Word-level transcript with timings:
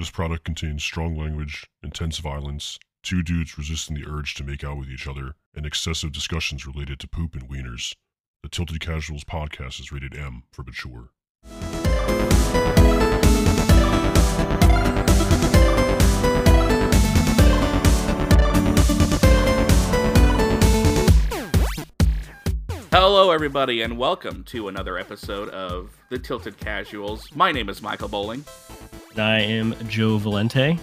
This 0.00 0.08
product 0.08 0.44
contains 0.44 0.82
strong 0.82 1.14
language, 1.14 1.68
intense 1.82 2.20
violence, 2.20 2.78
two 3.02 3.22
dudes 3.22 3.58
resisting 3.58 3.94
the 3.94 4.08
urge 4.08 4.32
to 4.36 4.44
make 4.44 4.64
out 4.64 4.78
with 4.78 4.88
each 4.88 5.06
other, 5.06 5.34
and 5.54 5.66
excessive 5.66 6.10
discussions 6.10 6.66
related 6.66 6.98
to 7.00 7.06
poop 7.06 7.34
and 7.34 7.50
wieners. 7.50 7.94
The 8.42 8.48
Tilted 8.48 8.80
Casuals 8.80 9.24
podcast 9.24 9.78
is 9.78 9.92
rated 9.92 10.16
M 10.16 10.44
for 10.52 10.62
mature. 10.62 11.10
Hello, 22.90 23.32
everybody, 23.32 23.82
and 23.82 23.98
welcome 23.98 24.44
to 24.44 24.68
another 24.68 24.96
episode 24.96 25.50
of 25.50 25.94
the 26.08 26.18
Tilted 26.18 26.56
Casuals. 26.56 27.28
My 27.34 27.52
name 27.52 27.68
is 27.68 27.82
Michael 27.82 28.08
Bowling. 28.08 28.46
I 29.16 29.40
am 29.40 29.74
Joe 29.88 30.18
Valente. 30.18 30.78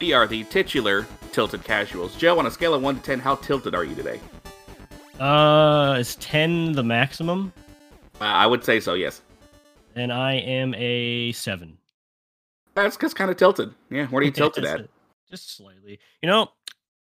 We 0.00 0.12
are 0.12 0.26
the 0.26 0.44
titular 0.44 1.06
Tilted 1.32 1.62
Casuals. 1.64 2.16
Joe, 2.16 2.38
on 2.38 2.46
a 2.46 2.50
scale 2.50 2.74
of 2.74 2.82
1 2.82 2.96
to 2.96 3.02
10, 3.02 3.20
how 3.20 3.36
tilted 3.36 3.74
are 3.74 3.84
you 3.84 3.94
today? 3.94 4.20
Uh, 5.18 5.96
is 5.98 6.16
10 6.16 6.72
the 6.72 6.82
maximum? 6.82 7.52
Uh, 8.20 8.24
I 8.24 8.46
would 8.46 8.64
say 8.64 8.80
so, 8.80 8.94
yes. 8.94 9.22
And 9.94 10.12
I 10.12 10.34
am 10.34 10.74
a 10.74 11.32
7. 11.32 11.76
That's 12.74 12.96
just 12.96 13.16
kind 13.16 13.30
of 13.30 13.36
tilted. 13.36 13.74
Yeah, 13.90 14.06
what 14.06 14.22
are 14.22 14.26
you 14.26 14.30
tilted 14.30 14.64
at? 14.64 14.88
Just 15.28 15.56
slightly. 15.56 16.00
You 16.22 16.28
know, 16.28 16.48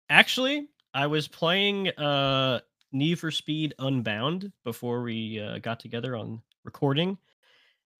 actually, 0.08 0.68
I 0.94 1.06
was 1.06 1.28
playing 1.28 1.88
uh 1.90 2.60
Need 2.92 3.20
for 3.20 3.30
Speed 3.30 3.74
Unbound 3.78 4.52
before 4.64 5.02
we 5.02 5.40
uh, 5.40 5.58
got 5.58 5.78
together 5.78 6.16
on 6.16 6.42
recording, 6.64 7.18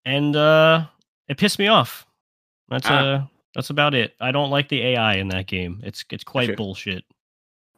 and 0.05 0.35
uh 0.35 0.87
it 1.29 1.37
pissed 1.39 1.59
me 1.59 1.69
off. 1.69 2.07
That's 2.71 2.87
Ah. 2.89 2.95
uh 2.95 3.27
that's 3.55 3.71
about 3.71 3.95
it. 3.95 4.15
I 4.21 4.31
don't 4.31 4.51
like 4.51 4.69
the 4.69 4.81
AI 4.81 5.15
in 5.17 5.29
that 5.29 5.47
game. 5.49 5.81
It's 5.83 6.05
it's 6.11 6.23
quite 6.25 6.47
Sure. 6.47 6.57
bullshit. 6.57 7.05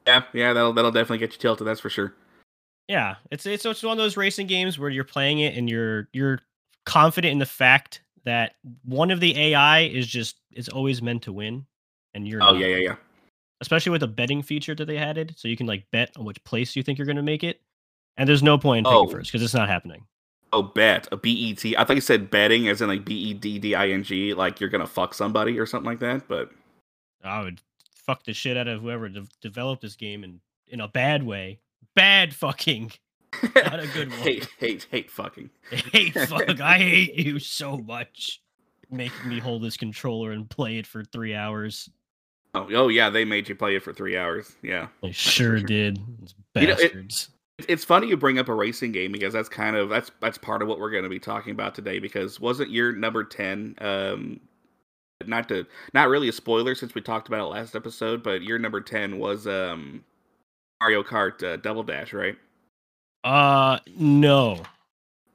Yeah, 0.07 0.23
yeah, 0.35 0.53
that'll 0.53 0.73
that'll 0.73 0.91
definitely 0.91 1.19
get 1.19 1.33
you 1.33 1.39
tilted. 1.39 1.67
That's 1.67 1.81
for 1.81 1.91
sure. 1.91 2.15
Yeah, 2.89 3.17
it's 3.31 3.47
it's 3.47 3.65
it's 3.65 3.83
one 3.83 3.93
of 3.93 3.99
those 3.99 4.17
racing 4.17 4.49
games 4.49 4.79
where 4.79 4.91
you're 4.91 5.05
playing 5.05 5.39
it 5.41 5.57
and 5.57 5.69
you're 5.71 6.09
you're 6.13 6.41
confident 6.85 7.33
in 7.33 7.39
the 7.39 7.47
fact 7.47 8.03
that 8.25 8.57
one 8.85 9.11
of 9.11 9.21
the 9.21 9.37
AI 9.39 9.81
is 9.81 10.07
just 10.07 10.41
is 10.53 10.69
always 10.69 11.01
meant 11.01 11.23
to 11.23 11.33
win, 11.33 11.65
and 12.15 12.29
you're 12.29 12.43
Oh 12.43 12.53
not. 12.53 12.59
yeah, 12.59 12.67
yeah, 12.67 12.77
yeah. 12.77 12.97
especially 13.61 13.91
with 13.91 14.01
the 14.01 14.09
betting 14.09 14.43
feature 14.43 14.75
that 14.75 14.85
they 14.87 14.99
added, 14.99 15.35
so 15.39 15.49
you 15.49 15.57
can 15.57 15.67
like 15.67 15.89
bet 15.93 16.11
on 16.17 16.25
which 16.25 16.43
place 16.45 16.77
you 16.77 16.83
think 16.83 16.99
you're 16.99 17.07
going 17.07 17.17
to 17.17 17.23
make 17.23 17.45
it. 17.45 17.61
And 18.19 18.29
there's 18.29 18.43
no 18.43 18.59
point 18.59 18.79
in 18.87 18.93
picking 18.93 19.07
Oh. 19.09 19.11
first 19.11 19.31
because 19.33 19.43
it's 19.43 19.55
not 19.55 19.69
happening. 19.71 20.05
Oh, 20.55 20.63
bet 20.63 21.09
a 21.11 21.17
B 21.17 21.31
E 21.33 21.55
T. 21.55 21.77
I 21.77 21.85
thought 21.85 21.97
you 21.97 22.03
said 22.03 22.31
betting, 22.31 22.69
as 22.69 22.83
in 22.83 22.89
like 22.89 23.05
B 23.05 23.15
E 23.15 23.35
D 23.35 23.59
D 23.59 23.75
I 23.75 23.89
N 23.89 24.03
G, 24.03 24.35
like 24.35 24.61
you're 24.61 24.69
gonna 24.71 24.87
fuck 24.87 25.15
somebody 25.15 25.59
or 25.59 25.65
something 25.67 25.87
like 25.87 26.01
that. 26.01 26.29
But 26.29 26.51
I 27.25 27.43
would 27.43 27.61
fuck 28.05 28.25
the 28.25 28.33
shit 28.35 28.57
out 28.57 28.69
of 28.69 28.83
whoever 28.83 29.09
de- 29.09 29.27
developed 29.41 29.83
this 29.83 29.97
game 29.97 30.25
in 30.25 30.41
in 30.69 30.81
a 30.81 30.89
bad 30.89 31.23
way. 31.23 31.61
Bad 31.95 32.35
fucking. 32.35 32.93
Not 33.55 33.81
a 33.81 33.87
good 33.89 34.11
one. 34.11 34.19
hate, 34.19 34.49
hate, 34.59 34.87
hate 34.91 35.11
fucking. 35.11 35.49
hate 35.71 36.13
fuck. 36.29 36.61
I 36.61 36.77
hate 36.79 37.15
you 37.15 37.39
so 37.39 37.79
much. 37.79 38.43
Making 38.91 39.31
me 39.31 39.39
hold 39.39 39.63
this 39.63 39.79
controller 39.79 40.33
and 40.33 40.49
play 40.51 40.77
it 40.77 40.87
for 40.87 41.03
three 41.03 41.35
hours. 41.35 41.89
Oh, 42.55 42.69
oh 42.75 42.89
yeah, 42.89 43.09
they 43.09 43.25
made 43.25 43.49
you 43.49 43.55
play 43.55 43.75
it 43.75 43.83
for 43.83 43.95
three 43.95 44.19
hours. 44.19 44.53
Yeah. 44.61 44.89
They 45.03 45.13
sure 45.13 45.57
sure. 45.57 45.67
did. 45.67 45.97
Those 46.21 46.35
You 46.57 46.67
know, 46.67 46.73
it- 46.75 46.79
bastards. 46.93 47.29
It's 47.69 47.85
funny 47.85 48.09
you 48.09 48.17
bring 48.17 48.39
up 48.39 48.49
a 48.49 48.55
racing 48.55 48.93
game 48.93 49.13
because 49.13 49.33
that's 49.33 49.49
kind 49.49 49.77
of 49.77 49.89
that's 49.89 50.11
that's 50.21 50.39
part 50.39 50.63
of 50.63 50.69
what 50.69 50.79
we're 50.79 50.91
going 50.91 51.05
to 51.05 51.09
be 51.09 51.19
talking 51.19 51.53
about 51.53 51.75
today. 51.75 51.99
Because 51.99 52.41
wasn't 52.41 52.71
your 52.71 52.93
number 52.93 53.25
ten? 53.25 53.75
Um, 53.81 54.41
not 55.27 55.49
to 55.49 55.67
not 55.95 56.09
really 56.09 56.29
a 56.29 56.33
spoiler 56.33 56.75
since 56.75 56.95
we 56.95 57.01
talked 57.01 57.29
about 57.29 57.41
it 57.41 57.51
last 57.51 57.75
episode, 57.75 58.23
but 58.23 58.43
your 58.43 58.59
number 58.59 58.81
ten 58.81 59.19
was 59.19 59.47
um 59.47 60.05
Mario 60.81 61.03
Kart 61.03 61.43
uh, 61.43 61.57
Double 61.57 61.83
Dash, 61.83 62.13
right? 62.13 62.37
uh, 63.25 63.79
no. 63.97 64.63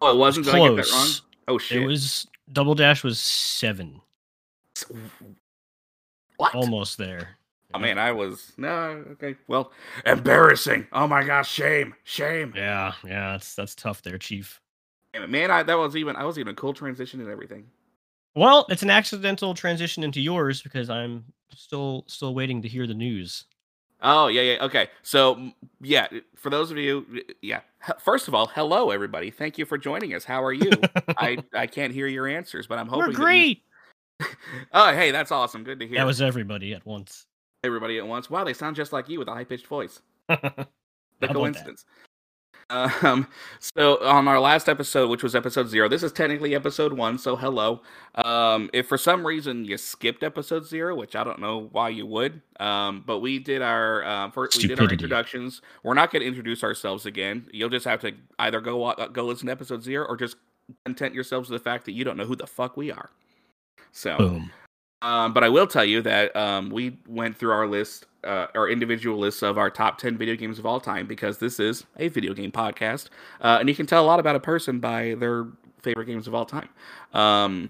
Oh, 0.01 0.11
it 0.11 0.17
wasn't. 0.17 0.45
Did 0.45 0.55
I 0.55 0.59
get 0.59 0.75
that 0.75 0.91
wrong? 0.91 1.05
Close. 1.05 1.21
Oh 1.47 1.57
shit! 1.57 1.81
It 1.81 1.85
was 1.85 2.27
Double 2.51 2.75
Dash 2.75 3.03
was 3.03 3.19
seven. 3.19 4.01
what? 6.37 6.53
Almost 6.53 6.97
there. 6.97 7.36
Oh 7.73 7.79
man, 7.79 7.97
I 7.97 8.11
was 8.11 8.53
no 8.57 9.03
okay. 9.13 9.35
Well, 9.47 9.71
embarrassing. 10.05 10.87
Oh 10.93 11.07
my 11.07 11.23
gosh, 11.23 11.51
shame, 11.51 11.93
shame. 12.03 12.53
Yeah, 12.55 12.93
yeah, 13.05 13.33
that's 13.33 13.55
that's 13.55 13.75
tough 13.75 14.01
there, 14.03 14.17
Chief. 14.17 14.61
Man, 15.27 15.51
I 15.51 15.63
that 15.63 15.77
was 15.77 15.95
even 15.95 16.15
I 16.15 16.23
was 16.23 16.39
even 16.39 16.53
a 16.53 16.55
cool 16.55 16.73
transition 16.73 17.19
and 17.19 17.29
everything. 17.29 17.65
Well, 18.35 18.67
it's 18.69 18.83
an 18.83 18.89
accidental 18.89 19.53
transition 19.53 20.03
into 20.03 20.21
yours 20.21 20.61
because 20.61 20.89
I'm 20.89 21.25
still 21.55 22.05
still 22.07 22.33
waiting 22.33 22.61
to 22.61 22.67
hear 22.67 22.87
the 22.87 22.93
news. 22.93 23.45
Oh 24.01 24.27
yeah, 24.27 24.41
yeah. 24.43 24.63
Okay, 24.63 24.87
so 25.01 25.51
yeah, 25.81 26.07
for 26.35 26.49
those 26.49 26.71
of 26.71 26.77
you, 26.77 27.05
yeah. 27.41 27.61
First 27.99 28.27
of 28.27 28.35
all, 28.35 28.47
hello 28.47 28.91
everybody. 28.91 29.31
Thank 29.31 29.57
you 29.57 29.65
for 29.65 29.77
joining 29.77 30.13
us. 30.13 30.23
How 30.23 30.43
are 30.43 30.53
you? 30.53 30.71
I 31.17 31.39
I 31.53 31.67
can't 31.67 31.91
hear 31.93 32.07
your 32.07 32.27
answers, 32.27 32.67
but 32.67 32.77
I'm 32.79 32.87
hoping 32.87 32.99
We're 32.99 33.05
that 33.07 33.11
you- 33.13 33.17
great. 33.17 33.63
oh, 34.73 34.93
hey, 34.93 35.11
that's 35.11 35.31
awesome. 35.31 35.63
Good 35.63 35.79
to 35.79 35.87
hear. 35.87 35.97
That 35.97 36.05
was 36.05 36.21
everybody 36.21 36.73
at 36.73 36.85
once. 36.85 37.25
Everybody 37.67 37.97
at 37.99 38.07
once. 38.07 38.29
Wow, 38.29 38.43
they 38.43 38.53
sound 38.53 38.75
just 38.75 38.93
like 38.93 39.07
you 39.09 39.19
with 39.19 39.27
a 39.27 39.33
high 39.33 39.43
pitched 39.43 39.67
voice. 39.67 40.01
The 40.27 40.37
How 40.37 40.37
about 40.45 40.67
that? 41.19 41.33
coincidence. 41.33 41.85
Um, 42.69 43.27
so 43.59 44.03
on 44.03 44.27
our 44.27 44.39
last 44.39 44.67
episode, 44.67 45.09
which 45.09 45.23
was 45.23 45.35
episode 45.35 45.69
zero, 45.69 45.87
this 45.87 46.03
is 46.03 46.11
technically 46.11 46.53
episode 46.53 46.93
one. 46.93 47.17
So 47.17 47.35
hello. 47.35 47.81
Um, 48.15 48.69
if 48.73 48.87
for 48.87 48.97
some 48.97 49.25
reason 49.25 49.63
you 49.63 49.77
skipped 49.77 50.21
episode 50.21 50.65
zero, 50.65 50.95
which 50.95 51.15
I 51.15 51.23
don't 51.23 51.39
know 51.39 51.69
why 51.71 51.89
you 51.89 52.05
would, 52.05 52.41
um, 52.59 53.03
but 53.05 53.19
we 53.19 53.39
did 53.39 53.61
our 53.61 54.03
uh, 54.03 54.31
first, 54.31 54.57
we 54.61 54.67
did 54.67 54.79
our 54.81 54.89
introductions. 54.89 55.61
We're 55.83 55.93
not 55.93 56.11
going 56.11 56.21
to 56.21 56.27
introduce 56.27 56.63
ourselves 56.63 57.05
again. 57.05 57.47
You'll 57.53 57.69
just 57.69 57.85
have 57.85 58.01
to 58.01 58.13
either 58.39 58.59
go 58.59 58.77
wa- 58.77 59.07
go 59.07 59.23
listen 59.23 59.45
to 59.45 59.53
episode 59.53 59.81
zero 59.81 60.05
or 60.05 60.17
just 60.17 60.35
content 60.85 61.15
yourselves 61.15 61.49
with 61.49 61.61
the 61.61 61.63
fact 61.63 61.85
that 61.85 61.93
you 61.93 62.03
don't 62.03 62.17
know 62.17 62.25
who 62.25 62.35
the 62.35 62.47
fuck 62.47 62.75
we 62.75 62.91
are. 62.91 63.09
So. 63.93 64.17
Boom. 64.17 64.51
Um, 65.01 65.33
but 65.33 65.43
I 65.43 65.49
will 65.49 65.67
tell 65.67 65.85
you 65.85 66.01
that 66.01 66.35
um, 66.35 66.69
we 66.69 66.97
went 67.07 67.37
through 67.37 67.51
our 67.51 67.67
list, 67.67 68.05
uh, 68.23 68.47
our 68.55 68.67
individual 68.67 69.17
lists 69.17 69.43
of 69.43 69.57
our 69.57 69.69
top 69.69 69.99
10 69.99 70.17
video 70.17 70.35
games 70.35 70.57
of 70.57 70.65
all 70.65 70.79
time 70.79 71.05
because 71.05 71.37
this 71.37 71.59
is 71.59 71.85
a 71.97 72.07
video 72.07 72.33
game 72.33 72.51
podcast. 72.51 73.09
Uh, 73.41 73.57
and 73.59 73.69
you 73.69 73.75
can 73.75 73.85
tell 73.85 74.03
a 74.03 74.07
lot 74.07 74.19
about 74.19 74.35
a 74.35 74.39
person 74.39 74.79
by 74.79 75.15
their 75.15 75.45
favorite 75.79 76.05
games 76.05 76.27
of 76.27 76.33
all 76.33 76.45
time. 76.45 76.69
Um, 77.13 77.69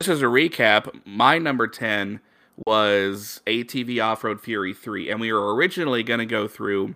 just 0.00 0.10
as 0.10 0.22
a 0.22 0.26
recap, 0.26 0.88
my 1.04 1.38
number 1.38 1.66
10 1.68 2.20
was 2.66 3.42
ATV 3.46 4.02
Off 4.02 4.24
Road 4.24 4.40
Fury 4.40 4.72
3. 4.72 5.10
And 5.10 5.20
we 5.20 5.32
were 5.32 5.54
originally 5.54 6.02
going 6.02 6.20
to 6.20 6.26
go 6.26 6.48
through, 6.48 6.94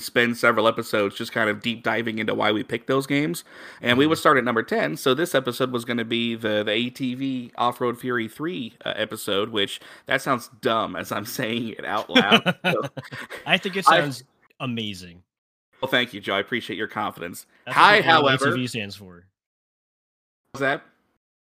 spend 0.00 0.36
several 0.36 0.68
episodes 0.68 1.16
just 1.16 1.32
kind 1.32 1.50
of 1.50 1.60
deep 1.60 1.82
diving 1.82 2.20
into 2.20 2.32
why 2.32 2.52
we 2.52 2.62
picked 2.62 2.86
those 2.86 3.04
games 3.04 3.42
and 3.82 3.98
we 3.98 4.06
would 4.06 4.16
start 4.16 4.38
at 4.38 4.44
number 4.44 4.62
10 4.62 4.96
so 4.96 5.12
this 5.12 5.34
episode 5.34 5.72
was 5.72 5.84
going 5.84 5.96
to 5.96 6.04
be 6.04 6.36
the 6.36 6.62
the 6.62 6.70
atv 6.90 7.50
off-road 7.58 7.98
fury 7.98 8.28
3 8.28 8.74
uh, 8.84 8.92
episode 8.94 9.48
which 9.48 9.80
that 10.06 10.22
sounds 10.22 10.50
dumb 10.60 10.94
as 10.94 11.10
i'm 11.10 11.24
saying 11.38 11.70
it 11.70 11.84
out 11.84 12.08
loud 12.08 12.56
So- 12.64 12.82
I 13.46 13.58
think 13.58 13.74
it 13.76 13.84
I- 13.88 13.98
sounds 14.02 14.22
amazing. 14.60 15.24
well 15.82 15.90
thank 15.90 16.14
you 16.14 16.20
joe 16.20 16.34
i 16.34 16.38
appreciate 16.38 16.76
your 16.76 16.86
confidence 16.88 17.46
That's 17.66 17.76
hi 17.76 17.96
what 17.96 17.96
the 17.96 17.96
A 17.96 17.98
in 17.98 18.04
however 18.22 18.46
ATV 18.56 18.68
stands 18.68 18.94
for. 18.94 19.26
What's 20.52 20.60
that 20.60 20.82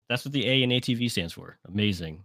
That's 0.10 0.26
what 0.26 0.32
the 0.32 0.48
A 0.48 0.62
in 0.62 0.70
ATV 0.70 1.10
stands 1.10 1.34
for. 1.34 1.58
Amazing. 1.68 2.24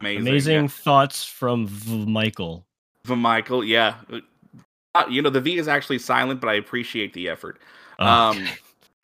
amazing 0.00 0.26
Amazing 0.26 0.68
thoughts 0.68 1.24
from 1.24 1.68
v- 1.68 2.06
Michael. 2.06 2.66
yeah. 3.08 3.14
michael 3.14 3.62
yeah 3.64 3.94
Uh, 4.94 5.04
you 5.08 5.22
know 5.22 5.30
the 5.30 5.40
v 5.40 5.56
is 5.56 5.68
actually 5.68 5.98
silent 5.98 6.40
but 6.40 6.48
i 6.48 6.54
appreciate 6.54 7.12
the 7.12 7.28
effort 7.28 7.58
Oh, 7.98 8.06
Um, 8.06 8.48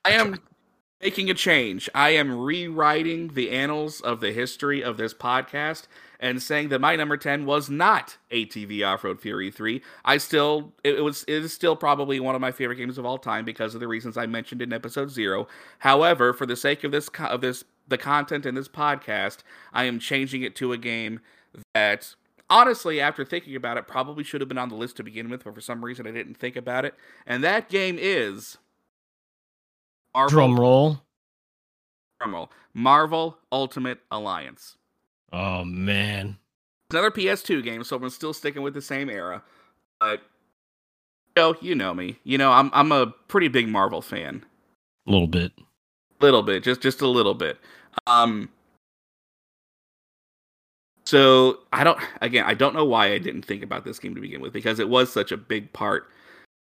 I 0.04 0.12
am 0.12 0.40
making 1.02 1.28
a 1.28 1.34
change. 1.34 1.90
I 1.94 2.10
am 2.10 2.34
rewriting 2.40 3.28
the 3.34 3.50
annals 3.50 4.00
of 4.00 4.20
the 4.20 4.32
history 4.32 4.82
of 4.82 4.96
this 4.96 5.12
podcast 5.12 5.82
and 6.18 6.42
saying 6.42 6.70
that 6.70 6.80
my 6.80 6.96
number 6.96 7.18
10 7.18 7.44
was 7.44 7.68
not 7.68 8.16
ATV 8.30 8.82
Off-Road 8.86 9.20
Fury 9.20 9.50
3. 9.50 9.82
I 10.04 10.16
still 10.16 10.72
it, 10.82 10.94
it 10.94 11.02
was 11.02 11.24
it 11.28 11.44
is 11.44 11.52
still 11.52 11.76
probably 11.76 12.18
one 12.18 12.34
of 12.34 12.40
my 12.40 12.52
favorite 12.52 12.76
games 12.76 12.96
of 12.96 13.04
all 13.04 13.18
time 13.18 13.44
because 13.44 13.74
of 13.74 13.80
the 13.80 13.88
reasons 13.88 14.16
I 14.16 14.24
mentioned 14.24 14.62
in 14.62 14.72
episode 14.72 15.10
0. 15.10 15.46
However, 15.80 16.32
for 16.32 16.46
the 16.46 16.56
sake 16.56 16.82
of 16.82 16.90
this 16.92 17.08
of 17.18 17.42
this 17.42 17.64
the 17.86 17.98
content 17.98 18.46
in 18.46 18.54
this 18.54 18.68
podcast, 18.68 19.40
I 19.74 19.84
am 19.84 19.98
changing 19.98 20.42
it 20.42 20.56
to 20.56 20.72
a 20.72 20.78
game 20.78 21.20
that 21.74 22.14
honestly 22.50 23.00
after 23.00 23.24
thinking 23.24 23.56
about 23.56 23.76
it 23.76 23.86
probably 23.86 24.24
should 24.24 24.40
have 24.40 24.48
been 24.48 24.58
on 24.58 24.68
the 24.68 24.74
list 24.74 24.96
to 24.96 25.02
begin 25.02 25.28
with, 25.28 25.44
but 25.44 25.54
for 25.54 25.60
some 25.60 25.84
reason 25.84 26.06
I 26.06 26.10
didn't 26.12 26.36
think 26.36 26.56
about 26.56 26.84
it. 26.84 26.94
And 27.26 27.42
that 27.44 27.68
game 27.68 27.96
is 28.00 28.58
Marvel, 30.14 30.30
drum 30.30 30.58
roll. 30.60 31.02
drum 32.20 32.34
roll. 32.34 32.50
Marvel 32.74 33.38
Ultimate 33.52 33.98
Alliance. 34.10 34.76
Oh 35.32 35.64
man. 35.64 36.38
Another 36.90 37.10
PS2 37.10 37.64
game, 37.64 37.82
so 37.82 37.96
I'm 37.96 38.08
still 38.10 38.32
sticking 38.32 38.62
with 38.62 38.74
the 38.74 38.82
same 38.82 39.10
era. 39.10 39.42
But 39.98 40.22
Joe, 41.36 41.56
you 41.60 41.74
know 41.74 41.92
me. 41.94 42.18
You 42.24 42.38
know 42.38 42.52
I'm 42.52 42.70
I'm 42.72 42.92
a 42.92 43.08
pretty 43.28 43.48
big 43.48 43.68
Marvel 43.68 44.00
fan. 44.02 44.44
A 45.06 45.10
little 45.10 45.26
bit. 45.26 45.52
Little 46.20 46.42
bit, 46.42 46.62
just 46.62 46.80
just 46.80 47.00
a 47.02 47.08
little 47.08 47.34
bit. 47.34 47.58
Um, 48.06 48.48
So 51.06 51.60
I 51.72 51.84
don't. 51.84 51.98
Again, 52.20 52.44
I 52.46 52.54
don't 52.54 52.74
know 52.74 52.84
why 52.84 53.12
I 53.12 53.18
didn't 53.18 53.42
think 53.42 53.62
about 53.62 53.84
this 53.84 53.98
game 53.98 54.14
to 54.14 54.20
begin 54.20 54.40
with 54.40 54.52
because 54.52 54.80
it 54.80 54.88
was 54.88 55.12
such 55.12 55.32
a 55.32 55.36
big 55.36 55.72
part 55.72 56.08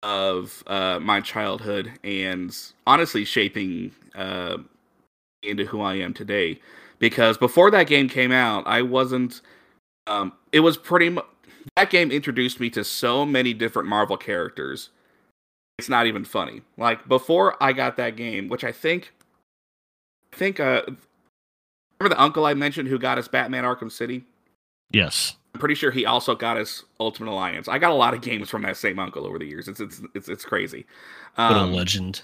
of 0.02 0.62
uh, 0.66 1.00
my 1.00 1.20
childhood 1.20 1.90
and 2.04 2.56
honestly 2.86 3.24
shaping 3.24 3.92
uh, 4.14 4.58
into 5.42 5.64
who 5.64 5.80
I 5.80 5.94
am 5.94 6.12
today. 6.12 6.60
Because 6.98 7.36
before 7.36 7.70
that 7.70 7.86
game 7.86 8.08
came 8.08 8.32
out, 8.32 8.66
I 8.66 8.82
wasn't. 8.82 9.40
Um, 10.06 10.32
it 10.52 10.60
was 10.60 10.76
pretty 10.76 11.16
that 11.74 11.90
game 11.90 12.10
introduced 12.10 12.60
me 12.60 12.70
to 12.70 12.84
so 12.84 13.26
many 13.26 13.52
different 13.52 13.88
Marvel 13.88 14.16
characters. 14.16 14.90
It's 15.78 15.88
not 15.88 16.06
even 16.06 16.24
funny. 16.24 16.62
Like 16.76 17.08
before 17.08 17.62
I 17.62 17.72
got 17.72 17.96
that 17.96 18.16
game, 18.16 18.48
which 18.48 18.64
I 18.64 18.72
think, 18.72 19.12
I 20.32 20.36
think, 20.36 20.60
uh, 20.60 20.82
remember 21.98 22.14
the 22.14 22.22
uncle 22.22 22.46
I 22.46 22.54
mentioned 22.54 22.88
who 22.88 22.98
got 22.98 23.18
us 23.18 23.28
Batman 23.28 23.64
Arkham 23.64 23.90
City? 23.90 24.24
Yes. 24.90 25.36
I'm 25.54 25.60
pretty 25.60 25.74
sure 25.74 25.90
he 25.90 26.04
also 26.04 26.34
got 26.34 26.56
us 26.56 26.84
Ultimate 27.00 27.30
Alliance. 27.30 27.68
I 27.68 27.78
got 27.78 27.90
a 27.90 27.94
lot 27.94 28.14
of 28.14 28.20
games 28.20 28.50
from 28.50 28.62
that 28.62 28.76
same 28.76 28.98
uncle 28.98 29.26
over 29.26 29.38
the 29.38 29.46
years. 29.46 29.68
It's 29.68 29.80
it's 29.80 30.02
it's, 30.14 30.28
it's 30.28 30.44
crazy. 30.44 30.86
Um, 31.38 31.54
what 31.54 31.62
a 31.62 31.76
legend. 31.76 32.22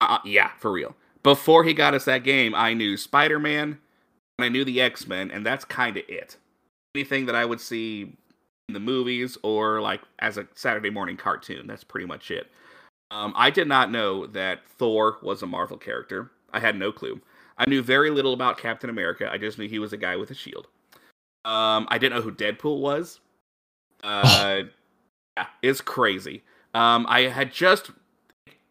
Uh, 0.00 0.18
yeah, 0.24 0.50
for 0.58 0.70
real. 0.70 0.94
Before 1.24 1.64
he 1.64 1.74
got 1.74 1.94
us 1.94 2.04
that 2.04 2.22
game, 2.22 2.54
I 2.54 2.74
knew 2.74 2.96
Spider 2.96 3.40
Man, 3.40 3.78
I 4.38 4.48
knew 4.48 4.64
the 4.64 4.80
X 4.80 5.08
Men, 5.08 5.30
and 5.30 5.44
that's 5.44 5.64
kind 5.64 5.96
of 5.96 6.04
it. 6.08 6.36
Anything 6.94 7.26
that 7.26 7.34
I 7.34 7.44
would 7.44 7.60
see 7.60 8.12
in 8.68 8.74
the 8.74 8.80
movies 8.80 9.36
or 9.42 9.80
like 9.80 10.02
as 10.20 10.38
a 10.38 10.46
Saturday 10.54 10.90
morning 10.90 11.16
cartoon, 11.16 11.66
that's 11.66 11.84
pretty 11.84 12.06
much 12.06 12.30
it. 12.30 12.46
Um, 13.10 13.32
I 13.36 13.50
did 13.50 13.66
not 13.66 13.90
know 13.90 14.26
that 14.28 14.60
Thor 14.68 15.18
was 15.22 15.42
a 15.42 15.46
Marvel 15.46 15.78
character. 15.78 16.30
I 16.52 16.60
had 16.60 16.76
no 16.76 16.92
clue. 16.92 17.20
I 17.58 17.68
knew 17.68 17.82
very 17.82 18.10
little 18.10 18.32
about 18.32 18.58
Captain 18.58 18.88
America. 18.88 19.28
I 19.30 19.36
just 19.36 19.58
knew 19.58 19.68
he 19.68 19.78
was 19.78 19.92
a 19.92 19.96
guy 19.96 20.16
with 20.16 20.30
a 20.30 20.34
shield. 20.34 20.68
Um, 21.44 21.86
I 21.90 21.98
didn't 21.98 22.16
know 22.16 22.22
who 22.22 22.32
Deadpool 22.32 22.80
was. 22.80 23.20
Uh, 24.02 24.62
yeah, 25.36 25.46
it's 25.62 25.80
crazy. 25.80 26.44
Um, 26.74 27.06
I 27.08 27.22
had 27.22 27.52
just 27.52 27.90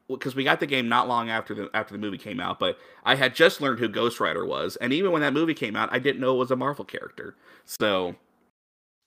because 0.08 0.36
we 0.36 0.44
got 0.44 0.60
the 0.60 0.68
game 0.68 0.88
not 0.88 1.08
long 1.08 1.30
after 1.30 1.54
the 1.54 1.70
after 1.74 1.94
the 1.94 1.98
movie 1.98 2.18
came 2.18 2.40
out, 2.40 2.60
but 2.60 2.78
I 3.04 3.16
had 3.16 3.36
just 3.36 3.60
learned 3.60 3.80
who 3.80 3.90
Ghost 3.90 4.20
Rider 4.20 4.46
was, 4.46 4.76
and 4.78 4.94
even 4.94 5.12
when 5.12 5.22
that 5.22 5.34
movie 5.34 5.54
came 5.54 5.76
out, 5.76 5.90
I 5.92 6.00
didn't 6.00 6.22
know 6.22 6.36
it 6.36 6.38
was 6.38 6.52
a 6.52 6.56
Marvel 6.56 6.86
character. 6.86 7.36
So, 7.66 8.16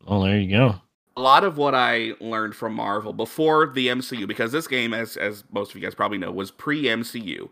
oh, 0.06 0.22
there 0.22 0.38
you 0.38 0.50
go. 0.50 0.80
A 1.16 1.20
lot 1.20 1.44
of 1.44 1.56
what 1.56 1.74
I 1.74 2.12
learned 2.20 2.54
from 2.54 2.74
Marvel 2.74 3.12
before 3.12 3.66
the 3.66 3.88
MCU, 3.88 4.26
because 4.28 4.52
this 4.52 4.66
game, 4.68 4.92
as 4.92 5.16
as 5.16 5.44
most 5.52 5.70
of 5.70 5.76
you 5.76 5.82
guys 5.82 5.94
probably 5.94 6.18
know, 6.18 6.30
was 6.30 6.50
pre 6.50 6.84
MCU. 6.84 7.48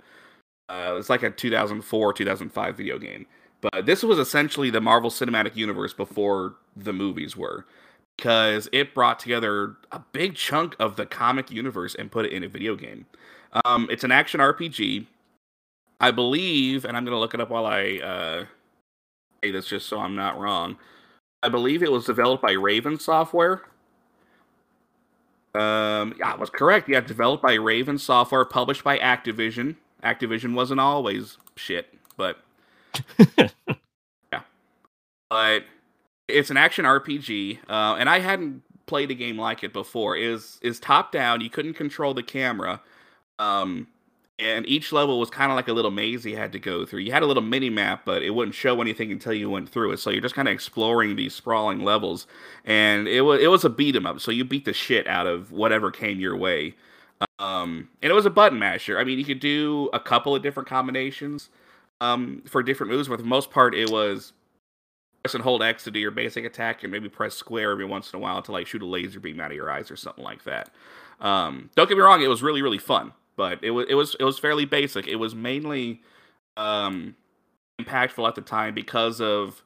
Uh, 0.69 0.97
it's 0.99 1.11
like 1.11 1.23
a 1.23 1.31
2004 1.31 2.13
2005 2.13 2.77
video 2.77 2.99
game. 2.99 3.27
But 3.61 3.87
this 3.87 4.03
was 4.03 4.19
essentially 4.19 4.71
the 4.71 4.81
Marvel 4.81 5.11
Cinematic 5.11 5.57
Universe 5.57 5.93
before 5.93 6.55
the 6.77 6.93
movies 6.93 7.37
were, 7.37 7.67
because 8.17 8.69
it 8.73 8.95
brought 8.95 9.19
together 9.19 9.77
a 9.91 10.01
big 10.13 10.37
chunk 10.37 10.77
of 10.79 10.97
the 10.97 11.07
comic 11.07 11.51
universe 11.51 11.95
and 11.95 12.11
put 12.11 12.25
it 12.27 12.33
in 12.33 12.45
a 12.45 12.49
video 12.49 12.77
game. 12.77 13.07
Um, 13.65 13.89
it's 13.91 14.05
an 14.05 14.13
action 14.13 14.41
RPG. 14.41 15.07
I 16.01 16.13
believe, 16.13 16.85
and 16.85 16.97
I'm 16.97 17.05
going 17.05 17.15
to 17.15 17.19
look 17.19 17.35
it 17.35 17.41
up 17.41 17.51
while 17.51 17.67
I 17.67 17.99
uh, 17.99 18.45
say 19.43 19.51
this 19.51 19.67
just 19.67 19.89
so 19.89 19.99
I'm 19.99 20.15
not 20.15 20.39
wrong. 20.39 20.77
I 21.43 21.49
believe 21.49 21.83
it 21.83 21.91
was 21.91 22.05
developed 22.05 22.43
by 22.43 22.53
Raven 22.53 22.99
Software. 23.01 23.63
Um, 25.55 26.15
yeah, 26.19 26.33
I 26.33 26.37
was 26.37 26.51
correct. 26.51 26.89
Yeah, 26.89 27.01
developed 27.01 27.43
by 27.43 27.55
Raven 27.55 27.99
Software, 27.99 28.45
published 28.45 28.85
by 28.85 28.99
Activision. 28.99 29.77
Activision 30.03 30.55
wasn't 30.55 30.81
always 30.81 31.39
shit, 31.57 31.93
but 32.17 32.39
yeah, 34.33 34.41
but 35.31 35.65
it's 36.29 36.51
an 36.51 36.57
action 36.57 36.85
RPG, 36.85 37.59
uh, 37.69 37.97
and 37.99 38.09
I 38.09 38.21
hadn't 38.21 38.63
played 38.87 39.11
a 39.11 39.15
game 39.15 39.39
like 39.39 39.65
it 39.65 39.73
before. 39.73 40.17
Is 40.17 40.59
is 40.63 40.79
top 40.81 41.13
down? 41.13 41.41
You 41.41 41.51
couldn't 41.51 41.75
control 41.75 42.15
the 42.15 42.23
camera, 42.23 42.81
um, 43.39 43.89
and 44.39 44.67
each 44.69 44.93
level 44.93 45.19
was 45.19 45.31
kind 45.31 45.51
of 45.51 45.57
like 45.57 45.69
a 45.69 45.73
little 45.73 45.91
maze 45.91 46.25
you 46.25 46.37
had 46.37 46.53
to 46.53 46.59
go 46.59 46.85
through. 46.87 47.01
You 47.01 47.13
had 47.13 47.23
a 47.23 47.27
little 47.27 47.43
mini 47.43 47.71
map, 47.71 48.03
but 48.05 48.23
it 48.23 48.31
wouldn't 48.31 48.55
show 48.55 48.81
anything 48.81 49.11
until 49.11 49.33
you 49.33 49.51
went 49.51 49.69
through 49.69 49.93
it. 49.93 49.99
So 49.99 50.11
you're 50.11 50.23
just 50.23 50.35
kind 50.35 50.49
of 50.49 50.55
exploring 50.55 51.17
these 51.17 51.35
sprawling 51.35 51.85
levels, 51.85 52.27
and 52.65 53.09
it 53.09 53.23
was 53.23 53.41
it 53.41 53.49
was 53.51 53.65
a 53.65 53.71
beat 53.71 53.97
'em 53.97 54.07
up. 54.07 54.21
So 54.21 54.31
you 54.31 54.45
beat 54.45 54.65
the 54.65 54.73
shit 54.73 55.07
out 55.07 55.27
of 55.27 55.53
whatever 55.53 55.91
came 55.91 56.21
your 56.21 56.37
way. 56.37 56.75
Um, 57.39 57.89
and 58.03 58.11
it 58.11 58.15
was 58.15 58.27
a 58.27 58.31
button 58.31 58.59
masher. 58.59 58.99
I 58.99 59.05
mean, 59.05 59.19
you 59.19 59.25
could 59.25 59.41
do 59.41 59.91
a 59.93 60.01
couple 60.01 60.35
of 60.35 60.43
different 60.43 60.69
combinations 60.69 61.51
um, 62.01 62.43
for 62.47 62.63
different 62.63 62.93
moves. 62.93 63.09
But 63.09 63.17
for 63.17 63.23
the 63.23 63.29
most 63.29 63.51
part, 63.51 63.75
it 63.75 63.91
was 63.91 64.33
press 65.23 65.35
and 65.35 65.43
hold 65.43 65.63
X 65.63 65.85
to 65.85 65.91
do 65.91 65.99
your 65.99 66.11
basic 66.11 66.45
attack, 66.45 66.83
and 66.83 66.93
maybe 66.93 67.09
press 67.09 67.35
square 67.35 67.71
every 67.71 67.85
once 67.85 68.13
in 68.13 68.19
a 68.19 68.21
while 68.21 68.43
to 68.43 68.53
like 68.53 68.67
shoot 68.67 68.83
a 68.83 68.87
laser 68.87 69.21
beam 69.21 69.41
out 69.41 69.51
of 69.51 69.57
your 69.57 69.71
eyes 69.71 69.91
or 69.91 69.97
something 69.97 70.25
like 70.25 70.45
that. 70.45 70.71
Um, 71.21 71.71
don't 71.75 71.89
get 71.89 71.97
me 71.97 72.03
wrong; 72.03 72.23
it 72.23 72.29
was 72.29 72.43
really 72.43 72.63
really 72.63 72.79
fun, 72.79 73.13
but 73.37 73.63
it 73.63 73.71
was 73.71 73.87
it 73.89 73.95
was 73.95 74.17
it 74.21 74.25
was 74.25 74.39
fairly 74.39 74.65
basic. 74.65 75.07
It 75.07 75.17
was 75.17 75.35
mainly 75.35 76.03
um, 76.57 77.17
impactful 77.81 78.27
at 78.27 78.35
the 78.35 78.41
time 78.41 78.75
because 78.75 79.21
of 79.21 79.63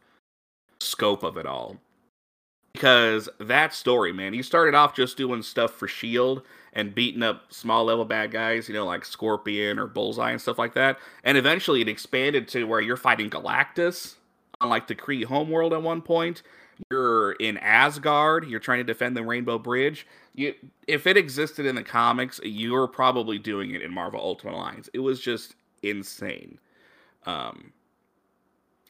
scope 0.80 1.22
of 1.22 1.36
it 1.36 1.46
all. 1.46 1.78
Because 2.82 3.28
that 3.38 3.72
story, 3.72 4.12
man, 4.12 4.34
you 4.34 4.42
started 4.42 4.74
off 4.74 4.92
just 4.92 5.16
doing 5.16 5.42
stuff 5.42 5.72
for 5.72 5.86
Shield, 5.86 6.42
and 6.72 6.94
beating 6.94 7.22
up 7.22 7.52
small 7.52 7.84
level 7.84 8.04
bad 8.04 8.30
guys, 8.30 8.68
you 8.68 8.74
know, 8.74 8.86
like 8.86 9.04
Scorpion 9.04 9.78
or 9.78 9.86
Bullseye 9.86 10.30
and 10.30 10.40
stuff 10.40 10.58
like 10.58 10.74
that. 10.74 10.98
And 11.22 11.36
eventually 11.36 11.82
it 11.82 11.88
expanded 11.88 12.48
to 12.48 12.64
where 12.64 12.80
you're 12.80 12.96
fighting 12.96 13.28
Galactus 13.28 14.14
on 14.60 14.70
like 14.70 14.86
the 14.86 14.94
Kree 14.94 15.24
homeworld 15.24 15.72
at 15.72 15.82
one 15.82 16.00
point. 16.00 16.42
You're 16.90 17.32
in 17.32 17.58
Asgard, 17.58 18.48
you're 18.48 18.58
trying 18.58 18.78
to 18.78 18.84
defend 18.84 19.16
the 19.16 19.22
Rainbow 19.22 19.58
Bridge. 19.58 20.06
You 20.34 20.54
if 20.88 21.06
it 21.06 21.16
existed 21.16 21.66
in 21.66 21.74
the 21.74 21.82
comics, 21.82 22.40
you're 22.42 22.88
probably 22.88 23.38
doing 23.38 23.72
it 23.74 23.82
in 23.82 23.92
Marvel 23.92 24.18
Ultimate 24.20 24.54
Alliance. 24.54 24.88
It 24.94 25.00
was 25.00 25.20
just 25.20 25.54
insane. 25.82 26.58
Um 27.26 27.72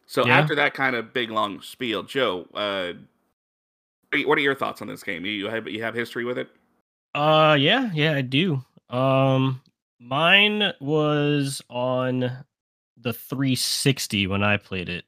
so 0.06 0.24
yeah. 0.24 0.38
after 0.38 0.54
that 0.54 0.72
kind 0.72 0.94
of 0.94 1.12
big 1.12 1.30
long 1.30 1.60
spiel, 1.60 2.04
Joe, 2.04 2.46
uh 2.54 2.92
what 4.20 4.38
are 4.38 4.42
your 4.42 4.54
thoughts 4.54 4.82
on 4.82 4.88
this 4.88 5.02
game? 5.02 5.24
You 5.24 5.48
have 5.48 5.66
you 5.68 5.82
have 5.82 5.94
history 5.94 6.24
with 6.24 6.38
it? 6.38 6.48
Uh 7.14 7.56
yeah, 7.58 7.90
yeah, 7.92 8.14
I 8.14 8.20
do. 8.22 8.62
Um 8.90 9.60
mine 9.98 10.72
was 10.80 11.62
on 11.68 12.20
the 12.98 13.12
360 13.12 14.26
when 14.26 14.42
I 14.42 14.56
played 14.56 14.88
it. 14.88 15.04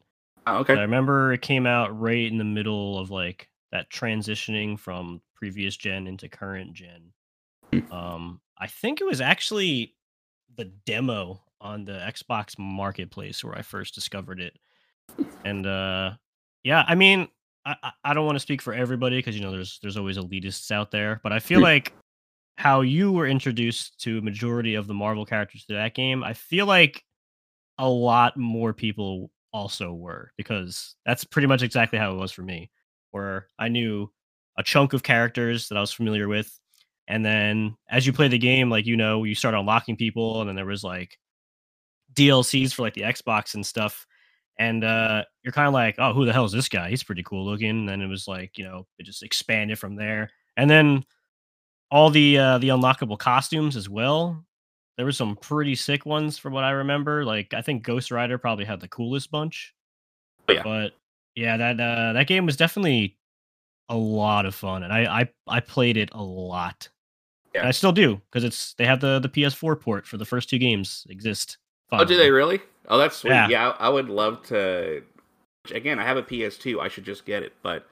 Oh, 0.46 0.58
okay. 0.58 0.74
I 0.74 0.82
remember 0.82 1.32
it 1.32 1.42
came 1.42 1.66
out 1.66 1.98
right 1.98 2.26
in 2.26 2.38
the 2.38 2.44
middle 2.44 2.98
of 2.98 3.10
like 3.10 3.48
that 3.72 3.90
transitioning 3.90 4.78
from 4.78 5.20
previous 5.34 5.76
gen 5.76 6.06
into 6.06 6.28
current 6.28 6.72
gen. 6.72 7.12
Hmm. 7.72 7.92
Um 7.92 8.40
I 8.58 8.66
think 8.66 9.00
it 9.00 9.04
was 9.04 9.20
actually 9.20 9.94
the 10.56 10.66
demo 10.86 11.42
on 11.60 11.84
the 11.84 11.92
Xbox 11.92 12.58
marketplace 12.58 13.42
where 13.42 13.56
I 13.56 13.62
first 13.62 13.94
discovered 13.94 14.40
it. 14.40 14.58
And 15.44 15.66
uh 15.66 16.12
yeah, 16.62 16.84
I 16.88 16.94
mean, 16.94 17.28
I, 17.66 17.92
I 18.04 18.14
don't 18.14 18.26
want 18.26 18.36
to 18.36 18.40
speak 18.40 18.60
for 18.60 18.74
everybody 18.74 19.16
because 19.16 19.36
you 19.36 19.42
know 19.42 19.50
there's 19.50 19.78
there's 19.80 19.96
always 19.96 20.18
elitists 20.18 20.70
out 20.70 20.90
there, 20.90 21.20
but 21.22 21.32
I 21.32 21.38
feel 21.38 21.60
like 21.60 21.92
how 22.56 22.82
you 22.82 23.10
were 23.10 23.26
introduced 23.26 24.00
to 24.02 24.18
a 24.18 24.22
majority 24.22 24.74
of 24.74 24.86
the 24.86 24.94
Marvel 24.94 25.26
characters 25.26 25.64
to 25.66 25.74
that 25.74 25.94
game, 25.94 26.22
I 26.22 26.34
feel 26.34 26.66
like 26.66 27.02
a 27.78 27.88
lot 27.88 28.36
more 28.36 28.72
people 28.72 29.30
also 29.52 29.92
were 29.92 30.30
because 30.36 30.94
that's 31.04 31.24
pretty 31.24 31.48
much 31.48 31.62
exactly 31.62 31.98
how 31.98 32.12
it 32.12 32.18
was 32.18 32.32
for 32.32 32.42
me, 32.42 32.70
where 33.10 33.48
I 33.58 33.68
knew 33.68 34.10
a 34.58 34.62
chunk 34.62 34.92
of 34.92 35.02
characters 35.02 35.68
that 35.68 35.78
I 35.78 35.80
was 35.80 35.92
familiar 35.92 36.28
with, 36.28 36.58
and 37.08 37.24
then 37.24 37.76
as 37.88 38.06
you 38.06 38.12
play 38.12 38.28
the 38.28 38.38
game, 38.38 38.70
like 38.70 38.86
you 38.86 38.96
know, 38.96 39.24
you 39.24 39.34
start 39.34 39.54
unlocking 39.54 39.96
people, 39.96 40.40
and 40.40 40.48
then 40.48 40.56
there 40.56 40.66
was 40.66 40.84
like 40.84 41.18
DLCs 42.12 42.74
for 42.74 42.82
like 42.82 42.94
the 42.94 43.02
Xbox 43.02 43.54
and 43.54 43.64
stuff 43.64 44.06
and 44.58 44.84
uh, 44.84 45.24
you're 45.42 45.52
kind 45.52 45.68
of 45.68 45.74
like, 45.74 45.96
oh, 45.98 46.12
who 46.12 46.24
the 46.24 46.32
hell 46.32 46.44
is 46.44 46.52
this 46.52 46.68
guy? 46.68 46.90
He's 46.90 47.02
pretty 47.02 47.22
cool 47.22 47.44
looking. 47.44 47.70
And 47.70 47.88
then 47.88 48.00
it 48.00 48.06
was 48.06 48.28
like, 48.28 48.56
you 48.56 48.64
know, 48.64 48.86
it 48.98 49.04
just 49.04 49.22
expanded 49.22 49.78
from 49.78 49.96
there. 49.96 50.30
And 50.56 50.70
then 50.70 51.04
all 51.90 52.10
the 52.10 52.38
uh, 52.38 52.58
the 52.58 52.68
unlockable 52.68 53.18
costumes 53.18 53.76
as 53.76 53.88
well. 53.88 54.44
There 54.96 55.06
were 55.06 55.12
some 55.12 55.36
pretty 55.36 55.74
sick 55.74 56.06
ones 56.06 56.38
from 56.38 56.52
what 56.52 56.64
I 56.64 56.70
remember. 56.70 57.24
Like 57.24 57.54
I 57.54 57.62
think 57.62 57.82
Ghost 57.82 58.10
Rider 58.10 58.38
probably 58.38 58.64
had 58.64 58.80
the 58.80 58.88
coolest 58.88 59.30
bunch. 59.30 59.74
Oh, 60.48 60.52
yeah. 60.52 60.62
But 60.62 60.92
yeah, 61.34 61.56
that 61.56 61.80
uh, 61.80 62.12
that 62.12 62.26
game 62.26 62.46
was 62.46 62.56
definitely 62.56 63.16
a 63.88 63.96
lot 63.96 64.46
of 64.46 64.54
fun, 64.54 64.82
and 64.82 64.92
I 64.92 65.20
I, 65.20 65.28
I 65.46 65.60
played 65.60 65.96
it 65.96 66.10
a 66.12 66.22
lot. 66.22 66.88
Yeah. 67.54 67.60
And 67.60 67.68
I 67.68 67.72
still 67.72 67.92
do 67.92 68.20
because 68.30 68.44
it's 68.44 68.74
they 68.74 68.86
have 68.86 69.00
the 69.00 69.20
the 69.20 69.28
PS4 69.28 69.80
port 69.80 70.06
for 70.06 70.16
the 70.16 70.24
first 70.24 70.48
two 70.48 70.58
games 70.58 71.06
exist. 71.08 71.58
Finally. 71.90 72.04
Oh, 72.04 72.08
do 72.08 72.16
they 72.16 72.30
really? 72.30 72.60
Oh, 72.88 72.98
that's 72.98 73.16
sweet. 73.16 73.30
Yeah. 73.30 73.48
yeah, 73.48 73.74
I 73.78 73.88
would 73.88 74.08
love 74.08 74.42
to. 74.48 75.02
Again, 75.72 75.98
I 75.98 76.04
have 76.04 76.16
a 76.16 76.22
PS2. 76.22 76.80
I 76.80 76.88
should 76.88 77.04
just 77.04 77.24
get 77.24 77.42
it. 77.42 77.52
But 77.62 77.86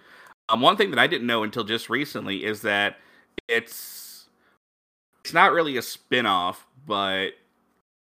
um, 0.48 0.60
one 0.60 0.76
thing 0.76 0.90
that 0.90 0.98
I 0.98 1.06
didn't 1.06 1.26
know 1.26 1.42
until 1.42 1.64
just 1.64 1.88
recently 1.88 2.44
is 2.44 2.62
that 2.62 2.96
it's 3.48 4.26
it's 5.24 5.32
not 5.32 5.52
really 5.52 5.76
a 5.76 5.82
spin-off, 5.82 6.66
but 6.86 7.30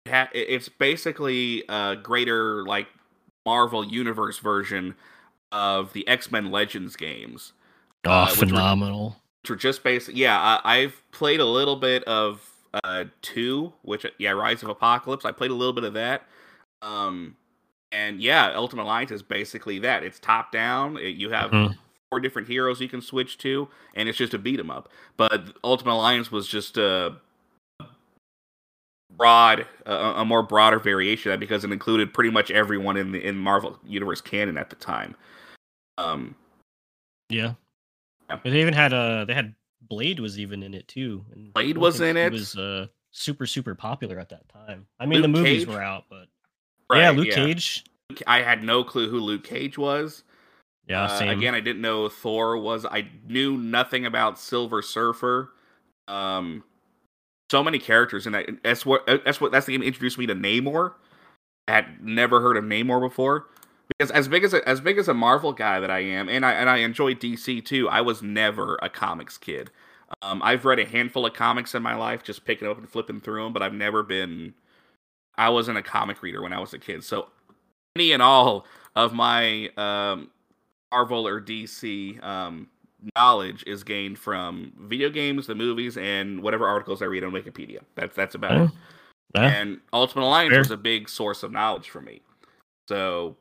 it's 0.06 0.68
basically 0.70 1.64
a 1.70 1.96
greater 2.02 2.66
like 2.66 2.88
Marvel 3.46 3.86
Universe 3.86 4.40
version 4.40 4.96
of 5.52 5.94
the 5.94 6.08
X 6.08 6.32
Men 6.32 6.52
Legends 6.52 6.96
games. 6.96 7.54
Oh, 8.06 8.12
uh, 8.12 8.26
which 8.30 8.40
were- 8.42 8.48
phenomenal. 8.48 9.18
which 9.44 9.52
were 9.52 9.56
just 9.56 9.84
basically 9.84 10.20
Yeah, 10.22 10.38
I, 10.40 10.80
I've 10.80 11.02
played 11.12 11.40
a 11.40 11.46
little 11.46 11.76
bit 11.76 12.04
of 12.06 12.51
uh 12.74 13.06
two, 13.22 13.74
which 13.84 14.06
yeah, 14.18 14.32
Rise 14.32 14.64
of 14.64 14.70
Apocalypse. 14.70 15.26
I 15.26 15.32
played 15.32 15.52
a 15.52 15.56
little 15.56 15.74
bit 15.74 15.84
of 15.84 15.94
that. 15.94 16.24
Um, 16.82 17.36
and 17.92 18.22
yeah, 18.22 18.54
Ultimate 18.56 18.84
Alliance 18.84 19.12
is 19.12 19.22
basically 19.22 19.80
that. 19.80 20.04
It's 20.04 20.20
top 20.20 20.52
down. 20.52 20.98
It, 20.98 21.16
you 21.16 21.30
have 21.32 21.52
Mhm. 21.52 21.78
four 22.10 22.20
different 22.20 22.48
heroes 22.48 22.80
you 22.80 22.88
can 22.90 23.02
switch 23.02 23.38
to, 23.40 23.68
and 23.96 24.08
it's 24.08 24.18
just 24.18 24.34
a 24.34 24.38
beat 24.40 24.60
'em 24.60 24.72
up. 24.72 24.90
But 25.18 25.58
Ultimate 25.64 25.94
Alliance 25.94 26.32
was 26.32 26.48
just 26.48 26.78
a 26.78 27.18
broad, 29.18 29.68
a, 29.86 29.94
a 29.94 30.26
more 30.26 30.42
broader 30.42 30.80
variation 30.80 31.32
of 31.32 31.34
that 31.34 31.40
because 31.40 31.64
it 31.66 31.72
included 31.72 32.14
pretty 32.14 32.30
much 32.32 32.50
everyone 32.50 32.96
in 32.98 33.12
the 33.12 33.26
in 33.26 33.38
Marvel 33.38 33.78
Universe 33.86 34.22
canon 34.22 34.58
at 34.58 34.70
the 34.70 34.76
time. 34.78 35.16
Um, 35.98 36.36
Yeah. 37.30 37.54
Yeah. 38.30 38.40
They 38.46 38.62
even 38.62 38.74
had 38.74 38.94
uh 38.94 39.26
they 39.26 39.34
had 39.34 39.54
Blade 39.88 40.20
was 40.20 40.40
even 40.40 40.64
in 40.64 40.74
it 40.74 40.88
too. 40.88 41.26
And 41.34 41.54
Blade 41.54 41.78
was 41.78 42.02
in 42.02 42.16
he 42.16 42.22
it? 42.24 42.32
was 42.32 42.56
uh 42.58 42.88
super 43.12 43.46
super 43.46 43.76
popular 43.76 44.20
at 44.20 44.30
that 44.30 44.48
time. 44.50 44.86
I 45.00 45.06
mean 45.06 45.22
the 45.22 45.28
movies 45.28 45.66
Cage? 45.66 45.68
were 45.68 45.82
out, 45.82 46.06
but 46.10 46.28
yeah, 46.94 47.08
right, 47.08 47.16
Luke 47.16 47.30
Cage. 47.32 47.84
I 48.28 48.42
had 48.42 48.64
no 48.64 48.84
clue 48.84 49.10
who 49.10 49.20
Luke 49.20 49.44
Cage 49.44 49.78
was. 49.78 50.24
Yeah, 50.88 51.06
Uh, 51.06 51.30
again, 51.32 51.56
I 51.56 51.62
didn't 51.62 51.82
know 51.82 52.10
Thor 52.10 52.58
was. 52.58 52.86
I 52.86 53.08
knew 53.28 53.56
nothing 53.56 54.06
about 54.06 54.38
Silver 54.38 54.82
Surfer. 54.82 55.52
Um, 56.10 56.64
so 57.50 57.64
many 57.64 57.80
characters 57.80 58.26
in 58.28 58.34
that. 58.34 58.50
That's 58.64 58.86
what. 58.86 59.06
That's 59.08 59.40
what. 59.40 59.52
That's 59.54 59.66
the 59.66 59.72
game 59.74 59.82
that 59.82 59.88
introduced 59.88 60.18
me 60.18 60.26
to 60.28 60.36
Namor. 60.36 60.94
I 61.68 61.74
had 61.74 62.04
never 62.04 62.42
heard 62.42 62.58
of 62.58 62.66
Namor 62.66 63.00
before. 63.00 63.46
Because 63.98 64.12
as 64.12 64.28
big 64.28 64.44
as 64.44 64.54
a, 64.54 64.68
as 64.68 64.82
big 64.82 64.98
as 64.98 65.08
a 65.08 65.14
Marvel 65.14 65.54
guy 65.54 65.80
that 65.80 65.92
I 65.92 66.00
am, 66.00 66.30
and 66.30 66.46
I 66.46 66.54
and 66.54 66.70
I 66.70 66.78
enjoy 66.78 67.14
DC 67.14 67.64
too, 67.66 67.90
I 67.90 68.02
was 68.02 68.22
never 68.22 68.78
a 68.82 68.90
comics 68.90 69.38
kid. 69.38 69.70
Um, 70.22 70.42
I've 70.44 70.66
read 70.66 70.80
a 70.80 70.86
handful 70.86 71.26
of 71.26 71.34
comics 71.34 71.74
in 71.74 71.82
my 71.82 71.96
life, 71.96 72.24
just 72.24 72.46
picking 72.46 72.68
up 72.68 72.78
and 72.78 72.90
flipping 72.90 73.22
through 73.22 73.44
them, 73.44 73.54
but 73.54 73.62
I've 73.62 73.74
never 73.74 74.04
been. 74.04 74.54
I 75.38 75.50
wasn't 75.50 75.78
a 75.78 75.82
comic 75.82 76.22
reader 76.22 76.42
when 76.42 76.54
I 76.54 76.60
was 76.60 76.74
a 76.74 76.80
kid, 76.80 77.04
so 77.04 77.30
any 77.96 78.12
and 78.12 78.22
all 78.22 78.66
of 78.96 79.14
my 79.14 79.70
um, 79.78 80.30
Marvel 80.92 81.28
or 81.28 81.42
DC 81.42 82.22
um, 82.24 82.68
knowledge 83.16 83.64
is 83.66 83.84
gained 83.84 84.20
from 84.20 84.74
video 84.80 85.10
games, 85.10 85.48
the 85.48 85.56
movies, 85.56 85.98
and 85.98 86.42
whatever 86.44 86.68
articles 86.68 87.02
I 87.02 87.06
read 87.06 87.24
on 87.24 87.32
Wikipedia. 87.32 87.80
That's 87.96 88.16
that's 88.16 88.36
about 88.36 88.62
it. 88.62 88.72
Yeah. 89.36 89.44
And 89.44 89.80
Ultimate 89.94 90.26
Alliance 90.26 90.52
Fair. 90.52 90.60
was 90.60 90.72
a 90.72 90.78
big 90.78 91.08
source 91.08 91.44
of 91.44 91.52
knowledge 91.52 91.90
for 91.90 92.02
me. 92.02 92.22
So, 92.90 93.38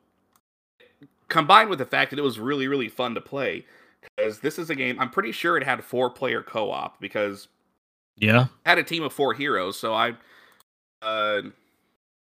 combined 1.31 1.69
with 1.69 1.79
the 1.79 1.85
fact 1.85 2.11
that 2.11 2.19
it 2.19 2.23
was 2.23 2.39
really 2.39 2.67
really 2.67 2.89
fun 2.89 3.15
to 3.15 3.21
play, 3.21 3.65
because 4.17 4.39
this 4.41 4.59
is 4.59 4.69
a 4.69 4.75
game 4.75 4.99
I'm 4.99 5.09
pretty 5.09 5.31
sure 5.31 5.57
it 5.57 5.63
had 5.63 5.83
four 5.83 6.09
player 6.09 6.43
co 6.43 6.69
op 6.69 6.99
because 6.99 7.47
yeah. 8.17 8.47
I 8.65 8.69
had 8.69 8.77
a 8.77 8.83
team 8.83 9.03
of 9.03 9.13
four 9.13 9.33
heroes. 9.33 9.79
So 9.79 9.93
I, 9.93 10.11
uh, 11.01 11.41
I'm 11.43 11.53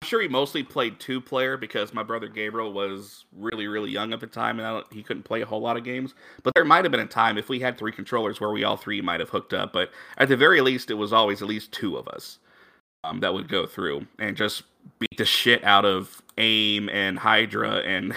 sure 0.03 0.22
he 0.22 0.27
mostly 0.27 0.63
played 0.63 1.00
two 1.00 1.22
player 1.22 1.57
because 1.57 1.93
my 1.93 2.01
brother 2.01 2.27
Gabriel 2.27 2.74
was 2.74 3.25
really 3.38 3.67
really 3.67 3.91
young 3.91 4.13
at 4.13 4.19
the 4.19 4.27
time 4.27 4.60
and 4.60 4.67
I 4.67 4.72
don't, 4.72 4.93
he 4.93 5.03
couldn't 5.03 5.24
play 5.24 5.41
a 5.41 5.45
whole 5.45 5.62
lot 5.62 5.77
of 5.77 5.83
games. 5.83 6.15
But 6.41 6.53
there 6.55 6.65
might 6.65 6.86
have 6.86 6.91
been 6.91 7.01
a 7.01 7.05
time 7.05 7.38
if 7.38 7.50
we 7.50 7.60
had 7.60 7.77
three 7.77 7.91
controllers 7.91 8.41
where 8.41 8.51
we 8.51 8.63
all 8.63 8.77
three 8.77 9.01
might 9.01 9.19
have 9.19 9.29
hooked 9.29 9.53
up. 9.53 9.74
But 9.74 9.91
at 10.17 10.29
the 10.29 10.38
very 10.38 10.62
least, 10.62 10.89
it 10.89 10.95
was 10.95 11.13
always 11.13 11.41
at 11.41 11.48
least 11.48 11.72
two 11.72 11.98
of 11.98 12.07
us 12.07 12.39
um, 13.03 13.19
that 13.19 13.33
would 13.33 13.50
go 13.50 13.65
through 13.65 14.07
and 14.17 14.36
just 14.36 14.63
beat 15.00 15.17
the 15.17 15.25
shit 15.25 15.63
out 15.63 15.86
of 15.86 16.22
AIM 16.38 16.89
and 16.89 17.19
Hydra 17.19 17.77
and 17.79 18.15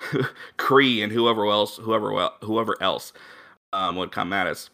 Kree 0.58 1.02
and 1.02 1.12
whoever 1.12 1.46
else, 1.46 1.76
whoever 1.76 2.30
whoever 2.42 2.76
else 2.82 3.12
um, 3.72 3.96
would 3.96 4.12
come 4.12 4.32
at 4.32 4.46
us. 4.46 4.70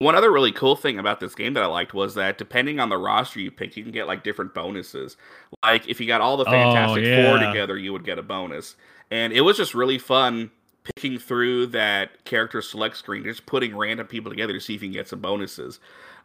One 0.00 0.14
other 0.14 0.30
really 0.30 0.52
cool 0.52 0.76
thing 0.76 0.98
about 0.98 1.18
this 1.18 1.34
game 1.34 1.54
that 1.54 1.62
I 1.64 1.66
liked 1.66 1.92
was 1.92 2.14
that 2.14 2.38
depending 2.38 2.78
on 2.78 2.88
the 2.88 2.98
roster 2.98 3.40
you 3.40 3.50
pick, 3.50 3.76
you 3.76 3.82
can 3.82 3.90
get 3.90 4.06
like 4.06 4.22
different 4.22 4.54
bonuses. 4.54 5.16
Like 5.64 5.88
if 5.88 6.00
you 6.00 6.06
got 6.06 6.20
all 6.20 6.36
the 6.36 6.44
Oh, 6.44 6.50
Fantastic 6.50 7.04
Four 7.04 7.38
together, 7.38 7.76
you 7.76 7.92
would 7.92 8.04
get 8.04 8.18
a 8.18 8.22
bonus. 8.22 8.76
And 9.10 9.32
it 9.32 9.40
was 9.40 9.56
just 9.56 9.74
really 9.74 9.98
fun 9.98 10.52
picking 10.94 11.18
through 11.18 11.66
that 11.66 12.24
character 12.24 12.62
select 12.62 12.96
screen, 12.96 13.24
just 13.24 13.46
putting 13.46 13.76
random 13.76 14.06
people 14.06 14.30
together 14.30 14.52
to 14.52 14.60
see 14.60 14.74
if 14.74 14.82
you 14.82 14.88
can 14.88 14.92
get 14.94 15.08
some 15.08 15.20
bonuses. 15.20 15.80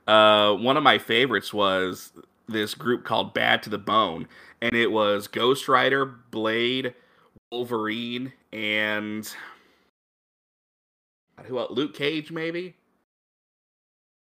Uh, 0.08 0.54
one 0.54 0.78
of 0.78 0.84
my 0.84 1.00
favorites 1.00 1.54
was 1.54 2.12
this 2.48 2.76
group 2.76 3.04
called 3.04 3.34
Bad 3.34 3.64
to 3.64 3.70
the 3.70 3.78
Bone, 3.78 4.28
and 4.62 4.76
it 4.76 4.92
was 4.92 5.28
Ghost 5.28 5.68
Rider, 5.68 6.06
Blade, 6.06 6.94
Wolverine, 7.52 8.34
and 8.54 9.28
who 11.46 11.60
else? 11.60 11.72
Luke 11.72 11.94
Cage, 11.96 12.32
maybe. 12.32 12.76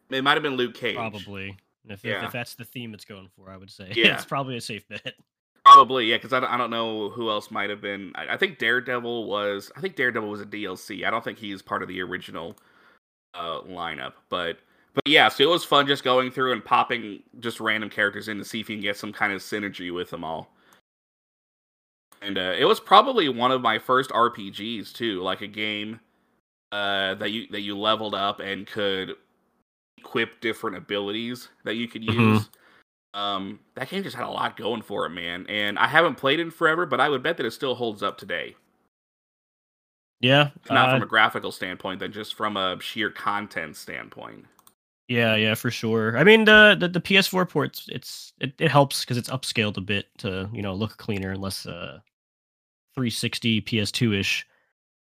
It 0.10 0.24
might 0.24 0.34
have 0.34 0.44
been 0.44 0.56
Luke 0.56 0.74
Cage. 0.74 0.96
Probably. 0.96 1.58
If, 1.88 2.00
if- 2.00 2.06
Yeah. 2.06 2.26
if 2.26 2.32
that's 2.32 2.56
the 2.56 2.66
theme 2.66 2.94
it's 2.94 3.06
going 3.06 3.30
for, 3.36 3.50
I 3.52 3.58
would 3.58 3.70
say 3.72 3.92
Yeah. 3.96 4.16
it's 4.16 4.26
probably 4.26 4.58
a 4.58 4.62
safe 4.62 4.88
bet. 4.88 5.14
Probably, 5.64 6.06
yeah, 6.08 6.18
because 6.18 6.34
I, 6.34 6.40
don't- 6.40 6.50
I 6.52 6.58
don't 6.58 6.72
know 6.72 7.10
who 7.10 7.30
else 7.30 7.52
might 7.52 7.70
have 7.70 7.82
been. 7.82 8.12
I, 8.16 8.34
I 8.34 8.38
think 8.38 8.58
Daredevil 8.58 9.26
was. 9.28 9.72
I 9.76 9.82
think 9.82 9.96
Daredevil 9.96 10.28
was 10.30 10.42
a 10.42 10.46
DLC. 10.46 11.06
I 11.06 11.12
don't 11.12 11.24
think 11.24 11.38
he's 11.38 11.62
part 11.62 11.82
of 11.84 11.88
the 11.88 12.02
original 12.02 12.56
uh, 13.36 13.62
lineup, 13.62 14.14
but 14.30 14.58
but 14.94 15.04
yeah. 15.08 15.30
So 15.30 15.44
it 15.44 15.50
was 15.50 15.64
fun 15.64 15.86
just 15.88 16.04
going 16.04 16.32
through 16.32 16.54
and 16.54 16.66
popping 16.66 17.22
just 17.40 17.60
random 17.60 17.90
characters 17.92 18.28
in 18.28 18.38
to 18.40 18.44
see 18.46 18.60
if 18.60 18.70
you 18.70 18.76
can 18.76 18.82
get 18.82 18.98
some 18.98 19.14
kind 19.14 19.32
of 19.34 19.42
synergy 19.42 19.94
with 19.94 20.10
them 20.10 20.24
all. 20.24 20.52
And 22.22 22.38
uh, 22.38 22.54
it 22.58 22.66
was 22.66 22.80
probably 22.80 23.30
one 23.30 23.52
of 23.52 23.62
my 23.62 23.80
first 23.80 24.12
RPGs 24.12 24.94
too, 24.94 25.22
like 25.22 25.42
a 25.42 25.48
game 25.48 26.00
uh, 26.72 27.16
that 27.16 27.32
you 27.32 27.48
that 27.52 27.62
you 27.62 27.78
leveled 27.78 28.14
up 28.16 28.40
and 28.40 28.68
could 28.68 29.14
equip 29.98 30.40
different 30.42 30.78
abilities 30.78 31.50
that 31.64 31.76
you 31.76 31.88
could 31.88 32.04
Mhm. 32.04 32.34
use. 32.36 32.50
Um, 33.14 33.60
that 33.76 33.90
game 33.90 34.04
just 34.04 34.16
had 34.16 34.26
a 34.26 34.30
lot 34.30 34.56
going 34.56 34.82
for 34.82 35.06
it, 35.06 35.10
man. 35.10 35.46
And 35.50 35.78
I 35.78 35.88
haven't 35.88 36.16
played 36.16 36.40
it 36.40 36.44
in 36.44 36.52
forever, 36.52 36.86
but 36.86 37.00
I 37.02 37.10
would 37.10 37.24
bet 37.24 37.38
that 37.38 37.46
it 37.46 37.52
still 37.52 37.76
holds 37.76 38.02
up 38.04 38.18
today. 38.18 38.56
Yeah. 40.22 40.52
Not 40.70 40.90
uh, 40.90 40.94
from 40.94 41.04
a 41.04 41.08
graphical 41.08 41.52
standpoint, 41.52 42.00
than 42.00 42.12
just 42.12 42.36
from 42.36 42.56
a 42.56 42.80
sheer 42.80 43.10
content 43.10 43.76
standpoint. 43.76 44.46
Yeah, 45.08 45.36
yeah, 45.36 45.56
for 45.56 45.70
sure. 45.72 46.18
I 46.18 46.24
mean, 46.24 46.46
the 46.46 46.78
the, 46.80 46.88
the 46.88 47.02
PS4 47.02 47.50
ports, 47.50 47.86
it's 47.90 48.32
it, 48.40 48.54
it 48.60 48.72
helps 48.72 49.02
because 49.04 49.18
it's 49.18 49.30
upscaled 49.30 49.78
a 49.78 49.82
bit 49.82 50.08
to 50.20 50.50
you 50.54 50.62
know 50.62 50.74
look 50.74 50.96
cleaner 50.98 51.32
and 51.32 51.42
less 51.42 51.66
uh 51.66 52.00
360 52.96 53.62
PS2 53.62 54.20
ish. 54.20 54.46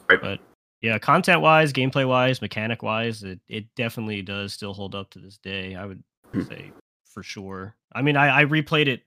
Right. 0.10 0.22
But 0.22 0.39
yeah, 0.82 0.98
content 1.00 1.41
wise, 1.41 1.74
gameplay 1.74 2.08
wise, 2.08 2.41
mechanic 2.41 2.84
wise, 2.84 3.24
it 3.24 3.39
it 3.48 3.65
definitely 3.75 4.22
does 4.22 4.53
still 4.53 4.74
hold 4.74 4.96
up 4.96 5.10
to 5.12 5.20
this 5.20 5.38
day. 5.38 5.75
I 5.75 5.86
would 5.86 6.03
Hmm. 6.34 6.41
say 6.41 6.72
for 7.06 7.24
sure. 7.24 7.75
I 7.94 8.01
mean, 8.01 8.17
I 8.17 8.41
I 8.41 8.46
replayed 8.46 8.88
it 8.88 9.03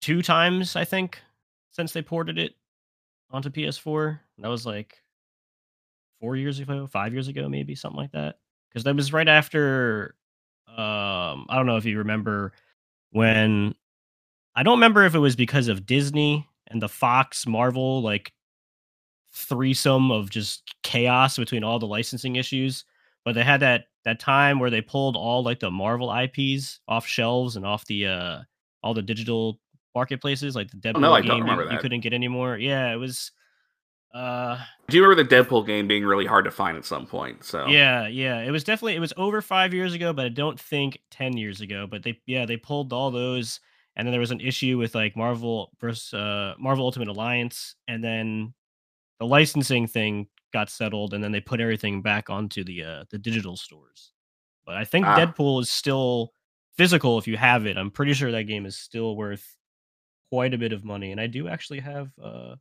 two 0.00 0.22
times 0.22 0.76
I 0.76 0.84
think 0.84 1.18
since 1.72 1.92
they 1.92 2.02
ported 2.02 2.38
it 2.38 2.54
onto 3.30 3.50
PS4. 3.50 4.20
That 4.38 4.48
was 4.48 4.64
like 4.66 5.02
four 6.20 6.36
years 6.36 6.60
ago, 6.60 6.86
five 6.86 7.12
years 7.12 7.28
ago, 7.28 7.48
maybe 7.48 7.74
something 7.74 7.98
like 8.00 8.12
that. 8.12 8.38
Because 8.68 8.84
that 8.84 8.96
was 8.96 9.12
right 9.12 9.28
after. 9.28 10.14
Um, 10.68 11.46
I 11.48 11.54
don't 11.56 11.66
know 11.66 11.76
if 11.76 11.84
you 11.84 11.98
remember 11.98 12.52
when. 13.10 13.74
I 14.54 14.62
don't 14.62 14.78
remember 14.78 15.04
if 15.04 15.14
it 15.14 15.18
was 15.18 15.36
because 15.36 15.68
of 15.68 15.84
Disney 15.84 16.48
and 16.68 16.80
the 16.82 16.88
Fox 16.88 17.46
Marvel 17.46 18.02
like 18.02 18.32
threesome 19.32 20.10
of 20.10 20.30
just 20.30 20.74
chaos 20.82 21.36
between 21.36 21.62
all 21.64 21.78
the 21.78 21.86
licensing 21.86 22.36
issues, 22.36 22.84
but 23.24 23.34
they 23.34 23.44
had 23.44 23.60
that 23.60 23.84
that 24.04 24.20
time 24.20 24.58
where 24.58 24.70
they 24.70 24.80
pulled 24.80 25.16
all 25.16 25.42
like 25.42 25.60
the 25.60 25.70
Marvel 25.70 26.14
IPs 26.14 26.80
off 26.88 27.06
shelves 27.06 27.56
and 27.56 27.66
off 27.66 27.84
the 27.86 28.06
uh 28.06 28.38
all 28.82 28.94
the 28.94 29.02
digital 29.02 29.58
marketplaces, 29.94 30.54
like 30.54 30.70
the 30.70 30.76
Deadpool 30.76 31.00
no, 31.00 31.20
game 31.22 31.46
you- 31.46 31.70
you 31.70 31.78
couldn't 31.78 32.00
get 32.00 32.12
anymore. 32.12 32.56
Yeah, 32.56 32.92
it 32.92 32.96
was. 32.96 33.32
Uh, 34.14 34.58
Do 34.88 34.96
you 34.96 35.02
remember 35.02 35.22
the 35.22 35.28
Deadpool 35.36 35.66
game 35.66 35.86
being 35.86 36.04
really 36.04 36.24
hard 36.24 36.46
to 36.46 36.50
find 36.50 36.76
at 36.78 36.86
some 36.86 37.06
point? 37.06 37.44
So 37.44 37.66
yeah, 37.66 38.06
yeah. 38.06 38.40
It 38.40 38.50
was 38.50 38.64
definitely 38.64 38.94
it 38.96 39.00
was 39.00 39.12
over 39.18 39.42
five 39.42 39.74
years 39.74 39.92
ago, 39.92 40.12
but 40.14 40.24
I 40.24 40.30
don't 40.30 40.58
think 40.58 41.00
ten 41.10 41.36
years 41.36 41.60
ago. 41.60 41.86
But 41.90 42.02
they 42.02 42.18
yeah, 42.24 42.46
they 42.46 42.56
pulled 42.56 42.92
all 42.94 43.10
those 43.10 43.60
and 43.96 44.06
then 44.06 44.12
there 44.12 44.20
was 44.20 44.30
an 44.30 44.40
issue 44.40 44.78
with 44.78 44.94
like 44.94 45.16
Marvel 45.16 45.70
versus 45.80 46.12
uh 46.14 46.54
Marvel 46.58 46.84
Ultimate 46.84 47.08
Alliance, 47.08 47.74
and 47.88 48.02
then 48.02 48.54
the 49.18 49.26
licensing 49.26 49.86
thing 49.86 50.28
got 50.52 50.70
settled, 50.70 51.14
and 51.14 51.22
then 51.22 51.32
they 51.32 51.40
put 51.40 51.60
everything 51.60 52.02
back 52.02 52.30
onto 52.30 52.64
the 52.64 52.84
uh 52.84 53.04
the 53.10 53.18
digital 53.18 53.56
stores. 53.56 54.12
But 54.64 54.76
I 54.76 54.84
think 54.84 55.06
Ah. 55.06 55.16
Deadpool 55.16 55.62
is 55.62 55.70
still 55.70 56.32
physical 56.76 57.18
if 57.18 57.26
you 57.26 57.36
have 57.36 57.66
it. 57.66 57.76
I'm 57.76 57.90
pretty 57.90 58.12
sure 58.12 58.30
that 58.32 58.44
game 58.44 58.66
is 58.66 58.76
still 58.76 59.16
worth 59.16 59.56
quite 60.30 60.54
a 60.54 60.58
bit 60.58 60.72
of 60.72 60.84
money, 60.84 61.12
and 61.12 61.20
I 61.20 61.26
do 61.26 61.48
actually 61.48 61.80
have 61.80 62.10
uh 62.22 62.56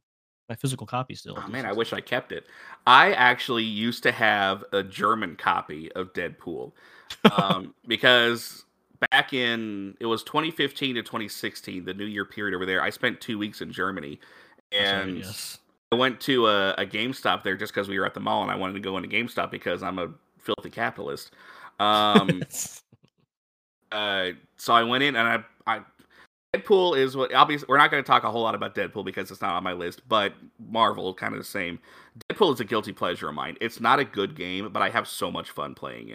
my 0.48 0.56
physical 0.56 0.86
copy 0.86 1.16
still. 1.16 1.38
Oh 1.44 1.48
man, 1.48 1.66
I 1.66 1.74
wish 1.74 1.92
I 1.92 2.02
kept 2.02 2.32
it. 2.32 2.46
I 2.86 3.14
actually 3.14 3.64
used 3.64 4.04
to 4.04 4.12
have 4.12 4.64
a 4.74 4.84
German 4.84 5.36
copy 5.36 5.92
of 5.94 6.14
Deadpool 6.14 6.72
um, 7.38 7.74
because 7.88 8.65
back 9.12 9.34
in 9.34 9.96
it 10.00 10.06
was 10.06 10.24
2015 10.24 10.96
to 10.96 11.02
2016, 11.02 11.86
the 11.86 11.94
New 11.94 12.06
Year 12.06 12.26
period 12.26 12.56
over 12.56 12.66
there. 12.66 12.82
I 12.82 12.90
spent 12.90 13.22
two 13.22 13.38
weeks 13.38 13.62
in 13.62 13.72
Germany, 13.72 14.20
Sorry, 14.74 14.86
and 14.86 15.18
yes. 15.20 15.60
I 15.92 15.96
went 15.96 16.20
to 16.22 16.48
a, 16.48 16.72
a 16.74 16.86
GameStop 16.86 17.44
there 17.44 17.56
just 17.56 17.74
because 17.74 17.88
we 17.88 18.00
were 18.00 18.06
at 18.06 18.14
the 18.14 18.20
mall 18.20 18.42
and 18.42 18.52
I 18.52 18.56
wanted 18.56 18.74
to 18.74 18.80
go 18.80 18.98
into 18.98 19.10
GameStop 19.10 19.52
because 19.52 19.84
I'm 19.84 20.00
a 20.00 20.10
filthy 20.40 20.70
capitalist. 20.70 21.32
Um, 21.80 22.44
uh, 23.92 24.30
so 24.58 24.74
I 24.74 24.84
went 24.84 25.04
in 25.04 25.16
and 25.16 25.28
I, 25.28 25.76
I 25.78 25.82
Deadpool 26.56 26.98
is 26.98 27.18
what 27.18 27.34
obviously 27.34 27.66
we're 27.70 27.78
not 27.78 27.92
going 27.92 28.04
to 28.04 28.08
talk 28.08 28.24
a 28.24 28.32
whole 28.32 28.44
lot 28.44 28.56
about 28.56 28.76
Deadpool 28.76 29.06
because 29.06 29.32
it's 29.32 29.42
not 29.42 29.54
on 29.54 29.64
my 29.64 29.74
list, 29.74 30.02
but 30.08 30.34
Marvel 30.70 31.14
kind 31.14 31.34
of 31.34 31.40
the 31.40 31.46
same. 31.46 31.80
Deadpool 32.30 32.54
is 32.54 32.60
a 32.60 32.66
guilty 32.66 32.94
pleasure 32.94 33.30
of 33.30 33.36
mine. 33.36 33.58
It's 33.62 33.80
not 33.80 34.00
a 34.00 34.06
good 34.06 34.36
game, 34.36 34.70
but 34.72 34.82
I 34.82 34.90
have 34.90 35.08
so 35.08 35.32
much 35.32 35.52
fun 35.52 35.76
playing 35.76 36.10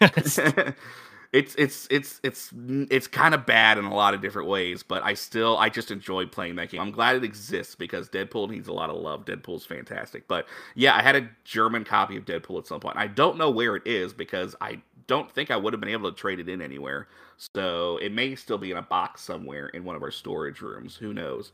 it. 0.00 0.74
it's 1.32 1.54
it's 1.54 1.86
it's 1.90 2.20
it's 2.24 2.52
it's 2.90 3.06
kind 3.06 3.34
of 3.34 3.46
bad 3.46 3.78
in 3.78 3.84
a 3.84 3.94
lot 3.94 4.14
of 4.14 4.20
different 4.20 4.48
ways, 4.48 4.82
but 4.82 5.04
I 5.04 5.14
still 5.14 5.56
I 5.58 5.68
just 5.68 5.92
enjoy 5.92 6.26
playing 6.26 6.56
that 6.56 6.70
game. 6.70 6.80
I'm 6.80 6.90
glad 6.90 7.14
it 7.14 7.22
exists 7.22 7.76
because 7.76 8.08
Deadpool 8.08 8.50
needs 8.50 8.66
a 8.66 8.72
lot 8.72 8.90
of 8.90 8.96
love. 8.96 9.26
Deadpool's 9.26 9.64
fantastic. 9.64 10.26
But 10.26 10.46
yeah, 10.74 10.96
I 10.96 11.02
had 11.02 11.14
a 11.14 11.28
German 11.44 11.84
copy 11.84 12.16
of 12.16 12.24
Deadpool 12.24 12.58
at 12.58 12.66
some 12.66 12.80
point. 12.80 12.96
I 12.96 13.06
don't 13.06 13.38
know 13.38 13.50
where 13.50 13.76
it 13.76 13.86
is 13.86 14.12
because 14.12 14.56
I 14.60 14.80
don't 15.06 15.30
think 15.30 15.52
I 15.52 15.56
would 15.56 15.72
have 15.72 15.80
been 15.80 15.90
able 15.90 16.10
to 16.10 16.16
trade 16.16 16.40
it 16.40 16.48
in 16.48 16.60
anywhere. 16.60 17.06
So 17.54 17.98
it 17.98 18.12
may 18.12 18.34
still 18.34 18.58
be 18.58 18.72
in 18.72 18.76
a 18.76 18.82
box 18.82 19.22
somewhere 19.22 19.68
in 19.68 19.84
one 19.84 19.94
of 19.94 20.02
our 20.02 20.10
storage 20.10 20.60
rooms. 20.60 20.96
Who 20.96 21.14
knows? 21.14 21.52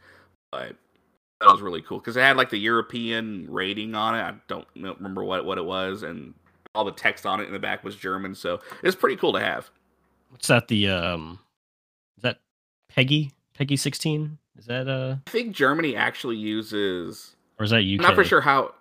But 0.53 0.77
that 1.41 1.53
was 1.53 1.61
really 1.61 1.83
cool 1.83 1.99
because 1.99 2.17
it 2.17 2.23
had 2.23 2.39
like 2.39 2.49
the 2.49 2.59
European 2.59 3.47
rating 3.51 3.95
on 3.95 4.15
it. 4.15 4.23
I 4.23 4.35
don't 4.49 4.67
remember 4.75 5.23
what 5.23 5.45
what 5.45 5.59
it 5.59 5.65
was, 5.67 6.03
and 6.03 6.33
all 6.77 6.85
the 6.85 6.93
text 6.93 7.27
on 7.27 7.41
it 7.41 7.47
in 7.47 7.53
the 7.53 7.59
back 7.59 7.83
was 7.83 7.97
German. 7.97 8.35
So 8.35 8.61
it's 8.83 8.97
pretty 8.97 9.17
cool 9.17 9.33
to 9.33 9.41
have. 9.41 9.71
What's 10.31 10.49
that? 10.49 10.69
The 10.69 10.89
um, 10.89 11.39
is 12.17 12.23
that 12.23 12.39
PEGI? 12.95 13.31
PEGI 13.59 13.79
sixteen? 13.79 14.39
Is 14.59 14.67
that 14.67 14.89
uh? 14.89 15.17
I 15.27 15.31
think 15.31 15.55
Germany 15.55 15.97
actually 15.97 16.37
uses. 16.37 17.37
Or 17.59 17.65
is 17.65 17.71
that 17.71 17.81
UK? 17.81 18.01
I'm 18.01 18.03
not 18.03 18.15
for 18.15 18.25
sure 18.25 18.41
how. 18.41 18.75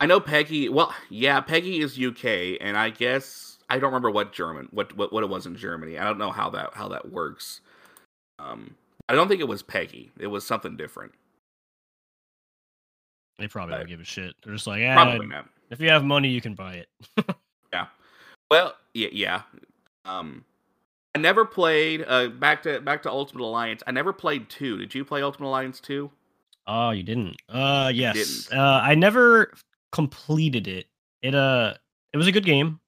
I 0.00 0.06
know 0.06 0.20
PEGI. 0.20 0.70
Well, 0.70 0.94
yeah, 1.10 1.40
PEGI 1.40 1.80
is 1.80 1.98
UK, 1.98 2.58
and 2.60 2.76
I 2.76 2.90
guess 2.90 3.58
I 3.68 3.78
don't 3.78 3.90
remember 3.90 4.10
what 4.10 4.32
German 4.32 4.68
what 4.70 4.96
what, 4.96 5.12
what 5.12 5.22
it 5.22 5.28
was 5.28 5.46
in 5.46 5.56
Germany. 5.56 5.98
I 5.98 6.04
don't 6.04 6.18
know 6.18 6.30
how 6.30 6.50
that 6.50 6.74
how 6.74 6.88
that 6.88 7.10
works. 7.10 7.60
Um, 8.38 8.76
I 9.08 9.14
don't 9.14 9.28
think 9.28 9.40
it 9.40 9.48
was 9.48 9.62
PEGI. 9.62 10.10
It 10.18 10.26
was 10.26 10.46
something 10.46 10.76
different. 10.76 11.12
They 13.38 13.48
probably 13.48 13.74
but, 13.74 13.78
don't 13.78 13.88
give 13.88 14.00
a 14.00 14.04
shit. 14.04 14.34
They're 14.42 14.54
just 14.54 14.66
like, 14.66 14.82
not. 14.82 15.46
If 15.70 15.80
you 15.80 15.90
have 15.90 16.04
money, 16.04 16.28
you 16.28 16.40
can 16.40 16.54
buy 16.54 16.74
it. 16.74 16.88
yeah. 17.72 17.86
Well, 18.50 18.74
yeah, 18.94 19.08
yeah. 19.12 19.42
Um, 20.04 20.44
I 21.14 21.18
never 21.18 21.44
played. 21.44 22.04
Uh, 22.06 22.28
back 22.28 22.62
to 22.62 22.80
back 22.80 23.02
to 23.02 23.10
Ultimate 23.10 23.42
Alliance. 23.42 23.82
I 23.86 23.90
never 23.90 24.12
played 24.12 24.48
two. 24.48 24.78
Did 24.78 24.94
you 24.94 25.04
play 25.04 25.22
Ultimate 25.22 25.48
Alliance 25.48 25.80
two? 25.80 26.10
Oh, 26.66 26.90
you 26.90 27.02
didn't. 27.02 27.36
Uh, 27.48 27.90
yes. 27.94 28.14
Didn't. 28.14 28.58
Uh, 28.58 28.80
I 28.82 28.94
never 28.94 29.52
completed 29.92 30.68
it. 30.68 30.86
It 31.22 31.34
uh, 31.34 31.74
it 32.12 32.16
was 32.16 32.26
a 32.26 32.32
good 32.32 32.44
game. 32.44 32.80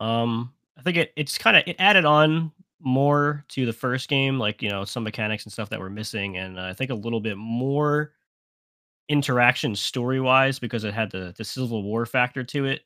Um, 0.00 0.52
I 0.78 0.82
think 0.82 0.96
it 0.96 1.12
it's 1.16 1.38
kind 1.38 1.56
of 1.56 1.64
it 1.66 1.76
added 1.78 2.04
on 2.04 2.52
more 2.80 3.44
to 3.48 3.66
the 3.66 3.72
first 3.72 4.08
game, 4.08 4.38
like 4.38 4.62
you 4.62 4.70
know 4.70 4.84
some 4.84 5.04
mechanics 5.04 5.44
and 5.44 5.52
stuff 5.52 5.68
that 5.70 5.80
were 5.80 5.90
missing, 5.90 6.38
and 6.38 6.58
uh, 6.58 6.62
I 6.62 6.72
think 6.72 6.90
a 6.90 6.94
little 6.94 7.20
bit 7.20 7.36
more 7.36 8.12
interaction 9.10 9.74
story 9.74 10.20
wise 10.20 10.58
because 10.58 10.84
it 10.84 10.94
had 10.94 11.10
the 11.10 11.34
the 11.36 11.44
Civil 11.44 11.82
War 11.82 12.06
factor 12.06 12.42
to 12.44 12.64
it. 12.64 12.82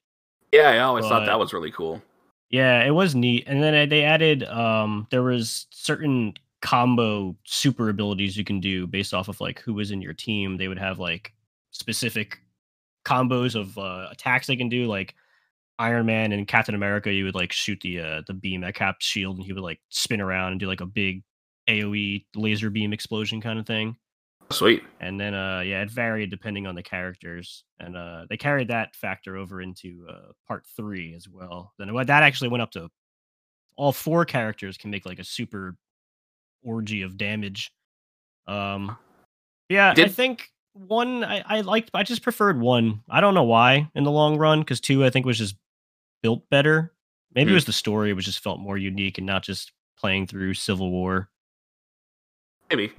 Yeah, 0.53 0.71
I 0.71 0.79
always 0.81 1.05
but, 1.05 1.11
thought 1.11 1.27
that 1.27 1.39
was 1.39 1.53
really 1.53 1.71
cool. 1.71 2.03
Yeah, 2.51 2.83
it 2.85 2.91
was 2.91 3.15
neat. 3.15 3.45
And 3.47 3.63
then 3.63 3.89
they 3.89 4.03
added 4.03 4.43
um 4.45 5.07
there 5.11 5.23
was 5.23 5.67
certain 5.71 6.35
combo 6.63 7.37
super 7.45 7.91
abilities 7.91 8.37
you 8.37 8.45
can 8.45 8.59
do 8.59 8.87
based 8.87 9.13
off 9.13 9.29
of 9.29 9.41
like 9.41 9.61
who 9.61 9.75
was 9.75 9.91
in 9.91 10.01
your 10.03 10.15
team. 10.15 10.57
They 10.57 10.69
would 10.69 10.79
have 10.79 10.99
like 10.99 11.33
specific 11.71 12.41
combos 13.05 13.55
of 13.55 13.77
uh, 13.77 14.09
attacks 14.11 14.47
they 14.47 14.57
can 14.57 14.71
do 14.71 14.87
like 14.87 15.15
Iron 15.79 16.07
Man 16.07 16.33
and 16.33 16.47
Captain 16.47 16.75
America, 16.75 17.13
you 17.13 17.25
would 17.25 17.35
like 17.35 17.53
shoot 17.53 17.81
the 17.81 18.01
uh, 18.01 18.23
the 18.27 18.35
beam 18.35 18.63
at 18.63 18.75
Cap's 18.75 19.05
shield, 19.05 19.37
and 19.37 19.45
he 19.45 19.53
would 19.53 19.63
like 19.63 19.81
spin 19.89 20.21
around 20.21 20.53
and 20.53 20.61
do 20.61 20.69
like 20.69 20.81
a 20.81 20.87
big 20.87 21.23
AOE 21.69 22.25
laser 22.37 22.71
beam 22.71 22.93
explosion 22.93 23.41
kind 23.41 23.59
of 23.59 23.67
thing. 23.67 23.97
Sweet. 24.51 24.83
And 25.01 25.19
then 25.19 25.35
uh 25.35 25.61
yeah, 25.61 25.83
it 25.83 25.91
varied 25.91 26.31
depending 26.31 26.67
on 26.67 26.75
the 26.75 26.83
characters. 26.83 27.65
And 27.81 27.97
uh 27.97 28.27
they 28.29 28.37
carried 28.37 28.69
that 28.69 28.95
factor 28.95 29.37
over 29.37 29.61
into 29.61 30.07
uh 30.09 30.33
part 30.47 30.65
3 30.77 31.15
as 31.15 31.29
well. 31.29 31.73
Then 31.79 31.95
that 31.95 32.23
actually 32.23 32.49
went 32.49 32.63
up 32.63 32.71
to 32.73 32.89
all 33.77 33.93
four 33.93 34.25
characters 34.25 34.77
can 34.77 34.91
make 34.91 35.07
like 35.07 35.19
a 35.19 35.25
super 35.25 35.77
orgy 36.63 37.03
of 37.03 37.17
damage. 37.17 37.73
Um 38.47 38.97
yeah, 39.69 39.95
Did... 39.95 40.07
I 40.07 40.09
think 40.09 40.51
one 40.75 41.25
I, 41.25 41.43
I 41.47 41.61
liked 41.63 41.91
I 41.95 42.03
just 42.03 42.23
preferred 42.23 42.61
one. 42.61 43.03
I 43.09 43.21
don't 43.21 43.35
know 43.35 43.45
why 43.45 43.91
in 43.95 44.05
the 44.05 44.11
long 44.11 44.37
run, 44.37 44.61
because 44.61 44.81
two 44.81 45.05
I 45.05 45.11
think 45.11 45.27
was 45.27 45.39
just 45.39 45.57
built 46.23 46.49
better. 46.51 46.93
Maybe 47.35 47.47
mm. 47.47 47.49
it 47.49 47.53
hmm. 47.53 47.57
was 47.57 47.65
the 47.65 47.73
story 47.73 48.13
which 48.13 48.27
just 48.27 48.43
felt 48.43 48.61
more 48.61 48.79
unique 48.79 49.19
and 49.19 49.27
not 49.27 49.43
just 49.43 49.73
playing 49.99 50.27
through 50.27 50.55
Civil 50.55 50.91
War. 50.91 51.29
Maybe. 52.71 52.93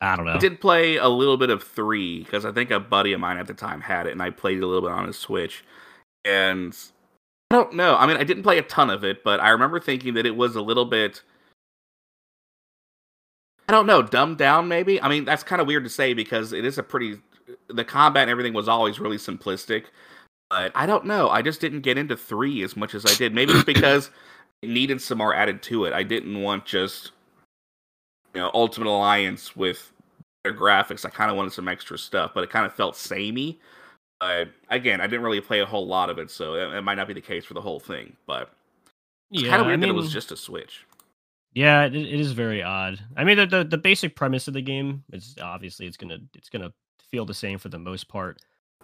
I 0.00 0.16
don't 0.16 0.24
know. 0.24 0.32
I 0.32 0.38
did 0.38 0.60
play 0.60 0.96
a 0.96 1.08
little 1.08 1.36
bit 1.36 1.50
of 1.50 1.62
three 1.62 2.20
because 2.20 2.44
I 2.44 2.52
think 2.52 2.70
a 2.70 2.80
buddy 2.80 3.12
of 3.12 3.20
mine 3.20 3.36
at 3.36 3.46
the 3.46 3.54
time 3.54 3.82
had 3.82 4.06
it, 4.06 4.12
and 4.12 4.22
I 4.22 4.30
played 4.30 4.62
a 4.62 4.66
little 4.66 4.82
bit 4.82 4.92
on 4.92 5.06
his 5.06 5.18
Switch. 5.18 5.62
And 6.24 6.76
I 7.50 7.56
don't 7.56 7.74
know. 7.74 7.96
I 7.96 8.06
mean, 8.06 8.16
I 8.16 8.24
didn't 8.24 8.42
play 8.42 8.58
a 8.58 8.62
ton 8.62 8.90
of 8.90 9.04
it, 9.04 9.22
but 9.22 9.40
I 9.40 9.50
remember 9.50 9.78
thinking 9.78 10.14
that 10.14 10.26
it 10.26 10.36
was 10.36 10.56
a 10.56 10.62
little 10.62 10.86
bit. 10.86 11.22
I 13.68 13.72
don't 13.72 13.86
know, 13.86 14.02
dumbed 14.02 14.38
down 14.38 14.68
maybe. 14.68 15.00
I 15.00 15.08
mean, 15.08 15.24
that's 15.24 15.42
kind 15.42 15.60
of 15.60 15.68
weird 15.68 15.84
to 15.84 15.90
say 15.90 16.14
because 16.14 16.52
it 16.52 16.64
is 16.64 16.78
a 16.78 16.82
pretty. 16.82 17.20
The 17.68 17.84
combat 17.84 18.22
and 18.22 18.30
everything 18.30 18.54
was 18.54 18.68
always 18.68 19.00
really 19.00 19.16
simplistic, 19.16 19.86
but 20.48 20.72
I 20.74 20.86
don't 20.86 21.04
know. 21.04 21.28
I 21.28 21.42
just 21.42 21.60
didn't 21.60 21.80
get 21.80 21.98
into 21.98 22.16
three 22.16 22.62
as 22.62 22.76
much 22.76 22.94
as 22.94 23.04
I 23.04 23.14
did. 23.14 23.34
Maybe 23.34 23.52
it's 23.52 23.64
because 23.64 24.10
it 24.62 24.70
needed 24.70 25.02
some 25.02 25.18
more 25.18 25.34
added 25.34 25.62
to 25.64 25.84
it. 25.84 25.92
I 25.92 26.04
didn't 26.04 26.40
want 26.40 26.64
just 26.64 27.12
you 28.34 28.40
know 28.40 28.50
Ultimate 28.54 28.88
Alliance 28.88 29.56
with 29.56 29.92
their 30.44 30.54
graphics. 30.54 31.04
I 31.04 31.10
kind 31.10 31.30
of 31.30 31.36
wanted 31.36 31.52
some 31.52 31.68
extra 31.68 31.98
stuff, 31.98 32.32
but 32.34 32.44
it 32.44 32.50
kind 32.50 32.66
of 32.66 32.74
felt 32.74 32.96
samey. 32.96 33.60
But 34.20 34.48
again, 34.68 35.00
I 35.00 35.06
didn't 35.06 35.22
really 35.22 35.40
play 35.40 35.60
a 35.60 35.66
whole 35.66 35.86
lot 35.86 36.10
of 36.10 36.18
it, 36.18 36.30
so 36.30 36.54
it, 36.54 36.74
it 36.74 36.82
might 36.82 36.96
not 36.96 37.08
be 37.08 37.14
the 37.14 37.20
case 37.20 37.44
for 37.44 37.54
the 37.54 37.60
whole 37.60 37.80
thing. 37.80 38.16
But 38.26 38.52
it's 39.30 39.42
yeah, 39.42 39.50
kind 39.50 39.60
of 39.60 39.66
weird 39.66 39.78
I 39.78 39.80
mean, 39.80 39.88
that 39.88 39.94
it 39.94 40.00
was 40.00 40.12
just 40.12 40.32
a 40.32 40.36
Switch. 40.36 40.86
Yeah, 41.54 41.84
it, 41.84 41.94
it 41.94 42.20
is 42.20 42.32
very 42.32 42.62
odd. 42.62 43.00
I 43.16 43.24
mean, 43.24 43.36
the, 43.36 43.46
the, 43.46 43.64
the 43.64 43.78
basic 43.78 44.14
premise 44.14 44.46
of 44.46 44.54
the 44.54 44.62
game 44.62 45.02
is 45.12 45.36
obviously 45.40 45.86
it's 45.86 45.96
gonna 45.96 46.18
it's 46.34 46.48
gonna 46.48 46.72
feel 47.10 47.24
the 47.24 47.34
same 47.34 47.58
for 47.58 47.70
the 47.70 47.78
most 47.78 48.08
part, 48.08 48.38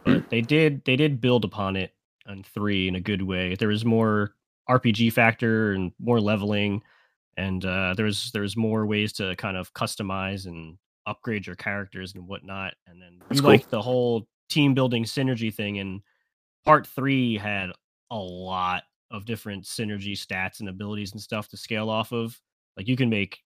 but 0.05 0.29
they 0.31 0.41
did 0.41 0.85
they 0.85 0.97
did 0.97 1.21
build 1.21 1.45
upon 1.45 1.77
it 1.77 1.93
on 2.27 2.43
three 2.43 2.89
in 2.89 2.97
a 2.97 3.01
good 3.01 3.23
way. 3.23 3.55
There 3.55 3.69
was 3.69 3.85
more 3.85 4.35
RPG 4.69 5.13
factor 5.13 5.73
and 5.73 5.93
more 6.01 6.21
leveling 6.21 6.83
and 7.37 7.65
uh, 7.65 7.95
there's 7.97 8.31
there's 8.33 8.57
more 8.57 8.87
ways 8.87 9.13
to 9.15 9.37
kind 9.37 9.57
of 9.57 9.73
customize 9.75 10.47
and 10.47 10.79
upgrade 11.07 11.47
your 11.47 11.57
characters 11.57 12.15
and 12.15 12.27
whatnot. 12.27 12.75
And 12.87 13.01
then 13.01 13.19
That's 13.21 13.37
you 13.37 13.43
cool. 13.43 13.51
like 13.51 13.71
the 13.71 13.83
whole 13.83 14.27
team 14.49 14.75
building 14.75 15.05
synergy 15.05 15.55
thing. 15.55 15.79
And 15.79 16.01
part 16.65 16.87
three 16.87 17.37
had 17.39 17.71
a 18.11 18.17
lot 18.17 18.85
of 19.11 19.25
different 19.25 19.65
synergy 19.65 20.13
stats 20.13 20.61
and 20.61 20.69
abilities 20.69 21.13
and 21.13 21.21
stuff 21.21 21.49
to 21.49 21.57
scale 21.57 21.91
off 21.91 22.13
of. 22.13 22.41
Like 22.77 22.89
you 22.89 22.97
can 22.97 23.09
make 23.09 23.43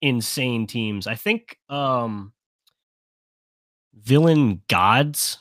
insane 0.00 0.66
teams. 0.66 1.06
I 1.06 1.14
think 1.14 1.58
um 1.68 2.32
villain 3.96 4.60
gods 4.68 5.38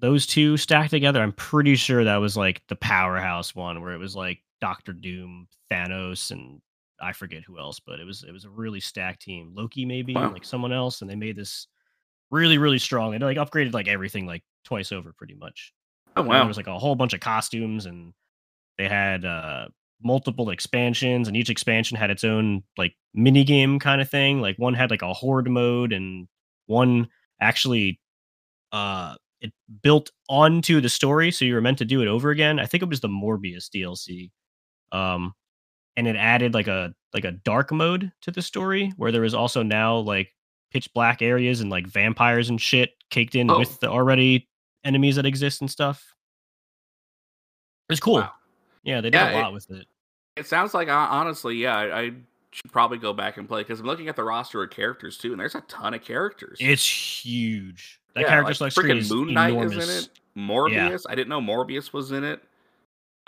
those 0.00 0.26
two 0.26 0.56
stacked 0.56 0.90
together 0.90 1.22
i'm 1.22 1.32
pretty 1.32 1.76
sure 1.76 2.02
that 2.02 2.16
was 2.16 2.36
like 2.36 2.60
the 2.68 2.74
powerhouse 2.74 3.54
one 3.54 3.80
where 3.80 3.92
it 3.92 3.98
was 3.98 4.16
like 4.16 4.40
doctor 4.60 4.92
doom 4.92 5.46
thanos 5.70 6.32
and 6.32 6.60
I 7.00 7.12
forget 7.12 7.44
who 7.44 7.58
else, 7.58 7.80
but 7.80 8.00
it 8.00 8.04
was 8.04 8.24
it 8.26 8.32
was 8.32 8.44
a 8.44 8.50
really 8.50 8.80
stacked 8.80 9.22
team. 9.22 9.52
Loki 9.54 9.84
maybe 9.84 10.14
wow. 10.14 10.32
like 10.32 10.44
someone 10.44 10.72
else, 10.72 11.00
and 11.00 11.10
they 11.10 11.16
made 11.16 11.36
this 11.36 11.66
really 12.30 12.58
really 12.58 12.78
strong. 12.78 13.14
and 13.14 13.22
like 13.22 13.36
upgraded 13.36 13.72
like 13.72 13.88
everything 13.88 14.26
like 14.26 14.42
twice 14.64 14.92
over 14.92 15.12
pretty 15.12 15.34
much. 15.34 15.72
Oh 16.16 16.22
wow! 16.22 16.32
And 16.32 16.40
there 16.40 16.48
was 16.48 16.56
like 16.56 16.66
a 16.66 16.78
whole 16.78 16.94
bunch 16.94 17.14
of 17.14 17.20
costumes, 17.20 17.86
and 17.86 18.12
they 18.76 18.88
had 18.88 19.24
uh 19.24 19.68
multiple 20.02 20.50
expansions, 20.50 21.28
and 21.28 21.36
each 21.36 21.50
expansion 21.50 21.96
had 21.96 22.10
its 22.10 22.24
own 22.24 22.62
like 22.76 22.94
mini 23.14 23.44
game 23.44 23.78
kind 23.78 24.00
of 24.00 24.10
thing. 24.10 24.40
Like 24.40 24.56
one 24.58 24.74
had 24.74 24.90
like 24.90 25.02
a 25.02 25.12
horde 25.12 25.48
mode, 25.50 25.92
and 25.92 26.28
one 26.66 27.08
actually 27.40 28.00
uh 28.72 29.14
it 29.40 29.52
built 29.82 30.10
onto 30.28 30.80
the 30.80 30.88
story, 30.88 31.30
so 31.30 31.44
you 31.44 31.54
were 31.54 31.60
meant 31.60 31.78
to 31.78 31.84
do 31.84 32.02
it 32.02 32.08
over 32.08 32.30
again. 32.30 32.58
I 32.58 32.66
think 32.66 32.82
it 32.82 32.88
was 32.88 33.00
the 33.00 33.08
Morbius 33.08 33.68
DLC. 33.68 34.30
Um, 34.90 35.34
and 35.96 36.06
it 36.06 36.16
added 36.16 36.54
like 36.54 36.68
a 36.68 36.94
like 37.14 37.24
a 37.24 37.32
dark 37.32 37.72
mode 37.72 38.12
to 38.22 38.30
the 38.30 38.42
story 38.42 38.92
where 38.96 39.12
there 39.12 39.22
was 39.22 39.34
also 39.34 39.62
now 39.62 39.96
like 39.96 40.34
pitch 40.70 40.92
black 40.92 41.22
areas 41.22 41.60
and 41.60 41.70
like 41.70 41.86
vampires 41.86 42.50
and 42.50 42.60
shit 42.60 42.90
caked 43.10 43.34
in 43.34 43.50
oh. 43.50 43.58
with 43.58 43.80
the 43.80 43.88
already 43.88 44.48
enemies 44.84 45.16
that 45.16 45.26
exist 45.26 45.60
and 45.60 45.70
stuff. 45.70 46.14
It's 47.88 48.00
cool. 48.00 48.16
Wow. 48.16 48.32
Yeah, 48.84 49.00
they 49.00 49.10
did 49.10 49.18
yeah, 49.18 49.32
a 49.32 49.40
lot 49.40 49.50
it, 49.50 49.54
with 49.54 49.70
it. 49.70 49.86
It 50.36 50.46
sounds 50.46 50.74
like 50.74 50.88
honestly, 50.88 51.56
yeah, 51.56 51.76
I, 51.76 52.00
I 52.00 52.12
should 52.52 52.70
probably 52.70 52.98
go 52.98 53.12
back 53.12 53.36
and 53.36 53.48
play 53.48 53.62
because 53.62 53.80
I'm 53.80 53.86
looking 53.86 54.08
at 54.08 54.16
the 54.16 54.24
roster 54.24 54.62
of 54.62 54.70
characters 54.70 55.18
too, 55.18 55.32
and 55.32 55.40
there's 55.40 55.54
a 55.54 55.62
ton 55.62 55.94
of 55.94 56.02
characters. 56.02 56.58
It's 56.60 56.86
huge. 57.24 58.00
That 58.14 58.22
Yeah, 58.22 58.28
character 58.28 58.50
like 58.50 58.56
select 58.56 58.74
screen 58.74 58.96
freaking 58.98 59.10
Moon 59.10 59.34
Knight 59.34 59.50
enormous. 59.50 59.76
is 59.76 59.88
in 59.88 60.04
it. 60.04 60.10
Morbius. 60.36 61.04
I 61.08 61.14
didn't 61.14 61.28
know 61.28 61.40
Morbius 61.40 61.92
was 61.92 62.12
in 62.12 62.24
it. 62.24 62.42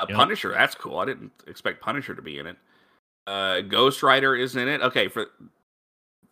Uh, 0.01 0.07
Yep. 0.09 0.17
Punisher. 0.17 0.51
That's 0.53 0.75
cool. 0.75 0.99
I 0.99 1.05
didn't 1.05 1.33
expect 1.47 1.81
Punisher 1.83 2.15
to 2.15 2.23
be 2.23 2.39
in 2.39 2.47
it. 2.47 2.57
Uh, 3.27 3.61
Ghost 3.61 4.03
Rider 4.03 4.35
is 4.35 4.57
in 4.57 4.67
it. 4.69 4.81
Okay, 4.81 5.09
for 5.09 5.27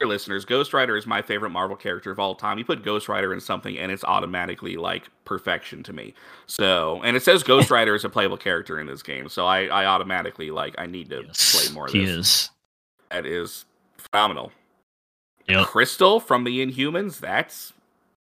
your 0.00 0.08
listeners, 0.08 0.44
Ghost 0.44 0.72
Rider 0.72 0.96
is 0.96 1.06
my 1.06 1.20
favorite 1.22 1.50
Marvel 1.50 1.76
character 1.76 2.10
of 2.10 2.18
all 2.18 2.34
time. 2.34 2.56
You 2.58 2.64
put 2.64 2.82
Ghost 2.84 3.08
Rider 3.08 3.32
in 3.34 3.40
something, 3.40 3.76
and 3.78 3.90
it's 3.92 4.04
automatically 4.04 4.76
like 4.76 5.08
perfection 5.24 5.82
to 5.84 5.92
me. 5.92 6.14
So, 6.46 7.02
and 7.02 7.16
it 7.16 7.22
says 7.22 7.42
Ghost 7.42 7.70
Rider 7.72 7.94
is 7.94 8.04
a 8.04 8.08
playable 8.08 8.36
character 8.36 8.80
in 8.80 8.86
this 8.86 9.02
game, 9.02 9.28
so 9.28 9.44
I, 9.46 9.66
I 9.66 9.86
automatically 9.86 10.50
like 10.50 10.74
I 10.78 10.86
need 10.86 11.10
to 11.10 11.24
Yes, 11.26 11.52
play 11.66 11.74
more 11.74 11.86
of 11.86 11.92
he 11.92 12.04
this. 12.04 12.16
is. 12.16 12.50
That 13.10 13.26
is 13.26 13.64
phenomenal. 14.12 14.52
Yep. 15.48 15.66
Crystal 15.66 16.20
from 16.20 16.44
the 16.44 16.64
Inhumans, 16.64 17.20
that's 17.20 17.72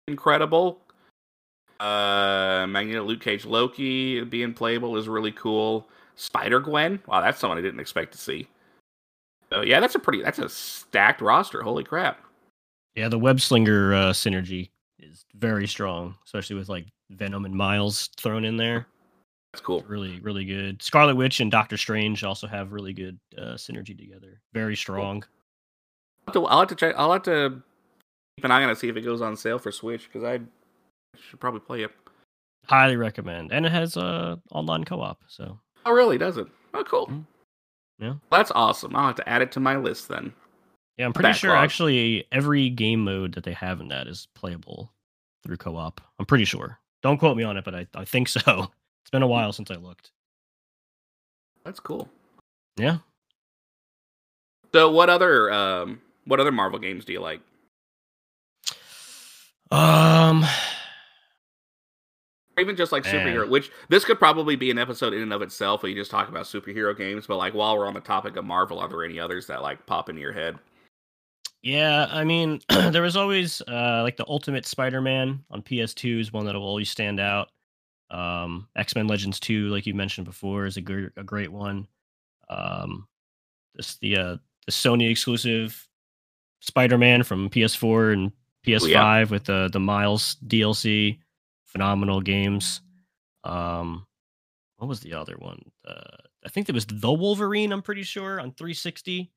incredible. 0.07 0.79
Uh 1.79 2.65
Magneto 2.69 3.03
Luke 3.03 3.21
Cage 3.21 3.45
Loki 3.45 4.23
being 4.23 4.53
playable 4.53 4.97
is 4.97 5.07
really 5.07 5.31
cool. 5.31 5.87
Spider 6.15 6.59
Gwen, 6.59 7.01
wow, 7.07 7.21
that's 7.21 7.39
someone 7.39 7.57
I 7.57 7.61
didn't 7.61 7.81
expect 7.81 8.13
to 8.13 8.17
see. 8.17 8.47
So 9.51 9.61
yeah, 9.61 9.79
that's 9.79 9.95
a 9.95 9.99
pretty 9.99 10.21
that's 10.21 10.39
a 10.39 10.49
stacked 10.49 11.21
roster. 11.21 11.61
Holy 11.61 11.83
crap. 11.83 12.19
Yeah, 12.95 13.09
the 13.09 13.19
web 13.19 13.41
slinger 13.41 13.93
uh, 13.93 14.11
synergy 14.11 14.69
is 14.99 15.25
very 15.35 15.67
strong, 15.67 16.15
especially 16.25 16.55
with 16.55 16.69
like 16.69 16.87
Venom 17.09 17.45
and 17.45 17.53
Miles 17.53 18.09
thrown 18.17 18.45
in 18.45 18.57
there. 18.57 18.87
That's 19.53 19.61
cool. 19.61 19.83
Really, 19.87 20.19
really 20.19 20.45
good. 20.45 20.81
Scarlet 20.81 21.15
Witch 21.15 21.39
and 21.39 21.51
Doctor 21.51 21.77
Strange 21.77 22.23
also 22.23 22.47
have 22.47 22.73
really 22.73 22.93
good 22.93 23.19
uh, 23.37 23.53
synergy 23.53 23.97
together. 23.97 24.41
Very 24.53 24.75
strong. 24.75 25.23
I'll 26.27 26.33
have, 26.33 26.33
to, 26.33 26.47
I'll 26.47 26.59
have 26.59 26.67
to 26.69 26.75
check 26.75 26.95
I'll 26.97 27.13
have 27.13 27.23
to 27.23 27.61
keep 28.37 28.45
an 28.45 28.51
eye 28.51 28.63
on 28.63 28.69
it 28.69 28.77
see 28.77 28.89
if 28.89 28.97
it 28.97 29.01
goes 29.01 29.21
on 29.21 29.37
sale 29.37 29.59
for 29.59 29.71
Switch 29.71 30.09
because 30.11 30.23
I 30.23 30.39
should 31.29 31.39
probably 31.39 31.59
play 31.61 31.83
it. 31.83 31.91
Highly 32.67 32.95
recommend, 32.97 33.51
and 33.51 33.65
it 33.65 33.71
has 33.71 33.95
uh, 33.97 34.37
online 34.51 34.83
co-op. 34.83 35.21
So 35.27 35.59
Oh 35.85 35.91
really, 35.91 36.17
does 36.17 36.37
it? 36.37 36.47
Oh 36.73 36.83
cool. 36.83 37.07
Mhm. 37.07 37.25
Yeah. 37.99 38.13
That's 38.31 38.51
awesome. 38.51 38.95
I'll 38.95 39.07
have 39.07 39.15
to 39.15 39.29
add 39.29 39.41
it 39.41 39.51
to 39.53 39.59
my 39.59 39.77
list 39.77 40.07
then. 40.09 40.33
yeah, 40.97 41.05
I'm 41.05 41.13
pretty 41.13 41.33
sure 41.33 41.55
actually 41.55 42.25
every 42.31 42.69
game 42.69 43.03
mode 43.03 43.33
that 43.35 43.43
they 43.43 43.53
have 43.53 43.79
in 43.81 43.87
that 43.89 44.07
is 44.07 44.27
playable 44.35 44.91
through 45.43 45.57
co-op. 45.57 46.01
I'm 46.19 46.25
pretty 46.25 46.45
sure. 46.45 46.79
Don't 47.03 47.17
quote 47.19 47.37
me 47.37 47.43
on 47.43 47.55
it, 47.57 47.63
but 47.63 47.75
I, 47.75 47.87
I 47.95 48.03
think 48.05 48.27
so. 48.29 48.71
It's 49.03 49.11
been 49.11 49.21
a 49.21 49.27
while 49.27 49.53
since 49.53 49.69
I 49.69 49.75
looked. 49.75 50.11
That's 51.63 51.79
cool. 51.79 52.09
Yeah. 52.77 52.97
So 54.73 54.89
what 54.91 55.09
other 55.09 55.51
um 55.53 56.01
what 56.25 56.39
other 56.39 56.51
Marvel 56.51 56.79
games 56.79 57.05
do 57.05 57.13
you 57.13 57.21
like? 57.21 57.41
Um. 59.71 60.45
Even 62.57 62.75
just 62.75 62.91
like 62.91 63.03
Man. 63.03 63.13
superhero, 63.13 63.49
which 63.49 63.71
this 63.89 64.05
could 64.05 64.17
probably 64.17 64.55
be 64.55 64.71
an 64.71 64.77
episode 64.77 65.13
in 65.13 65.21
and 65.21 65.33
of 65.33 65.41
itself 65.41 65.83
where 65.83 65.89
you 65.89 65.95
just 65.95 66.11
talk 66.11 66.29
about 66.29 66.45
superhero 66.45 66.97
games, 66.97 67.27
but 67.27 67.37
like 67.37 67.53
while 67.53 67.77
we're 67.77 67.87
on 67.87 67.93
the 67.93 67.99
topic 67.99 68.37
of 68.37 68.45
Marvel, 68.45 68.79
are 68.79 68.87
there 68.87 69.03
any 69.03 69.19
others 69.19 69.47
that 69.47 69.61
like 69.61 69.85
pop 69.85 70.09
into 70.09 70.21
your 70.21 70.31
head? 70.31 70.57
Yeah, 71.65 72.07
I 72.11 72.23
mean, 72.23 72.61
there 72.69 73.01
was 73.01 73.17
always 73.17 73.61
uh, 73.67 74.01
like 74.03 74.15
the 74.15 74.27
Ultimate 74.27 74.65
Spider-Man 74.65 75.43
on 75.49 75.61
PS2 75.63 76.21
is 76.21 76.31
one 76.31 76.45
that 76.45 76.55
will 76.55 76.61
always 76.63 76.89
stand 76.89 77.19
out. 77.19 77.49
Um, 78.11 78.67
X-Men 78.75 79.07
Legends 79.07 79.39
2, 79.39 79.69
like 79.69 79.87
you 79.87 79.95
mentioned 79.95 80.25
before, 80.25 80.65
is 80.65 80.77
a 80.77 80.81
great 80.81 81.09
a 81.17 81.23
great 81.23 81.51
one. 81.51 81.87
Um, 82.49 83.07
this 83.73 83.95
the 83.95 84.15
uh, 84.15 84.37
the 84.65 84.71
Sony 84.71 85.09
exclusive 85.09 85.87
Spider-Man 86.61 87.23
from 87.23 87.49
PS4 87.49 88.13
and 88.13 88.31
PS5 88.65 89.31
with 89.31 89.45
the 89.45 89.69
the 89.73 89.79
Miles 89.79 90.37
DLC, 90.47 91.19
phenomenal 91.79 92.21
games. 92.21 92.81
Um, 93.43 94.05
what 94.77 94.87
was 94.87 95.01
the 95.01 95.13
other 95.13 95.35
one? 95.37 95.59
Uh, 95.85 96.17
I 96.45 96.49
think 96.49 96.69
it 96.69 96.73
was 96.75 96.85
the 96.85 97.11
Wolverine. 97.11 97.71
I'm 97.73 97.81
pretty 97.81 98.03
sure 98.03 98.39
on 98.39 98.51
360. 98.53 99.29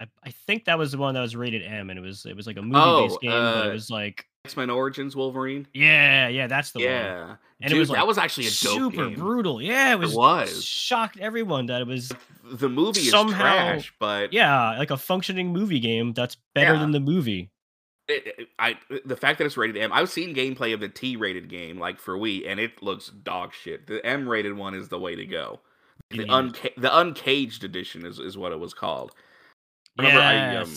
I, 0.00 0.06
I 0.24 0.30
think 0.30 0.64
that 0.66 0.78
was 0.78 0.92
the 0.92 0.98
one 0.98 1.14
that 1.14 1.20
was 1.20 1.36
rated 1.36 1.62
M, 1.62 1.90
and 1.90 1.98
it 1.98 2.02
was 2.02 2.24
it 2.24 2.36
was 2.36 2.46
like 2.46 2.56
a 2.56 2.62
movie 2.62 3.02
based 3.02 3.16
Oh, 3.16 3.18
game, 3.20 3.30
but 3.32 3.66
uh, 3.66 3.68
it 3.68 3.72
was 3.72 3.90
like 3.90 4.24
X 4.44 4.56
Men 4.56 4.70
Origins 4.70 5.16
Wolverine. 5.16 5.66
yeah, 5.74 6.28
yeah, 6.28 6.46
that's 6.46 6.70
the 6.70 6.78
one. 6.78 6.84
yeah, 6.88 7.36
And 7.60 7.68
Dude, 7.70 7.76
it 7.76 7.80
was 7.80 7.88
that 7.90 8.06
was 8.06 8.16
actually 8.16 8.46
a 8.46 8.50
dope 8.50 8.92
super 8.92 9.08
game. 9.08 9.18
brutal. 9.18 9.60
Yeah, 9.60 9.92
it 9.92 9.98
was, 9.98 10.14
was. 10.14 10.64
shocked 10.64 11.18
everyone 11.18 11.66
that 11.66 11.80
it 11.80 11.86
was 11.88 12.12
The 12.44 12.68
movie 12.68 13.00
is 13.00 13.10
Somehow- 13.10 13.40
trash, 13.42 13.92
but 13.98 14.32
yeah 14.32 14.78
like 14.78 14.92
a 14.92 14.96
functioning 14.96 15.52
movie 15.52 15.80
game 15.80 16.12
that's 16.12 16.36
better 16.54 16.74
Yeah. 16.74 16.78
than 16.80 16.92
the 16.92 17.00
movie. 17.00 17.50
It, 18.08 18.48
I 18.58 18.76
the 19.04 19.16
fact 19.16 19.38
that 19.38 19.44
it's 19.44 19.56
rated 19.56 19.76
M. 19.76 19.92
I've 19.92 20.10
seen 20.10 20.34
gameplay 20.34 20.74
of 20.74 20.80
the 20.80 20.88
T 20.88 21.16
rated 21.16 21.48
game 21.48 21.78
like 21.78 22.00
for 22.00 22.16
Wii, 22.16 22.48
and 22.48 22.58
it 22.58 22.82
looks 22.82 23.08
dog 23.08 23.52
shit. 23.52 23.86
The 23.86 24.04
M 24.04 24.28
rated 24.28 24.56
one 24.56 24.74
is 24.74 24.88
the 24.88 24.98
way 24.98 25.14
to 25.14 25.26
go. 25.26 25.60
The 26.10 26.24
unca- 26.24 26.74
the 26.76 26.96
uncaged 26.96 27.64
edition 27.64 28.06
is, 28.06 28.18
is 28.18 28.38
what 28.38 28.52
it 28.52 28.58
was 28.58 28.72
called. 28.72 29.12
Remember, 29.98 30.20
I 30.20 30.56
um, 30.56 30.72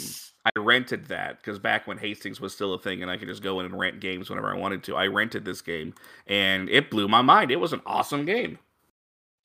I 0.45 0.51
rented 0.57 1.05
that 1.07 1.37
because 1.37 1.59
back 1.59 1.87
when 1.87 1.99
Hastings 1.99 2.41
was 2.41 2.53
still 2.53 2.73
a 2.73 2.79
thing 2.79 3.01
and 3.01 3.11
I 3.11 3.17
could 3.17 3.27
just 3.27 3.43
go 3.43 3.59
in 3.59 3.65
and 3.65 3.77
rent 3.77 3.99
games 3.99 4.29
whenever 4.29 4.49
I 4.49 4.57
wanted 4.57 4.83
to. 4.85 4.95
I 4.95 5.07
rented 5.07 5.45
this 5.45 5.61
game 5.61 5.93
and 6.27 6.69
it 6.69 6.89
blew 6.89 7.07
my 7.07 7.21
mind. 7.21 7.51
It 7.51 7.59
was 7.59 7.73
an 7.73 7.81
awesome 7.85 8.25
game. 8.25 8.57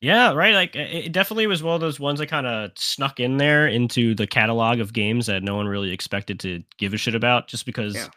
Yeah, 0.02 0.32
right. 0.32 0.54
Like 0.54 0.76
it 0.76 1.06
it 1.06 1.12
definitely 1.12 1.46
was 1.46 1.62
one 1.62 1.74
of 1.74 1.80
those 1.80 1.98
ones 1.98 2.18
that 2.18 2.26
kind 2.28 2.46
of 2.46 2.70
snuck 2.76 3.18
in 3.18 3.38
there 3.38 3.66
into 3.66 4.14
the 4.14 4.26
catalog 4.26 4.78
of 4.80 4.92
games 4.92 5.26
that 5.26 5.42
no 5.42 5.56
one 5.56 5.66
really 5.66 5.90
expected 5.92 6.38
to 6.40 6.62
give 6.78 6.92
a 6.94 6.96
shit 6.98 7.14
about, 7.14 7.48
just 7.48 7.64
because 7.66 7.94
Yeah. 7.94 8.08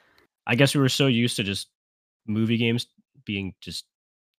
I 0.46 0.56
guess 0.56 0.76
we 0.76 0.82
were 0.82 0.90
so 0.90 1.08
used 1.08 1.36
to 1.38 1.44
just 1.44 1.68
movie 2.28 2.58
games 2.58 2.88
being 3.26 3.54
just 3.62 3.86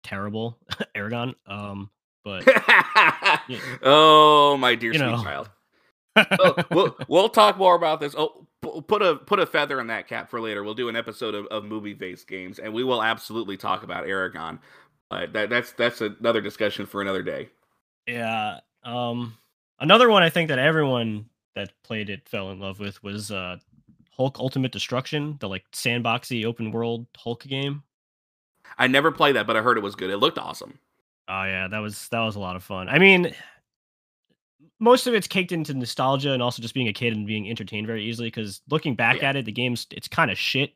terrible. 0.05 0.59
Eragon. 0.97 1.35
Um, 1.47 1.91
but 2.25 2.45
oh, 3.83 4.57
my 4.59 4.75
dear 4.75 4.93
You 4.93 4.99
sweet 4.99 5.11
know. 5.11 5.23
child. 5.23 5.51
Oh, 6.17 6.55
we'll, 6.71 6.97
we'll 7.09 7.29
talk 7.29 7.57
more 7.57 7.75
about 7.75 8.01
this. 8.01 8.15
Oh, 8.19 8.47
put 8.89 9.01
a 9.01 9.17
put 9.17 9.39
a 9.39 9.47
feather 9.47 9.81
in 9.81 9.87
that 9.87 10.09
cap 10.09 10.29
for 10.29 10.41
later. 10.41 10.63
We'll 10.65 10.75
do 10.75 10.89
an 10.89 10.97
episode 10.97 11.35
of, 11.35 11.47
of 11.47 11.65
movie 11.65 11.95
based 11.95 12.27
games, 12.29 12.59
and 12.59 12.75
we 12.75 12.85
will 12.85 13.03
absolutely 13.03 13.57
talk 13.57 13.83
about 13.83 14.05
Eragon. 14.05 14.59
But 15.11 15.33
that, 15.33 15.51
that's 15.51 15.73
that's 15.73 16.01
another 16.01 16.41
discussion 16.41 16.87
for 16.87 17.03
another 17.03 17.23
day. 17.23 17.49
yeah. 18.07 18.61
Um, 18.83 19.37
another 19.81 20.09
one 20.09 20.23
I 20.23 20.31
think 20.31 20.49
that 20.49 20.59
everyone 20.59 21.27
that 21.55 21.73
played 21.83 22.09
it 22.09 22.27
fell 22.29 22.51
in 22.51 22.61
love 22.61 22.81
with 22.81 23.03
was 23.03 23.31
uh 23.31 23.57
Hulk 24.17 24.39
Ultimate 24.39 24.73
Destruction, 24.73 25.37
the 25.41 25.49
like 25.49 25.65
sandboxy 25.73 26.45
open 26.47 26.71
world 26.71 27.07
Hulk 27.17 27.43
game. 27.43 27.83
I 28.79 28.87
never 28.87 29.11
played 29.11 29.37
that, 29.37 29.47
but 29.47 29.57
I 29.57 29.63
heard 29.63 29.77
it 29.77 29.83
was 29.83 29.97
good. 29.97 30.11
It 30.11 30.19
looked 30.19 30.39
awesome. 30.39 30.79
Oh 31.29 31.43
yeah, 31.45 31.69
that 31.69 31.79
was 31.81 32.09
that 32.09 32.21
was 32.21 32.37
a 32.37 32.41
lot 32.41 32.57
of 32.57 32.63
fun. 32.63 32.89
I 32.89 32.99
mean, 32.99 33.35
most 34.79 35.07
of 35.07 35.15
it's 35.15 35.27
caked 35.27 35.53
into 35.53 35.75
nostalgia 35.75 36.33
and 36.33 36.43
also 36.43 36.63
just 36.63 36.73
being 36.75 36.89
a 36.89 36.93
kid 36.93 37.13
and 37.13 37.27
being 37.27 37.51
entertained 37.51 37.87
very 37.87 38.05
easily. 38.05 38.29
Because 38.29 38.63
looking 38.71 38.95
back 38.95 39.21
Yeah. 39.23 39.31
at 39.31 39.37
it, 39.37 39.45
the 39.45 39.53
game's 39.53 39.87
it's 39.91 40.09
kind 40.09 40.31
of 40.31 40.39
shit, 40.39 40.73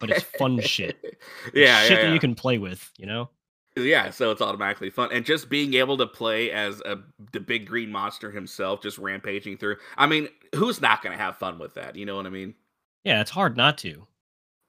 but 0.00 0.10
it's 0.10 0.22
fun 0.38 0.60
shit. 0.60 0.96
It's 1.46 1.54
yeah, 1.54 1.82
shit 1.82 1.98
yeah, 1.98 2.06
that 2.08 2.12
you 2.14 2.20
can 2.20 2.34
play 2.34 2.58
with. 2.58 2.90
You 2.98 3.06
know? 3.06 3.30
Yeah, 3.76 4.10
so 4.10 4.30
it's 4.30 4.40
automatically 4.40 4.90
fun, 4.90 5.08
and 5.12 5.24
just 5.24 5.48
being 5.48 5.74
able 5.74 5.96
to 5.96 6.06
play 6.06 6.52
as 6.52 6.80
a 6.82 6.98
the 7.32 7.40
big 7.40 7.66
green 7.66 7.90
monster 7.90 8.30
himself, 8.30 8.80
just 8.80 8.98
rampaging 8.98 9.56
through. 9.56 9.76
I 9.96 10.06
mean, 10.06 10.28
who's 10.54 10.80
not 10.80 11.02
going 11.02 11.16
to 11.16 11.22
have 11.22 11.38
fun 11.38 11.58
with 11.58 11.74
that? 11.74 11.96
You 11.96 12.06
know 12.06 12.14
what 12.14 12.26
I 12.26 12.30
mean? 12.30 12.54
Yeah, 13.02 13.20
it's 13.20 13.32
hard 13.32 13.56
not 13.56 13.76
to. 13.78 14.06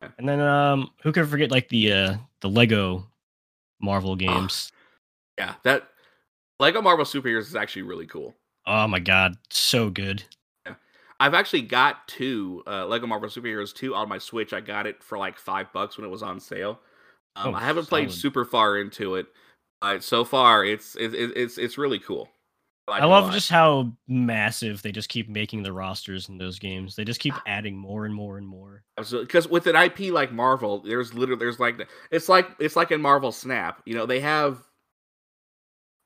Yeah. 0.01 0.09
And 0.17 0.27
then 0.27 0.39
um, 0.41 0.89
who 1.03 1.11
could 1.11 1.29
forget 1.29 1.51
like 1.51 1.69
the 1.69 1.91
uh 1.91 2.17
the 2.41 2.49
Lego 2.49 3.05
Marvel 3.79 4.15
games? 4.15 4.71
Yeah, 5.37 5.53
that 5.63 5.87
Lego 6.59 6.81
Marvel 6.81 7.05
Superheroes 7.05 7.41
is 7.41 7.55
actually 7.55 7.83
really 7.83 8.07
cool. 8.07 8.33
Oh 8.65 8.87
my 8.87 8.99
god, 8.99 9.35
so 9.51 9.91
good. 9.91 10.23
Yeah. 10.65 10.75
I've 11.19 11.35
actually 11.35 11.61
got 11.61 12.07
two 12.07 12.63
uh, 12.65 12.87
Lego 12.87 13.05
Marvel 13.05 13.29
Superheroes 13.29 13.71
two 13.71 13.93
on 13.93 14.09
my 14.09 14.17
Switch. 14.17 14.51
I 14.51 14.61
got 14.61 14.87
it 14.87 15.03
for 15.03 15.19
like 15.19 15.37
five 15.37 15.71
bucks 15.73 15.95
when 15.95 16.07
it 16.07 16.09
was 16.09 16.23
on 16.23 16.39
sale. 16.39 16.79
Um, 17.35 17.53
Oh, 17.53 17.57
I 17.57 17.61
haven't 17.61 17.87
played 17.89 18.09
solid. 18.09 18.19
super 18.21 18.45
far 18.45 18.77
into 18.77 19.15
it, 19.15 19.27
but 19.81 20.03
so 20.03 20.23
far 20.25 20.63
it's 20.65 20.95
it's 20.99 21.13
it's 21.17 21.57
it's 21.57 21.77
really 21.77 21.99
cool. 21.99 22.29
like 22.87 23.01
I 23.01 23.05
love 23.05 23.31
just 23.31 23.49
how 23.49 23.91
massive 24.07 24.81
they 24.83 24.91
just 24.91 25.09
keep 25.09 25.27
making 25.27 25.63
the 25.63 25.73
rosters 25.73 26.29
in 26.29 26.37
those 26.37 26.59
games. 26.59 26.95
They 26.95 27.03
just 27.03 27.19
Ah. 27.21 27.23
keep 27.23 27.33
adding 27.47 27.75
more 27.77 28.05
and 28.05 28.13
more 28.13 28.37
and 28.37 28.47
more. 28.47 28.83
because 28.97 29.47
with 29.49 29.67
an 29.67 29.75
IP 29.75 30.11
like 30.13 30.31
Marvel, 30.31 30.79
there's 30.79 31.13
literally 31.13 31.39
there's 31.39 31.59
like 31.59 31.81
it's 32.11 32.29
like 32.29 32.47
it's 32.59 32.75
like 32.75 32.91
in 32.91 33.01
Marvel 33.01 33.31
Snap. 33.31 33.81
You 33.85 33.95
know, 33.95 34.05
they 34.05 34.19
have 34.21 34.59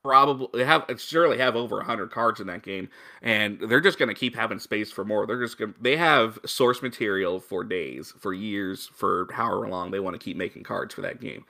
probably 0.02 0.48
they 0.54 0.64
have 0.64 0.84
surely 0.98 1.36
have 1.38 1.56
over 1.56 1.76
100 1.76 2.10
cards 2.10 2.40
in 2.40 2.46
that 2.46 2.62
game 2.62 2.88
and 3.22 3.60
they're 3.60 3.80
just 3.80 3.98
going 3.98 4.08
to 4.08 4.14
keep 4.14 4.34
having 4.34 4.58
space 4.58 4.90
for 4.90 5.04
more 5.04 5.26
they're 5.26 5.40
just 5.42 5.58
going 5.58 5.74
they 5.80 5.96
have 5.96 6.38
source 6.46 6.80
material 6.80 7.38
for 7.38 7.62
days 7.64 8.12
for 8.18 8.32
years 8.32 8.90
for 8.94 9.28
however 9.32 9.68
long 9.68 9.90
they 9.90 10.00
want 10.00 10.14
to 10.18 10.24
keep 10.24 10.36
making 10.36 10.62
cards 10.62 10.94
for 10.94 11.02
that 11.02 11.20
game 11.20 11.44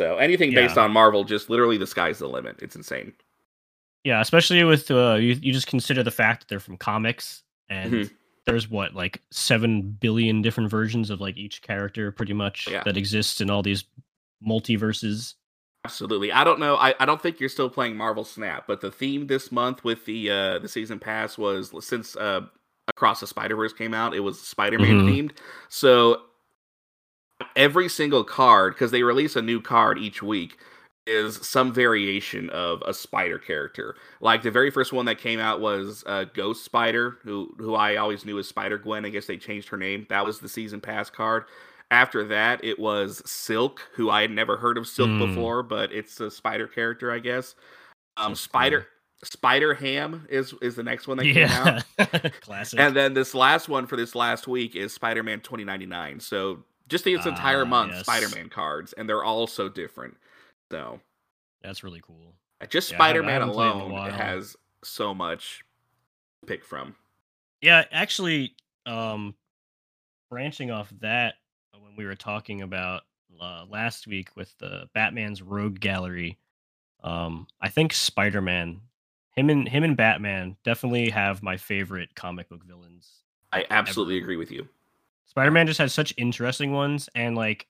so 0.00 0.16
anything 0.16 0.52
based 0.52 0.76
on 0.76 0.90
marvel 0.90 1.22
just 1.22 1.48
literally 1.50 1.76
the 1.78 1.86
sky's 1.86 2.18
the 2.18 2.26
limit 2.28 2.56
it's 2.62 2.74
insane 2.76 3.12
Yeah, 4.04 4.20
especially 4.20 4.62
with 4.64 4.90
uh, 4.90 5.14
you, 5.14 5.34
you 5.40 5.52
just 5.52 5.66
consider 5.68 6.02
the 6.02 6.10
fact 6.10 6.40
that 6.40 6.48
they're 6.48 6.60
from 6.60 6.76
comics 6.76 7.42
and 7.68 7.92
Mhm. 7.94 8.10
there's 8.44 8.68
what 8.68 8.92
like 8.94 9.22
seven 9.30 9.82
billion 9.82 10.42
different 10.42 10.68
versions 10.68 11.08
of 11.10 11.20
like 11.22 11.36
each 11.38 11.62
character, 11.62 12.12
pretty 12.12 12.34
much 12.34 12.68
Yeah. 12.70 12.82
that 12.84 12.96
exists 12.98 13.40
in 13.40 13.48
all 13.50 13.62
these 13.62 13.84
multiverses. 14.46 15.34
Absolutely. 15.84 16.32
I 16.32 16.44
don't 16.44 16.60
know. 16.60 16.76
I, 16.76 16.94
I 16.98 17.04
don't 17.04 17.20
think 17.20 17.40
you're 17.40 17.48
still 17.50 17.68
playing 17.68 17.96
Marvel 17.96 18.24
Snap, 18.24 18.64
but 18.66 18.80
the 18.80 18.90
theme 18.90 19.26
this 19.26 19.52
month 19.52 19.84
with 19.84 20.06
the 20.06 20.30
uh 20.30 20.58
the 20.58 20.68
season 20.68 20.98
pass 20.98 21.36
was 21.36 21.72
since 21.86 22.16
uh 22.16 22.42
Across 22.88 23.20
the 23.20 23.26
Spider 23.26 23.56
Verse 23.56 23.72
came 23.72 23.94
out, 23.94 24.14
it 24.14 24.20
was 24.20 24.38
Spider-Man 24.40 25.00
Mhm. 25.00 25.08
themed. 25.08 25.30
So 25.70 26.22
every 27.56 27.88
single 27.88 28.24
card, 28.24 28.74
because 28.74 28.90
they 28.90 29.02
release 29.02 29.36
a 29.36 29.42
new 29.42 29.60
card 29.60 29.98
each 29.98 30.22
week, 30.22 30.58
is 31.06 31.36
some 31.46 31.72
variation 31.72 32.48
of 32.50 32.82
a 32.86 32.94
spider 32.94 33.38
character. 33.38 33.94
Like 34.20 34.42
the 34.42 34.50
very 34.50 34.70
first 34.70 34.92
one 34.92 35.04
that 35.06 35.18
came 35.18 35.38
out 35.40 35.60
was 35.60 36.02
uh, 36.06 36.24
Ghost 36.34 36.64
Spider, 36.64 37.18
who 37.22 37.54
who 37.58 37.74
I 37.74 37.96
always 37.96 38.24
knew 38.24 38.38
as 38.38 38.48
Spider 38.48 38.78
Gwen. 38.78 39.04
I 39.04 39.10
guess 39.10 39.26
they 39.26 39.36
changed 39.36 39.68
her 39.70 39.76
name. 39.76 40.06
That 40.08 40.24
was 40.24 40.40
the 40.40 40.48
season 40.48 40.80
pass 40.80 41.10
card. 41.10 41.44
After 41.94 42.24
that, 42.24 42.64
it 42.64 42.76
was 42.76 43.22
Silk, 43.24 43.88
who 43.92 44.10
I 44.10 44.22
had 44.22 44.32
never 44.32 44.56
heard 44.56 44.76
of 44.78 44.88
Silk 44.88 45.08
Hmm. 45.10 45.18
before, 45.28 45.62
but 45.62 45.92
it's 45.92 46.18
a 46.18 46.28
spider 46.28 46.66
character, 46.66 47.12
I 47.12 47.20
guess. 47.20 47.54
Um, 48.16 48.34
Spider 48.34 48.88
Spider 49.22 49.74
Ham 49.74 50.26
is 50.28 50.52
is 50.60 50.74
the 50.74 50.82
next 50.82 51.06
one 51.06 51.18
that 51.18 51.24
came 51.24 51.48
out. 51.48 51.84
Yeah, 51.96 52.30
classic. 52.40 52.80
And 52.80 52.96
then 52.96 53.14
this 53.14 53.32
last 53.32 53.68
one 53.68 53.86
for 53.86 53.94
this 53.96 54.16
last 54.16 54.48
week 54.48 54.74
is 54.74 54.92
Spider 54.92 55.22
Man 55.22 55.38
2099. 55.40 56.18
So 56.18 56.64
just 56.88 57.04
the 57.04 57.14
this 57.14 57.26
entire 57.26 57.62
Ah, 57.62 57.66
month, 57.66 57.92
yes. 57.92 58.00
Spider 58.02 58.28
Man 58.34 58.48
cards, 58.48 58.92
and 58.94 59.08
they're 59.08 59.22
all 59.24 59.46
so 59.46 59.68
different. 59.68 60.16
So 60.72 61.00
That's 61.62 61.84
really 61.84 62.00
cool. 62.04 62.34
just 62.68 62.90
Yeah, 62.90 62.96
Spider 62.98 63.22
Man 63.22 63.40
haven't 63.40 63.54
played 63.54 63.70
in 63.72 63.80
a 63.80 63.84
alone 63.84 64.10
has 64.10 64.56
so 64.82 65.14
much 65.14 65.64
to 66.42 66.46
pick 66.48 66.64
from. 66.64 66.96
Yeah, 67.62 67.84
actually, 67.92 68.56
um, 68.84 69.34
branching 70.28 70.70
off 70.72 70.92
that, 71.00 71.34
uh, 71.34 71.36
we 71.96 72.04
were 72.06 72.14
talking 72.14 72.62
about 72.62 73.02
uh, 73.40 73.64
last 73.68 74.06
week 74.06 74.28
with 74.36 74.56
the 74.58 74.88
Batman's 74.94 75.42
Rogue 75.42 75.80
Gallery, 75.80 76.38
um, 77.02 77.46
I 77.60 77.68
think 77.68 77.92
Spider 77.92 78.40
Man, 78.40 78.80
him 79.36 79.50
and 79.50 79.68
him 79.68 79.84
and 79.84 79.96
Batman 79.96 80.56
definitely 80.64 81.10
have 81.10 81.42
my 81.42 81.56
favorite 81.56 82.14
comic 82.14 82.48
book 82.48 82.64
villains. 82.64 83.08
I 83.52 83.64
absolutely 83.70 84.16
agree 84.18 84.36
with 84.36 84.50
you. 84.50 84.68
Spider 85.26 85.50
Man 85.50 85.66
just 85.66 85.78
has 85.78 85.92
such 85.92 86.14
interesting 86.16 86.72
ones, 86.72 87.08
and 87.14 87.36
like 87.36 87.66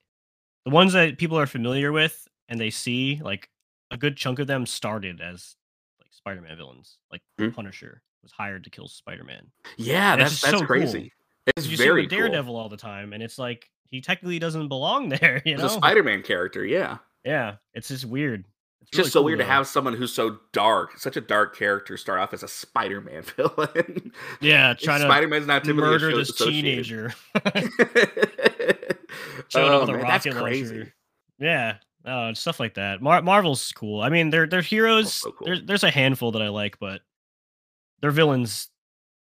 the 0.65 0.71
ones 0.71 0.93
that 0.93 1.19
people 1.19 1.39
are 1.39 1.47
familiar 1.47 1.93
with 1.93 2.29
and 2.49 2.61
they 2.61 2.71
see, 2.71 3.21
like 3.23 3.49
a 3.91 3.97
good 3.97 4.17
chunk 4.17 4.39
of 4.39 4.47
them 4.47 4.67
started 4.67 5.21
as 5.21 5.57
like 6.01 6.13
Spider 6.13 6.41
Man 6.41 6.57
villains. 6.57 6.99
Like 7.11 7.23
Hmm. 7.39 7.51
Punisher 7.51 8.03
was 8.23 8.33
hired 8.33 8.65
to 8.65 8.71
kill 8.71 8.89
Spider 8.89 9.25
Man. 9.25 9.47
Yeah, 9.77 10.13
And 10.13 10.21
that's 10.21 10.41
that's 10.41 10.59
so 10.59 10.65
crazy. 10.67 11.13
It's 11.57 11.67
you 11.67 11.77
very 11.77 12.05
see 12.05 12.09
cool. 12.09 12.19
Daredevil 12.19 12.57
all 12.57 12.69
the 12.69 12.77
time, 12.77 13.13
and 13.13 13.23
it's 13.23 13.39
like 13.39 13.71
he 13.95 14.01
technically 14.01 14.39
doesn't 14.41 14.67
belong 14.69 15.09
there. 15.21 15.41
You 15.45 15.53
It's 15.55 15.61
know? 15.63 15.69
a 15.69 15.71
Spider 15.71 16.03
Man 16.03 16.23
character, 16.23 16.65
yeah. 16.65 16.99
yeah, 17.25 17.57
it's 17.75 17.89
just 17.89 18.05
weird. 18.05 18.45
It's 18.81 18.91
It's 18.91 18.99
really 18.99 19.05
just 19.05 19.13
so 19.13 19.21
cool, 19.21 19.25
weird 19.27 19.39
to 19.39 19.45
have 19.45 19.67
someone 19.69 19.95
who's 19.95 20.13
so 20.13 20.39
dark, 20.53 20.99
such 20.99 21.17
a 21.17 21.21
dark 21.21 21.57
character, 21.57 21.97
start 21.97 22.19
off 22.19 22.35
as 22.35 22.43
a 22.43 22.49
Spider 22.49 23.01
Man 23.01 23.23
villain. 23.37 24.13
Yeah, 24.41 24.75
trying 24.75 25.01
to 25.01 25.07
Spider 25.07 25.29
Man's 25.29 25.47
not 25.47 25.63
typically 25.65 25.83
murder 25.83 26.15
this 26.17 26.35
teenager. 26.37 27.15
Showing 29.49 29.71
oh, 29.71 29.83
up 29.83 29.89
with 29.89 29.97
man, 29.97 30.01
that's 30.07 30.27
rocket 30.27 30.35
crazy. 30.43 30.75
launcher. 30.77 30.95
Yeah, 31.39 31.77
uh, 32.05 32.35
stuff 32.35 32.59
like 32.61 32.75
that. 32.75 33.01
Mar- 33.01 33.23
Marvel's 33.23 33.71
cool. 33.73 34.01
I 34.03 34.09
mean, 34.09 34.31
they're 34.31 34.47
they're 34.47 34.61
heroes. 34.63 35.15
so 35.15 35.31
cool. 35.33 35.47
There's 35.47 35.63
there's 35.65 35.85
a 35.85 35.91
handful 35.91 36.33
that 36.33 36.43
I 36.43 36.49
like, 36.49 36.79
but 36.81 37.03
their 38.01 38.11
villains 38.11 38.69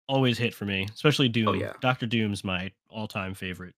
always 0.09 0.37
hit 0.39 0.55
for 0.55 0.65
me, 0.65 0.87
especially 0.93 1.29
Doom. 1.29 1.49
Oh, 1.49 1.53
yeah. 1.53 1.73
Doctor 1.81 2.07
Doom's 2.07 2.43
my 2.45 2.73
all-time 2.91 3.35
favorite. 3.35 3.75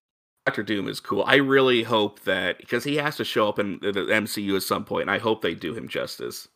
Doctor 0.50 0.64
Doom 0.64 0.88
is 0.88 0.98
cool. 0.98 1.22
I 1.28 1.36
really 1.36 1.84
hope 1.84 2.22
that 2.22 2.58
because 2.58 2.82
he 2.82 2.96
has 2.96 3.16
to 3.18 3.24
show 3.24 3.48
up 3.48 3.60
in 3.60 3.78
the 3.82 3.92
MCU 3.92 4.56
at 4.56 4.64
some 4.64 4.84
point, 4.84 5.02
and 5.02 5.10
I 5.12 5.18
hope 5.18 5.42
they 5.42 5.54
do 5.54 5.72
him 5.72 5.86
justice. 5.86 6.48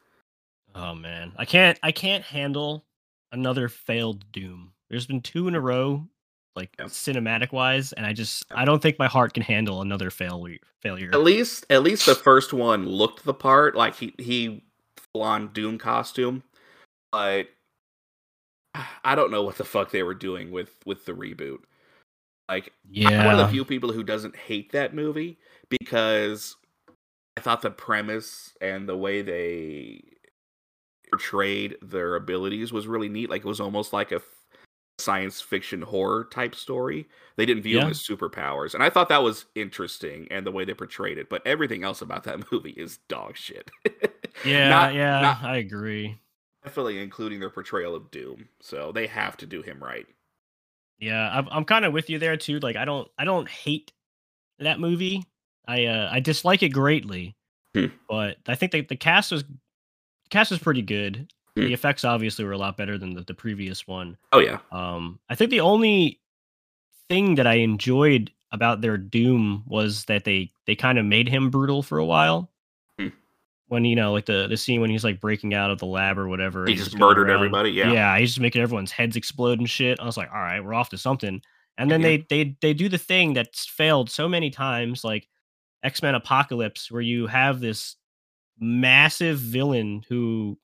Oh 0.74 0.96
man, 0.96 1.30
I 1.36 1.44
can't 1.44 1.78
I 1.84 1.92
can't 1.92 2.24
handle 2.24 2.84
another 3.30 3.68
failed 3.68 4.24
Doom. 4.32 4.72
There's 4.90 5.06
been 5.06 5.20
two 5.20 5.46
in 5.46 5.54
a 5.54 5.60
row, 5.60 6.08
like 6.56 6.74
Yeah. 6.76 6.86
cinematic 6.86 7.52
wise, 7.52 7.92
and 7.92 8.04
I 8.04 8.12
just 8.12 8.44
I 8.50 8.64
don't 8.64 8.82
think 8.82 8.98
my 8.98 9.06
heart 9.06 9.32
can 9.32 9.44
handle 9.44 9.80
another 9.80 10.10
failure. 10.10 10.58
Failure. 10.80 11.10
At 11.12 11.22
least, 11.22 11.64
at 11.70 11.84
least 11.84 12.04
the 12.04 12.16
first 12.16 12.52
one 12.52 12.88
looked 12.88 13.24
the 13.24 13.32
part. 13.32 13.76
Like 13.76 13.94
he 13.94 14.12
he 14.18 14.64
full 15.12 15.22
on 15.22 15.52
Doom 15.52 15.78
costume, 15.78 16.42
but 17.12 17.46
I 19.04 19.14
don't 19.14 19.30
know 19.30 19.44
what 19.44 19.56
the 19.56 19.64
fuck 19.64 19.92
they 19.92 20.02
were 20.02 20.14
doing 20.14 20.50
with 20.50 20.82
with 20.84 21.04
the 21.04 21.12
reboot. 21.12 21.58
Like 22.48 22.72
I'm 23.06 23.24
one 23.24 23.34
of 23.34 23.38
the 23.38 23.48
few 23.48 23.64
people 23.64 23.92
who 23.92 24.02
doesn't 24.04 24.36
hate 24.36 24.72
that 24.72 24.94
movie 24.94 25.38
because 25.70 26.56
I 27.36 27.40
thought 27.40 27.62
the 27.62 27.70
premise 27.70 28.52
and 28.60 28.88
the 28.88 28.96
way 28.96 29.22
they 29.22 30.02
portrayed 31.10 31.76
their 31.82 32.16
abilities 32.16 32.72
was 32.72 32.86
really 32.86 33.08
neat. 33.08 33.30
Like 33.30 33.44
it 33.44 33.48
was 33.48 33.60
almost 33.60 33.92
like 33.92 34.12
a 34.12 34.16
f- 34.16 34.22
science 34.98 35.40
fiction 35.40 35.82
horror 35.82 36.24
type 36.30 36.54
story. 36.54 37.06
They 37.36 37.46
didn't 37.46 37.62
view 37.62 37.80
them 37.80 37.90
as 37.90 38.02
superpowers, 38.02 38.74
and 38.74 38.82
I 38.82 38.90
thought 38.90 39.08
that 39.08 39.22
was 39.22 39.46
interesting 39.54 40.28
and 40.30 40.46
the 40.46 40.52
way 40.52 40.64
they 40.64 40.74
portrayed 40.74 41.18
it. 41.18 41.28
But 41.28 41.46
everything 41.46 41.82
else 41.82 42.02
about 42.02 42.24
that 42.24 42.44
movie 42.52 42.70
is 42.76 42.98
dog 43.08 43.36
shit. 43.36 43.70
yeah, 44.44 44.68
Not- 44.68 44.94
yeah. 44.94 45.20
not- 45.20 45.42
I 45.42 45.56
agree. 45.56 46.18
definitely 46.62 47.00
including 47.02 47.40
their 47.40 47.50
portrayal 47.50 47.94
of 47.94 48.10
Doom. 48.10 48.48
So 48.60 48.92
they 48.92 49.06
have 49.06 49.36
to 49.38 49.46
do 49.46 49.62
him 49.62 49.82
right. 49.82 50.06
Yeah, 50.98 51.28
I'm 51.32 51.48
I'm 51.50 51.64
kind 51.64 51.84
of 51.84 51.92
with 51.92 52.08
you 52.10 52.18
there 52.18 52.36
too. 52.36 52.60
Like 52.60 52.76
I 52.76 52.84
don't 52.84 53.08
I 53.18 53.24
don't 53.24 53.48
hate 53.48 53.92
that 54.58 54.80
movie. 54.80 55.24
I 55.66 55.86
uh 55.86 56.08
I 56.12 56.20
dislike 56.20 56.62
it 56.62 56.70
greatly, 56.70 57.34
Hmm. 57.74 57.86
but 58.08 58.36
I 58.46 58.54
think 58.54 58.72
that 58.72 58.88
the 58.88 58.96
cast 58.96 59.32
was 59.32 59.44
cast 60.30 60.50
was 60.50 60.60
pretty 60.60 60.82
good. 60.82 61.28
Hmm. 61.56 61.62
The 61.64 61.72
effects 61.74 62.04
obviously 62.04 62.44
were 62.44 62.52
a 62.52 62.58
lot 62.58 62.76
better 62.76 62.98
than 62.98 63.14
the, 63.14 63.22
the 63.22 63.34
previous 63.34 63.86
one. 63.86 64.16
Oh 64.32 64.38
yeah, 64.40 64.58
Um, 64.72 65.18
I 65.28 65.34
think 65.34 65.50
the 65.50 65.60
only 65.60 66.20
thing 67.08 67.34
that 67.36 67.46
I 67.46 67.54
enjoyed 67.54 68.30
about 68.52 68.80
their 68.80 68.96
Doom 68.96 69.64
was 69.66 70.04
that 70.06 70.24
they 70.24 70.52
they 70.66 70.76
kind 70.76 70.98
of 70.98 71.04
made 71.04 71.28
him 71.28 71.50
brutal 71.50 71.82
for 71.82 71.98
a 71.98 72.04
while. 72.04 72.50
When 73.68 73.84
you 73.84 73.96
know, 73.96 74.12
like 74.12 74.26
the 74.26 74.46
the 74.46 74.56
scene 74.56 74.80
when 74.80 74.90
he's 74.90 75.04
like 75.04 75.20
breaking 75.20 75.54
out 75.54 75.70
of 75.70 75.78
the 75.78 75.86
lab 75.86 76.18
or 76.18 76.28
whatever, 76.28 76.66
he 76.66 76.74
just 76.74 76.96
murdered 76.98 77.28
around- 77.28 77.36
everybody. 77.36 77.70
Yeah, 77.70 77.92
yeah, 77.92 78.18
he's 78.18 78.30
just 78.30 78.40
making 78.40 78.60
everyone's 78.62 78.92
heads 78.92 79.16
explode 79.16 79.58
and 79.58 79.68
shit. 79.70 79.98
I 80.00 80.04
was 80.04 80.16
like, 80.18 80.30
all 80.30 80.38
right, 80.40 80.60
we're 80.62 80.74
off 80.74 80.90
to 80.90 80.98
something. 80.98 81.40
And 81.78 81.90
then 81.90 82.00
Yeah. 82.02 82.08
they 82.08 82.26
they 82.44 82.56
they 82.60 82.74
do 82.74 82.88
the 82.88 82.98
thing 82.98 83.32
that's 83.32 83.66
failed 83.66 84.10
so 84.10 84.28
many 84.28 84.50
times, 84.50 85.02
like 85.02 85.28
X 85.82 86.02
Men 86.02 86.14
Apocalypse, 86.14 86.90
where 86.90 87.00
you 87.02 87.26
have 87.26 87.60
this 87.60 87.96
massive 88.58 89.38
villain 89.38 90.04
who, 90.08 90.58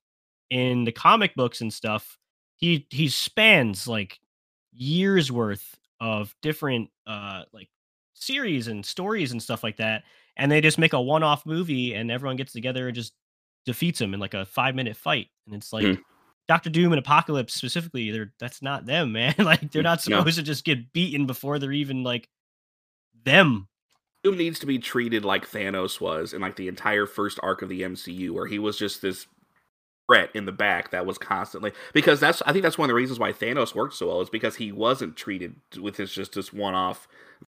in 0.51 0.85
the 0.85 0.93
comic 0.93 1.35
books 1.35 1.61
and 1.63 1.73
stuff, 1.73 2.19
he 2.57 2.87
he 2.91 3.09
spans 3.09 3.89
like 3.89 4.21
years 4.73 5.33
worth 5.33 5.77
of 6.01 6.35
different 6.43 6.91
uh 7.07 7.43
like 7.53 7.69
series 8.15 8.69
and 8.69 8.85
stories 8.85 9.33
and 9.33 9.43
stuff 9.43 9.65
like 9.65 9.79
that, 9.79 10.05
and 10.41 10.51
they 10.51 10.61
just 10.61 10.79
make 10.79 10.93
a 10.93 11.01
one 11.01 11.23
off 11.23 11.47
movie 11.47 11.95
and 11.95 12.11
everyone 12.11 12.37
gets 12.37 12.53
together 12.53 12.89
and 12.89 12.95
just 12.97 13.13
defeats 13.67 14.01
him 14.01 14.15
in 14.15 14.19
like 14.21 14.35
a 14.35 14.45
five 14.45 14.75
minute 14.75 14.97
fight, 14.97 15.29
and 15.47 15.55
it's 15.55 15.73
like. 15.73 15.85
Hmm. 15.87 15.95
Doctor 16.49 16.69
Doom 16.69 16.91
and 16.91 16.99
Apocalypse 16.99 17.55
specifically, 17.55 18.11
they're 18.11 18.33
that's 18.41 18.61
not 18.61 18.85
them, 18.85 19.13
man. 19.19 19.35
like 19.39 19.71
they're 19.71 19.85
not 19.85 20.05
No. 20.09 20.19
supposed 20.19 20.37
to 20.39 20.43
just 20.43 20.65
get 20.65 20.93
beaten 20.93 21.25
before 21.27 21.61
they're 21.61 21.71
even 21.71 22.03
like 22.03 22.29
them. 23.25 23.69
Doom 24.25 24.37
needs 24.37 24.59
to 24.59 24.67
be 24.67 24.81
treated 24.81 25.25
like 25.25 25.49
Thanos 25.49 26.01
was 26.01 26.33
in 26.33 26.41
like 26.41 26.57
the 26.57 26.67
entire 26.67 27.07
first 27.07 27.39
arc 27.41 27.63
of 27.63 27.69
the 27.69 27.83
MCU, 27.83 28.31
where 28.33 28.47
he 28.47 28.59
was 28.59 28.77
just 28.77 29.01
this 29.01 29.27
threat 30.09 30.31
in 30.35 30.45
the 30.45 30.51
back 30.51 30.91
that 30.91 31.07
was 31.07 31.19
constantly 31.19 31.71
because 31.93 32.19
that's 32.19 32.43
I 32.45 32.51
think 32.53 32.65
that's 32.65 32.77
one 32.77 32.87
of 32.87 32.91
the 32.91 32.95
reasons 32.95 33.21
why 33.21 33.33
Thanos 33.33 33.77
worked 33.77 33.95
so 33.95 34.09
well 34.09 34.21
is 34.21 34.29
because 34.31 34.57
he 34.57 34.73
wasn't 34.73 35.15
treated 35.17 35.55
with 35.81 35.99
his 35.99 36.11
just 36.11 36.33
this 36.33 36.53
one 36.53 36.75
off 36.75 37.07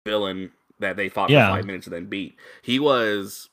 villain 0.05 0.51
that 0.79 0.95
they 0.97 1.09
fought 1.09 1.29
Yeah. 1.29 1.47
for 1.49 1.57
five 1.57 1.65
minutes 1.65 1.87
and 1.87 1.93
then 1.95 2.05
beat. 2.05 2.37
He 2.61 2.79
was 2.79 3.49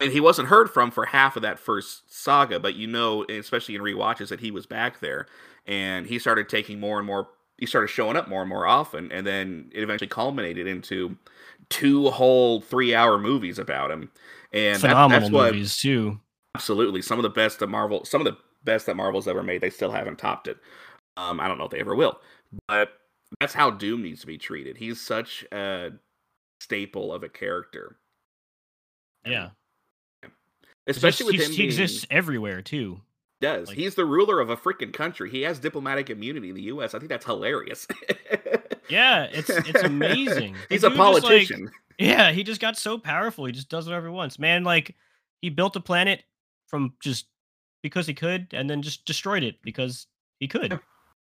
and 0.00 0.12
he 0.12 0.20
wasn't 0.20 0.48
heard 0.48 0.70
from 0.70 0.90
for 0.90 1.06
half 1.06 1.34
of 1.36 1.42
that 1.42 1.58
first 1.58 2.02
saga, 2.12 2.60
but 2.60 2.74
you 2.76 2.86
know, 2.86 3.24
especially 3.28 3.74
in 3.74 3.82
rewatches, 3.82 4.28
that 4.28 4.40
he 4.40 4.50
was 4.50 4.64
back 4.64 5.00
there, 5.00 5.26
and 5.66 6.06
he 6.06 6.18
started 6.18 6.48
taking 6.48 6.78
more 6.78 6.98
and 6.98 7.06
more. 7.06 7.28
He 7.56 7.66
started 7.66 7.88
showing 7.88 8.16
up 8.16 8.28
more 8.28 8.40
and 8.42 8.48
more 8.48 8.64
often, 8.66 9.10
and 9.10 9.26
then 9.26 9.70
it 9.74 9.82
eventually 9.82 10.06
culminated 10.08 10.68
into 10.68 11.16
two 11.68 12.10
whole 12.10 12.60
three-hour 12.60 13.18
movies 13.18 13.58
about 13.58 13.90
him. 13.90 14.10
And 14.52 14.76
that, 14.76 14.80
Phenomenal 14.80 15.20
that's 15.20 15.32
what 15.32 15.52
movies 15.52 15.76
too. 15.76 16.20
absolutely 16.54 17.02
some 17.02 17.18
of 17.18 17.24
the 17.24 17.28
best 17.30 17.58
that 17.58 17.66
Marvel, 17.66 18.04
some 18.04 18.20
of 18.20 18.24
the 18.24 18.36
best 18.62 18.86
that 18.86 18.94
Marvel's 18.96 19.26
ever 19.26 19.42
made. 19.42 19.60
They 19.60 19.70
still 19.70 19.90
haven't 19.90 20.18
topped 20.18 20.46
it. 20.46 20.58
Um, 21.16 21.40
I 21.40 21.48
don't 21.48 21.58
know 21.58 21.64
if 21.64 21.72
they 21.72 21.80
ever 21.80 21.96
will, 21.96 22.20
but 22.68 22.92
that's 23.40 23.54
how 23.54 23.70
Doom 23.70 24.02
needs 24.02 24.20
to 24.22 24.26
be 24.26 24.38
treated. 24.38 24.76
He's 24.76 25.00
such 25.00 25.44
a 25.52 25.90
staple 26.60 27.12
of 27.12 27.22
a 27.22 27.28
character, 27.28 27.96
Yeah, 29.26 29.50
especially 30.86 31.36
Just- 31.36 31.40
with 31.40 31.40
he, 31.40 31.44
him. 31.44 31.50
he 31.52 31.56
being- 31.58 31.66
exists 31.68 32.06
everywhere 32.10 32.62
too. 32.62 33.00
does. 33.40 33.68
Like- 33.68 33.76
He's 33.76 33.94
the 33.94 34.04
ruler 34.04 34.40
of 34.40 34.50
a 34.50 34.56
freaking 34.56 34.92
country. 34.92 35.30
He 35.30 35.42
has 35.42 35.58
diplomatic 35.60 36.10
immunity 36.10 36.48
in 36.48 36.54
the 36.56 36.62
U.S. 36.62 36.94
I 36.94 36.98
think 36.98 37.08
that's 37.10 37.26
hilarious. 37.26 37.86
Yeah, 38.90 39.24
it's 39.30 39.50
it's 39.50 39.82
amazing. 39.82 40.56
He's 40.70 40.82
a 40.82 40.88
just, 40.88 40.96
like- 40.98 41.22
politician. 41.22 41.70
Yeah, 41.98 42.32
he 42.32 42.42
just 42.42 42.58
got 42.58 42.78
so 42.78 42.96
powerful. 42.96 43.44
He 43.44 43.52
just 43.52 43.68
does 43.68 43.84
whatever 43.86 44.06
he 44.06 44.12
wants. 44.14 44.38
Man, 44.38 44.64
like 44.64 44.94
he 45.42 45.50
built 45.50 45.76
a 45.76 45.80
planet 45.80 46.22
from 46.68 46.94
just 47.02 47.26
because 47.82 48.06
he 48.06 48.14
could 48.14 48.46
and 48.52 48.70
then 48.70 48.80
just 48.80 49.04
destroyed 49.04 49.42
it 49.42 49.56
because 49.62 50.06
he 50.40 50.48
could. 50.48 50.80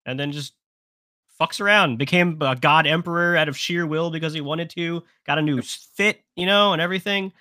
And 0.06 0.20
then 0.20 0.30
just 0.30 0.52
fucks 1.40 1.60
around, 1.60 1.98
became 1.98 2.36
a 2.42 2.56
god 2.56 2.86
emperor 2.86 3.36
out 3.36 3.48
of 3.48 3.56
sheer 3.56 3.86
will 3.86 4.10
because 4.10 4.32
he 4.32 4.40
wanted 4.40 4.70
to, 4.70 5.02
got 5.26 5.38
a 5.38 5.42
new 5.42 5.62
fit, 5.62 6.20
you 6.36 6.46
know, 6.46 6.72
and 6.72 6.82
everything. 6.82 7.32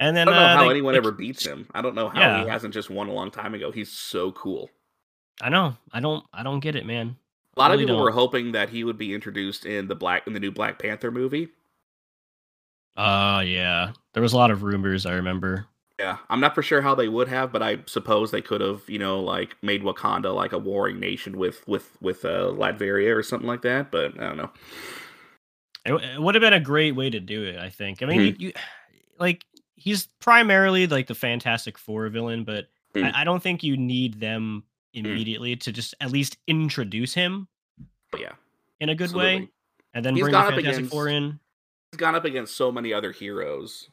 And 0.00 0.16
then 0.16 0.28
I 0.28 0.32
don't 0.32 0.40
know 0.40 0.46
uh, 0.46 0.56
how 0.56 0.64
they- 0.64 0.70
anyone 0.70 0.92
they- 0.92 0.98
ever 0.98 1.12
beats 1.12 1.44
him. 1.46 1.66
I 1.74 1.80
don't 1.82 1.94
know 1.94 2.08
how 2.08 2.42
he 2.44 2.48
hasn't 2.50 2.74
just 2.74 2.90
won 2.90 3.08
a 3.08 3.12
long 3.12 3.30
time 3.30 3.54
ago. 3.54 3.70
He's 3.70 3.90
so 3.90 4.32
cool. 4.32 4.70
I 5.40 5.48
know. 5.48 5.76
I 5.92 6.00
don't 6.00 6.24
I 6.32 6.42
don't 6.42 6.60
get 6.60 6.76
it, 6.76 6.84
man. 6.86 7.16
A 7.56 7.60
lot 7.60 7.72
of 7.72 7.78
people 7.78 7.98
were 8.00 8.08
don't. 8.10 8.18
hoping 8.18 8.52
that 8.52 8.68
he 8.68 8.82
would 8.84 8.98
be 8.98 9.14
introduced 9.14 9.64
in 9.64 9.86
the 9.88 9.94
black 9.94 10.26
in 10.26 10.32
the 10.32 10.40
new 10.40 10.50
Black 10.50 10.78
Panther 10.80 11.10
movie. 11.10 11.48
Uh 12.96 13.42
yeah. 13.46 13.92
There 14.12 14.22
was 14.22 14.32
a 14.32 14.36
lot 14.36 14.50
of 14.50 14.62
rumors, 14.62 15.06
I 15.06 15.14
remember. 15.14 15.66
Yeah, 15.98 16.18
I'm 16.28 16.40
not 16.40 16.54
for 16.56 16.62
sure 16.62 16.82
how 16.82 16.94
they 16.96 17.08
would 17.08 17.28
have, 17.28 17.52
but 17.52 17.62
I 17.62 17.78
suppose 17.86 18.30
they 18.32 18.42
could 18.42 18.60
have, 18.60 18.82
you 18.88 18.98
know, 18.98 19.20
like 19.20 19.56
made 19.62 19.82
Wakanda 19.84 20.34
like 20.34 20.52
a 20.52 20.58
warring 20.58 20.98
nation 20.98 21.36
with 21.38 21.66
with 21.68 21.96
with 22.00 22.24
uh, 22.24 22.50
Latveria 22.52 23.14
or 23.14 23.22
something 23.22 23.46
like 23.46 23.62
that. 23.62 23.90
But 23.92 24.18
I 24.20 24.24
don't 24.26 24.36
know. 24.36 24.50
It, 25.86 25.92
it 25.94 26.20
would 26.20 26.34
have 26.34 26.42
been 26.42 26.52
a 26.52 26.60
great 26.60 26.96
way 26.96 27.10
to 27.10 27.20
do 27.20 27.44
it, 27.44 27.56
I 27.58 27.68
think. 27.68 28.02
I 28.02 28.06
mean, 28.06 28.18
Mhm. 28.20 28.40
you, 28.40 28.46
you 28.48 28.52
like 29.20 29.44
he's 29.76 30.08
primarily 30.20 30.86
like 30.88 31.06
the 31.06 31.14
Fantastic 31.14 31.78
Four 31.78 32.08
villain, 32.08 32.44
but 32.44 32.66
Mm. 32.96 33.12
I, 33.12 33.22
I 33.22 33.24
don't 33.24 33.42
think 33.42 33.64
you 33.64 33.76
need 33.76 34.20
them 34.20 34.62
immediately 34.92 35.56
to 35.56 35.72
just 35.72 35.96
at 36.00 36.12
least 36.12 36.36
introduce 36.46 37.12
him 37.12 37.48
But 38.12 38.20
yeah, 38.20 38.32
in 38.78 38.88
a 38.88 38.94
good 38.94 39.12
way, 39.12 39.48
and 39.92 40.04
then 40.04 40.14
He's 40.14 40.22
bring 40.22 40.32
the 40.32 40.38
gone 40.38 40.46
up 40.46 40.60
Four 40.90 41.08
against- 41.08 41.32
in. 41.32 41.40
He's 41.90 41.98
gone 41.98 42.14
up 42.14 42.24
against 42.24 42.56
so 42.56 42.70
many 42.70 42.92
other 42.92 43.10
heroes 43.10 43.90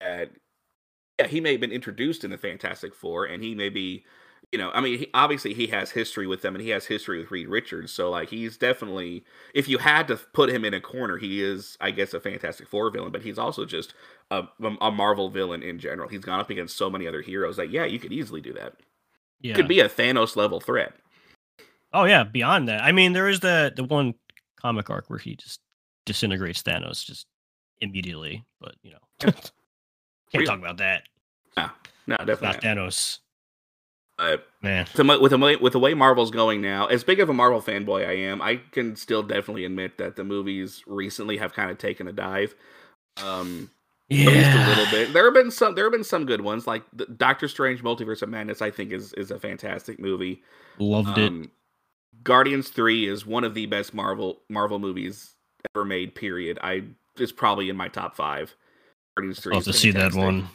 that 0.00 0.30
yeah, 1.18 1.26
he 1.26 1.40
may 1.40 1.52
have 1.52 1.60
been 1.60 1.72
introduced 1.72 2.24
in 2.24 2.30
the 2.30 2.38
Fantastic 2.38 2.94
Four, 2.94 3.24
and 3.24 3.42
he 3.42 3.54
may 3.54 3.68
be, 3.68 4.04
you 4.52 4.58
know, 4.58 4.70
I 4.72 4.80
mean, 4.80 4.98
he, 4.98 5.10
obviously 5.14 5.54
he 5.54 5.68
has 5.68 5.90
history 5.90 6.26
with 6.26 6.42
them, 6.42 6.54
and 6.54 6.62
he 6.62 6.70
has 6.70 6.86
history 6.86 7.20
with 7.20 7.30
Reed 7.30 7.48
Richards. 7.48 7.92
So 7.92 8.10
like, 8.10 8.30
he's 8.30 8.56
definitely, 8.56 9.24
if 9.54 9.68
you 9.68 9.78
had 9.78 10.08
to 10.08 10.16
put 10.16 10.50
him 10.50 10.64
in 10.64 10.74
a 10.74 10.80
corner, 10.80 11.16
he 11.16 11.42
is, 11.42 11.76
I 11.80 11.92
guess, 11.92 12.14
a 12.14 12.20
Fantastic 12.20 12.68
Four 12.68 12.90
villain, 12.90 13.12
but 13.12 13.22
he's 13.22 13.38
also 13.38 13.64
just 13.64 13.94
a, 14.30 14.44
a 14.80 14.90
Marvel 14.90 15.30
villain 15.30 15.62
in 15.62 15.78
general. 15.78 16.08
He's 16.08 16.20
gone 16.20 16.40
up 16.40 16.50
against 16.50 16.76
so 16.76 16.90
many 16.90 17.06
other 17.06 17.22
heroes 17.22 17.56
that 17.56 17.70
yeah, 17.70 17.84
you 17.84 17.98
could 17.98 18.12
easily 18.12 18.40
do 18.40 18.52
that. 18.54 18.74
Yeah. 19.40 19.54
Could 19.54 19.68
be 19.68 19.80
a 19.80 19.88
Thanos 19.88 20.36
level 20.36 20.60
threat. 20.60 20.94
Oh 21.92 22.04
yeah. 22.04 22.24
Beyond 22.24 22.68
that, 22.68 22.82
I 22.82 22.92
mean, 22.92 23.12
there 23.12 23.28
is 23.28 23.40
the 23.40 23.72
the 23.76 23.84
one 23.84 24.14
comic 24.60 24.90
arc 24.90 25.10
where 25.10 25.18
he 25.18 25.36
just 25.36 25.60
disintegrates 26.06 26.62
Thanos 26.62 27.04
just 27.04 27.26
immediately, 27.80 28.44
but 28.60 28.74
you 28.82 28.92
know, 28.92 29.32
can't 30.30 30.40
Really? 30.40 30.46
talk 30.46 30.58
about 30.58 30.78
that. 30.78 31.04
No, 32.06 32.16
It's 32.16 32.26
definitely. 32.26 32.46
not 32.48 32.62
Not. 32.62 32.62
Thanos, 32.62 33.18
But 34.18 34.46
man. 34.60 34.86
with 34.94 35.30
the 35.30 35.58
with 35.60 35.72
the 35.72 35.78
way 35.78 35.94
Marvel's 35.94 36.30
going 36.30 36.60
now, 36.60 36.84
as 36.86 37.02
big 37.02 37.18
of 37.18 37.30
a 37.30 37.32
Marvel 37.32 37.62
fanboy 37.62 38.06
I 38.06 38.12
am, 38.12 38.42
I 38.42 38.56
can 38.72 38.94
still 38.94 39.22
definitely 39.22 39.64
admit 39.64 39.96
that 39.96 40.16
the 40.16 40.22
movies 40.24 40.82
recently 40.86 41.38
have 41.38 41.54
kind 41.54 41.70
of 41.70 41.78
taken 41.78 42.06
a 42.06 42.12
dive. 42.12 42.54
Um, 43.22 43.70
Yeah. 44.10 44.28
at 44.28 44.34
least 44.34 44.50
a 44.50 44.68
little 44.68 44.90
bit. 44.90 45.12
There 45.14 45.24
have 45.24 45.32
been 45.32 45.50
some. 45.50 45.74
There 45.74 45.84
have 45.86 45.92
been 45.92 46.04
some 46.04 46.26
good 46.26 46.42
ones, 46.42 46.66
like 46.66 46.82
the 46.92 47.06
Doctor 47.06 47.48
Strange: 47.48 47.82
Multiverse 47.82 48.20
of 48.20 48.28
Madness. 48.28 48.60
I 48.60 48.70
think 48.70 48.92
is 48.92 49.14
is 49.14 49.30
a 49.30 49.38
fantastic 49.40 49.98
movie. 49.98 50.42
Loved 50.78 51.16
it. 51.16 51.28
Um, 51.28 51.50
Guardians 52.22 52.68
Three 52.68 53.08
is 53.08 53.24
one 53.24 53.44
of 53.44 53.54
the 53.54 53.64
best 53.64 53.94
Marvel 53.94 54.42
Marvel 54.50 54.78
movies 54.78 55.36
ever 55.74 55.86
made. 55.86 56.14
Period. 56.14 56.58
I 56.62 56.82
it's 57.16 57.32
probably 57.32 57.70
in 57.70 57.76
my 57.76 57.88
top 57.88 58.14
five. 58.14 58.54
Three. 59.16 59.52
I'll 59.52 59.58
have 59.58 59.64
to 59.64 59.72
see 59.72 59.92
that 59.92 60.14
one. 60.14 60.48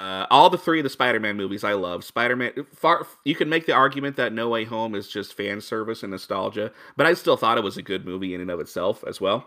Uh, 0.00 0.26
all 0.30 0.50
the 0.50 0.58
three 0.58 0.80
of 0.80 0.82
the 0.82 0.90
Spider-Man 0.90 1.36
movies 1.36 1.62
I 1.62 1.74
love. 1.74 2.02
Spider-Man. 2.04 2.66
Far 2.74 3.06
you 3.24 3.36
can 3.36 3.48
make 3.48 3.66
the 3.66 3.72
argument 3.72 4.16
that 4.16 4.32
No 4.32 4.48
Way 4.48 4.64
Home 4.64 4.94
is 4.94 5.08
just 5.08 5.34
fan 5.34 5.60
service 5.60 6.02
and 6.02 6.10
nostalgia, 6.10 6.72
but 6.96 7.06
I 7.06 7.14
still 7.14 7.36
thought 7.36 7.58
it 7.58 7.64
was 7.64 7.76
a 7.76 7.82
good 7.82 8.04
movie 8.04 8.34
in 8.34 8.40
and 8.40 8.50
of 8.50 8.58
itself 8.58 9.04
as 9.06 9.20
well. 9.20 9.46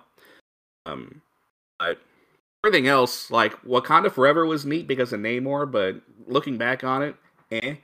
Um, 0.86 1.21
but 1.79 1.99
everything 2.63 2.88
else, 2.88 3.29
like 3.29 3.62
Wakanda 3.63 4.10
Forever, 4.10 4.45
was 4.45 4.65
neat 4.65 4.88
because 4.88 5.12
of 5.12 5.19
Namor, 5.19 5.69
but 5.69 6.01
looking 6.25 6.57
back 6.57 6.83
on 6.86 7.03
it, 7.03 7.15
eh. 7.51 7.75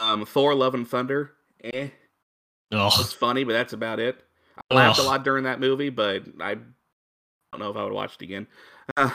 Um, 0.00 0.26
Thor: 0.26 0.56
Love 0.56 0.74
and 0.74 0.88
Thunder, 0.88 1.32
eh. 1.62 1.88
Oh, 2.72 2.90
It's 2.98 3.12
funny, 3.12 3.44
but 3.44 3.52
that's 3.52 3.74
about 3.74 4.00
it. 4.00 4.20
I 4.70 4.74
laughed 4.74 4.98
a 4.98 5.02
lot 5.02 5.22
during 5.22 5.44
that 5.44 5.60
movie, 5.60 5.90
but 5.90 6.24
I 6.40 6.54
don't 6.54 7.60
know 7.60 7.70
if 7.70 7.76
I 7.76 7.84
would 7.84 7.92
watch 7.92 8.16
it 8.16 8.22
again. 8.22 8.48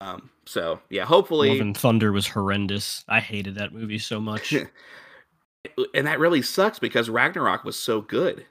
um, 0.00 0.30
so 0.44 0.80
yeah, 0.90 1.04
hopefully, 1.04 1.50
Love 1.50 1.60
and 1.60 1.76
Thunder 1.76 2.12
was 2.12 2.26
horrendous. 2.26 3.04
I 3.08 3.20
hated 3.20 3.54
that 3.56 3.72
movie 3.72 3.98
so 3.98 4.20
much. 4.20 4.52
and 5.94 6.06
that 6.06 6.18
really 6.18 6.42
sucks 6.42 6.78
because 6.78 7.08
Ragnarok 7.08 7.64
was 7.64 7.78
so 7.78 8.00
good. 8.00 8.46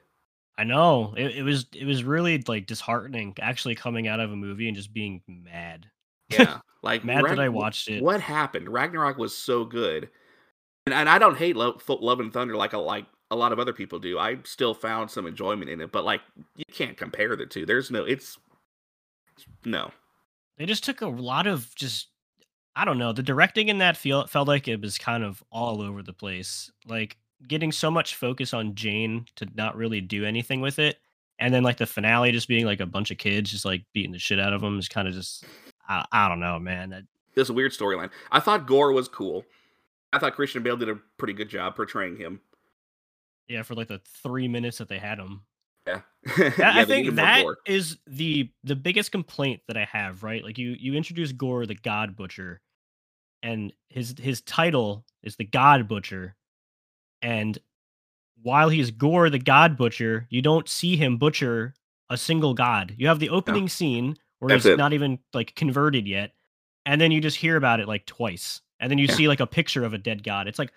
I 0.56 0.64
know 0.64 1.14
it, 1.16 1.36
it 1.36 1.42
was 1.44 1.66
it 1.72 1.84
was 1.84 2.02
really 2.02 2.42
like 2.48 2.66
disheartening 2.66 3.34
actually 3.40 3.76
coming 3.76 4.08
out 4.08 4.18
of 4.18 4.32
a 4.32 4.36
movie 4.36 4.66
and 4.66 4.76
just 4.76 4.92
being 4.92 5.22
mad. 5.26 5.86
Yeah, 6.30 6.58
like 6.82 7.06
Mad 7.06 7.24
that 7.24 7.40
I 7.40 7.48
watched 7.48 7.88
it. 7.88 8.02
What 8.02 8.20
happened? 8.20 8.68
Ragnarok 8.68 9.16
was 9.16 9.34
so 9.34 9.64
good, 9.64 10.10
and, 10.84 10.92
and 10.92 11.08
I 11.08 11.18
don't 11.18 11.38
hate 11.38 11.56
Love, 11.56 11.82
Love 11.88 12.20
and 12.20 12.30
Thunder 12.30 12.54
like 12.54 12.74
a 12.74 12.78
like 12.78 13.06
a 13.30 13.36
lot 13.36 13.50
of 13.50 13.58
other 13.58 13.72
people 13.72 13.98
do. 13.98 14.18
I 14.18 14.36
still 14.44 14.74
found 14.74 15.10
some 15.10 15.26
enjoyment 15.26 15.70
in 15.70 15.80
it, 15.80 15.90
but 15.90 16.04
like 16.04 16.20
you 16.54 16.66
can't 16.70 16.98
compare 16.98 17.34
the 17.34 17.46
two. 17.46 17.64
There's 17.64 17.90
no, 17.90 18.04
it's 18.04 18.38
no. 19.64 19.90
They 20.58 20.66
just 20.66 20.84
took 20.84 21.00
a 21.00 21.06
lot 21.06 21.46
of 21.46 21.74
just 21.74 22.08
I 22.76 22.84
don't 22.84 22.98
know. 22.98 23.12
The 23.12 23.22
directing 23.22 23.68
in 23.68 23.78
that 23.78 23.96
feel 23.96 24.26
felt 24.26 24.46
like 24.46 24.68
it 24.68 24.80
was 24.80 24.98
kind 24.98 25.24
of 25.24 25.42
all 25.50 25.82
over 25.82 26.02
the 26.02 26.12
place. 26.12 26.70
Like 26.86 27.16
getting 27.46 27.72
so 27.72 27.90
much 27.90 28.14
focus 28.14 28.54
on 28.54 28.74
Jane 28.74 29.26
to 29.36 29.48
not 29.54 29.76
really 29.76 30.00
do 30.00 30.24
anything 30.24 30.60
with 30.60 30.78
it, 30.78 30.98
and 31.38 31.52
then 31.52 31.62
like 31.62 31.78
the 31.78 31.86
finale 31.86 32.32
just 32.32 32.48
being 32.48 32.66
like 32.66 32.80
a 32.80 32.86
bunch 32.86 33.10
of 33.10 33.18
kids 33.18 33.50
just 33.50 33.64
like 33.64 33.84
beating 33.92 34.12
the 34.12 34.18
shit 34.18 34.40
out 34.40 34.52
of 34.52 34.60
them 34.60 34.78
is 34.78 34.88
kind 34.88 35.08
of 35.08 35.14
just 35.14 35.44
I, 35.88 36.04
I 36.12 36.28
don't 36.28 36.40
know, 36.40 36.58
man. 36.58 36.90
That, 36.90 37.04
this 37.34 37.50
weird 37.50 37.72
storyline. 37.72 38.10
I 38.30 38.40
thought 38.40 38.66
Gorr 38.66 38.92
was 38.92 39.08
cool. 39.08 39.44
I 40.12 40.18
thought 40.18 40.34
Christian 40.34 40.62
Bale 40.62 40.76
did 40.76 40.88
a 40.88 40.98
pretty 41.18 41.34
good 41.34 41.48
job 41.48 41.76
portraying 41.76 42.16
him. 42.16 42.40
yeah, 43.48 43.62
for 43.62 43.74
like 43.74 43.88
the 43.88 44.00
three 44.22 44.48
minutes 44.48 44.78
that 44.78 44.88
they 44.88 44.98
had 44.98 45.18
him. 45.18 45.42
Yeah, 45.88 46.00
I 46.58 46.84
think 46.84 47.14
that 47.16 47.44
is 47.66 47.98
the 48.06 48.50
the 48.64 48.76
biggest 48.76 49.12
complaint 49.12 49.62
that 49.68 49.76
I 49.76 49.84
have. 49.90 50.22
Right, 50.22 50.42
like 50.44 50.58
you 50.58 50.76
you 50.78 50.94
introduce 50.94 51.32
Gorr 51.32 51.66
the 51.66 51.74
God 51.74 52.16
Butcher, 52.16 52.60
and 53.42 53.72
his 53.88 54.14
his 54.18 54.40
title 54.42 55.04
is 55.22 55.36
the 55.36 55.44
God 55.44 55.88
Butcher, 55.88 56.36
and 57.22 57.58
while 58.42 58.68
he's 58.68 58.90
Gorr 58.90 59.30
the 59.30 59.38
God 59.38 59.76
Butcher, 59.76 60.26
you 60.30 60.42
don't 60.42 60.68
see 60.68 60.96
him 60.96 61.16
butcher 61.18 61.74
a 62.10 62.16
single 62.16 62.54
god. 62.54 62.94
You 62.96 63.08
have 63.08 63.18
the 63.18 63.30
opening 63.30 63.68
scene 63.68 64.16
where 64.38 64.50
That's 64.50 64.64
he's 64.64 64.74
it. 64.74 64.78
not 64.78 64.92
even 64.92 65.18
like 65.34 65.54
converted 65.56 66.06
yet, 66.06 66.32
and 66.86 67.00
then 67.00 67.10
you 67.10 67.20
just 67.20 67.36
hear 67.36 67.56
about 67.56 67.80
it 67.80 67.88
like 67.88 68.06
twice, 68.06 68.60
and 68.80 68.90
then 68.90 68.98
you 68.98 69.06
Yeah. 69.08 69.14
see 69.14 69.28
like 69.28 69.40
a 69.40 69.46
picture 69.46 69.84
of 69.84 69.92
a 69.94 69.98
dead 69.98 70.22
god. 70.22 70.46
It's 70.46 70.58
like, 70.58 70.72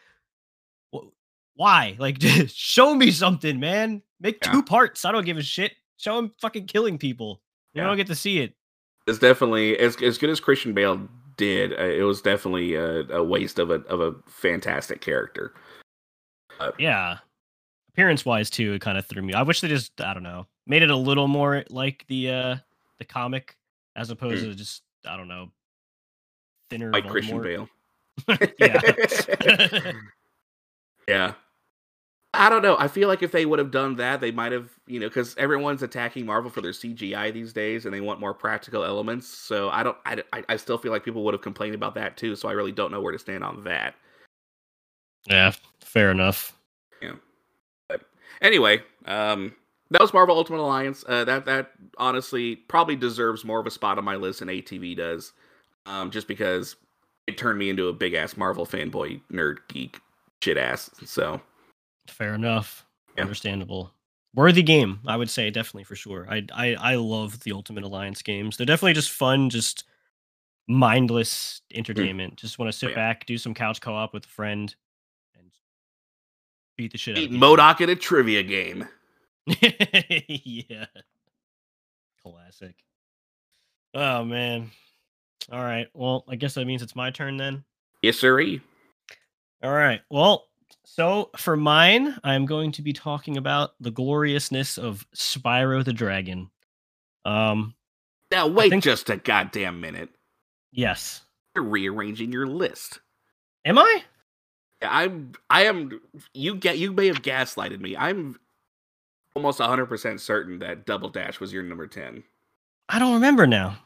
why? 1.61 1.95
Like, 1.99 2.17
just 2.19 2.57
show 2.57 2.95
me 2.95 3.11
something, 3.11 3.59
man. 3.59 4.01
Make 4.19 4.43
Yeah. 4.43 4.51
two 4.51 4.63
parts. 4.63 5.05
I 5.05 5.11
don't 5.11 5.25
give 5.25 5.37
a 5.37 5.43
shit. 5.43 5.73
Show 5.97 6.17
him 6.17 6.31
fucking 6.41 6.65
killing 6.65 6.97
people. 6.97 7.39
You 7.73 7.81
Yeah. 7.81 7.87
don't 7.87 7.97
get 7.97 8.07
to 8.07 8.15
see 8.15 8.39
it. 8.39 8.55
it's 9.07 9.19
definitely 9.19 9.77
as 9.77 9.95
as 10.01 10.17
good 10.17 10.29
as 10.31 10.39
Christian 10.39 10.73
Bale 10.73 11.07
did. 11.37 11.73
Uh, 11.73 11.83
it 11.83 12.01
was 12.03 12.21
definitely 12.21 12.73
a, 12.75 13.01
a 13.09 13.23
waste 13.23 13.59
of 13.59 13.69
a 13.69 13.75
of 13.85 13.99
a 14.01 14.13
fantastic 14.27 15.01
character. 15.01 15.53
Yeah. 16.79 17.19
Appearance 17.89 18.25
wise 18.25 18.49
too, 18.49 18.73
it 18.73 18.81
kind 18.81 18.97
of 18.97 19.05
threw 19.05 19.21
me. 19.21 19.33
I 19.33 19.41
wish 19.43 19.61
they 19.61 19.67
just 19.67 19.99
I 20.01 20.13
don't 20.15 20.23
know 20.23 20.47
made 20.65 20.81
it 20.81 20.89
a 20.91 20.95
little 20.95 21.27
more 21.27 21.63
like 21.69 22.05
the 22.07 22.29
uh 22.31 22.55
the 22.99 23.05
comic 23.05 23.55
as 23.95 24.09
opposed 24.09 24.43
to 24.43 24.53
just 24.55 24.81
I 25.05 25.15
don't 25.17 25.27
know 25.27 25.51
thinner. 26.71 26.91
Like 26.91 27.07
Christian 27.07 27.41
Bale. 27.41 27.69
yeah. 28.59 28.81
Yeah. 31.07 31.33
I 32.33 32.49
don't 32.49 32.61
know. 32.61 32.77
I 32.79 32.87
feel 32.87 33.09
like 33.09 33.21
if 33.23 33.31
they 33.33 33.45
would 33.45 33.59
have 33.59 33.71
done 33.71 33.97
that, 33.97 34.21
they 34.21 34.31
might 34.31 34.53
have, 34.53 34.69
you 34.87 34.99
know, 35.01 35.09
because 35.09 35.35
everyone's 35.37 35.83
attacking 35.83 36.25
Marvel 36.25 36.49
for 36.49 36.61
their 36.61 36.71
CGI 36.71 37.33
these 37.33 37.51
days, 37.51 37.83
and 37.85 37.93
they 37.93 37.99
want 37.99 38.21
more 38.21 38.33
practical 38.33 38.85
elements. 38.85 39.27
So 39.27 39.69
I 39.69 39.83
don't. 39.83 39.97
I, 40.05 40.23
I- 40.31 40.43
I 40.47 40.55
still 40.55 40.77
feel 40.77 40.91
like 40.93 41.03
people 41.03 41.23
would 41.25 41.33
have 41.33 41.41
complained 41.41 41.75
about 41.75 41.93
that 41.95 42.15
too. 42.15 42.35
So 42.37 42.47
I 42.47 42.53
really 42.53 42.71
don't 42.71 42.91
know 42.91 43.01
where 43.01 43.11
to 43.11 43.19
stand 43.19 43.43
on 43.43 43.63
that. 43.65 43.95
yeah, 45.27 45.51
fair 45.81 46.09
enough. 46.11 46.57
Yeah. 47.01 47.15
But 47.89 48.01
anyway, 48.41 48.81
um, 49.05 49.53
that 49.89 50.01
was 50.01 50.13
Marvel 50.13 50.37
Ultimate 50.37 50.61
Alliance. 50.61 51.03
Uh, 51.05 51.25
that 51.25 51.43
that 51.45 51.71
honestly 51.97 52.55
probably 52.55 52.95
deserves 52.95 53.43
more 53.43 53.59
of 53.59 53.67
a 53.67 53.71
spot 53.71 53.97
on 53.97 54.05
my 54.05 54.15
list 54.15 54.39
than 54.39 54.47
ATV 54.47 54.95
does, 54.95 55.33
um, 55.85 56.09
just 56.11 56.29
because 56.29 56.77
it 57.27 57.37
turned 57.37 57.59
me 57.59 57.69
into 57.69 57.87
a 57.89 57.93
big 57.93 58.13
ass 58.13 58.37
Marvel 58.37 58.65
fanboy 58.65 59.19
nerd 59.31 59.57
geek. 59.67 59.99
shit 60.41 60.57
ass. 60.57 60.89
So 61.05 61.41
Fair 62.07 62.33
enough. 62.33 62.85
Yeah. 63.15 63.23
Understandable. 63.23 63.93
Worthy 64.33 64.63
game, 64.63 64.99
I 65.05 65.17
would 65.17 65.29
say, 65.29 65.49
definitely 65.49 65.83
for 65.83 65.95
sure. 65.95 66.25
I 66.29 66.45
I 66.53 66.75
I 66.75 66.95
love 66.95 67.41
the 67.41 67.51
Ultimate 67.51 67.83
Alliance 67.83 68.21
games. 68.21 68.55
They're 68.55 68.65
definitely 68.65 68.93
just 68.93 69.11
fun, 69.11 69.49
just 69.49 69.83
mindless 70.67 71.61
hmm. 71.71 71.79
entertainment. 71.79 72.37
Just 72.37 72.57
want 72.57 72.71
to 72.71 72.77
sit 72.77 72.87
oh, 72.87 72.89
yeah. 72.91 72.95
back, 72.95 73.25
do 73.25 73.37
some 73.37 73.53
couch 73.53 73.81
co-op 73.81 74.13
with 74.13 74.25
a 74.25 74.29
friend, 74.29 74.73
and 75.37 75.51
beat 76.77 76.93
the 76.93 76.97
shit 76.97 77.17
out 77.17 77.19
beat 77.19 77.31
of. 77.31 77.37
MODOK 77.37 77.81
in 77.81 77.89
a 77.89 77.95
trivia 77.95 78.43
game. 78.43 78.87
yeah. 79.47 80.85
Classic. 82.23 82.75
Oh 83.93 84.23
man. 84.23 84.71
All 85.51 85.63
right. 85.63 85.87
Well, 85.93 86.23
I 86.29 86.35
guess 86.35 86.53
that 86.53 86.65
means 86.65 86.81
it's 86.81 86.95
my 86.95 87.11
turn 87.11 87.35
then. 87.35 87.63
Yes, 88.01 88.19
sirree. 88.19 88.61
All 89.63 89.73
right. 89.73 90.01
Well, 90.09 90.47
so 90.83 91.29
for 91.37 91.55
mine, 91.55 92.17
I'm 92.23 92.45
going 92.45 92.71
to 92.73 92.81
be 92.81 92.93
talking 92.93 93.37
about 93.37 93.73
the 93.79 93.91
gloriousness 93.91 94.77
of 94.77 95.05
Spyro 95.15 95.83
the 95.83 95.93
Dragon. 95.93 96.49
Um, 97.25 97.75
Now 98.31 98.47
wait 98.47 98.69
think- 98.69 98.83
just 98.83 99.09
a 99.09 99.17
goddamn 99.17 99.79
minute. 99.81 100.09
yes. 100.71 101.21
You're 101.55 101.65
rearranging 101.65 102.31
your 102.31 102.47
list. 102.47 102.99
Am 103.65 103.77
I? 103.77 104.03
I'm. 104.81 105.33
I 105.49 105.65
am. 105.65 105.99
You 106.33 106.55
get. 106.55 106.77
You 106.77 106.93
may 106.93 107.07
have 107.07 107.21
gaslighted 107.21 107.81
me. 107.81 107.95
I'm 107.97 108.39
almost 109.35 109.59
100 109.59 109.85
percent 109.87 110.21
certain 110.21 110.59
that 110.59 110.85
Double 110.85 111.09
Dash 111.09 111.39
was 111.41 111.51
your 111.51 111.61
number 111.61 111.87
10. 111.87 112.23
I 112.87 112.99
don't 112.99 113.13
remember 113.15 113.45
now. 113.45 113.79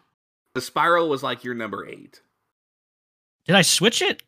The 0.53 0.61
Spyro 0.61 1.09
was 1.09 1.23
like 1.23 1.43
your 1.43 1.55
number 1.55 1.87
eight. 1.87 2.21
Did 3.45 3.55
I 3.55 3.61
switch 3.63 4.01
it? 4.01 4.21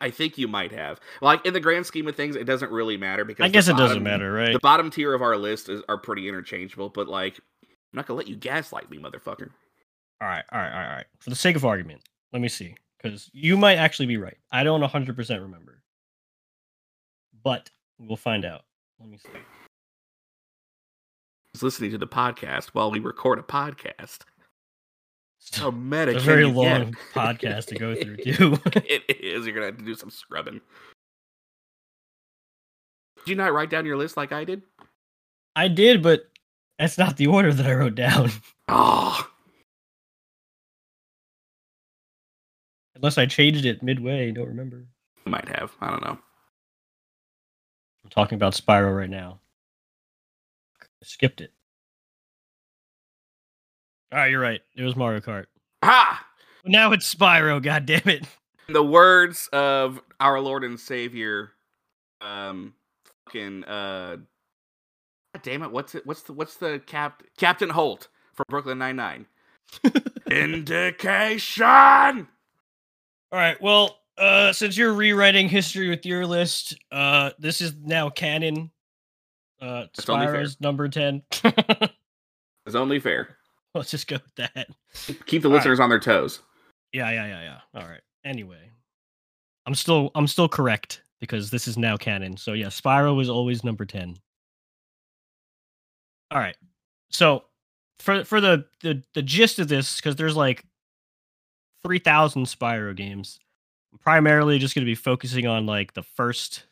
I 0.00 0.10
think 0.10 0.38
you 0.38 0.48
might 0.48 0.72
have. 0.72 1.00
Like 1.20 1.44
in 1.46 1.52
the 1.52 1.60
grand 1.60 1.86
scheme 1.86 2.08
of 2.08 2.16
things, 2.16 2.36
it 2.36 2.44
doesn't 2.44 2.70
really 2.70 2.96
matter 2.96 3.24
because 3.24 3.44
I 3.44 3.48
guess 3.48 3.68
it 3.68 3.76
doesn't 3.76 4.02
matter, 4.02 4.32
right? 4.32 4.52
The 4.52 4.58
bottom 4.60 4.90
tier 4.90 5.14
of 5.14 5.22
our 5.22 5.36
list 5.36 5.68
is, 5.68 5.82
are 5.88 5.98
pretty 5.98 6.28
interchangeable, 6.28 6.88
but 6.88 7.08
like, 7.08 7.38
I'm 7.62 7.68
not 7.92 8.06
gonna 8.06 8.18
let 8.18 8.28
you 8.28 8.36
gaslight 8.36 8.90
me, 8.90 8.98
motherfucker. 8.98 9.50
All 10.20 10.28
right, 10.28 10.44
all 10.52 10.58
right, 10.58 10.72
all 10.72 10.78
right, 10.78 10.88
all 10.88 10.96
right. 10.96 11.06
For 11.20 11.30
the 11.30 11.36
sake 11.36 11.56
of 11.56 11.64
argument, 11.64 12.02
let 12.32 12.40
me 12.42 12.48
see, 12.48 12.74
because 13.02 13.30
you 13.32 13.56
might 13.56 13.76
actually 13.76 14.06
be 14.06 14.16
right. 14.16 14.36
I 14.50 14.64
don't 14.64 14.80
100% 14.80 15.40
remember, 15.40 15.82
but 17.42 17.70
we'll 17.98 18.16
find 18.16 18.44
out. 18.44 18.62
Let 19.00 19.08
me 19.08 19.18
see. 19.18 19.28
I 19.34 19.40
was 21.52 21.62
listening 21.62 21.90
to 21.92 21.98
the 21.98 22.06
podcast 22.06 22.70
while 22.72 22.90
we 22.90 22.98
record 22.98 23.38
a 23.38 23.42
podcast. 23.42 24.20
Meta? 25.72 26.16
A 26.16 26.20
very 26.20 26.46
you 26.46 26.52
get? 26.52 26.56
long 26.56 26.96
podcast 27.12 27.66
to 27.66 27.74
go 27.76 27.94
through, 27.94 28.16
too. 28.16 28.58
it 28.66 29.02
is. 29.20 29.46
You're 29.46 29.54
gonna 29.54 29.66
have 29.66 29.78
to 29.78 29.84
do 29.84 29.94
some 29.94 30.10
scrubbing. 30.10 30.60
Did 33.18 33.30
you 33.30 33.36
not 33.36 33.52
write 33.52 33.70
down 33.70 33.86
your 33.86 33.96
list 33.96 34.16
like 34.16 34.32
I 34.32 34.44
did? 34.44 34.62
I 35.56 35.68
did, 35.68 36.02
but 36.02 36.28
that's 36.78 36.98
not 36.98 37.16
the 37.16 37.28
order 37.28 37.52
that 37.52 37.66
I 37.66 37.74
wrote 37.74 37.94
down. 37.94 38.30
Oh, 38.68 39.28
Unless 42.96 43.18
I 43.18 43.26
changed 43.26 43.66
it 43.66 43.82
midway, 43.82 44.30
don't 44.30 44.48
remember. 44.48 44.86
might 45.26 45.48
have. 45.48 45.72
I 45.80 45.90
don't 45.90 46.02
know. 46.02 46.18
I'm 48.02 48.10
talking 48.10 48.36
about 48.36 48.54
Spyro 48.54 48.96
right 48.96 49.10
now. 49.10 49.40
I 50.80 50.86
skipped 51.02 51.40
it. 51.40 51.52
All 54.14 54.20
right, 54.20 54.30
you're 54.30 54.40
right. 54.40 54.60
It 54.76 54.84
was 54.84 54.94
Mario 54.94 55.18
Kart. 55.18 55.46
Ha! 55.82 56.24
Now 56.64 56.92
it's 56.92 57.12
Spyro. 57.12 57.60
God 57.60 57.84
damn 57.84 58.08
it! 58.08 58.24
In 58.68 58.74
the 58.74 58.84
words 58.84 59.48
of 59.52 60.00
our 60.20 60.38
Lord 60.38 60.62
and 60.62 60.78
Savior, 60.78 61.50
um, 62.20 62.74
fucking 63.26 63.64
uh, 63.64 64.18
God 65.34 65.42
damn 65.42 65.64
it! 65.64 65.72
What's 65.72 65.96
it? 65.96 66.06
What's 66.06 66.22
the 66.22 66.32
what's 66.32 66.58
the 66.58 66.80
cap 66.86 67.24
Captain 67.38 67.70
Holt 67.70 68.06
from 68.34 68.44
Brooklyn 68.48 68.78
Nine 68.78 68.94
Nine? 68.94 69.26
Indication. 70.30 71.66
All 71.66 72.28
right. 73.32 73.60
Well, 73.60 73.98
uh, 74.16 74.52
since 74.52 74.76
you're 74.76 74.94
rewriting 74.94 75.48
history 75.48 75.90
with 75.90 76.06
your 76.06 76.24
list, 76.24 76.78
uh, 76.92 77.30
this 77.40 77.60
is 77.60 77.74
now 77.82 78.10
canon. 78.10 78.70
Uh, 79.60 79.86
That's. 79.96 80.04
Spyro's 80.04 80.60
number 80.60 80.88
ten. 80.88 81.22
It's 82.66 82.74
only 82.74 82.98
fair. 82.98 83.36
Let's 83.78 83.90
just 83.90 84.06
go 84.06 84.16
with 84.16 84.34
that. 84.36 84.68
Keep 85.26 85.42
the 85.42 85.48
All 85.48 85.52
right. 85.52 85.58
listeners 85.58 85.80
on 85.80 85.88
their 85.88 85.98
toes. 85.98 86.40
Yeah, 86.92 87.10
yeah, 87.10 87.26
yeah, 87.26 87.42
yeah. 87.42 87.80
All 87.80 87.88
right. 87.88 88.00
Anyway, 88.24 88.70
I'm 89.66 89.74
still 89.74 90.10
I'm 90.14 90.28
still 90.28 90.48
correct 90.48 91.02
because 91.20 91.50
this 91.50 91.66
is 91.66 91.76
now 91.76 91.96
canon. 91.96 92.36
So 92.36 92.52
yeah, 92.52 92.66
Spyro 92.66 93.16
was 93.16 93.28
always 93.28 93.64
number 93.64 93.84
ten. 93.84 94.16
All 96.30 96.38
right. 96.38 96.56
So 97.10 97.44
for 97.98 98.24
for 98.24 98.40
the 98.40 98.64
the 98.80 99.02
the 99.14 99.22
gist 99.22 99.58
of 99.58 99.68
this, 99.68 99.96
because 99.96 100.16
there's 100.16 100.36
like 100.36 100.64
three 101.82 101.98
thousand 101.98 102.44
Spyro 102.44 102.94
games, 102.94 103.40
I'm 103.92 103.98
primarily 103.98 104.58
just 104.58 104.74
going 104.74 104.84
to 104.84 104.90
be 104.90 104.94
focusing 104.94 105.46
on 105.46 105.66
like 105.66 105.94
the 105.94 106.02
first 106.02 106.64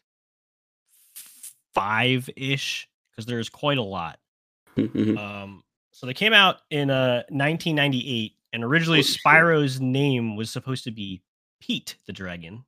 five 1.74 2.30
ish 2.36 2.88
because 3.10 3.26
there's 3.26 3.48
quite 3.48 3.78
a 3.78 3.82
lot. 3.82 4.18
Um, 4.78 5.62
so 5.92 6.06
they 6.06 6.14
came 6.14 6.32
out 6.32 6.56
in 6.70 6.90
uh 6.90 7.22
1998, 7.28 8.32
and 8.52 8.64
originally 8.64 9.02
shit. 9.02 9.20
Spyro's 9.24 9.80
name 9.80 10.34
was 10.36 10.50
supposed 10.50 10.84
to 10.84 10.90
be 10.90 11.22
Pete 11.60 11.96
the 12.06 12.12
Dragon. 12.12 12.64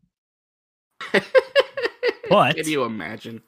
But- 2.30 2.56
can 2.56 2.68
you 2.68 2.84
imagine? 2.84 3.42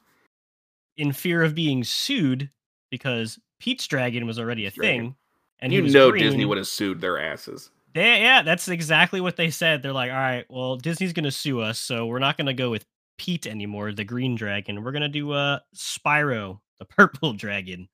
In 0.98 1.12
fear 1.12 1.42
of 1.42 1.54
being 1.54 1.82
sued, 1.84 2.50
because 2.90 3.38
Pete's 3.58 3.86
Dragon 3.86 4.26
was 4.26 4.38
already 4.38 4.66
a 4.66 4.70
Dragon. 4.70 5.00
thing, 5.04 5.16
and 5.60 5.72
you 5.72 5.82
know 5.82 6.10
green, 6.10 6.22
Disney 6.22 6.44
would 6.44 6.58
have 6.58 6.66
sued 6.66 7.00
their 7.00 7.18
asses. 7.18 7.70
They, 7.94 8.20
yeah, 8.22 8.42
that's 8.42 8.68
exactly 8.68 9.20
what 9.20 9.36
they 9.36 9.50
said. 9.50 9.82
They're 9.82 9.92
like, 9.92 10.10
all 10.10 10.16
right, 10.16 10.44
well, 10.48 10.76
Disney's 10.76 11.12
gonna 11.12 11.30
sue 11.30 11.60
us, 11.60 11.78
so 11.78 12.06
we're 12.06 12.18
not 12.18 12.36
gonna 12.38 12.54
go 12.54 12.70
with 12.70 12.84
Pete 13.18 13.46
anymore, 13.46 13.92
the 13.92 14.04
green 14.04 14.34
dragon. 14.36 14.82
We're 14.84 14.92
gonna 14.92 15.08
do 15.08 15.32
uh 15.32 15.58
Spyro, 15.74 16.60
the 16.78 16.84
purple 16.86 17.32
dragon, 17.34 17.88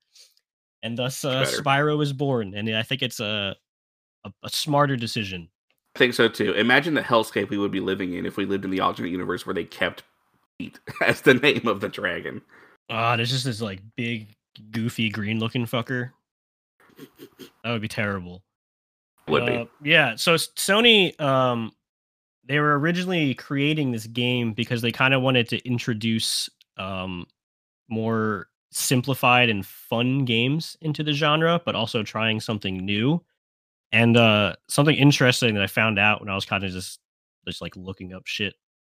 and 0.83 0.97
thus 0.97 1.25
uh, 1.25 1.45
Spyro 1.45 1.97
was 1.97 2.13
born. 2.13 2.53
And 2.53 2.69
I 2.69 2.83
think 2.83 3.01
it's 3.01 3.19
a, 3.19 3.55
a 4.25 4.31
a 4.43 4.49
smarter 4.49 4.95
decision. 4.95 5.49
I 5.95 5.99
think 5.99 6.13
so 6.13 6.27
too. 6.27 6.53
Imagine 6.53 6.93
the 6.93 7.01
hellscape 7.01 7.49
we 7.49 7.57
would 7.57 7.71
be 7.71 7.79
living 7.79 8.13
in 8.13 8.25
if 8.25 8.37
we 8.37 8.45
lived 8.45 8.65
in 8.65 8.71
the 8.71 8.81
alternate 8.81 9.09
universe 9.09 9.45
where 9.45 9.53
they 9.53 9.63
kept 9.63 10.03
Pete 10.59 10.79
as 11.01 11.21
the 11.21 11.33
name 11.33 11.67
of 11.67 11.79
the 11.81 11.89
dragon. 11.89 12.41
Ah, 12.89 13.15
there's 13.15 13.31
just 13.31 13.45
this 13.45 13.61
like 13.61 13.81
big, 13.95 14.27
goofy, 14.71 15.09
green 15.09 15.39
looking 15.39 15.65
fucker. 15.65 16.11
That 17.63 17.71
would 17.71 17.81
be 17.81 17.87
terrible. 17.87 18.43
Would 19.27 19.45
be. 19.45 19.55
Uh, 19.55 19.65
yeah. 19.81 20.15
So 20.15 20.35
Sony, 20.35 21.19
um, 21.21 21.71
they 22.45 22.59
were 22.59 22.77
originally 22.77 23.33
creating 23.35 23.91
this 23.91 24.05
game 24.05 24.51
because 24.51 24.81
they 24.81 24.91
kind 24.91 25.13
of 25.13 25.21
wanted 25.21 25.47
to 25.49 25.65
introduce 25.65 26.49
um 26.77 27.25
more 27.87 28.47
simplified 28.73 29.49
and 29.49 29.65
fun 29.65 30.25
games 30.25 30.77
into 30.81 31.03
the 31.03 31.13
genre, 31.13 31.61
but 31.65 31.75
also 31.75 32.03
trying 32.03 32.39
something 32.39 32.77
new. 32.77 33.23
And 33.91 34.17
uh, 34.17 34.55
something 34.67 34.95
interesting 34.95 35.53
that 35.53 35.63
I 35.63 35.67
found 35.67 35.99
out 35.99 36.19
when 36.19 36.29
I 36.29 36.35
was 36.35 36.45
kind 36.45 36.63
of 36.63 36.71
just 36.71 36.99
just 37.47 37.61
like 37.61 37.75
looking 37.75 38.13
up 38.13 38.25
shit 38.25 38.55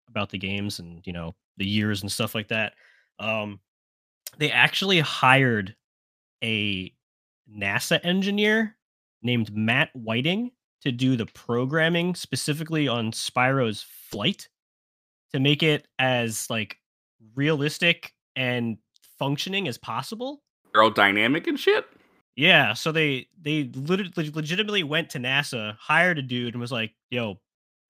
about 0.09 0.31
the 0.31 0.39
games 0.39 0.79
and 0.79 1.05
you 1.07 1.12
know 1.12 1.35
the 1.57 1.66
years 1.66 2.03
and 2.03 2.12
stuff 2.12 2.35
like 2.35 2.49
that. 2.49 2.75
Um, 3.18 3.61
they 4.39 4.51
actually 4.51 5.01
hired 5.01 5.75
a 6.43 6.93
NASA 7.53 8.01
engineer 8.05 8.77
named 9.22 9.55
Matt 9.55 9.91
Whiting 9.95 10.51
to 10.83 10.93
do 10.93 11.16
the 11.16 11.27
programming 11.27 12.14
specifically 12.14 12.87
on 12.87 13.11
Spyro's 13.11 13.83
flight 14.11 14.49
to 15.33 15.41
make 15.41 15.62
it 15.62 15.89
as 15.99 16.49
like 16.51 16.77
realistic 17.35 18.12
and 18.37 18.77
functioning 19.19 19.69
as 19.69 19.79
possible. 19.79 20.43
Aerodynamic 20.75 21.47
and 21.47 21.59
shit. 21.59 21.87
Yeah, 22.37 22.75
so 22.75 22.91
they 22.93 23.29
they 23.41 23.71
lit- 23.75 24.17
legitimately 24.17 24.83
went 24.83 25.11
to 25.11 25.19
NASA, 25.19 25.77
hired 25.79 26.19
a 26.19 26.23
dude, 26.23 26.55
and 26.55 26.61
was 26.61 26.73
like, 26.73 26.93
"Yo, 27.11 27.39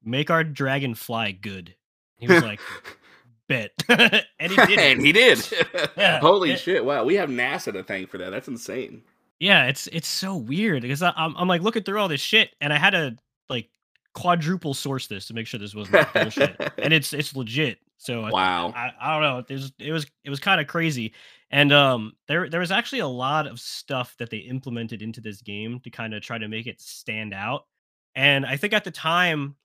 make 0.03 0.31
our 0.31 0.45
dragon 0.45 0.95
fly 0.95 1.33
good." 1.33 1.75
He 2.19 2.29
was 2.29 2.43
like, 2.43 2.61
"Bet," 3.49 3.71
and 3.89 4.53
he 4.53 4.57
did. 4.67 4.79
and 4.79 5.01
he 5.05 5.13
did. 5.13 5.39
Yeah, 5.97 6.21
Holy 6.21 6.51
it- 6.53 6.61
shit! 6.61 6.85
Wow, 6.85 7.05
we 7.05 7.15
have 7.15 7.31
NASA 7.31 7.73
to 7.73 7.83
thank 7.83 8.11
for 8.11 8.19
that. 8.19 8.31
That's 8.31 8.49
insane. 8.49 9.03
Yeah, 9.41 9.65
it's 9.67 9.87
it's 9.89 10.09
so 10.09 10.37
weird 10.37 10.83
because 10.83 11.03
I, 11.03 11.13
I'm 11.17 11.35
I'm 11.39 11.49
like 11.49 11.63
looking 11.63 11.83
through 11.83 11.99
all 12.01 12.09
this 12.09 12.21
shit, 12.21 12.51
and 12.61 12.71
I 12.73 12.79
had 12.79 12.91
to 12.91 13.17
like 13.49 13.71
quadruple 14.13 14.75
source 14.75 15.07
this 15.07 15.27
to 15.29 15.35
make 15.35 15.47
sure 15.47 15.59
this 15.59 15.75
wasn't 15.75 16.13
bullshit, 16.13 16.61
and 16.79 16.93
it's 16.93 17.15
it's 17.15 17.35
legit. 17.35 17.79
So 17.97 18.23
Wow. 18.25 18.69
I, 18.75 18.93
I 19.01 19.13
don't 19.15 19.23
know. 19.23 19.45
There's 19.47 19.73
it 19.79 19.93
was 19.93 20.07
it 20.25 20.31
was 20.31 20.41
kind 20.41 20.61
of 20.61 20.67
crazy, 20.67 21.15
and 21.51 21.73
um 21.73 22.13
there 22.29 22.49
there 22.51 22.61
was 22.61 22.71
actually 22.73 22.99
a 23.01 23.07
lot 23.09 23.47
of 23.47 23.61
stuff 23.61 24.15
that 24.19 24.31
they 24.31 24.39
implemented 24.39 25.01
into 25.03 25.21
this 25.21 25.41
game 25.41 25.81
to 25.81 25.91
kind 25.91 26.15
of 26.15 26.23
try 26.23 26.39
to 26.39 26.49
make 26.49 26.67
it 26.67 26.81
stand 26.81 27.33
out. 27.33 27.67
And 28.15 28.45
I 28.47 28.57
think 28.57 28.73
at 28.73 28.85
the 28.85 28.91
time, 28.91 29.57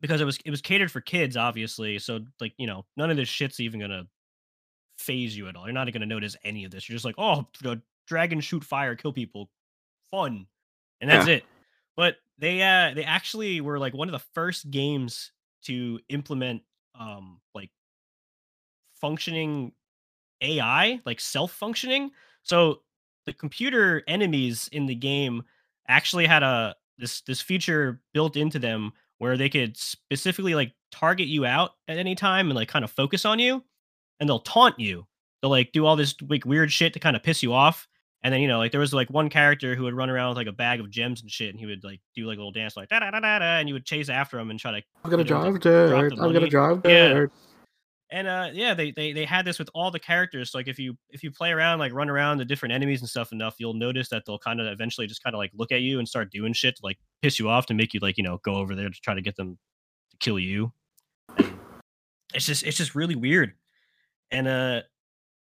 because 0.00 0.20
it 0.20 0.24
was 0.24 0.38
it 0.44 0.50
was 0.50 0.60
catered 0.62 0.90
for 0.90 1.00
kids, 1.00 1.36
obviously. 1.36 1.98
So 1.98 2.20
like 2.40 2.54
you 2.58 2.66
know, 2.66 2.86
none 2.96 3.10
of 3.10 3.16
this 3.16 3.28
shit's 3.28 3.60
even 3.60 3.80
gonna 3.80 4.04
phase 4.98 5.36
you 5.36 5.48
at 5.48 5.56
all. 5.56 5.64
You're 5.64 5.72
not 5.72 5.90
gonna 5.92 6.06
notice 6.06 6.36
any 6.44 6.64
of 6.64 6.70
this. 6.70 6.88
You're 6.88 6.94
just 6.96 7.04
like, 7.04 7.16
oh, 7.18 7.46
the 7.62 7.82
dragon 8.06 8.40
shoot 8.40 8.64
fire, 8.64 8.94
kill 8.96 9.12
people, 9.12 9.50
fun, 10.10 10.46
and 11.00 11.10
that's 11.10 11.26
Yeah. 11.26 11.36
it. 11.36 11.44
But 11.96 12.16
they 12.38 12.62
uh 12.62 12.94
they 12.94 13.04
actually 13.04 13.60
were 13.60 13.78
like 13.78 13.94
one 13.94 14.08
of 14.08 14.12
the 14.12 14.24
first 14.34 14.70
games 14.70 15.32
to 15.64 16.00
implement 16.08 16.62
um 17.00 17.40
like 17.54 17.70
functioning 19.00 19.72
AI, 20.42 21.00
like 21.04 21.20
self 21.20 21.52
functioning. 21.52 22.10
So 22.42 22.82
the 23.26 23.32
computer 23.32 24.02
enemies 24.06 24.68
in 24.72 24.86
the 24.86 24.94
game 24.94 25.42
actually 25.88 26.26
had 26.26 26.42
a 26.42 26.74
this 26.98 27.22
this 27.22 27.40
feature 27.40 28.00
built 28.12 28.36
into 28.36 28.58
them 28.58 28.92
where 29.18 29.36
they 29.36 29.48
could 29.48 29.76
specifically 29.76 30.54
like 30.54 30.72
target 30.92 31.26
you 31.28 31.44
out 31.44 31.72
at 31.88 31.98
any 31.98 32.14
time 32.14 32.48
and 32.48 32.56
like 32.56 32.68
kind 32.68 32.84
of 32.84 32.90
focus 32.90 33.24
on 33.24 33.38
you 33.38 33.62
and 34.18 34.28
they'll 34.28 34.40
taunt 34.40 34.78
you. 34.78 35.06
They'll 35.40 35.50
like 35.50 35.72
do 35.72 35.86
all 35.86 35.96
this 35.96 36.14
like 36.28 36.44
weird 36.44 36.70
shit 36.70 36.92
to 36.94 37.00
kind 37.00 37.16
of 37.16 37.22
piss 37.22 37.42
you 37.42 37.52
off. 37.52 37.86
And 38.22 38.34
then 38.34 38.40
you 38.42 38.48
know, 38.48 38.58
like 38.58 38.70
there 38.70 38.80
was 38.80 38.92
like 38.92 39.08
one 39.08 39.30
character 39.30 39.74
who 39.74 39.84
would 39.84 39.94
run 39.94 40.10
around 40.10 40.28
with 40.30 40.36
like 40.36 40.46
a 40.46 40.52
bag 40.52 40.80
of 40.80 40.90
gems 40.90 41.22
and 41.22 41.30
shit, 41.30 41.50
and 41.50 41.58
he 41.58 41.64
would 41.66 41.82
like 41.82 42.00
do 42.14 42.26
like 42.26 42.36
a 42.36 42.40
little 42.40 42.52
dance 42.52 42.76
like 42.76 42.88
da 42.90 43.00
da 43.00 43.10
da 43.10 43.20
da, 43.20 43.38
da 43.38 43.58
and 43.58 43.68
you 43.68 43.74
would 43.74 43.86
chase 43.86 44.08
after 44.10 44.38
him 44.38 44.50
and 44.50 44.60
try 44.60 44.72
to 44.72 44.82
I'm 45.04 45.10
gonna 45.10 45.22
you 45.22 45.30
know, 45.30 45.42
drive 45.42 45.60
dirt. 45.60 46.12
I'm 46.12 46.18
gonna 46.18 46.32
money. 46.40 46.50
drive 46.50 46.82
Yeah. 46.84 47.26
and 48.12 48.26
uh 48.28 48.48
yeah 48.52 48.74
they, 48.74 48.90
they 48.90 49.12
they 49.12 49.24
had 49.24 49.44
this 49.46 49.58
with 49.58 49.70
all 49.72 49.90
the 49.90 49.98
characters 49.98 50.50
so 50.50 50.58
like 50.58 50.66
if 50.68 50.78
you 50.78 50.96
if 51.10 51.22
you 51.22 51.30
play 51.30 51.50
around 51.52 51.78
like 51.78 51.92
run 51.94 52.10
around 52.10 52.38
the 52.38 52.44
different 52.44 52.72
enemies 52.74 53.00
and 53.00 53.08
stuff 53.08 53.30
enough 53.32 53.54
you'll 53.58 53.72
notice 53.72 54.08
that 54.08 54.24
they'll 54.26 54.38
kind 54.38 54.60
of 54.60 54.66
eventually 54.66 55.06
just 55.06 55.22
kind 55.22 55.32
of 55.34 55.38
like 55.38 55.52
look 55.54 55.70
at 55.72 55.80
you 55.80 55.98
and 56.00 56.08
start 56.08 56.30
doing 56.32 56.52
shit 56.52 56.74
to 56.76 56.80
like 56.84 56.98
piss 57.22 57.38
you 57.38 57.48
off 57.48 57.66
to 57.66 57.72
make 57.74 57.94
you 57.94 58.00
like 58.00 58.18
you 58.18 58.24
know 58.24 58.38
go 58.44 58.56
over 58.56 58.74
there 58.74 58.88
to 58.90 59.00
try 59.00 59.14
to 59.14 59.22
get 59.22 59.36
them 59.36 59.56
to 60.10 60.16
kill 60.18 60.38
you 60.38 60.72
And 61.38 61.48
it's 62.34 62.44
just 62.46 62.64
it's 62.64 62.76
just 62.76 62.94
really 62.94 63.14
weird 63.16 63.54
and 64.30 64.46
uh 64.48 64.82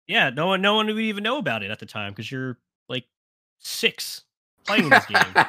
yeah 0.07 0.29
no 0.29 0.47
one 0.47 0.61
no 0.61 0.75
one 0.75 0.87
would 0.87 0.99
even 0.99 1.23
know 1.23 1.37
about 1.37 1.63
it 1.63 1.71
at 1.71 1.79
the 1.79 1.85
time 1.85 2.11
because 2.11 2.31
you're 2.31 2.57
like 2.89 3.05
six 3.59 4.23
playing 4.65 4.89
this 4.89 5.05
game 5.05 5.21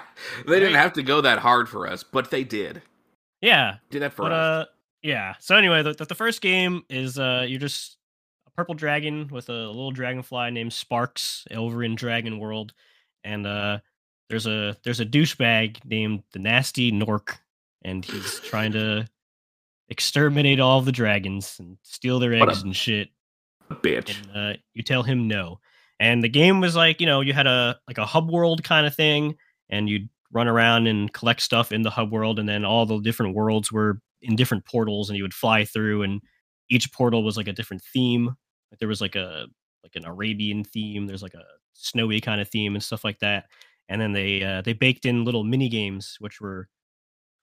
they 0.47 0.61
didn't 0.61 0.75
have 0.75 0.93
to 0.93 1.03
go 1.03 1.21
that 1.21 1.39
hard 1.39 1.69
for 1.69 1.87
us, 1.89 2.03
but 2.03 2.31
they 2.31 2.45
did. 2.45 2.83
yeah 3.41 3.77
Did 3.91 4.03
that 4.03 4.13
for 4.13 4.23
but 4.23 4.33
us. 4.33 4.67
uh 4.67 4.71
yeah 5.03 5.35
so 5.39 5.57
anyway 5.57 5.83
the, 5.83 5.93
the, 5.93 6.15
first 6.15 6.41
game 6.41 6.85
is 6.89 7.19
uh 7.19 7.45
you're 7.49 7.61
just 7.61 7.97
a 8.47 8.51
purple 8.51 8.75
dragon 8.75 9.29
with 9.31 9.49
a 9.49 9.53
little 9.53 9.91
dragonfly 9.91 10.51
named 10.51 10.73
Sparx 10.73 11.45
over 11.55 11.83
in 11.85 11.95
dragon 11.95 12.39
world 12.39 12.73
and 13.25 13.47
uh 13.47 13.79
there's 14.29 14.47
a 14.47 14.77
there's 14.85 15.01
a 15.01 15.07
douchebag 15.07 15.85
named 15.85 16.23
the 16.33 16.39
Gnasty 16.39 16.93
Gnorc 16.93 17.37
and 17.83 18.05
he's 18.05 18.41
trying 18.41 18.73
to 18.73 19.07
exterminate 19.89 20.59
all 20.59 20.81
the 20.81 20.93
dragons 20.93 21.57
and 21.61 21.79
steal 21.83 22.19
their 22.19 22.33
What 22.39 22.49
a 22.49 22.53
eggs 22.53 22.63
and 22.63 22.75
shit 22.75 23.11
Bitch. 23.71 24.17
and 24.17 24.37
uh, 24.37 24.57
you 24.75 24.83
tell 24.83 25.03
him 25.03 25.29
no. 25.29 25.61
And 25.99 26.23
the 26.23 26.29
game 26.29 26.61
was 26.61 26.77
like, 26.77 27.01
you 27.01 27.07
know, 27.07 27.21
you 27.21 27.33
had 27.33 27.47
a 27.47 27.79
like 27.89 27.99
a 27.99 28.07
hub 28.07 28.31
world 28.31 28.63
kind 28.65 28.87
of 28.87 28.95
thing, 28.95 29.37
and 29.71 29.89
you'd 29.89 30.09
run 30.33 30.49
around 30.49 30.87
and 30.87 31.13
collect 31.13 31.41
stuff 31.41 31.73
in 31.73 31.83
the 31.83 31.91
hub 31.91 32.13
world, 32.13 32.39
and 32.39 32.49
then 32.49 32.65
all 32.65 32.87
the 32.87 33.01
different 33.01 33.35
worlds 33.35 33.73
were 33.73 34.01
in 34.23 34.37
different 34.37 34.65
portals, 34.67 35.09
and 35.09 35.17
you 35.17 35.23
would 35.25 35.35
fly 35.35 35.65
through, 35.65 36.03
and 36.03 36.21
each 36.69 36.93
portal 36.93 37.25
was 37.25 37.37
like 37.37 37.49
a 37.49 37.53
different 37.53 37.83
theme. 37.83 38.27
Like 38.71 38.79
there 38.79 38.89
was 38.89 39.01
like 39.01 39.17
a 39.17 39.47
like 39.83 39.95
an 39.95 40.05
Arabian 40.05 40.65
theme, 40.65 41.07
there's 41.07 41.23
like 41.23 41.35
a 41.35 41.45
snowy 41.73 42.21
kind 42.21 42.41
of 42.41 42.49
theme 42.49 42.75
and 42.75 42.83
stuff 42.83 43.05
like 43.05 43.21
that. 43.21 43.45
And 43.89 44.01
then 44.01 44.13
they 44.13 44.43
uh, 44.43 44.63
they 44.63 44.73
baked 44.73 45.07
in 45.07 45.25
little 45.25 45.45
mini 45.45 45.69
games, 45.69 46.17
which 46.19 46.41
were 46.41 46.69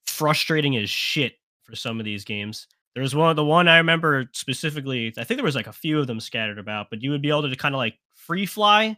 frustrating 0.06 0.76
as 0.76 0.90
shit 0.90 1.34
for 1.64 1.76
some 1.76 2.00
of 2.00 2.06
these 2.06 2.26
games. 2.26 2.68
There 2.94 3.02
was 3.02 3.16
one, 3.16 3.36
the 3.36 3.44
one 3.44 3.68
I 3.68 3.78
remember 3.78 4.30
specifically. 4.34 5.14
I 5.18 5.24
think 5.24 5.38
there 5.38 5.46
was 5.46 5.56
like 5.56 5.68
a 5.68 5.74
few 5.74 6.00
of 6.00 6.08
them 6.08 6.20
scattered 6.20 6.60
about, 6.60 6.88
but 6.90 7.02
you 7.02 7.10
would 7.12 7.22
be 7.24 7.30
able 7.30 7.50
to 7.50 7.56
kind 7.56 7.74
of 7.74 7.80
like 7.80 7.96
free 8.14 8.46
fly, 8.46 8.98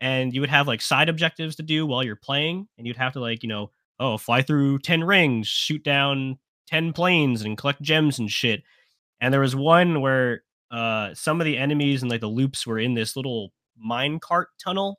and 0.00 0.34
you 0.34 0.40
would 0.40 0.50
have 0.50 0.66
like 0.66 0.82
side 0.82 1.08
objectives 1.08 1.56
to 1.56 1.62
do 1.62 1.86
while 1.86 2.02
you're 2.02 2.16
playing, 2.16 2.66
and 2.78 2.86
you'd 2.86 2.96
have 2.96 3.12
to 3.12 3.20
like 3.20 3.42
you 3.44 3.48
know, 3.48 3.70
oh, 4.00 4.18
fly 4.18 4.42
through 4.42 4.80
ten 4.80 5.04
rings, 5.04 5.46
shoot 5.46 5.84
down 5.84 6.38
ten 6.66 6.92
planes, 6.92 7.42
and 7.42 7.56
collect 7.58 7.80
gems 7.82 8.18
and 8.18 8.30
shit. 8.30 8.62
And 9.20 9.32
there 9.32 9.40
was 9.40 9.54
one 9.54 10.00
where 10.00 10.42
uh, 10.72 11.14
some 11.14 11.40
of 11.40 11.44
the 11.44 11.58
enemies 11.58 12.02
and 12.02 12.10
like 12.10 12.20
the 12.20 12.26
loops 12.28 12.66
were 12.66 12.78
in 12.78 12.94
this 12.94 13.14
little 13.14 13.52
mine 13.76 14.18
cart 14.18 14.48
tunnel, 14.62 14.98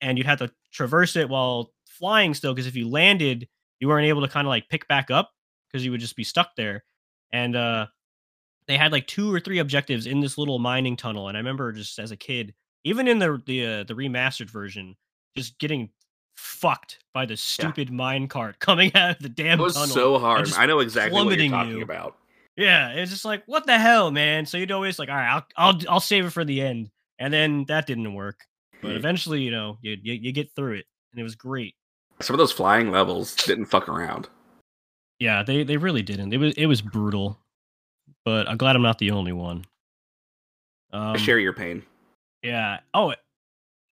and 0.00 0.18
you'd 0.18 0.26
have 0.26 0.38
to 0.38 0.52
traverse 0.72 1.16
it 1.16 1.28
while 1.28 1.72
flying 1.86 2.34
still, 2.34 2.54
because 2.54 2.68
if 2.68 2.76
you 2.76 2.88
landed, 2.88 3.48
you 3.80 3.88
weren't 3.88 4.06
able 4.06 4.20
to 4.22 4.28
kind 4.28 4.46
of 4.46 4.50
like 4.50 4.68
pick 4.68 4.86
back 4.88 5.10
up 5.10 5.32
because 5.68 5.84
you 5.84 5.90
would 5.90 6.00
just 6.00 6.16
be 6.16 6.24
stuck 6.24 6.54
there 6.56 6.84
and 7.34 7.54
uh 7.56 7.86
they 8.66 8.76
had 8.78 8.92
like 8.92 9.06
two 9.06 9.32
or 9.34 9.40
three 9.40 9.58
objectives 9.58 10.06
in 10.06 10.20
this 10.20 10.38
little 10.38 10.58
mining 10.58 10.96
tunnel 10.96 11.28
and 11.28 11.36
i 11.36 11.40
remember 11.40 11.70
just 11.72 11.98
as 11.98 12.10
a 12.12 12.16
kid 12.16 12.54
even 12.84 13.06
in 13.08 13.18
the 13.18 13.42
the 13.46 13.66
uh, 13.66 13.84
the 13.84 13.94
remastered 13.94 14.48
version 14.48 14.94
just 15.36 15.58
getting 15.58 15.90
fucked 16.36 16.98
by 17.12 17.26
the 17.26 17.36
stupid 17.36 17.90
mine 17.90 18.26
cart 18.28 18.58
coming 18.68 18.94
out 18.94 19.16
of 19.16 19.22
the 19.22 19.28
damn 19.28 19.58
It 19.60 19.62
was 19.62 19.74
tunnel 19.74 19.88
so 19.94 20.18
hard. 20.18 20.52
I 20.54 20.66
know 20.66 20.80
exactly 20.80 21.14
what 21.24 21.38
you're 21.38 21.48
talking 21.50 21.76
you. 21.78 21.82
about. 21.82 22.16
yeah 22.56 22.90
it's 22.90 23.10
just 23.10 23.24
like 23.24 23.42
what 23.46 23.66
the 23.66 23.78
hell 23.78 24.10
man 24.10 24.46
so 24.46 24.56
you'd 24.58 24.72
always 24.72 24.98
like 24.98 25.08
all 25.08 25.14
right 25.16 25.30
i'll 25.34 25.46
i'll, 25.56 25.78
I'll 25.88 26.00
save 26.00 26.24
it 26.26 26.30
for 26.30 26.44
the 26.44 26.60
end 26.60 26.90
and 27.18 27.32
then 27.32 27.64
that 27.68 27.86
didn't 27.86 28.14
work 28.14 28.40
but 28.82 28.90
Hmm. 28.92 28.96
eventually 28.96 29.40
you 29.42 29.50
know 29.50 29.78
you, 29.82 29.96
you 30.02 30.14
you 30.14 30.32
get 30.32 30.50
through 30.54 30.74
it 30.74 30.86
and 31.12 31.20
it 31.20 31.24
was 31.24 31.34
great 31.36 31.74
Some 32.20 32.34
of 32.34 32.38
those 32.38 32.52
flying 32.52 32.90
levels 32.90 33.34
didn't 33.36 33.66
fuck 33.66 33.88
around. 33.88 34.28
Yeah, 35.20 35.42
they 35.42 35.62
they 35.62 35.76
really 35.76 36.02
didn't. 36.02 36.32
It 36.32 36.38
was 36.38 36.54
it 36.54 36.66
was 36.66 36.82
brutal, 36.82 37.38
but 38.24 38.48
I'm 38.48 38.56
glad 38.56 38.76
I'm 38.76 38.82
not 38.82 38.98
the 38.98 39.10
only 39.12 39.32
one. 39.32 39.64
Um, 40.92 41.14
I 41.14 41.16
share 41.16 41.38
your 41.38 41.52
pain. 41.52 41.82
Yeah. 42.42 42.80
Oh, 42.92 43.14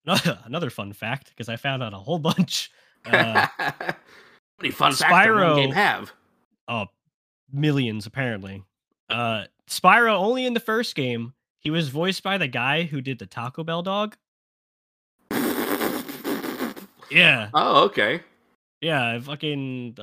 another 0.44 0.70
fun 0.70 0.92
fact 0.92 1.30
because 1.30 1.48
I 1.48 1.56
found 1.56 1.82
out 1.82 1.94
a 1.94 1.98
whole 1.98 2.18
bunch. 2.20 2.70
Uh, 3.06 3.46
How 3.58 3.72
many 4.60 4.70
fun 4.72 4.94
one 5.10 5.56
game 5.56 5.70
have? 5.72 6.12
oh, 6.68 6.86
millions 7.52 8.06
apparently. 8.06 8.62
Uh, 9.10 9.44
Spyro 9.68 10.14
only 10.16 10.46
in 10.46 10.54
the 10.54 10.60
first 10.60 10.94
game. 10.94 11.34
He 11.60 11.70
was 11.70 11.88
voiced 11.88 12.22
by 12.22 12.38
the 12.38 12.48
guy 12.48 12.82
who 12.84 13.00
did 13.00 13.18
the 13.18 13.26
Taco 13.26 13.62
Bell 13.64 13.82
dog. 13.82 14.16
Yeah, 17.10 17.50
Oh, 17.52 17.84
okay. 17.84 18.22
Yeah. 18.82 19.18
Fucking, 19.20 19.94
uh, 19.98 20.02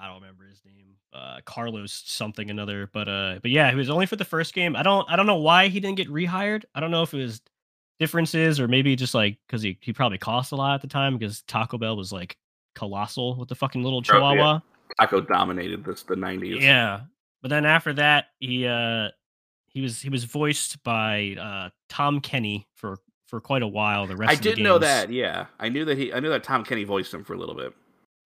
I 0.00 0.06
don't 0.06 0.20
remember 0.20 0.44
his 0.48 0.60
name. 0.64 0.96
Uh, 1.12 1.38
Carlos 1.44 2.02
something 2.06 2.50
another. 2.50 2.90
But 2.92 3.08
uh, 3.08 3.38
but 3.40 3.52
yeah, 3.52 3.70
he 3.70 3.76
was 3.76 3.88
only 3.88 4.06
for 4.06 4.16
the 4.16 4.24
first 4.24 4.52
game. 4.52 4.74
I 4.74 4.82
don't 4.82 5.08
I 5.08 5.14
don't 5.14 5.26
know 5.26 5.36
why 5.36 5.68
he 5.68 5.78
didn't 5.78 5.96
get 5.96 6.08
rehired. 6.08 6.64
I 6.74 6.80
don't 6.80 6.90
know 6.90 7.02
if 7.02 7.14
it 7.14 7.18
was 7.18 7.40
differences 8.00 8.58
or 8.58 8.66
maybe 8.66 8.96
just 8.96 9.14
like 9.14 9.38
because 9.46 9.62
he 9.62 9.78
he 9.80 9.92
probably 9.92 10.18
cost 10.18 10.50
a 10.50 10.56
lot 10.56 10.74
at 10.74 10.80
the 10.82 10.88
time 10.88 11.16
because 11.16 11.42
Taco 11.42 11.78
Bell 11.78 11.96
was 11.96 12.12
like 12.12 12.36
colossal 12.74 13.36
with 13.36 13.48
the 13.48 13.54
fucking 13.54 13.84
little 13.84 14.00
Oh, 14.00 14.02
yeah. 14.04 14.12
chihuahua. 14.12 14.60
Taco 14.98 15.20
dominated 15.20 15.84
this 15.84 16.02
the 16.02 16.16
nineties. 16.16 16.62
Yeah. 16.62 17.02
But 17.42 17.50
then 17.50 17.64
after 17.64 17.92
that, 17.92 18.26
he 18.40 18.66
uh 18.66 19.10
he 19.68 19.80
was 19.80 20.00
he 20.00 20.08
was 20.08 20.24
voiced 20.24 20.82
by 20.82 21.36
uh 21.40 21.70
Tom 21.88 22.20
Kenny 22.20 22.66
for 22.74 22.98
for 23.26 23.40
quite 23.40 23.62
a 23.62 23.68
while. 23.68 24.08
The 24.08 24.16
rest 24.16 24.30
I 24.30 24.32
of 24.34 24.42
the 24.42 24.54
did 24.54 24.62
know 24.62 24.78
that. 24.78 25.12
Yeah, 25.12 25.46
I 25.60 25.68
knew 25.68 25.84
that 25.84 25.96
he. 25.96 26.12
I 26.12 26.20
knew 26.20 26.30
that 26.30 26.42
Tom 26.42 26.64
Kenny 26.64 26.84
voiced 26.84 27.14
him 27.14 27.22
for 27.22 27.34
a 27.34 27.38
little 27.38 27.54
bit. 27.54 27.72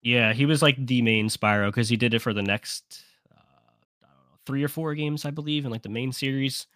Yeah, 0.02 0.32
he 0.32 0.46
was 0.46 0.62
like 0.62 0.84
the 0.86 1.02
main 1.02 1.28
Spyro 1.28 1.68
because 1.68 1.88
he 1.88 1.96
did 1.96 2.14
it 2.14 2.20
for 2.20 2.32
the 2.32 2.42
next 2.42 3.02
uh, 3.34 3.38
I 3.38 4.06
don't 4.06 4.10
know 4.10 4.38
three 4.46 4.62
or 4.62 4.68
four 4.68 4.94
games, 4.94 5.24
I 5.24 5.30
believe, 5.30 5.64
in 5.64 5.70
like 5.70 5.82
the 5.82 5.88
main 5.88 6.12
series, 6.12 6.66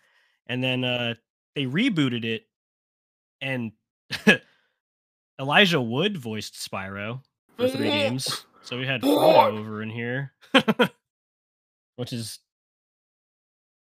and 0.47 0.62
then 0.62 0.85
uh 0.85 1.14
they 1.55 1.64
rebooted 1.64 2.25
it, 2.25 2.47
and 3.41 3.73
Elijah 5.41 5.81
Wood 5.81 6.16
voiced 6.16 6.55
Spyro 6.55 7.20
for 7.57 7.68
three 7.68 7.91
games. 7.91 8.47
So 8.62 8.79
we 8.79 8.87
had 8.87 9.03
Frodo 9.03 9.53
over 9.59 9.83
in 9.83 9.91
here, 9.91 10.33
which 11.97 12.12
is 12.12 12.39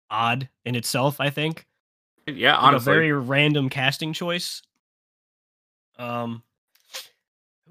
odd 0.10 0.50
in 0.66 0.76
itself, 0.76 1.20
I 1.20 1.30
think. 1.30 1.66
Yeah, 2.28 2.56
Like 2.56 2.64
honestly, 2.64 2.92
a 2.92 2.94
very 2.94 3.12
random 3.12 3.70
casting 3.70 4.14
choice. 4.14 4.62
Um, 5.98 6.44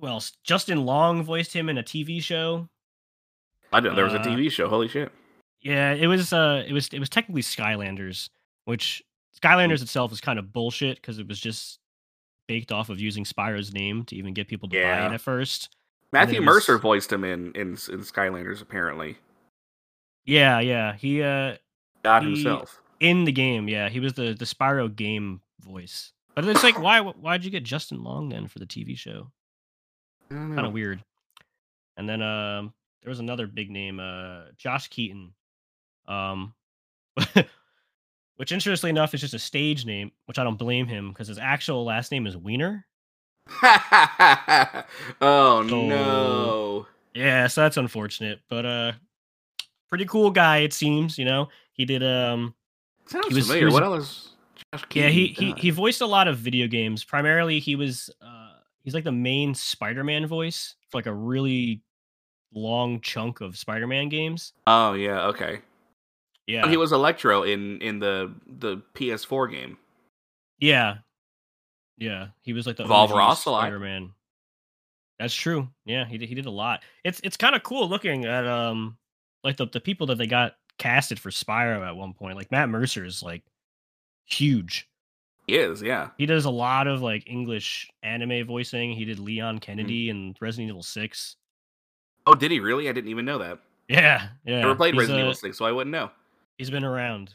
who 0.01 0.07
else? 0.07 0.33
Justin 0.45 0.85
Long 0.85 1.23
voiced 1.23 1.53
him 1.53 1.69
in 1.69 1.79
a 1.79 1.83
TV 1.83 2.23
show. 2.23 2.69
I 3.73 3.81
didn't. 3.81 3.97
There 3.97 4.05
was 4.05 4.15
a 4.15 4.21
uh, 4.21 4.25
TV 4.25 4.51
show. 4.51 4.69
Holy 4.69 4.89
shit! 4.89 5.11
Yeah, 5.61 5.93
it 5.93 6.07
was. 6.07 6.33
Uh, 6.33 6.65
it 6.67 6.73
was. 6.73 6.89
It 6.89 7.01
was 7.01 7.09
technically 7.09 7.43
Skylanders, 7.43 8.29
which 8.65 9.03
Skylanders 9.43 9.83
itself 9.83 10.13
is 10.13 10.21
kind 10.21 10.39
of 10.39 10.53
bullshit 10.53 10.97
because 10.97 11.19
it 11.19 11.27
was 11.29 11.39
just 11.41 11.79
baked 12.47 12.71
off 12.71 12.89
of 12.91 13.01
using 13.01 13.25
Spyro's 13.25 13.73
name 13.75 14.05
to 14.05 14.17
even 14.17 14.33
get 14.35 14.47
people 14.49 14.69
to 14.69 14.77
buy 14.81 15.07
it 15.07 15.13
at 15.13 15.21
first. 15.21 15.75
Matthew 16.13 16.41
it 16.41 16.45
Mercer 16.45 16.75
was- 16.75 16.83
voiced 16.83 17.13
him 17.13 17.25
in 17.25 17.53
in 17.53 17.71
in 17.71 18.01
Skylanders. 18.03 18.63
Apparently, 18.63 19.19
Yeah, 20.25 20.61
yeah. 20.61 20.95
He 20.95 21.23
uh 21.23 21.57
God 22.05 22.23
He- 22.23 22.31
himself. 22.31 22.81
in 23.01 23.25
the 23.25 23.33
game, 23.33 23.69
yeah, 23.69 23.89
he 23.89 23.99
was 24.01 24.15
the 24.15 24.33
the 24.35 24.45
Spyro 24.45 24.95
game 24.95 25.41
voice. 25.61 26.13
But 26.37 26.45
it's 26.47 26.63
like, 26.63 26.79
why 26.79 27.01
why'd 27.01 27.45
you 27.45 27.51
get 27.51 27.65
Justin 27.65 28.05
Long 28.05 28.29
then 28.29 28.47
for 28.47 28.59
the 28.61 28.67
TV 28.67 28.97
show? 28.97 29.33
Kind 30.31 30.59
of 30.61 30.73
weird. 30.73 31.03
And 31.97 32.09
then 32.09 32.21
um, 32.23 32.73
there 33.03 33.11
was 33.11 33.21
another 33.21 33.47
big 33.47 33.71
name, 33.71 34.01
uh, 34.01 34.43
Josh 34.57 34.89
Keaton. 34.89 35.33
Um, 36.07 36.55
which 38.37 38.53
interestingly 38.53 38.91
enough 38.91 39.15
is 39.15 39.21
just 39.23 39.35
a 39.35 39.39
stage 39.39 39.87
name, 39.87 40.13
which 40.27 40.39
I 40.39 40.45
don't 40.45 40.59
blame 40.59 40.87
him 40.87 41.09
because 41.11 41.29
his 41.29 41.39
actual 41.39 41.85
last 41.85 42.13
name 42.13 42.27
is 42.27 42.37
Wiener. 42.37 42.85
oh 45.21 45.67
So- 45.69 45.87
no. 45.87 46.87
Yeah, 47.15 47.47
so 47.47 47.63
that's 47.63 47.79
unfortunate, 47.79 48.41
but 48.51 48.67
uh, 48.67 48.93
pretty 49.89 50.05
cool 50.05 50.31
guy 50.31 50.59
it 50.59 50.75
seems. 50.75 51.17
You 51.17 51.25
know, 51.25 51.49
he 51.73 51.87
did 51.87 52.03
um, 52.03 52.55
Sounds 53.07 53.29
he 53.29 53.35
was- 53.35 53.47
he 53.47 53.53
familiar. 53.53 53.65
was- 53.67 53.75
what 53.75 53.83
else? 53.83 54.31
Josh 54.75 54.85
yeah, 54.95 55.09
he 55.09 55.29
he 55.29 55.55
he 55.57 55.71
voiced 55.71 56.01
a 56.03 56.07
lot 56.07 56.29
of 56.29 56.37
video 56.39 56.67
games. 56.67 57.05
Primarily, 57.05 57.59
he 57.61 57.75
was 57.77 58.11
uh, 58.21 58.56
he's 58.87 58.95
like 58.95 59.05
the 59.05 59.13
main 59.13 59.53
Spider-Man 59.53 60.27
voice 60.27 60.77
for 60.89 60.99
like 60.99 61.07
a 61.07 61.13
really 61.13 61.83
long 62.55 63.01
chunk 63.01 63.41
of 63.43 63.59
Spider-Man 63.59 64.09
games. 64.09 64.53
Oh 64.67 64.95
yeah, 64.95 65.27
okay. 65.27 65.61
Yeah, 66.47 66.69
He 66.69 66.77
was 66.77 66.93
Electro 66.93 67.43
in 67.43 67.81
in 67.83 67.99
the 67.99 68.33
the 68.47 68.81
PS4 68.95 69.51
game. 69.51 69.77
Yeah. 70.61 70.99
Yeah. 71.99 72.29
He 72.43 72.53
was 72.53 72.67
like 72.67 72.77
the 72.77 72.85
Evolve 72.85 73.11
OG 73.11 73.19
Ross 73.19 73.45
a 73.47 73.51
lot. 73.51 73.63
Spider-Man. 73.63 74.13
That's 75.19 75.35
true. 75.35 75.69
Yeah, 75.85 76.05
he 76.05 76.19
did, 76.19 76.29
he 76.29 76.37
did 76.37 76.47
a 76.47 76.51
lot. 76.51 76.85
It's 77.05 77.21
it's 77.25 77.37
kind 77.37 77.57
of 77.57 77.65
cool 77.65 77.89
looking 77.89 78.27
at 78.27 78.47
um 78.47 78.97
like 79.43 79.57
the, 79.57 79.67
the 79.67 79.81
people 79.81 80.07
that 80.07 80.19
they 80.19 80.29
got 80.29 80.55
casted 80.79 81.19
for 81.19 81.31
Spyro 81.31 81.85
at 81.87 81.97
one 81.97 82.13
point. 82.13 82.37
Like 82.37 82.53
Matt 82.53 82.69
Mercer 82.69 83.05
is 83.05 83.25
like 83.25 83.43
huge. 84.27 84.89
He 85.47 85.57
is, 85.57 85.81
yeah. 85.81 86.09
He 86.19 86.27
does 86.27 86.45
a 86.45 86.51
lot 86.51 86.87
of 86.89 87.03
like 87.03 87.29
English 87.29 87.89
anime 88.03 88.45
voicing. 88.47 88.93
He 88.93 89.05
did 89.05 89.17
Mm-hmm. 89.19 89.27
Leon 89.27 89.59
Kennedy 89.61 90.11
in 90.11 90.35
Resident 90.41 90.71
Evil 90.71 90.83
6. 90.83 91.37
Oh, 92.27 92.35
did 92.35 92.51
he 92.51 92.59
really? 92.61 92.89
I 92.89 92.93
didn't 92.93 93.11
even 93.11 93.25
know 93.25 93.39
that. 93.39 93.61
Yeah, 93.89 94.29
yeah. 94.45 94.61
Never 94.63 94.75
played 94.75 94.95
he's, 94.95 95.03
Resident 95.03 95.21
uh, 95.21 95.27
Evil 95.29 95.35
6, 95.35 95.57
so 95.57 95.65
I 95.65 95.71
wouldn't 95.73 95.93
know. 95.93 96.11
He's 96.59 96.71
been 96.71 96.83
around. 96.85 97.35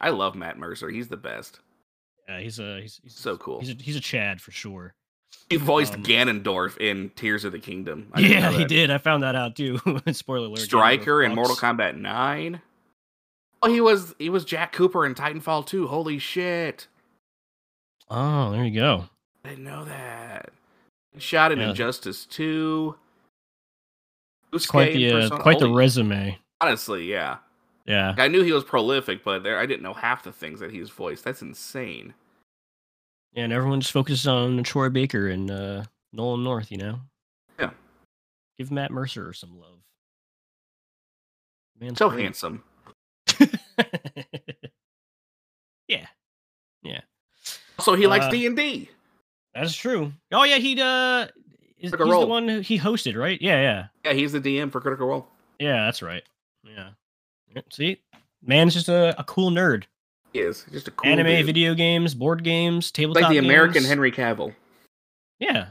I 0.00 0.10
love 0.10 0.34
Matt 0.34 0.58
Mercer. 0.58 0.88
He's 0.88 1.08
the 1.08 1.16
best. 1.16 1.60
Yeah, 2.28 2.40
he's 2.40 2.58
a 2.60 2.80
he's, 2.80 3.00
he's 3.02 3.14
So 3.14 3.36
cool. 3.36 3.60
He's 3.60 3.70
a, 3.70 3.74
he's 3.74 3.96
a 3.96 4.00
Chad 4.00 4.40
for 4.40 4.52
sure. 4.52 4.94
He 5.50 5.56
voiced 5.56 5.94
Um, 5.94 6.02
Ganondorf 6.04 6.78
in 6.78 7.10
Tears 7.16 7.44
of 7.44 7.52
the 7.52 7.58
Kingdom. 7.58 8.08
I 8.14 8.20
Yeah, 8.20 8.50
he 8.52 8.64
did. 8.64 8.90
I 8.90 8.98
found 8.98 9.22
that 9.24 9.34
out 9.34 9.56
too. 9.56 9.78
Spoiler 10.12 10.46
alert. 10.46 10.60
Stryker 10.60 11.22
in. 11.22 11.34
Mortal 11.34 11.56
Kombat 11.56 11.96
9. 11.96 12.60
Oh, 13.62 13.70
he 13.70 13.80
was 13.80 14.14
he 14.18 14.30
was 14.30 14.44
Jack 14.44 14.72
Cooper 14.72 15.04
in 15.04 15.14
Titanfall 15.14 15.66
2. 15.66 15.86
Holy 15.86 16.18
shit. 16.18 16.86
Oh, 18.08 18.50
there 18.52 18.64
you 18.64 18.78
go. 18.78 19.04
I 19.44 19.50
didn't 19.50 19.64
know 19.64 19.84
that. 19.84 20.50
Shot 21.18 21.52
in 21.52 21.58
Yeah. 21.58 21.70
Injustice 21.70 22.24
2. 22.26 22.94
It's 24.52 24.66
quite 24.66 24.92
the 24.94 25.12
uh, 25.12 25.38
quite 25.38 25.58
the 25.58 25.70
resume. 25.70 26.38
Honestly, 26.60 27.04
yeah. 27.10 27.38
Yeah. 27.86 28.14
I 28.18 28.28
knew 28.28 28.42
he 28.42 28.52
was 28.52 28.64
prolific, 28.64 29.24
but 29.24 29.42
there 29.42 29.58
I 29.58 29.66
didn't 29.66 29.82
know 29.82 29.94
half 29.94 30.22
the 30.22 30.32
things 30.32 30.60
that 30.60 30.70
he's 30.70 30.90
voiced. 30.90 31.24
That's 31.24 31.42
insane. 31.42 32.14
And 33.34 33.52
everyone 33.52 33.80
just 33.80 33.92
focuses 33.92 34.26
on 34.26 34.62
Troy 34.64 34.88
Baker 34.88 35.28
and 35.28 35.50
uh, 35.50 35.84
Nolan 36.12 36.42
North, 36.42 36.72
you 36.72 36.78
know? 36.78 36.98
Yeah. 37.58 37.70
Give 38.58 38.70
Matt 38.72 38.90
Mercer 38.90 39.32
some 39.32 39.56
love. 39.58 39.78
Man, 41.78 41.94
So 41.94 42.08
handsome. 42.08 42.64
yeah. 45.88 46.06
Yeah. 46.82 47.00
So 47.80 47.94
he 47.94 48.06
likes 48.06 48.26
Uh, 48.26 48.30
D 48.30 48.46
and 48.46 48.56
D. 48.56 48.90
That's 49.54 49.74
true. 49.74 50.12
Oh 50.32 50.44
yeah, 50.44 50.56
he 50.58 50.80
uh 50.80 51.24
is, 51.24 51.30
he's 51.76 51.90
Critical 51.90 52.06
the 52.06 52.12
Role. 52.12 52.26
one 52.28 52.48
who 52.48 52.60
he 52.60 52.78
hosted, 52.78 53.16
right? 53.16 53.40
Yeah, 53.40 53.60
yeah. 53.60 53.86
Yeah, 54.04 54.12
he's 54.12 54.32
the 54.32 54.40
DM 54.40 54.70
for 54.70 54.80
Critical 54.80 55.06
Role. 55.08 55.26
Yeah, 55.58 55.84
that's 55.86 56.02
right. 56.02 56.22
Yeah. 56.64 56.90
Yeah, 57.54 57.62
See? 57.72 58.00
Man's 58.42 58.74
just 58.74 58.88
a, 58.88 59.18
a 59.18 59.24
cool 59.24 59.50
nerd. 59.50 59.84
He 60.32 60.38
is 60.38 60.64
just 60.70 60.86
a 60.88 60.90
cool 60.92 61.10
Anime, 61.10 61.26
dude. 61.26 61.46
video 61.46 61.74
games, 61.74 62.14
board 62.14 62.44
games, 62.44 62.90
tabletop 62.92 63.24
like 63.24 63.30
the 63.32 63.38
American. 63.38 63.82
Henry 63.84 64.12
Cavill. 64.12 64.54
Yeah. 65.40 65.68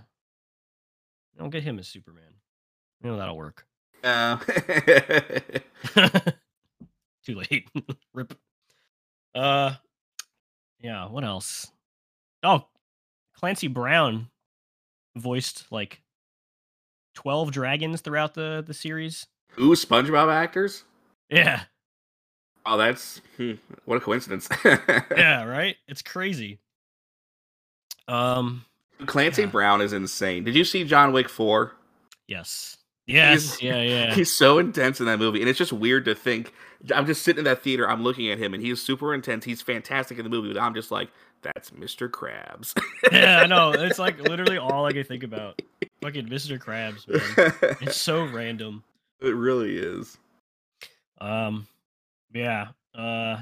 Don't 1.38 1.50
get 1.52 1.64
him 1.64 1.80
as 1.80 1.88
Superman. 1.88 2.24
You 3.02 3.12
know 3.12 3.18
that'll 3.18 3.38
work. 3.38 3.66
Uh, 4.04 4.38
Too 7.26 7.36
late. 7.36 7.70
Rip. 8.14 8.34
Uh 9.36 9.76
yeah, 10.80 11.08
what 11.08 11.24
else? 11.24 11.72
Oh, 12.44 12.66
Clancy 13.36 13.68
Brown 13.68 14.30
voiced 15.18 15.66
like 15.72 16.02
12 17.16 17.52
dragons 17.52 18.02
throughout 18.02 18.34
the 18.34 18.64
the 18.66 18.74
series. 18.74 19.28
ooh, 19.60 19.72
SpongeBob 19.76 20.32
actors. 20.34 20.84
Yeah. 21.30 21.64
Oh, 22.66 22.78
that's 22.78 23.22
hmm, 23.38 23.54
what 23.86 23.98
a 23.98 24.00
coincidence. 24.00 24.48
Yeah, 24.66 25.44
right? 25.44 25.76
It's 25.88 26.02
crazy. 26.02 26.60
Um 28.08 28.66
Clancy 29.06 29.44
Yeah. 29.44 29.48
Brown 29.50 29.82
is 29.82 29.94
insane. 29.94 30.44
Did 30.44 30.56
you 30.56 30.64
see 30.64 30.84
John 30.84 31.12
Wick 31.14 31.30
Four? 31.30 31.74
yes. 32.28 32.78
Yes. 33.14 33.58
He's- 33.58 33.62
yeah, 33.62 33.82
yeah. 33.82 34.14
He's 34.14 34.34
so 34.34 34.60
intense 34.60 35.00
in 35.00 35.06
that 35.08 35.20
movie, 35.20 35.40
and 35.42 35.50
it's 35.50 35.58
just 35.58 35.74
weird 35.74 36.06
to 36.06 36.16
think. 36.16 36.54
I'm 36.96 37.06
just 37.06 37.24
sitting 37.24 37.40
in 37.40 37.46
that 37.46 37.62
theater. 37.62 37.90
I'm 37.90 38.04
looking 38.04 38.30
at 38.30 38.38
him, 38.38 38.54
and 38.54 38.64
he's 38.64 38.82
super 38.82 39.14
intense. 39.14 39.44
He's 39.46 39.62
fantastic 39.62 40.18
in 40.18 40.24
the 40.24 40.30
movie, 40.30 40.54
but 40.54 40.62
I'm 40.62 40.74
just 40.74 40.92
like, 40.92 41.10
that's 41.42 41.72
Mr. 41.72 42.10
Krabs. 42.10 42.74
yeah, 43.12 43.40
I 43.42 43.48
know. 43.48 43.72
It's 43.72 44.00
like 44.00 44.20
literally 44.30 44.58
all 44.58 44.86
I 44.86 44.92
can 44.94 45.04
think 45.04 45.24
about. 45.24 45.62
Fucking 46.02 46.28
Mr. 46.28 46.58
Krabs, 46.58 47.08
man. 47.08 47.78
It's 47.82 47.98
so 47.98 48.24
random. 48.26 48.84
it 49.22 49.36
really 49.36 49.78
is. 49.78 50.18
Um, 51.20 51.68
yeah. 52.34 52.68
Uh, 52.96 53.42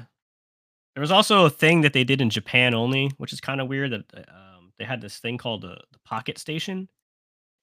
there 0.94 1.00
was 1.00 1.12
also 1.12 1.44
a 1.44 1.50
thing 1.50 1.82
that 1.82 1.92
they 1.92 2.02
did 2.04 2.20
in 2.20 2.30
Japan 2.30 2.74
only, 2.74 3.12
which 3.18 3.32
is 3.32 3.40
kind 3.40 3.60
of 3.60 3.68
weird. 3.68 3.92
That 3.92 4.04
uh, 4.12 4.20
um, 4.30 4.72
they 4.78 4.84
had 4.84 5.00
this 5.00 5.18
thing 5.18 5.38
called 5.38 5.62
the, 5.62 5.78
the 5.92 5.98
Pocket 6.04 6.38
Station, 6.38 6.88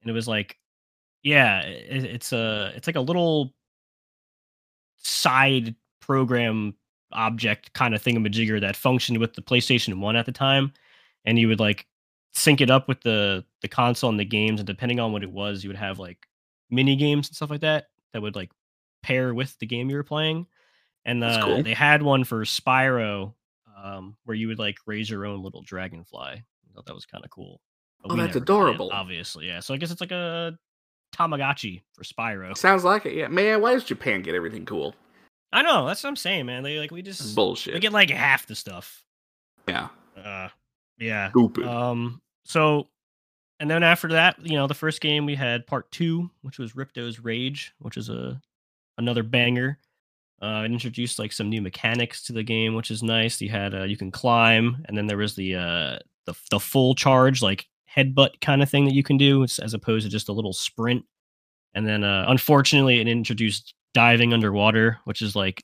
and 0.02 0.10
it 0.10 0.14
was 0.14 0.28
like, 0.28 0.58
yeah, 1.26 1.62
it, 1.62 2.06
it's 2.06 2.32
a 2.32 2.72
it's 2.76 2.88
like 2.88 2.96
a 2.96 3.02
little 3.02 3.54
side 4.98 5.76
program 6.00 6.76
object 7.12 7.74
kind 7.74 7.96
of 7.96 8.04
thingamajigger 8.04 8.62
that 8.62 8.76
functioned 8.76 9.18
with 9.18 9.34
the 9.34 9.42
PlayStation 9.42 10.00
One 10.00 10.16
at 10.16 10.28
the 10.28 10.32
time, 10.32 10.72
and 11.26 11.40
you 11.40 11.48
would 11.48 11.60
like 11.60 11.88
sync 12.34 12.62
it 12.62 12.70
up 12.70 12.88
with 12.88 13.02
the 13.02 13.44
the 13.64 13.68
console 13.68 14.12
and 14.12 14.20
the 14.20 14.26
games, 14.26 14.60
and 14.60 14.68
depending 14.68 15.00
on 15.00 15.12
what 15.12 15.24
it 15.24 15.32
was, 15.32 15.64
you 15.64 15.70
would 15.70 15.78
have 15.78 15.98
like 15.98 16.28
mini 16.70 16.96
games 16.96 17.28
and 17.28 17.36
stuff 17.36 17.50
like 17.50 17.62
that 17.62 17.88
that 18.14 18.22
would 18.22 18.36
like 18.36 18.52
pair 19.02 19.34
with 19.34 19.58
the 19.58 19.66
game 19.66 19.90
you 19.90 19.96
were 19.96 20.04
playing. 20.04 20.46
And 21.06 21.24
uh, 21.24 21.42
cool. 21.44 21.64
they 21.64 21.74
had 21.74 22.04
one 22.04 22.24
for 22.24 22.44
Spyro, 22.46 23.34
um, 23.84 24.16
where 24.26 24.36
you 24.38 24.48
would 24.48 24.60
like 24.60 24.78
raise 24.86 25.10
your 25.10 25.26
own 25.26 25.42
little 25.42 25.64
dragonfly. 25.64 26.20
I 26.20 26.44
thought 26.76 26.86
that 26.86 26.96
was 26.96 27.08
kind 27.08 27.24
of 27.24 27.32
cool. 27.32 27.62
But 28.04 28.14
Oh, 28.14 28.16
that's 28.16 28.34
got 28.34 28.36
it, 28.36 28.42
adorable. 28.44 28.92
obviously, 28.94 29.48
yeah. 29.48 29.60
So 29.60 29.74
I 29.74 29.78
guess 29.78 29.90
it's 29.90 30.02
like 30.02 30.12
a 30.12 30.56
Tamagotchi 31.16 31.82
for 31.94 32.04
Spyro. 32.04 32.56
Sounds 32.58 32.84
like 32.84 33.06
it. 33.06 33.14
Yeah, 33.14 33.28
man. 33.28 33.62
Why 33.62 33.74
does 33.74 33.84
Japan 33.84 34.22
get 34.22 34.36
everything 34.36 34.66
cool? 34.66 34.96
I 35.54 35.62
know 35.62 35.88
that's 35.88 36.04
what 36.04 36.10
I'm 36.10 36.16
saying, 36.16 36.46
man. 36.46 36.64
They 36.64 36.80
like 36.80 36.92
we 36.92 37.02
just 37.02 37.36
bullshit. 37.36 37.74
we 37.74 37.80
get 37.80 37.94
like 37.94 38.10
half 38.10 38.46
the 38.48 38.56
stuff. 38.56 39.04
yeah. 39.68 39.88
Uh, 40.22 40.50
yeah. 40.98 41.30
Stupid. 41.30 41.66
Um. 41.66 42.22
So, 42.46 42.90
and 43.60 43.70
then 43.70 43.84
after 43.84 44.10
that, 44.10 44.38
you 44.42 44.58
know, 44.58 44.68
the 44.68 44.74
first 44.74 45.02
game 45.02 45.26
we 45.26 45.36
had 45.36 45.66
part 45.66 45.92
two, 45.92 46.30
which 46.42 46.60
was 46.60 46.74
Ripto's 46.76 47.20
Rage, 47.20 47.74
which 47.80 47.98
is 47.98 48.10
a 48.10 48.42
another 48.98 49.24
banger. 49.24 49.80
Uh, 50.42 50.64
it 50.66 50.72
introduced 50.72 51.18
like 51.18 51.32
some 51.32 51.50
new 51.50 51.62
mechanics 51.62 52.22
to 52.24 52.34
the 52.34 52.44
game, 52.44 52.76
which 52.76 52.92
is 52.92 53.02
nice. 53.02 53.40
You 53.40 53.50
had 53.50 53.74
uh, 53.74 53.84
you 53.84 53.96
can 53.98 54.12
climb, 54.12 54.84
and 54.86 54.98
then 54.98 55.08
there 55.08 55.18
was 55.18 55.36
the 55.36 55.56
uh 55.56 56.00
the 56.26 56.34
the 56.52 56.60
full 56.60 56.96
charge 56.96 57.42
like 57.42 57.68
headbutt 57.96 58.42
kind 58.42 58.62
of 58.62 58.70
thing 58.70 58.86
that 58.86 58.94
you 58.94 59.04
can 59.04 59.18
do, 59.18 59.44
as 59.44 59.74
opposed 59.74 60.06
to 60.06 60.12
just 60.12 60.30
a 60.30 60.34
little 60.34 60.54
sprint. 60.54 61.06
And 61.74 61.88
then, 61.88 62.04
uh, 62.04 62.26
unfortunately, 62.28 63.00
it 63.00 63.08
introduced 63.08 63.74
diving 63.94 64.34
underwater, 64.34 65.00
which 65.06 65.22
is 65.22 65.36
like 65.36 65.64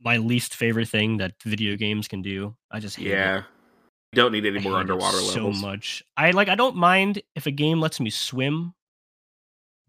my 0.00 0.16
least 0.16 0.54
favorite 0.54 0.88
thing 0.88 1.18
that 1.18 1.34
video 1.44 1.76
games 1.76 2.08
can 2.08 2.22
do. 2.22 2.56
I 2.70 2.80
just 2.80 2.96
hate 2.96 3.08
it. 3.08 3.10
yeah. 3.10 3.42
You 4.12 4.16
don't 4.16 4.32
need 4.32 4.44
any 4.44 4.58
more 4.58 4.76
underwater 4.76 5.16
so 5.16 5.26
levels. 5.34 5.60
So 5.60 5.66
much. 5.66 6.04
I 6.16 6.32
like. 6.32 6.48
I 6.48 6.54
don't 6.54 6.76
mind 6.76 7.22
if 7.34 7.46
a 7.46 7.50
game 7.50 7.80
lets 7.80 7.98
me 7.98 8.10
swim, 8.10 8.74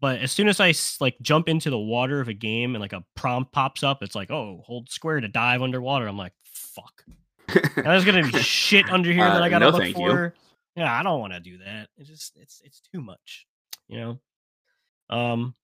but 0.00 0.20
as 0.20 0.32
soon 0.32 0.48
as 0.48 0.60
I 0.60 0.72
like 0.98 1.16
jump 1.20 1.46
into 1.46 1.68
the 1.68 1.78
water 1.78 2.20
of 2.20 2.28
a 2.28 2.32
game 2.32 2.74
and 2.74 2.80
like 2.80 2.94
a 2.94 3.04
prompt 3.14 3.52
pops 3.52 3.82
up, 3.82 4.02
it's 4.02 4.14
like, 4.14 4.30
oh, 4.30 4.62
hold 4.64 4.88
square 4.88 5.20
to 5.20 5.28
dive 5.28 5.60
underwater. 5.60 6.06
I'm 6.06 6.16
like, 6.16 6.32
fuck. 6.42 7.04
Now 7.76 7.82
there's 7.82 8.06
gonna 8.06 8.22
be 8.22 8.38
shit 8.40 8.88
under 8.88 9.12
here 9.12 9.24
that 9.24 9.42
Uh, 9.42 9.44
I 9.44 9.48
gotta 9.50 9.66
no, 9.66 9.70
look 9.72 9.82
thank 9.82 9.98
you. 9.98 10.32
Yeah, 10.76 10.92
I 10.92 11.02
don't 11.02 11.20
want 11.20 11.32
to 11.32 11.40
do 11.40 11.58
that. 11.58 11.88
It's 11.96 12.08
just 12.08 12.36
it's 12.36 12.60
it's 12.64 12.80
too 12.80 13.00
much, 13.00 13.46
you 13.88 14.00
know. 14.00 14.20
Um. 15.10 15.54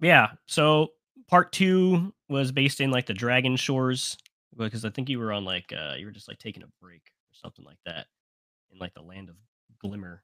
Yeah. 0.00 0.28
So 0.46 0.88
part 1.28 1.52
two 1.52 2.12
was 2.28 2.52
based 2.52 2.80
in 2.80 2.90
like 2.90 3.06
the 3.06 3.14
Dragon 3.14 3.56
Shores 3.56 4.16
because 4.56 4.84
I 4.84 4.90
think 4.90 5.08
you 5.08 5.18
were 5.18 5.32
on 5.32 5.44
like 5.44 5.72
uh 5.72 5.94
you 5.96 6.06
were 6.06 6.12
just 6.12 6.28
like 6.28 6.38
taking 6.38 6.62
a 6.62 6.68
break 6.82 7.02
or 7.06 7.34
something 7.34 7.64
like 7.64 7.78
that 7.86 8.06
in 8.72 8.78
like 8.78 8.94
the 8.94 9.02
land 9.02 9.28
of 9.28 9.36
Glimmer, 9.80 10.22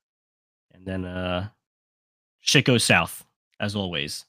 and 0.72 0.84
then 0.86 1.04
uh 1.04 1.48
shit 2.40 2.64
goes 2.64 2.84
south. 2.84 3.24
as 3.60 3.76
always. 3.76 4.24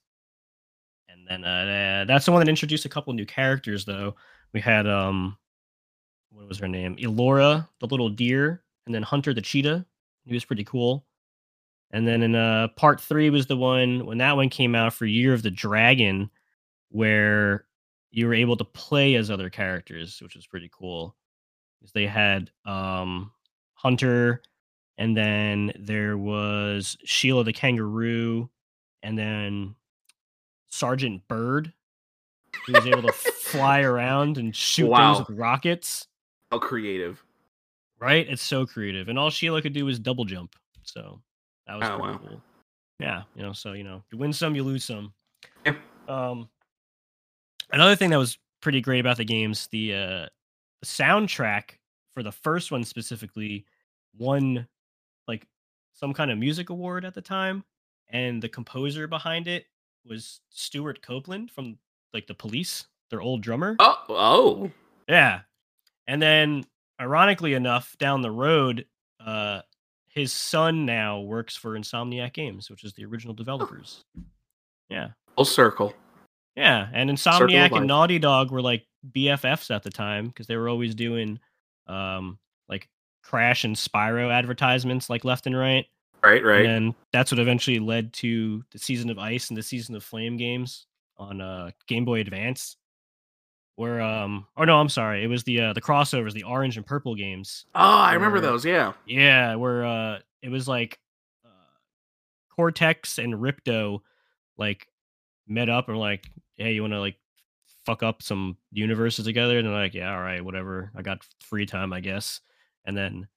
And 1.10 1.28
then 1.28 1.44
uh, 1.44 2.06
that's 2.08 2.26
the 2.26 2.32
one 2.32 2.40
that 2.40 2.50
introduced 2.50 2.86
a 2.86 2.90
couple 2.90 3.14
new 3.14 3.26
characters, 3.26 3.86
though. 3.86 4.16
We 4.54 4.60
had 4.62 4.88
um, 4.88 5.38
what 6.32 6.48
was 6.48 6.60
her 6.60 6.68
name? 6.68 6.96
Elora, 6.98 7.68
the 7.80 7.88
little 7.88 8.10
deer, 8.10 8.64
and 8.86 8.94
then 8.94 9.04
Hunter 9.04 9.34
the 9.34 9.42
cheetah. 9.42 9.86
He 10.26 10.34
was 10.34 10.46
pretty 10.46 10.64
cool. 10.64 11.06
And 11.92 12.08
then 12.08 12.24
in 12.24 12.34
uh, 12.36 12.70
part 12.76 13.00
three 13.00 13.30
was 13.30 13.46
the 13.46 13.58
one 13.58 14.06
when 14.06 14.18
that 14.18 14.36
one 14.36 14.50
came 14.50 14.74
out 14.74 14.94
for 14.94 15.06
Year 15.06 15.34
of 15.34 15.44
the 15.44 15.52
Dragon, 15.52 16.30
where 16.90 17.66
you 18.12 18.26
were 18.28 18.34
able 18.34 18.58
to 18.58 18.64
play 18.66 19.16
as 19.16 19.30
other 19.30 19.50
characters, 19.50 20.20
which 20.22 20.36
was 20.36 20.48
pretty 20.48 20.70
cool. 20.72 21.16
Because 21.80 21.92
they 21.94 22.08
had 22.08 22.50
um, 22.66 23.32
Hunter, 23.74 24.42
and 24.98 25.16
then 25.16 25.72
there 25.80 26.18
was 26.18 26.98
Sheila 27.04 27.44
the 27.44 27.54
kangaroo, 27.54 28.50
and 29.04 29.18
then 29.18 29.76
Sergeant 30.70 31.28
Bird, 31.28 31.74
who 32.66 32.74
was 32.74 32.88
able 32.88 33.02
to 33.04 33.12
fly 33.14 33.82
around 33.82 34.38
and 34.38 34.56
shoot 34.56 34.88
Wow. 34.88 35.16
things 35.16 35.28
with 35.28 35.38
rockets. 35.38 36.08
How 36.52 36.60
creative. 36.60 37.24
Right? 38.04 38.28
It's 38.30 38.42
so 38.42 38.66
creative, 38.66 39.08
and 39.08 39.18
all 39.18 39.30
Sheila 39.30 39.62
could 39.62 39.74
do 39.74 39.86
was 39.86 39.98
double 40.00 40.26
jump. 40.26 40.56
So 40.84 41.22
that 41.68 41.76
was 41.80 41.88
Oh, 41.88 41.98
pretty 41.98 42.12
wow. 42.14 42.18
cool. 42.28 42.42
Yeah, 43.00 43.24
you 43.36 43.42
know, 43.44 43.54
so 43.54 43.74
you 43.74 43.84
know, 43.84 44.04
you 44.12 44.18
win 44.18 44.34
some, 44.34 44.56
you 44.56 44.64
lose 44.64 44.84
some. 44.84 45.14
Yeah. 45.66 45.76
Um, 46.08 46.50
another 47.72 47.96
thing 47.96 48.10
that 48.10 48.18
was 48.20 48.38
pretty 48.62 48.82
great 48.82 49.00
about 49.00 49.18
the 49.18 49.26
games, 49.26 49.68
the 49.68 49.94
uh, 49.94 50.26
the 50.82 50.86
soundtrack 50.86 51.72
for 52.14 52.24
the 52.24 52.32
first 52.32 52.72
one 52.72 52.84
specifically 52.84 53.66
won 54.18 54.68
like 55.28 55.48
some 55.94 56.14
kind 56.14 56.30
of 56.30 56.38
music 56.38 56.70
award 56.70 57.06
at 57.06 57.14
the 57.14 57.22
time, 57.22 57.64
and 58.10 58.42
the 58.42 58.50
composer 58.50 59.08
behind 59.08 59.48
it 59.48 59.66
was 60.06 60.42
Stewart 60.50 61.02
Copeland 61.02 61.52
from 61.52 61.78
like 62.14 62.28
the 62.28 62.34
Police, 62.34 62.86
their 63.10 63.22
old 63.22 63.42
drummer. 63.42 63.76
Oh, 63.80 63.98
oh. 64.10 64.72
Yeah. 65.08 65.42
And 66.08 66.22
then 66.22 66.66
ironically 67.00 67.54
enough, 67.54 67.96
down 67.98 68.22
the 68.22 68.32
road, 68.32 68.86
uh 69.24 69.62
his 70.08 70.32
son 70.32 70.86
now 70.86 71.22
works 71.22 71.56
for 71.56 71.78
Insomniac 71.78 72.34
Games, 72.34 72.70
which 72.70 72.84
is 72.84 72.94
the 72.94 73.04
original 73.04 73.34
developers. 73.34 74.04
Yeah. 74.88 75.10
Full 75.36 75.46
circle. 75.46 75.94
Yeah. 76.56 76.88
And 76.94 77.10
Insomniac 77.10 77.76
and 77.76 77.88
Naughty 77.88 78.20
Dog 78.20 78.52
were 78.52 78.62
like 78.62 78.86
BFFs 79.12 79.74
at 79.74 79.82
the 79.82 79.90
time 79.90 80.28
because 80.28 80.46
they 80.46 80.56
were 80.56 80.70
always 80.70 80.94
doing 80.94 81.40
um 81.88 82.38
like 82.70 82.88
Crash 83.24 83.64
and 83.64 83.76
Spyro 83.76 84.32
advertisements 84.32 85.10
like 85.10 85.26
left 85.26 85.48
and 85.48 85.58
right. 85.58 85.88
Right, 86.24 86.44
right. 86.44 86.66
And 86.66 86.96
that's 87.12 87.32
what 87.32 87.40
eventually 87.40 87.80
led 87.80 88.14
to 88.14 88.64
the 88.72 88.80
Season 88.80 89.10
of 89.10 89.20
Ice 89.20 89.50
and 89.50 89.58
the 89.58 89.64
Season 89.64 89.94
of 89.96 90.04
Flame 90.04 90.38
games 90.38 90.86
on 91.18 91.42
uh, 91.42 91.72
Game 91.88 92.06
Boy 92.06 92.22
Advance. 92.22 92.78
Where 93.76 94.02
um 94.02 94.46
or 94.56 94.66
no, 94.66 94.80
I'm 94.80 94.90
sorry, 94.90 95.24
it 95.24 95.28
was 95.28 95.44
the 95.44 95.60
uh, 95.62 95.74
the 95.74 95.82
crossovers, 95.82 96.34
the 96.34 96.44
orange 96.44 96.78
and 96.78 96.86
purple 96.86 97.16
games. 97.16 97.66
oh, 97.74 97.80
I 97.82 98.14
remember 98.14 98.40
those. 98.40 98.64
Yeah. 98.66 98.94
Yeah, 99.08 99.56
where 99.56 99.86
uh 99.86 100.20
it 100.42 100.50
was 100.50 100.68
like 100.68 101.00
uh, 101.44 101.50
Cortex 102.56 103.18
and 103.18 103.34
Ripto 103.34 104.02
like 104.58 104.88
met 105.48 105.70
up 105.70 105.88
and 105.88 105.98
were 105.98 106.04
like, 106.04 106.30
hey, 106.56 106.74
you 106.74 106.82
want 106.82 106.94
to 106.94 107.00
like 107.00 107.16
fuck 107.86 108.04
up 108.04 108.22
some 108.22 108.58
universes 108.72 109.26
together? 109.26 109.58
And 109.58 109.68
they're 109.68 109.74
like, 109.76 109.94
yeah, 109.94 110.14
all 110.14 110.22
right, 110.22 110.44
whatever. 110.44 110.92
I 110.96 111.02
got 111.02 111.26
free 111.42 111.66
time, 111.66 111.92
I 111.94 112.00
guess. 112.00 112.42
And 112.86 112.96
then 112.96 113.28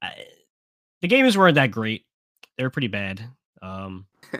I, 0.00 0.12
the 1.02 1.08
games 1.08 1.36
weren't 1.36 1.56
that 1.56 1.70
great. 1.70 2.04
They 2.56 2.64
were 2.64 2.70
pretty 2.70 2.88
bad. 2.88 3.20
Um, 3.60 4.06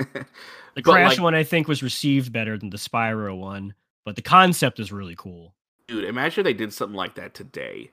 the 0.74 0.82
Crash 0.82 1.12
like- 1.12 1.20
one, 1.20 1.34
I 1.34 1.42
think, 1.44 1.68
was 1.68 1.82
received 1.82 2.32
better 2.32 2.56
than 2.56 2.70
the 2.70 2.76
Spyro 2.78 3.36
one, 3.38 3.74
but 4.06 4.16
the 4.16 4.22
concept 4.22 4.80
is 4.80 4.90
really 4.90 5.16
cool, 5.16 5.54
Dude, 5.88 6.04
imagine 6.04 6.44
they 6.44 6.54
did 6.54 6.72
something 6.72 6.96
like 6.96 7.16
that 7.16 7.34
today. 7.34 7.90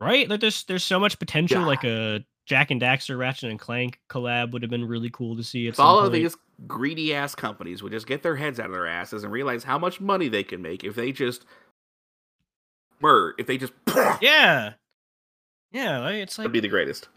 right? 0.00 0.28
Like, 0.28 0.40
there's 0.40 0.62
there's 0.64 0.84
so 0.84 1.00
much 1.00 1.18
potential. 1.18 1.60
Yeah. 1.62 1.66
Like 1.66 1.82
a 1.84 2.24
Jak 2.46 2.70
and 2.70 2.80
Daxter, 2.80 3.18
Ratchet 3.18 3.50
and 3.50 3.58
Clank 3.58 3.98
collab 4.08 4.52
would 4.52 4.62
have 4.62 4.70
been 4.70 4.84
really 4.84 5.10
cool 5.10 5.36
to 5.36 5.42
see. 5.42 5.66
At 5.66 5.74
If 5.74 5.80
all 5.80 5.98
of 5.98 6.12
these 6.12 6.36
greedy 6.66 7.12
ass 7.12 7.34
companies 7.34 7.82
would 7.82 7.92
just 7.92 8.06
get 8.06 8.22
their 8.22 8.36
heads 8.36 8.60
out 8.60 8.66
of 8.66 8.72
their 8.72 8.86
asses 8.86 9.24
and 9.24 9.32
realize 9.32 9.64
how 9.64 9.78
much 9.78 10.00
money 10.00 10.28
they 10.28 10.44
can 10.44 10.62
make 10.62 10.84
if 10.84 10.94
they 10.94 11.12
just 11.12 11.44
were 13.00 13.34
if 13.38 13.46
they 13.46 13.58
just 13.58 13.72
yeah, 14.22 14.72
yeah, 15.72 15.98
like, 15.98 16.14
it's 16.14 16.38
like 16.38 16.44
it'd 16.46 16.52
be 16.52 16.60
the 16.60 16.68
greatest. 16.68 17.08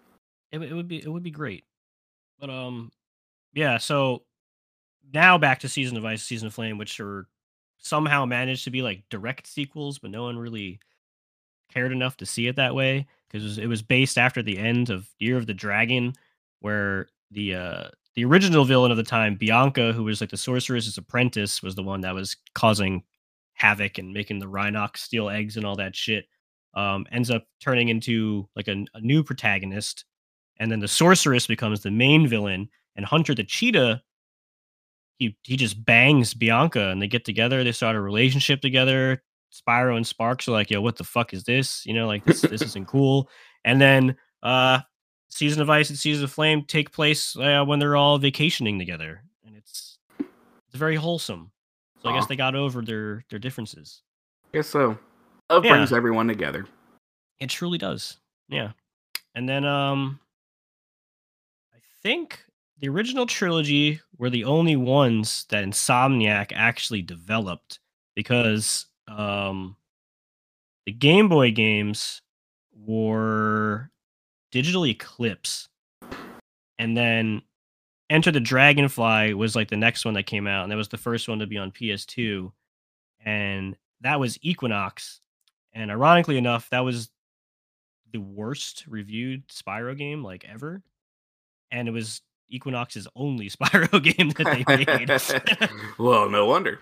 it, 0.52 0.62
it 0.62 0.74
would 0.74 0.88
be 0.88 0.97
it 0.97 1.08
would 1.08 1.24
be 1.24 1.32
great 1.32 1.64
but 2.38 2.50
um 2.50 2.91
yeah 3.54 3.78
so 3.78 4.24
now 5.14 5.38
back 5.38 5.60
to 5.60 5.70
season 5.70 5.95
of 5.95 6.04
ice 6.04 6.24
season 6.24 6.47
of 6.47 6.54
flame 6.54 6.78
which 6.78 7.00
are 7.00 7.26
somehow 7.80 8.25
managed 8.25 8.63
to 8.63 8.71
be 8.71 8.82
like 8.82 9.03
direct 9.09 9.47
sequels 9.47 9.99
but 9.99 10.11
no 10.11 10.23
one 10.23 10.38
really 10.38 10.80
cared 11.71 11.91
enough 11.91 12.17
to 12.17 12.25
see 12.25 12.47
it 12.47 12.55
that 12.55 12.75
way 12.75 13.07
because 13.27 13.43
it 13.43 13.47
was, 13.47 13.57
it 13.59 13.67
was 13.67 13.82
based 13.82 14.17
after 14.17 14.41
the 14.41 14.57
end 14.57 14.89
of 14.89 15.07
year 15.19 15.38
of 15.38 15.45
the 15.45 15.53
dragon 15.53 16.13
where 16.59 17.07
the 17.32 17.55
uh 17.55 17.88
the 18.15 18.25
original 18.25 18.65
villain 18.65 18.91
of 18.91 18.97
the 18.97 19.03
time 19.03 19.36
bianca 19.36 19.93
who 19.93 20.03
was 20.03 20.19
like 20.19 20.30
the 20.30 20.38
sorceress's 20.38 20.97
apprentice 20.97 21.61
was 21.61 21.75
the 21.75 21.84
one 21.84 22.01
that 22.01 22.13
was 22.13 22.36
causing 22.53 23.03
havoc 23.53 23.97
and 23.97 24.13
making 24.13 24.39
the 24.39 24.45
Rhynocs 24.45 24.97
steal 24.97 25.30
eggs 25.30 25.57
and 25.57 25.65
all 25.65 25.75
that 25.75 25.95
shit 25.95 26.25
um 26.73 27.05
ends 27.11 27.30
up 27.30 27.45
turning 27.61 27.89
into 27.89 28.47
like 28.55 28.67
a, 28.67 28.86
a 28.93 29.01
new 29.01 29.23
protagonist 29.23 30.05
and 30.57 30.71
then 30.71 30.80
the 30.80 30.88
sorceress 30.88 31.47
becomes 31.47 31.82
the 31.82 31.91
main 31.91 32.27
villain 32.27 32.67
and 32.95 33.05
hunter 33.05 33.34
the 33.34 33.43
cheetah 33.43 34.01
he 35.20 35.38
he 35.43 35.55
just 35.55 35.86
bangs 35.86 36.34
bianca 36.34 36.88
and 36.89 37.01
they 37.01 37.07
get 37.07 37.24
together 37.26 37.63
they 37.63 37.72
start 37.72 37.95
a 37.95 38.01
relationship 38.01 38.61
together 38.61 39.22
spyro 39.53 39.95
and 39.95 40.05
Sparx 40.05 40.47
are 40.47 40.51
like 40.51 40.70
yo 40.72 40.82
what 40.82 40.95
the 40.95 41.03
fuck 41.03 41.34
is 41.34 41.43
this 41.43 41.86
you 41.86 41.93
know 41.93 42.07
like 42.07 42.24
this 42.26 42.41
this 42.41 42.61
isn't 42.61 42.88
cool 42.88 43.30
and 43.65 43.80
then 43.80 44.15
uh 44.43 44.80
season 45.30 45.61
of 45.61 45.70
ice 45.70 45.89
and 45.89 45.99
season 45.99 46.24
of 46.24 46.32
flame 46.32 46.63
take 46.65 46.91
place 46.91 47.36
uh, 47.38 47.63
when 47.63 47.80
they're 47.80 47.95
all 47.95 48.17
vacationing 48.17 48.80
together 48.80 49.24
and 49.45 49.55
it's 49.55 49.97
it's 50.20 50.78
very 50.78 50.95
wholesome 50.95 51.51
so 52.01 52.09
i 52.09 52.13
guess 52.13 52.26
they 52.28 52.36
got 52.36 52.55
over 52.55 52.82
their 52.82 53.24
their 53.30 53.39
differences 53.39 54.01
I 54.51 54.57
guess 54.57 54.67
so. 54.67 54.97
Love 55.51 55.63
Yeah. 55.63 55.74
brings 55.74 55.93
everyone 55.93 56.28
together. 56.28 56.65
It 57.39 57.51
truly 57.51 57.78
does. 57.78 58.17
Yeah. 58.47 58.72
And 59.36 59.47
then 59.47 59.63
um 59.63 60.20
I 61.72 61.78
think 62.01 62.43
the 62.80 62.89
original 62.89 63.25
trilogy 63.25 63.99
were 64.17 64.30
the 64.30 64.45
only 64.45 64.75
ones 64.75 65.45
that 65.49 65.63
Insomniac 65.65 66.51
actually 66.53 67.01
developed 67.01 67.80
because 68.15 68.86
um 69.07 69.75
the 70.86 70.91
Game 70.93 71.30
Boy 71.30 71.51
games 71.51 72.21
were 72.73 73.91
Digital 74.51 74.86
Eclipse. 74.86 75.67
And 76.80 76.95
then 76.95 77.43
Enter 78.09 78.32
the 78.32 78.39
Dragonfly 78.39 79.34
was 79.36 79.55
like 79.55 79.69
the 79.69 79.77
next 79.77 80.05
one 80.05 80.15
that 80.15 80.25
came 80.25 80.47
out 80.47 80.63
and 80.63 80.71
that 80.71 80.77
was 80.77 80.88
the 80.88 80.97
first 80.97 81.27
one 81.27 81.39
to 81.39 81.47
be 81.47 81.57
on 81.57 81.71
PS2 81.71 82.51
and 83.23 83.75
that 84.01 84.19
was 84.19 84.39
Equinoxe 84.41 85.21
and 85.73 85.91
ironically 85.91 86.38
enough, 86.38 86.69
that 86.71 86.80
was 86.80 87.09
the 88.11 88.19
worst 88.19 88.86
reviewed 88.88 89.47
Spyro 89.49 89.95
game 89.95 90.23
like 90.23 90.45
ever. 90.45 90.82
And 91.71 91.88
it 91.88 91.91
was 91.91 92.21
Equinoxe's 92.50 93.08
only 93.16 93.50
Spyro 93.50 94.02
game 94.04 94.30
that 94.30 94.45
they 94.45 95.66
made. 95.66 95.70
well, 95.97 96.30
no 96.30 96.45
wonder. 96.45 96.80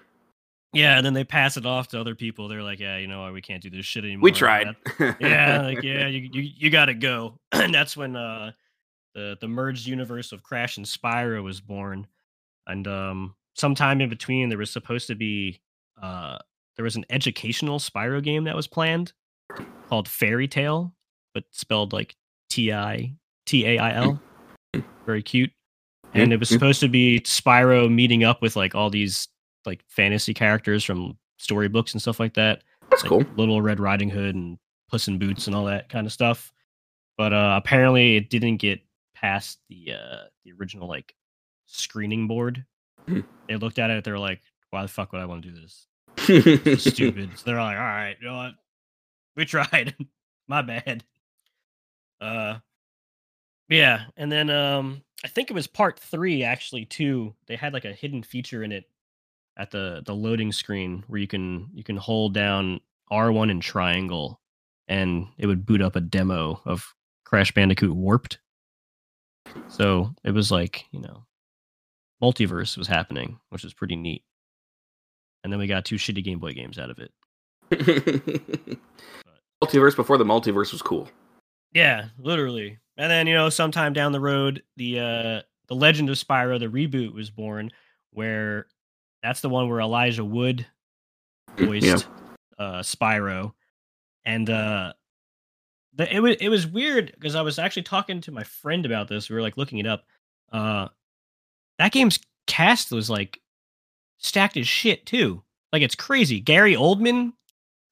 yeah, 0.74 0.97
and 0.97 1.05
then 1.05 1.13
they 1.13 1.24
pass 1.24 1.57
it 1.57 1.65
off 1.65 1.88
to 1.89 1.99
other 1.99 2.15
people. 2.15 2.47
They're 2.47 2.63
like, 2.63 2.80
yeah, 2.80 2.97
you 2.97 3.07
know 3.07 3.24
what, 3.24 3.34
we 3.34 3.41
can't 3.41 3.61
do 3.63 3.70
this 3.70 3.86
shit 3.86 4.03
anymore. 4.03 4.24
We 4.24 4.32
tried. 4.32 4.76
yeah, 5.20 5.61
like 5.61 5.84
yeah, 5.84 6.07
you 6.07 6.30
you, 6.32 6.41
you 6.55 6.70
gotta 6.70 6.93
go. 6.93 7.39
and 7.51 7.74
that's 7.74 7.95
when 7.97 8.15
uh 8.15 8.51
the 9.15 9.38
the 9.41 9.47
merged 9.47 9.88
universe 9.88 10.32
of 10.32 10.43
Crash 10.43 10.78
and 10.78 10.86
Spyro 10.86 11.43
was 11.43 11.59
born. 11.61 12.07
And 12.68 12.88
um 12.88 13.36
sometime 13.55 14.01
in 14.01 14.09
between 14.09 14.49
there 14.49 14.57
was 14.57 14.70
supposed 14.72 15.07
to 15.07 15.15
be 15.15 15.61
uh 16.01 16.38
there 16.76 16.84
was 16.84 16.95
an 16.95 17.05
educational 17.09 17.80
Spyro 17.80 18.24
game 18.24 18.43
that 18.43 18.55
was 18.55 18.68
planned 18.68 19.13
called 19.89 20.07
Fairy 20.07 20.47
Tale, 20.47 20.93
but 21.34 21.45
spelled 21.51 21.93
like 21.93 22.15
T 22.49 22.72
I 22.72 23.13
T 23.45 23.65
A 23.65 23.80
I 23.80 23.93
L. 23.93 24.22
Very 25.05 25.24
cute. 25.24 25.51
And 26.18 26.34
it 26.34 26.39
was 26.39 26.49
Mhm. 26.49 26.53
supposed 26.53 26.80
to 26.82 26.88
be 26.88 27.20
Spyro 27.22 27.91
meeting 27.91 28.24
up 28.24 28.41
with 28.41 28.55
like 28.55 28.76
all 28.76 28.89
these 28.89 29.28
like 29.65 29.84
fantasy 29.88 30.34
characters 30.34 30.84
from 30.84 31.18
storybooks 31.38 31.93
and 31.93 32.01
stuff 32.01 32.20
like 32.20 32.34
that. 32.36 32.63
That's 32.89 33.03
like 33.03 33.09
cool. 33.09 33.26
Little 33.36 33.61
Red 33.61 33.80
Riding 33.80 34.09
Hood 34.09 34.36
and 34.36 34.57
Puss 34.89 35.07
in 35.07 35.20
Boots 35.20 35.47
and 35.47 35.55
all 35.55 35.65
that 35.65 35.89
kind 35.89 36.05
of 36.07 36.13
stuff. 36.13 36.51
But 37.18 37.34
uh 37.34 37.55
apparently 37.61 38.15
it 38.15 38.30
didn't 38.30 38.57
get 38.57 38.82
past 39.15 39.59
the 39.70 39.93
uh 39.93 40.24
the 40.45 40.53
original 40.53 40.88
like 40.88 41.13
screening 41.65 42.28
board. 42.28 42.65
Hmm. 43.07 43.22
They 43.47 43.55
looked 43.57 43.80
at 43.80 43.89
it, 43.89 44.03
they 44.03 44.11
were 44.11 44.20
like, 44.20 44.41
why 44.70 44.82
the 44.82 44.88
fuck 44.88 45.11
would 45.11 45.22
I 45.22 45.26
want 45.26 45.43
to 45.43 45.49
do 45.51 45.59
this? 45.61 45.88
It's 46.30 46.84
stupid. 46.93 47.38
so 47.38 47.43
they're 47.45 47.61
like, 47.61 47.78
all 47.78 47.84
right, 47.84 48.15
you 48.22 48.28
know 48.28 48.38
what? 48.38 48.53
We 49.36 49.45
tried. 49.45 49.95
My 50.47 50.61
bad. 50.61 51.03
Uh 52.22 52.59
Yeah, 53.70 54.05
and 54.15 54.32
then 54.32 54.49
um 54.49 55.01
I 55.24 55.28
think 55.28 55.49
it 55.49 55.53
was 55.53 55.68
part 55.68 55.99
3 55.99 56.43
actually 56.43 56.86
too. 56.86 57.34
They 57.47 57.55
had 57.55 57.74
like 57.74 57.86
a 57.86 57.93
hidden 57.93 58.24
feature 58.24 58.63
in 58.63 58.72
it 58.72 58.86
at 59.57 59.72
the 59.72 60.03
the 60.05 60.15
loading 60.15 60.51
screen 60.51 61.03
where 61.07 61.20
you 61.20 61.28
can 61.28 61.70
you 61.74 61.84
can 61.84 61.97
hold 61.97 62.34
down 62.34 62.80
R1 63.11 63.49
and 63.51 63.61
triangle 63.61 64.39
and 64.88 65.28
it 65.38 65.47
would 65.47 65.65
boot 65.65 65.82
up 65.82 65.95
a 65.95 66.01
demo 66.01 66.61
of 66.65 66.93
Crash 67.26 67.51
Bandicoot 67.51 67.93
Warped. 67.93 68.39
So, 69.70 70.13
it 70.24 70.32
was 70.32 70.51
like, 70.51 70.86
you 70.91 71.01
know, 71.01 71.26
multiverse 72.22 72.78
was 72.78 72.88
happening, 72.88 73.39
which 73.49 73.63
was 73.63 73.74
pretty 73.74 73.95
neat. 73.95 74.24
And 75.43 75.51
then 75.51 75.59
we 75.59 75.68
got 75.68 75.86
two 75.86 75.95
shitty 75.95 76.24
Game 76.24 76.39
Boy 76.39 76.53
games 76.53 76.80
out 76.80 76.89
of 76.89 76.99
it. 76.99 77.11
multiverse 79.63 79.95
before 79.95 80.18
the 80.18 80.24
multiverse 80.24 80.72
was 80.72 80.82
cool. 80.82 81.09
Yeah, 81.74 82.05
literally. 82.18 82.80
And 82.97 83.11
then, 83.11 83.27
you 83.27 83.33
know, 83.35 83.49
sometime 83.49 83.93
down 83.93 84.11
the 84.11 84.19
road, 84.19 84.63
the 84.75 84.99
uh 84.99 85.41
the 85.67 85.75
Legend 85.75 86.09
of 86.09 86.15
Spyro, 86.17 86.59
the 86.59 86.67
reboot 86.67 87.13
was 87.13 87.29
born, 87.29 87.71
where 88.11 88.67
that's 89.21 89.41
the 89.41 89.49
one 89.49 89.69
where 89.69 89.81
Elijah 89.81 90.23
Wood 90.25 90.65
voiced 91.57 91.85
Yeah. 91.85 91.97
uh 92.57 92.79
Spyro. 92.81 93.53
And 94.25 94.49
uh 94.49 94.93
the, 95.93 96.13
it 96.15 96.19
was 96.19 96.35
it 96.39 96.49
was 96.49 96.65
weird 96.67 97.11
because 97.13 97.35
I 97.35 97.41
was 97.41 97.59
actually 97.59 97.83
talking 97.83 98.21
to 98.21 98.31
my 98.31 98.43
friend 98.43 98.85
about 98.85 99.07
this. 99.07 99.29
We 99.29 99.35
were 99.35 99.41
like 99.41 99.57
looking 99.57 99.79
it 99.79 99.87
up. 99.87 100.05
Uh 100.51 100.87
that 101.79 101.91
game's 101.91 102.19
cast 102.47 102.91
was 102.91 103.09
like 103.09 103.39
stacked 104.17 104.57
as 104.57 104.67
shit 104.67 105.05
too. 105.05 105.43
Like 105.71 105.81
it's 105.83 105.95
crazy. 105.95 106.39
Gary 106.39 106.75
Oldman 106.75 107.33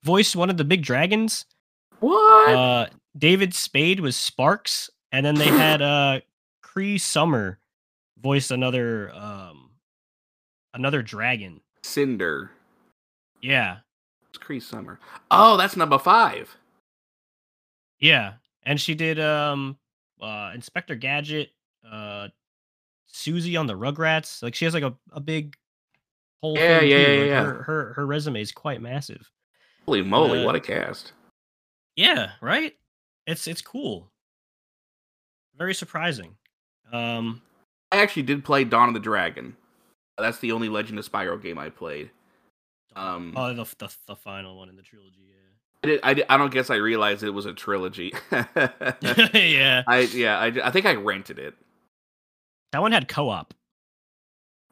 voiced 0.03 0.35
one 0.35 0.49
of 0.49 0.57
the 0.57 0.63
big 0.63 0.81
dragons. 0.83 1.45
What? 1.99 2.49
Uh, 2.49 2.87
David 3.17 3.53
Spade 3.53 3.99
was 3.99 4.15
Sparx, 4.15 4.89
and 5.15 5.25
then 5.25 5.35
they 5.35 5.47
had 5.47 5.81
uh 5.81 6.19
Cree 6.61 6.97
Summer 6.97 7.59
voice 8.17 8.51
another 8.51 9.11
um 9.13 9.71
another 10.73 11.01
dragon. 11.01 11.61
Cinder. 11.83 12.51
Yeah, 13.41 13.77
It's 14.29 14.37
Cree 14.37 14.59
Summer. 14.59 14.99
Oh, 15.31 15.55
that's 15.57 15.77
number 15.77 15.97
five. 15.99 16.55
yeah, 17.99 18.33
and 18.63 18.79
she 18.79 18.95
did 18.95 19.19
um 19.19 19.77
uh 20.21 20.51
Inspector 20.53 20.95
Gadget, 20.95 21.49
uh 21.89 22.27
Susie 23.07 23.55
on 23.55 23.67
the 23.67 23.73
Rugrats. 23.77 24.41
Like 24.43 24.55
she 24.55 24.65
has 24.65 24.73
like 24.73 24.83
a, 24.83 24.93
a 25.11 25.19
big 25.21 25.55
whole 26.41 26.57
Yeah, 26.57 26.81
yeah, 26.81 26.97
yeah, 26.97 27.19
Like, 27.19 27.27
yeah. 27.27 27.43
Her, 27.43 27.63
her 27.63 27.93
her 27.93 28.05
resume 28.05 28.41
is 28.41 28.51
quite 28.51 28.81
massive. 28.81 29.31
Holy 29.85 30.01
moly, 30.01 30.41
Uh, 30.41 30.45
what 30.45 30.55
a 30.55 30.59
cast. 30.59 31.13
Yeah, 31.95 32.31
right. 32.41 32.73
It's 33.27 33.47
it's 33.47 33.61
cool. 33.61 34.11
Very 35.57 35.73
surprising. 35.73 36.35
Um, 36.91 37.41
I 37.91 37.97
actually 37.97 38.23
did 38.23 38.43
play 38.43 38.63
Dawn 38.63 38.89
of 38.89 38.93
the 38.93 38.99
Dragon. 38.99 39.55
That's 40.17 40.39
the 40.39 40.51
only 40.51 40.69
Legend 40.69 40.99
of 40.99 41.09
Spyro 41.09 41.41
game 41.41 41.57
I 41.57 41.69
played. 41.69 42.09
Um, 42.95 43.33
oh, 43.35 43.53
the, 43.53 43.63
the 43.77 43.93
the 44.07 44.15
final 44.15 44.57
one 44.57 44.69
in 44.69 44.75
the 44.75 44.81
trilogy. 44.81 45.19
I, 45.83 45.87
did, 45.87 45.99
I, 46.01 46.13
did- 46.15 46.25
I 46.29 46.37
don't 46.37 46.51
guess 46.51 46.69
I 46.69 46.75
realized 46.75 47.21
it 47.21 47.29
was 47.29 47.45
a 47.45 47.53
trilogy. 47.53 48.13
Yeah, 48.31 48.45
yeah. 49.33 49.83
I 49.87 49.99
yeah, 50.13 50.39
I, 50.39 50.47
I 50.63 50.71
think 50.71 50.85
I 50.85 50.95
rented 50.95 51.37
it. 51.37 51.53
That 52.71 52.81
one 52.81 52.91
had 52.91 53.07
co-op. 53.07 53.53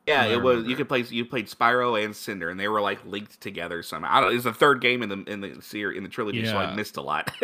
Yeah, 0.08 0.26
it 0.26 0.42
was. 0.42 0.66
You 0.66 0.76
could 0.76 0.90
play. 0.90 1.02
You 1.02 1.24
played 1.24 1.48
Spyro 1.48 2.04
and 2.04 2.14
Cinder, 2.14 2.50
and 2.50 2.60
they 2.60 2.68
were 2.68 2.82
like 2.82 3.06
linked 3.06 3.40
together 3.40 3.82
somehow. 3.84 4.10
I 4.12 4.22
don't. 4.22 4.36
It's 4.36 4.44
the 4.44 4.54
third 4.54 4.82
game 4.82 5.02
in 5.02 5.10
the 5.10 5.24
in 5.32 5.40
the 5.40 5.62
series 5.62 5.98
in 5.98 6.04
the 6.04 6.10
trilogy, 6.10 6.46
so 6.46 6.58
I 6.58 6.76
missed 6.76 6.98
a 6.98 7.02
lot. 7.02 7.32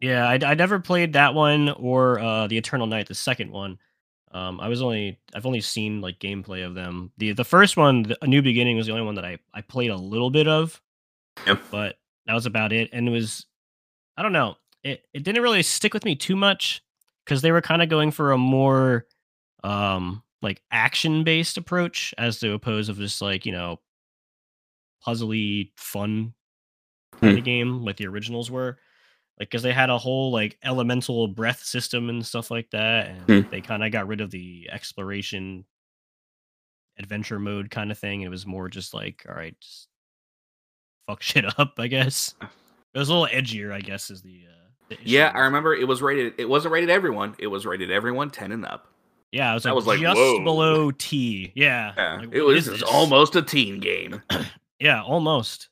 Yeah, 0.00 0.28
I, 0.28 0.38
I 0.44 0.54
never 0.54 0.78
played 0.78 1.14
that 1.14 1.34
one 1.34 1.70
or 1.70 2.18
uh, 2.18 2.46
the 2.48 2.58
Eternal 2.58 2.86
Night, 2.86 3.08
the 3.08 3.14
second 3.14 3.50
one. 3.50 3.78
Um, 4.32 4.60
I 4.60 4.68
was 4.68 4.82
only 4.82 5.18
I've 5.34 5.46
only 5.46 5.60
seen 5.62 6.00
like 6.02 6.18
gameplay 6.18 6.66
of 6.66 6.74
them. 6.74 7.12
the 7.16 7.32
The 7.32 7.44
first 7.44 7.76
one, 7.76 8.02
the- 8.02 8.18
A 8.22 8.26
New 8.26 8.42
Beginning, 8.42 8.76
was 8.76 8.86
the 8.86 8.92
only 8.92 9.04
one 9.04 9.14
that 9.14 9.24
I 9.24 9.38
I 9.54 9.62
played 9.62 9.90
a 9.90 9.96
little 9.96 10.30
bit 10.30 10.46
of. 10.48 10.80
Yep. 11.46 11.62
But 11.70 11.96
that 12.26 12.34
was 12.34 12.44
about 12.46 12.72
it, 12.72 12.90
and 12.92 13.08
it 13.08 13.10
was 13.10 13.46
I 14.16 14.22
don't 14.22 14.32
know. 14.32 14.56
It 14.82 15.04
it 15.14 15.22
didn't 15.22 15.42
really 15.42 15.62
stick 15.62 15.94
with 15.94 16.04
me 16.04 16.14
too 16.16 16.36
much 16.36 16.82
because 17.24 17.40
they 17.42 17.52
were 17.52 17.62
kind 17.62 17.82
of 17.82 17.88
going 17.88 18.10
for 18.10 18.32
a 18.32 18.38
more 18.38 19.06
um 19.64 20.22
like 20.42 20.60
action 20.70 21.24
based 21.24 21.56
approach 21.56 22.12
as 22.18 22.38
to 22.40 22.52
oppose 22.52 22.88
of 22.90 22.98
just 22.98 23.22
like 23.22 23.46
you 23.46 23.52
know 23.52 23.80
puzzly 25.06 25.70
fun 25.76 26.34
kind 27.20 27.32
Hmm. 27.32 27.38
of 27.38 27.44
game 27.44 27.84
like 27.84 27.96
the 27.96 28.06
originals 28.06 28.50
were 28.50 28.78
like 29.38 29.48
because 29.50 29.62
they 29.62 29.72
had 29.72 29.90
a 29.90 29.98
whole 29.98 30.30
like 30.30 30.56
elemental 30.62 31.28
breath 31.28 31.62
system 31.62 32.08
and 32.08 32.24
stuff 32.24 32.50
like 32.50 32.70
that 32.70 33.08
and 33.08 33.22
Hmm. 33.44 33.50
they 33.50 33.60
kind 33.60 33.84
of 33.84 33.92
got 33.92 34.06
rid 34.08 34.20
of 34.20 34.30
the 34.30 34.68
exploration 34.72 35.64
adventure 36.98 37.38
mode 37.38 37.70
kind 37.70 37.90
of 37.90 37.98
thing 37.98 38.22
it 38.22 38.30
was 38.30 38.46
more 38.46 38.68
just 38.68 38.94
like 38.94 39.24
all 39.28 39.34
right 39.34 39.54
just 39.60 39.88
fuck 41.06 41.22
shit 41.22 41.44
up 41.58 41.74
i 41.78 41.86
guess 41.86 42.34
it 42.94 42.98
was 42.98 43.08
a 43.10 43.12
little 43.14 43.28
edgier 43.28 43.72
i 43.72 43.80
guess 43.80 44.10
is 44.10 44.22
the 44.22 44.44
uh 44.48 44.52
the 44.88 44.94
issue 44.94 45.02
yeah, 45.16 45.32
I 45.34 45.40
remember 45.40 45.74
it 45.74 45.88
was 45.88 46.00
rated. 46.00 46.34
It 46.38 46.48
wasn't 46.48 46.70
rated 46.72 46.90
everyone. 46.90 47.34
It 47.40 47.48
was 47.48 47.66
rated 47.66 47.90
everyone 47.90 48.30
ten 48.30 48.52
and 48.52 48.64
up. 48.64 48.86
yeah 49.32 49.50
it 49.50 49.54
was 49.54 49.66
I 49.66 49.70
like, 49.70 49.74
was 49.74 49.86
like, 49.88 49.98
just 49.98 50.16
whoa. 50.16 50.44
below 50.44 50.90
t 50.92 51.50
yeah 51.56 51.92
Yeah, 51.96 52.16
like, 52.20 52.28
it 52.32 52.42
was 52.42 52.82
almost 52.84 53.34
a 53.34 53.42
teen 53.42 53.80
game. 53.80 54.22
yeah 54.78 55.02
almost 55.02 55.70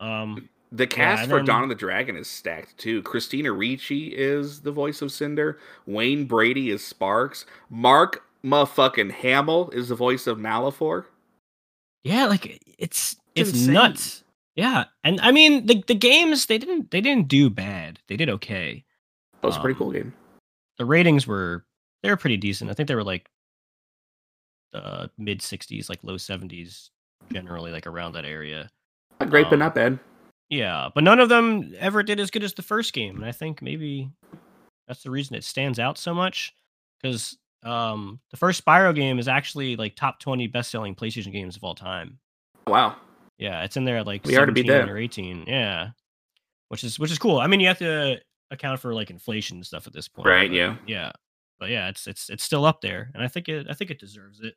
um 0.00 0.48
The 0.70 0.86
cast 0.86 1.22
and 1.22 1.30
for 1.30 1.36
then- 1.38 1.46
Dawn 1.46 1.62
of 1.62 1.68
the 1.70 1.74
Dragon 1.74 2.16
is 2.16 2.28
stacked 2.28 2.76
too. 2.78 3.02
Christina 3.02 3.52
Ricci 3.52 4.08
is 4.08 4.60
the 4.60 4.72
voice 4.72 5.00
of 5.00 5.10
Cinder. 5.12 5.58
Wayne 5.86 6.26
Brady 6.26 6.70
is 6.70 6.82
Sparx. 6.82 7.44
Mark 7.70 8.22
motherfucking 8.44 9.10
Hamill 9.12 9.70
is 9.70 9.88
the 9.88 9.94
voice 9.94 10.26
of 10.26 10.38
Malefor. 10.38 11.06
Yeah, 12.04 12.26
like 12.26 12.62
it's 12.78 13.16
it's 13.34 13.50
insane. 13.50 13.72
nuts. 13.74 14.24
Yeah, 14.56 14.84
and 15.04 15.20
I 15.20 15.30
mean 15.32 15.66
the 15.66 15.82
the 15.86 15.94
games 15.94 16.46
they 16.46 16.58
didn't 16.58 16.90
they 16.90 17.00
didn't 17.00 17.28
do 17.28 17.48
bad. 17.48 18.00
They 18.08 18.16
did 18.16 18.28
okay. 18.28 18.84
That 19.40 19.46
was 19.46 19.56
a 19.56 19.60
pretty 19.60 19.74
Um, 19.74 19.78
cool 19.78 19.92
game. 19.92 20.12
The 20.78 20.84
ratings 20.84 21.26
were 21.26 21.64
they 22.02 22.10
were 22.10 22.16
pretty 22.16 22.36
decent. 22.36 22.70
I 22.70 22.74
think 22.74 22.88
they 22.88 22.94
were 22.94 23.04
like 23.04 23.28
uh 24.74 25.08
mid 25.16 25.40
sixties, 25.40 25.88
like 25.88 26.00
low 26.04 26.16
seventies, 26.18 26.90
generally 27.32 27.72
like 27.72 27.86
around 27.86 28.12
that 28.12 28.24
area. 28.26 28.68
Not 29.18 29.30
great, 29.30 29.44
but 29.44 29.54
um, 29.54 29.60
not 29.60 29.74
bad. 29.74 29.98
Yeah, 30.50 30.88
but 30.94 31.04
none 31.04 31.20
of 31.20 31.28
them 31.28 31.74
ever 31.78 32.02
did 32.02 32.20
as 32.20 32.30
good 32.30 32.42
as 32.42 32.54
the 32.54 32.62
first 32.62 32.92
game, 32.92 33.16
and 33.16 33.24
I 33.24 33.32
think 33.32 33.60
maybe 33.60 34.10
that's 34.86 35.02
the 35.02 35.10
reason 35.10 35.36
it 35.36 35.44
stands 35.44 35.78
out 35.78 35.98
so 35.98 36.14
much. 36.14 36.54
Because 37.00 37.36
um, 37.64 38.18
the 38.30 38.36
first 38.36 38.64
Spyro 38.64 38.94
game 38.94 39.18
is 39.18 39.28
actually 39.28 39.76
like 39.76 39.94
top 39.94 40.20
twenty 40.20 40.46
best 40.46 40.70
selling 40.70 40.94
PlayStation 40.94 41.32
games 41.32 41.56
of 41.56 41.64
all 41.64 41.74
time. 41.74 42.18
Wow. 42.66 42.96
Yeah, 43.38 43.62
it's 43.62 43.76
in 43.76 43.84
there 43.84 43.98
at 43.98 44.06
like 44.06 44.24
We 44.24 44.36
already 44.36 44.52
beat 44.52 44.66
17 44.66 44.86
that. 44.86 44.92
or 44.92 44.98
18. 44.98 45.44
Yeah. 45.46 45.90
Which 46.68 46.82
is 46.82 46.98
which 46.98 47.10
is 47.12 47.18
cool. 47.18 47.38
I 47.38 47.46
mean, 47.46 47.60
you 47.60 47.68
have 47.68 47.78
to 47.78 48.20
account 48.50 48.80
for 48.80 48.94
like 48.94 49.10
inflation 49.10 49.58
and 49.58 49.66
stuff 49.66 49.86
at 49.86 49.92
this 49.92 50.08
point. 50.08 50.26
Right, 50.26 50.50
but 50.50 50.56
yeah. 50.56 50.76
Yeah. 50.86 51.12
But 51.60 51.70
yeah, 51.70 51.88
it's 51.88 52.06
it's 52.06 52.30
it's 52.30 52.42
still 52.42 52.64
up 52.64 52.80
there 52.80 53.10
and 53.14 53.22
I 53.22 53.28
think 53.28 53.48
it 53.48 53.66
I 53.70 53.74
think 53.74 53.90
it 53.90 54.00
deserves 54.00 54.40
it. 54.40 54.54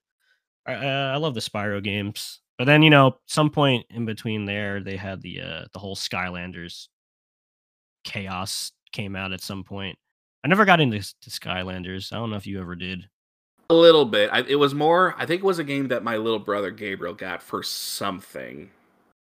I 0.65 0.73
I 0.73 1.17
love 1.17 1.33
the 1.35 1.41
Spyro 1.41 1.81
games. 1.83 2.39
But 2.61 2.65
then, 2.65 2.83
you 2.83 2.91
know, 2.91 3.17
some 3.25 3.49
point 3.49 3.87
in 3.89 4.05
between 4.05 4.45
there 4.45 4.81
they 4.81 4.95
had 4.95 5.23
the 5.23 5.41
uh 5.41 5.65
the 5.73 5.79
whole 5.79 5.95
Skylanders 5.95 6.89
chaos 8.03 8.71
came 8.91 9.15
out 9.15 9.33
at 9.33 9.41
some 9.41 9.63
point. 9.63 9.97
I 10.43 10.47
never 10.47 10.63
got 10.63 10.79
into 10.79 10.99
to 10.99 11.29
Skylanders. 11.31 12.13
I 12.13 12.17
don't 12.17 12.29
know 12.29 12.35
if 12.35 12.45
you 12.45 12.61
ever 12.61 12.75
did. 12.75 13.09
A 13.71 13.73
little 13.73 14.05
bit. 14.05 14.29
I, 14.31 14.41
it 14.41 14.57
was 14.59 14.75
more. 14.75 15.15
I 15.17 15.25
think 15.25 15.41
it 15.41 15.45
was 15.45 15.57
a 15.57 15.63
game 15.63 15.87
that 15.87 16.03
my 16.03 16.17
little 16.17 16.37
brother 16.37 16.69
Gabriel 16.69 17.15
got 17.15 17.41
for 17.41 17.63
something. 17.63 18.69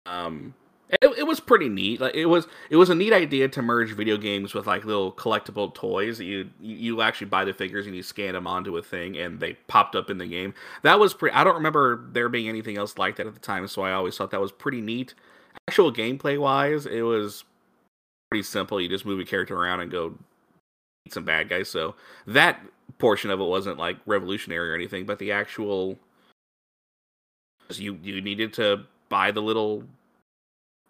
Um, 0.08 0.56
it, 0.90 1.20
it 1.20 1.28
was 1.28 1.40
pretty 1.40 1.70
neat. 1.70 2.02
Like 2.02 2.16
it 2.16 2.26
was, 2.26 2.48
it 2.70 2.76
was 2.76 2.90
a 2.90 2.96
neat 2.96 3.14
idea 3.14 3.48
to 3.50 3.62
merge 3.62 3.92
video 3.92 4.18
games 4.18 4.54
with 4.54 4.68
like 4.68 4.86
little 4.86 5.12
collectible 5.12 5.74
toys 5.74 6.20
you, 6.20 6.50
you 6.60 7.02
actually 7.02 7.28
buy 7.28 7.46
the 7.46 7.54
figures 7.54 7.86
and 7.86 7.96
you 7.96 8.04
scan 8.04 8.34
them 8.34 8.48
onto 8.48 8.76
a 8.78 8.82
thing 8.82 9.18
and 9.18 9.40
they 9.40 9.54
popped 9.68 9.96
up 9.96 10.10
in 10.10 10.18
the 10.18 10.26
game. 10.26 10.54
That 10.82 11.00
was 11.00 11.14
pretty. 11.14 11.36
I 11.36 11.44
don't 11.44 11.56
remember 11.56 12.08
there 12.12 12.30
being 12.30 12.50
anything 12.50 12.78
else 12.78 12.98
like 12.98 13.18
that 13.18 13.28
at 13.28 13.34
the 13.34 13.40
time, 13.40 13.68
so 13.68 13.84
I 13.84 13.92
always 13.92 14.18
thought 14.18 14.32
that 14.32 14.42
was 14.42 14.52
pretty 14.52 14.82
neat. 14.82 15.14
Actual 15.68 15.94
gameplay 15.94 16.40
wise, 16.40 16.86
it 16.86 17.02
was 17.02 17.44
pretty 18.32 18.44
simple. 18.44 18.82
You 18.82 18.90
just 18.90 19.06
move 19.06 19.20
a 19.20 19.26
character 19.26 19.56
around 19.56 19.82
and 19.82 19.92
go 19.92 20.16
beat 21.06 21.14
some 21.14 21.26
bad 21.26 21.50
guys. 21.50 21.70
So 21.70 21.96
that 22.26 22.60
portion 22.98 23.30
of 23.30 23.40
it 23.40 23.46
wasn't 23.46 23.78
like 23.78 23.98
revolutionary 24.06 24.72
or 24.72 24.76
anything, 24.76 25.06
but 25.06 25.20
the 25.20 25.32
actual 25.32 26.00
you 27.74 28.00
you 28.02 28.22
needed 28.22 28.54
to 28.54 28.86
buy 29.10 29.30
the 29.32 29.42
little 29.42 29.84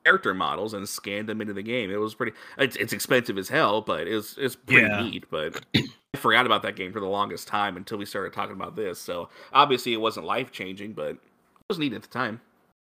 character 0.06 0.34
models 0.34 0.74
and 0.74 0.88
scan 0.88 1.26
them 1.26 1.42
into 1.42 1.54
the 1.54 1.62
game. 1.64 1.92
It 1.92 1.98
was 2.00 2.16
pretty. 2.16 2.34
It's, 2.58 2.76
it's 2.78 2.94
expensive 2.94 3.38
as 3.38 3.50
hell, 3.50 3.82
but 3.82 4.08
it's 4.08 4.38
it's 4.38 4.56
pretty 4.56 4.88
Yeah. 4.88 5.02
neat. 5.04 5.26
But 5.30 5.62
I 5.76 6.18
forgot 6.18 6.46
about 6.46 6.62
that 6.64 6.76
game 6.76 6.92
for 6.94 7.00
the 7.00 7.06
longest 7.08 7.48
time 7.48 7.78
until 7.78 7.98
we 7.98 8.06
started 8.06 8.34
talking 8.34 8.56
about 8.56 8.76
this. 8.76 9.00
So 9.00 9.30
obviously 9.54 9.94
it 9.94 10.02
wasn't 10.02 10.26
life 10.26 10.52
changing, 10.52 10.94
but 10.94 11.12
it 11.12 11.20
was 11.70 11.80
neat 11.80 11.94
at 11.94 12.02
the 12.02 12.08
time. 12.08 12.42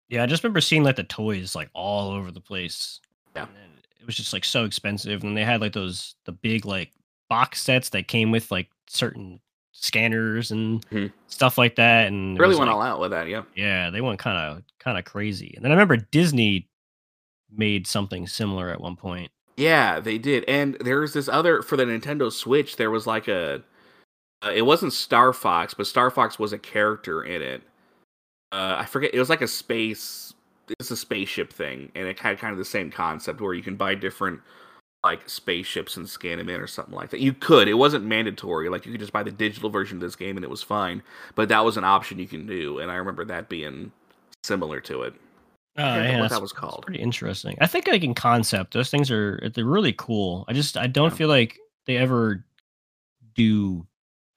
Yeah, 0.10 0.24
I 0.24 0.26
just 0.26 0.44
remember 0.44 0.62
seeing 0.62 0.84
like 0.84 0.96
the 0.96 1.04
toys 1.04 1.56
like 1.56 1.70
all 1.74 2.12
over 2.12 2.32
the 2.32 2.42
place. 2.42 3.00
Yeah. 3.36 3.44
And 3.44 3.74
it 4.00 4.06
was 4.06 4.16
just 4.16 4.34
like 4.34 4.46
so 4.46 4.66
expensive, 4.66 5.24
and 5.24 5.36
they 5.36 5.44
had 5.44 5.62
like 5.62 5.74
those 5.74 6.16
the 6.26 6.32
big 6.32 6.66
like 6.66 6.92
box 7.30 7.62
sets 7.62 7.90
that 7.90 8.08
came 8.08 8.32
with 8.32 8.52
like 8.52 8.70
certain 8.88 9.40
scanners 9.72 10.52
and 10.52 10.88
Mhm. 10.90 11.12
stuff 11.28 11.58
like 11.58 11.76
that. 11.76 12.08
And 12.08 12.38
Really 12.40 12.50
was, 12.50 12.60
went 12.60 12.70
like- 12.70 12.76
all 12.76 12.82
out 12.84 13.00
with 13.00 13.12
that. 13.12 13.28
Yeah. 13.28 13.44
Yeah, 13.56 13.90
they 13.90 14.02
went 14.02 14.20
kind 14.20 14.38
of 14.38 14.64
kind 14.80 14.98
of 14.98 15.06
crazy. 15.06 15.54
And 15.56 15.64
then 15.66 15.72
I 15.72 15.76
remember 15.76 15.98
Disney 15.98 16.68
made 17.56 17.88
something 17.88 18.28
similar 18.28 18.70
at 18.70 18.82
one 18.82 18.96
point. 18.96 19.32
Yeah, 19.58 20.00
they 20.00 20.18
did. 20.18 20.44
And 20.48 20.78
there's 20.80 21.14
this 21.14 21.30
other 21.30 21.62
for 21.62 21.78
the 21.78 21.86
Nintendo 21.86 22.32
Switch. 22.32 22.76
There 22.76 22.92
was 22.92 23.06
like 23.06 23.28
a, 23.28 23.64
uh, 24.44 24.52
it 24.54 24.64
wasn't 24.64 24.94
Star 24.94 25.34
Fox, 25.34 25.74
but 25.74 25.88
Star 25.88 26.10
Fox 26.10 26.40
was 26.40 26.54
a 26.54 26.58
character 26.58 27.24
in 27.24 27.42
it. 27.42 27.62
Uh, 28.52 28.78
I 28.80 28.86
forget. 28.86 29.14
It 29.14 29.20
was 29.20 29.30
like 29.30 29.42
a 29.42 29.48
space. 29.48 30.34
It's 30.80 30.92
a 30.92 30.98
spaceship 30.98 31.52
thing, 31.52 31.92
and 31.96 32.08
it 32.08 32.20
had 32.20 32.40
kind 32.40 32.52
of 32.52 32.58
the 32.58 32.66
same 32.66 32.90
concept 32.92 33.42
where 33.42 33.54
you 33.54 33.64
can 33.64 33.76
buy 33.76 33.96
different 33.96 34.42
like 35.04 35.28
spaceships 35.28 35.98
and 35.98 36.08
scan 36.08 36.38
them 36.38 36.50
in 36.50 36.62
or 36.62 36.68
something 36.68 36.96
like 36.96 37.10
that. 37.10 37.20
You 37.20 37.34
could. 37.34 37.68
It 37.68 37.74
wasn't 37.74 38.06
mandatory. 38.06 38.70
Like 38.70 38.86
you 38.86 38.92
could 38.92 39.02
just 39.02 39.12
buy 39.12 39.24
the 39.24 39.32
digital 39.32 39.70
version 39.70 39.98
of 39.98 40.02
this 40.02 40.16
game 40.16 40.38
and 40.38 40.46
it 40.46 40.50
was 40.50 40.64
fine. 40.64 41.04
But 41.36 41.50
that 41.50 41.66
was 41.66 41.76
an 41.76 41.84
option 41.84 42.20
you 42.20 42.28
can 42.28 42.48
do, 42.48 42.80
and 42.80 42.90
I 42.90 42.96
remember 42.96 43.26
that 43.26 43.50
being 43.50 43.92
similar 44.44 44.80
to 44.82 45.04
it. 45.04 45.14
Oh, 45.78 45.82
yeah, 46.02 46.20
what 46.20 46.30
that 46.30 46.42
was 46.42 46.54
called. 46.54 46.84
pretty 46.86 47.02
interesting. 47.02 47.58
I 47.60 47.68
think 47.68 47.88
like 47.88 48.04
in 48.04 48.14
concept, 48.14 48.74
those 48.74 48.90
things 48.92 49.10
are 49.10 49.50
they're 49.56 49.66
really 49.66 49.94
cool. 49.94 50.46
I 50.48 50.54
just 50.54 50.78
I 50.78 50.88
don't 50.88 51.10
Yeah. 51.12 51.16
feel 51.18 51.30
like 51.30 51.58
they 51.86 51.98
ever 51.98 52.46
do 53.36 53.86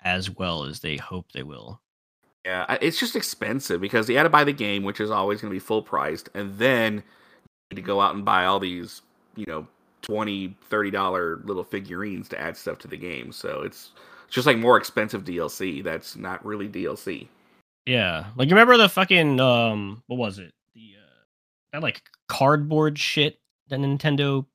as 0.03 0.30
well 0.30 0.64
as 0.64 0.80
they 0.80 0.97
hope 0.97 1.32
they 1.32 1.43
will. 1.43 1.80
Yeah, 2.45 2.76
it's 2.80 2.99
just 2.99 3.16
expensive 3.16 3.80
because 3.80 4.09
you 4.09 4.16
had 4.16 4.22
to 4.22 4.28
buy 4.30 4.45
the 4.45 4.53
game, 4.53 4.84
which 4.84 5.01
is 5.01 5.11
always 5.11 5.41
going 5.41 5.51
to 5.51 5.55
be 5.55 5.59
full 5.59 5.82
priced, 5.82 6.28
and 6.34 6.57
then 6.57 6.95
you 6.95 7.03
need 7.72 7.76
to 7.76 7.82
go 7.82 8.01
out 8.01 8.14
and 8.14 8.24
buy 8.24 8.45
all 8.47 8.61
these, 8.61 9.03
you 9.34 9.45
know, 9.49 9.66
20 10.03 10.57
30 10.70 10.91
dollar 10.93 11.41
little 11.45 11.64
figurines 11.64 12.28
to 12.28 12.41
add 12.41 12.57
stuff 12.57 12.78
to 12.78 12.89
the 12.89 12.97
game. 12.97 13.32
So 13.32 13.62
it's 13.62 13.91
it's 14.26 14.34
just 14.34 14.47
like 14.47 14.59
more 14.59 14.76
expensive 14.76 15.24
DLC. 15.24 15.82
That's 15.82 16.16
not 16.16 16.45
really 16.47 16.68
DLC. 16.68 17.26
Yeah, 17.84 18.26
like 18.37 18.49
you 18.49 18.55
remember 18.55 18.76
the 18.76 18.89
fucking 18.89 19.39
um, 19.41 20.03
what 20.07 20.16
was 20.16 20.39
it? 20.39 20.53
Like 21.81 22.03
cardboard 22.29 22.99
shit 22.99 23.39
that 23.68 23.79
Nintendo 23.81 24.47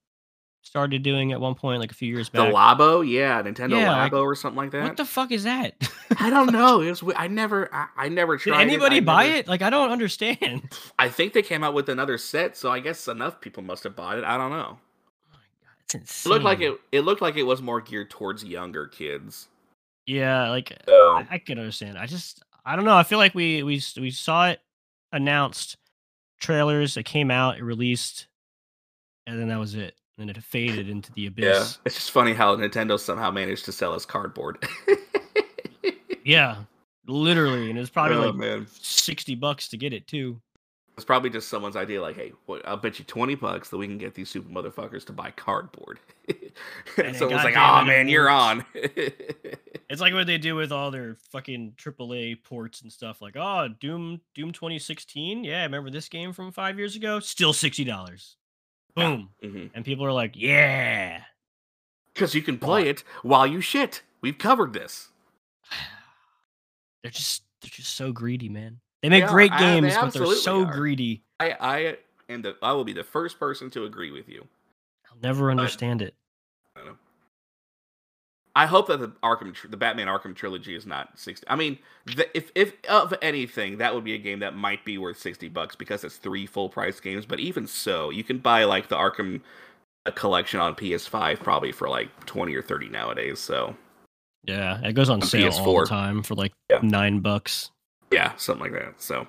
started 0.64 1.02
doing 1.04 1.32
at 1.32 1.42
one 1.42 1.56
point, 1.56 1.80
like 1.80 1.92
a 1.92 1.96
few 1.96 2.08
years 2.08 2.30
back. 2.30 2.48
The. 2.48 2.54
Labo, 2.56 3.08
yeah, 3.08 3.42
Nintendo 3.42 3.80
Yeah, 3.80 3.92
like, 4.04 4.12
Labo 4.12 4.22
or 4.24 4.36
something 4.36 4.58
like 4.58 4.72
that. 4.72 4.84
what 4.84 4.98
the 4.98 5.06
fuck 5.06 5.32
is 5.32 5.44
that? 5.44 5.74
I 6.20 6.30
don't 6.30 6.52
know. 6.54 6.82
It 6.82 7.02
was 7.02 7.04
I 7.18 7.28
never 7.28 7.68
I, 7.74 7.88
I 7.98 8.10
never 8.10 8.38
Did 8.38 8.44
tried. 8.52 8.62
anybody 8.62 8.98
it. 8.98 9.06
Buy 9.06 9.24
never- 9.26 9.38
it? 9.40 9.48
Like 9.48 9.62
I 9.62 9.70
don't 9.70 9.92
understand. 9.92 10.72
I 11.00 11.10
think 11.10 11.34
they 11.34 11.42
came 11.42 11.64
out 11.64 11.74
with 11.74 11.90
another 11.90 12.18
set, 12.18 12.56
so 12.56 12.72
I 12.72 12.80
guess 12.80 13.08
enough 13.08 13.42
people 13.42 13.64
must 13.64 13.84
have 13.86 13.96
bought 13.96 14.18
it. 14.20 14.24
I 14.24 14.38
don't 14.38 14.52
know. 14.52 14.78
Oh 14.80 15.34
my 15.34 15.40
God, 16.00 16.02
It 16.04 16.26
looked 16.30 16.44
like 16.46 16.62
it. 16.62 16.80
It 16.92 17.02
looked 17.02 17.22
like 17.22 17.38
it 17.38 17.44
was 17.44 17.62
more 17.62 17.82
geared 17.82 18.10
towards 18.12 18.44
younger 18.44 18.86
kids. 18.88 19.48
Yeah, 20.06 20.50
like 20.50 20.72
So 20.88 20.94
I, 21.16 21.28
I 21.32 21.38
can 21.40 21.58
understand. 21.60 21.98
I 21.98 22.06
just 22.06 22.44
I 22.66 22.76
don't 22.76 22.86
know. 22.86 22.96
I 22.96 23.04
feel 23.04 23.18
like 23.18 23.34
we 23.34 23.64
we 23.64 23.82
we 24.00 24.12
saw 24.12 24.48
it 24.50 24.60
announced, 25.12 25.78
trailers. 26.42 26.98
It 26.98 27.04
came 27.04 27.32
out, 27.32 27.58
it 27.58 27.64
released, 27.64 28.28
and 29.26 29.40
then 29.40 29.48
that 29.48 29.60
was 29.60 29.76
it. 29.76 29.96
And 30.18 30.28
then 30.28 30.36
it 30.36 30.44
faded 30.44 30.90
into 30.90 31.12
the 31.14 31.28
abyss. 31.28 31.46
Yeah, 31.46 31.82
it's 31.86 31.96
just 31.96 32.12
funny 32.12 32.34
how 32.34 32.56
Nintendo 32.58 33.00
somehow 33.00 33.32
managed 33.32 33.64
to 33.66 33.72
sell 33.72 33.94
us 33.94 34.06
cardboard. 34.06 34.68
Yeah, 36.24 36.58
literally, 37.08 37.70
and 37.70 37.78
it 37.78 37.82
was 37.82 37.90
probably 37.90 38.18
oh 38.18 38.28
like 38.28 38.36
man, 38.36 38.68
sixty 38.70 39.34
bucks 39.34 39.70
to 39.70 39.78
get 39.78 39.94
it 39.94 40.06
too. 40.06 40.40
It's 40.96 41.06
probably 41.06 41.30
just 41.30 41.50
someone's 41.50 41.76
idea. 41.76 42.02
Like, 42.02 42.16
hey, 42.16 42.34
what, 42.46 42.68
I'll 42.68 42.78
bet 42.78 43.00
you 43.00 43.06
twenty 43.06 43.36
bucks 43.36 43.70
that 43.70 43.78
we 43.78 43.88
can 43.88 43.98
get 43.98 44.16
these 44.16 44.30
super 44.30 44.50
motherfuckers 44.50 45.06
to 45.06 45.14
buy 45.14 45.32
cardboard. 45.32 46.00
And 46.98 47.08
and 47.08 47.16
it 47.16 47.20
someone's 47.20 47.44
like, 47.46 47.56
oh 47.56 47.86
man, 47.86 48.08
you're 48.08 48.30
on. 48.30 48.66
It's 49.92 50.00
like 50.00 50.14
what 50.14 50.26
they 50.26 50.38
do 50.38 50.56
with 50.56 50.72
all 50.72 50.90
their 50.90 51.18
fucking 51.32 51.74
AAA 51.78 52.42
ports 52.46 52.82
and 52.82 52.90
stuff. 52.90 53.22
Like, 53.22 53.36
oh, 53.36 53.68
Doom 53.82 54.22
Doom 54.34 54.54
2016. 54.54 55.44
Yeah, 55.44 55.60
I 55.60 55.64
remember 55.64 55.90
this 55.90 56.08
game 56.08 56.32
from 56.32 56.54
five 56.54 56.78
years 56.78 56.96
ago? 56.96 57.20
Still 57.20 57.52
sixty 57.52 57.84
dollars. 57.84 58.38
Boom. 58.96 59.32
Because 59.42 59.70
And 59.74 59.84
people 59.84 60.06
are 60.06 60.14
like, 60.14 60.36
yeah. 60.36 61.24
Mm-hmm. 62.16 62.38
you 62.38 62.42
can 62.42 62.58
play 62.58 62.88
it 62.88 63.04
while 63.22 63.46
you 63.46 63.60
shit. 63.60 64.02
We've 64.22 64.38
covered 64.38 64.72
this. 64.72 65.10
they're 67.04 67.12
just 67.12 67.44
they're 67.62 67.70
just 67.70 67.94
so 67.94 68.14
greedy, 68.14 68.48
man. 68.48 68.80
They 69.02 69.10
make 69.10 69.26
They 69.26 69.30
great 69.32 69.52
I- 69.52 69.60
games, 69.60 69.96
but 69.96 70.14
they're 70.14 70.36
so 70.36 70.64
are. 70.64 70.72
greedy. 70.72 71.24
I, 71.40 71.56
I, 71.60 71.98
and 72.30 72.46
the, 72.46 72.56
I 72.62 72.74
will 72.74 72.84
be 72.84 72.94
the 72.94 73.04
first 73.04 73.40
person 73.40 73.70
to 73.72 73.86
agree 73.86 74.12
with 74.12 74.30
you. 74.30 74.48
I'll 75.10 75.18
never 75.24 75.50
understand 75.52 76.02
it. 76.02 76.14
I. 76.76 76.82
I 78.54 78.66
hope 78.66 78.88
that 78.90 79.00
the 79.00 79.08
Arkham, 79.24 79.56
the 79.70 79.78
Batman 79.78 80.08
Arkham 80.08 80.36
trilogy 80.36 80.76
is 80.76 80.86
not 80.86 81.18
sixty. 81.18 81.48
I 81.50 81.56
mean, 81.56 81.80
the, 82.06 82.28
if 82.38 82.52
if 82.54 82.74
of 82.90 83.14
anything, 83.22 83.78
that 83.78 83.96
would 83.96 84.04
be 84.04 84.14
a 84.14 84.18
game 84.18 84.40
that 84.40 84.56
might 84.58 84.84
be 84.84 84.98
worth 84.98 85.18
sixty 85.18 85.48
bucks 85.48 85.76
because 85.78 86.04
it's 86.04 86.18
three 86.18 86.46
full 86.46 86.68
price 86.68 87.00
games. 87.00 87.26
But 87.26 87.40
even 87.40 87.66
so, 87.66 88.10
you 88.10 88.26
can 88.26 88.40
buy 88.40 88.66
like 88.66 88.90
the 88.90 88.98
Arkham 88.98 89.40
uh, 90.06 90.12
collection 90.12 90.60
on 90.60 90.76
PS5 90.76 91.40
probably 91.42 91.72
for 91.72 91.88
like 91.88 92.10
twenty 92.26 92.54
or 92.54 92.62
thirty 92.62 92.90
nowadays. 92.90 93.40
So 93.40 93.74
Yeah, 94.44 94.82
it 94.86 94.94
goes 94.94 95.10
on 95.10 95.22
On 95.22 95.28
sale 95.28 95.54
all 95.54 95.66
PS4. 95.76 95.84
the 95.84 95.90
time 95.90 96.22
for 96.22 96.36
like 96.36 96.52
Yeah. 96.70 96.80
nine 96.84 97.22
bucks. 97.22 97.72
Yeah, 98.12 98.36
something 98.38 98.72
like 98.72 98.80
that. 98.82 99.02
So 99.02 99.28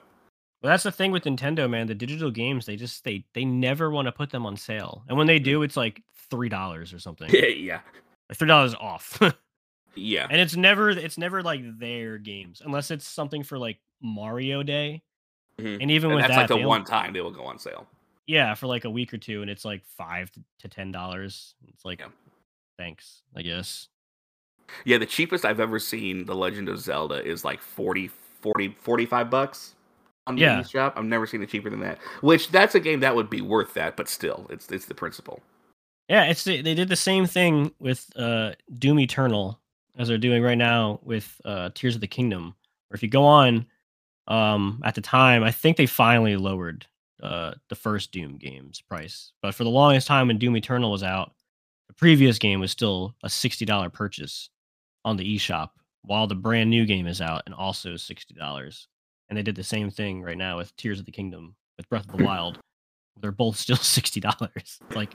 But 0.60 0.68
that's 0.68 0.82
the 0.84 0.92
thing 0.92 1.12
with 1.12 1.24
Nintendo, 1.24 1.68
man. 1.68 1.86
The 1.86 1.94
digital 1.94 2.30
games, 2.30 2.66
they 2.66 2.76
just 2.76 3.04
they 3.04 3.24
they 3.34 3.44
never 3.44 3.90
want 3.90 4.06
to 4.06 4.12
put 4.12 4.30
them 4.30 4.46
on 4.46 4.56
sale, 4.56 5.04
and 5.08 5.16
when 5.18 5.26
they 5.26 5.38
do, 5.38 5.62
it's 5.62 5.76
like 5.76 6.02
three 6.30 6.48
dollars 6.48 6.92
or 6.92 6.98
something. 6.98 7.28
yeah, 7.32 7.46
yeah, 7.46 7.80
three 8.34 8.48
dollars 8.48 8.74
off, 8.74 9.20
yeah. 9.94 10.26
and 10.30 10.40
it's 10.40 10.56
never 10.56 10.90
it's 10.90 11.18
never 11.18 11.42
like 11.42 11.60
their 11.78 12.18
games 12.18 12.62
unless 12.64 12.90
it's 12.90 13.06
something 13.06 13.42
for 13.42 13.58
like 13.58 13.78
Mario 14.00 14.62
Day, 14.62 15.02
Mhm. 15.60 15.78
and 15.82 15.90
even 15.90 16.10
And 16.10 16.16
with 16.16 16.22
that's 16.24 16.34
that, 16.34 16.50
like 16.50 16.60
the 16.60 16.66
one 16.66 16.84
time 16.84 17.12
they 17.12 17.20
will 17.20 17.30
go 17.30 17.44
on 17.44 17.58
sale. 17.58 17.86
yeah, 18.26 18.54
for 18.54 18.66
like 18.66 18.84
a 18.84 18.90
week 18.90 19.12
or 19.12 19.18
two, 19.18 19.42
and 19.42 19.50
it's 19.50 19.64
like 19.64 19.84
five 19.84 20.30
to, 20.60 20.68
ten 20.68 20.90
dollars. 20.92 21.54
It's 21.68 21.84
like, 21.84 22.00
Yeah. 22.00 22.08
thanks, 22.78 23.22
I 23.36 23.42
guess. 23.42 23.88
Yeah, 24.86 24.96
the 24.96 25.06
cheapest 25.06 25.44
I've 25.44 25.60
ever 25.60 25.78
seen 25.78 26.24
The 26.24 26.34
Legend 26.34 26.68
of 26.70 26.78
Zelda 26.78 27.22
is 27.22 27.44
like 27.44 27.60
40, 27.60 28.08
40 28.42 28.76
45 28.80 29.30
bucks 29.30 29.74
on 30.26 30.36
the 30.36 30.42
Yeah. 30.42 30.60
eShop. 30.60 30.92
I've 30.96 31.04
never 31.04 31.26
seen 31.26 31.42
it 31.42 31.48
cheaper 31.48 31.70
than 31.70 31.80
that. 31.80 31.98
Which 32.20 32.50
that's 32.50 32.74
a 32.74 32.80
game 32.80 33.00
that 33.00 33.14
would 33.16 33.30
be 33.30 33.40
worth 33.40 33.74
that, 33.74 33.96
but 33.96 34.08
still, 34.08 34.46
it's 34.50 34.70
it's 34.70 34.86
the 34.86 34.94
principle. 34.94 35.40
Yeah, 36.08 36.24
it's 36.24 36.44
the- 36.44 36.60
they 36.62 36.74
did 36.74 36.88
the 36.88 36.96
same 36.96 37.26
thing 37.26 37.72
with 37.78 38.06
uh 38.16 38.52
Doom 38.78 38.98
Eternal 39.00 39.58
as 39.96 40.08
they're 40.08 40.18
doing 40.18 40.42
right 40.42 40.58
now 40.58 41.00
with 41.02 41.40
uh 41.44 41.70
Tears 41.74 41.94
of 41.94 42.00
the 42.00 42.06
Kingdom. 42.06 42.54
Or 42.90 42.94
if 42.94 43.02
you 43.02 43.08
go 43.08 43.24
on 43.24 43.66
um 44.28 44.80
at 44.84 44.94
the 44.94 45.00
time, 45.00 45.42
I 45.42 45.50
think 45.50 45.76
they 45.76 45.86
finally 45.86 46.36
lowered 46.36 46.86
uh 47.22 47.54
the 47.68 47.74
first 47.74 48.12
Doom 48.12 48.36
game's 48.38 48.80
price. 48.80 49.32
But 49.42 49.54
for 49.54 49.64
the 49.64 49.70
longest 49.70 50.06
time 50.06 50.28
when 50.28 50.38
Doom 50.38 50.56
Eternal 50.56 50.90
was 50.90 51.02
out, 51.02 51.32
the 51.88 51.94
previous 51.94 52.38
game 52.38 52.60
was 52.60 52.70
still 52.70 53.14
a 53.22 53.28
$60 53.28 53.92
purchase 53.92 54.50
on 55.04 55.16
the 55.16 55.36
eShop 55.36 55.70
while 56.02 56.26
the 56.26 56.34
brand 56.34 56.70
new 56.70 56.84
game 56.84 57.06
is 57.06 57.20
out 57.20 57.42
and 57.46 57.54
also 57.54 57.94
$60. 57.94 58.86
And 59.28 59.38
they 59.38 59.42
did 59.42 59.54
the 59.56 59.62
same 59.64 59.90
thing 59.90 60.22
right 60.22 60.36
now 60.36 60.58
with 60.58 60.74
Tears 60.76 60.98
of 61.00 61.06
the 61.06 61.12
Kingdom 61.12 61.54
with 61.76 61.88
Breath 61.88 62.08
of 62.12 62.18
the 62.18 62.24
Wild. 62.24 62.58
They're 63.20 63.32
both 63.32 63.56
still 63.56 63.76
$60. 63.78 64.48
It's 64.56 64.78
like 64.94 65.14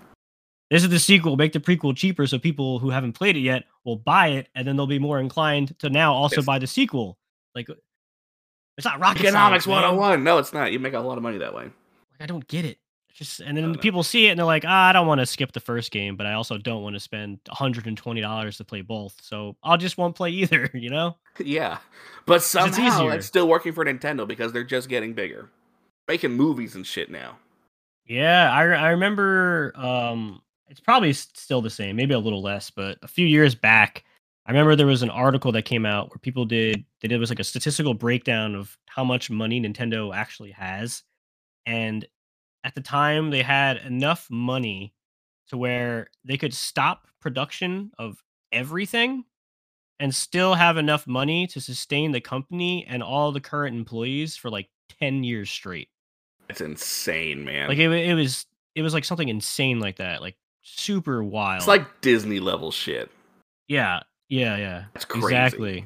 this 0.70 0.84
is 0.84 0.90
the 0.90 1.00
sequel. 1.00 1.38
Make 1.38 1.54
the 1.54 1.60
prequel 1.60 1.96
cheaper 1.96 2.28
so 2.28 2.38
people 2.40 2.80
who 2.80 2.90
haven't 2.90 3.14
played 3.14 3.38
it 3.38 3.42
yet 3.42 3.64
will 3.86 3.96
buy 3.96 4.28
it, 4.30 4.50
and 4.54 4.68
then 4.68 4.76
they'll 4.76 4.86
be 4.88 5.00
more 5.00 5.20
inclined 5.20 5.78
to 5.80 5.90
now 5.90 6.14
also 6.14 6.38
Yes. 6.38 6.46
buy 6.46 6.60
the 6.60 6.68
sequel. 6.68 7.18
Like, 7.56 7.70
it's 8.78 8.86
not 8.86 9.00
rocket 9.00 9.22
Economics 9.22 9.64
science, 9.66 9.82
man. 9.84 9.96
101. 9.98 10.24
No, 10.26 10.38
it's 10.40 10.52
not. 10.54 10.72
You 10.74 10.80
make 10.80 10.94
a 10.94 11.00
lot 11.00 11.18
of 11.18 11.24
money 11.24 11.38
that 11.38 11.54
way. 11.54 11.64
Like, 11.64 12.22
I 12.22 12.26
don't 12.26 12.46
get 12.48 12.66
it. 12.66 12.78
It's 13.20 13.30
just, 13.30 13.40
and 13.40 13.58
then 13.58 13.64
don't 13.64 13.82
people 13.82 14.04
see 14.04 14.28
it 14.28 14.32
and 14.32 14.40
they're 14.40 14.46
like, 14.46 14.64
ah, 14.68 14.90
I 14.90 14.94
don't 14.94 15.08
want 15.08 15.20
to 15.20 15.26
skip 15.26 15.52
the 15.52 15.60
first 15.60 15.92
game, 15.92 16.16
but 16.16 16.28
I 16.28 16.34
also 16.34 16.58
don't 16.58 16.84
want 16.84 16.96
to 16.96 17.00
spend 17.00 17.40
$120 17.46 18.58
to 18.58 18.64
play 18.64 18.82
both. 18.82 19.16
So 19.22 19.56
I'll 19.64 19.78
just 19.78 19.98
won't 19.98 20.16
play 20.16 20.30
either. 20.32 20.70
You 20.78 20.90
know? 20.90 21.18
Yeah. 21.44 21.78
But 22.26 22.42
somehow 22.42 22.88
easier. 22.88 23.14
it's 23.14 23.26
still 23.26 23.48
working 23.48 23.74
for 23.74 23.86
Nintendo 23.86 24.28
because 24.28 24.52
they're 24.54 24.64
just 24.64 24.90
getting 24.90 25.14
bigger. 25.14 25.50
Making 26.08 26.32
movies 26.32 26.76
and 26.76 26.86
shit 26.86 27.12
now. 27.12 27.38
Yeah, 28.06 28.52
I, 28.52 28.62
I 28.62 28.90
remember 28.90 29.74
um 29.76 30.42
it's 30.70 30.80
probably 30.80 31.14
still 31.14 31.62
the 31.62 31.70
same, 31.70 31.96
maybe 31.96 32.14
a 32.14 32.20
little 32.20 32.42
less, 32.42 32.70
but 32.70 32.98
a 33.02 33.08
few 33.08 33.26
years 33.26 33.56
back, 33.56 34.04
I 34.46 34.52
remember 34.52 34.76
there 34.76 34.88
was 34.88 35.04
an 35.04 35.10
article 35.10 35.52
that 35.54 35.64
came 35.64 35.86
out 35.86 36.10
where 36.10 36.20
people 36.20 36.46
did 36.46 36.84
they 37.02 37.08
did 37.08 37.20
was 37.20 37.30
like 37.30 37.40
a 37.40 37.44
statistical 37.44 37.94
breakdown 37.94 38.56
of 38.56 38.78
how 38.88 39.04
much 39.04 39.30
money 39.30 39.62
Nintendo 39.62 40.16
actually 40.16 40.52
has. 40.52 41.04
And 41.66 42.06
at 42.64 42.76
the 42.76 42.82
time 42.82 43.30
they 43.30 43.44
had 43.44 43.78
enough 43.78 44.28
money 44.30 44.94
to 45.50 45.58
where 45.58 46.08
they 46.26 46.38
could 46.38 46.54
stop 46.54 47.08
production 47.22 47.92
of 47.98 48.24
everything 48.52 49.24
and 50.00 50.14
still 50.14 50.54
have 50.54 50.78
enough 50.78 51.08
money 51.08 51.48
to 51.48 51.60
sustain 51.62 52.12
the 52.12 52.22
company 52.22 52.86
and 52.88 53.02
all 53.02 53.32
the 53.32 53.40
current 53.40 53.76
employees 53.76 54.36
for 54.36 54.50
like 54.50 54.70
10 55.00 55.24
years 55.24 55.50
straight. 55.50 55.90
It's 56.50 56.62
insane, 56.62 57.44
man. 57.44 57.68
Like 57.68 57.78
it, 57.78 57.92
it 57.92 58.14
was 58.14 58.46
it 58.76 58.82
was 58.82 58.94
like 58.94 59.04
something 59.04 59.28
insane 59.28 59.80
like 59.80 59.98
that, 59.98 60.22
like 60.22 60.38
super 60.62 61.24
wild. 61.24 61.58
it's 61.58 61.68
like 61.68 62.02
Disney 62.02 62.40
level 62.40 62.72
shit. 62.72 63.10
Yeah, 63.68 64.02
yeah, 64.30 64.56
yeah. 64.56 64.86
That's 64.94 65.06
crazy. 65.06 65.26
Exactly. 65.26 65.86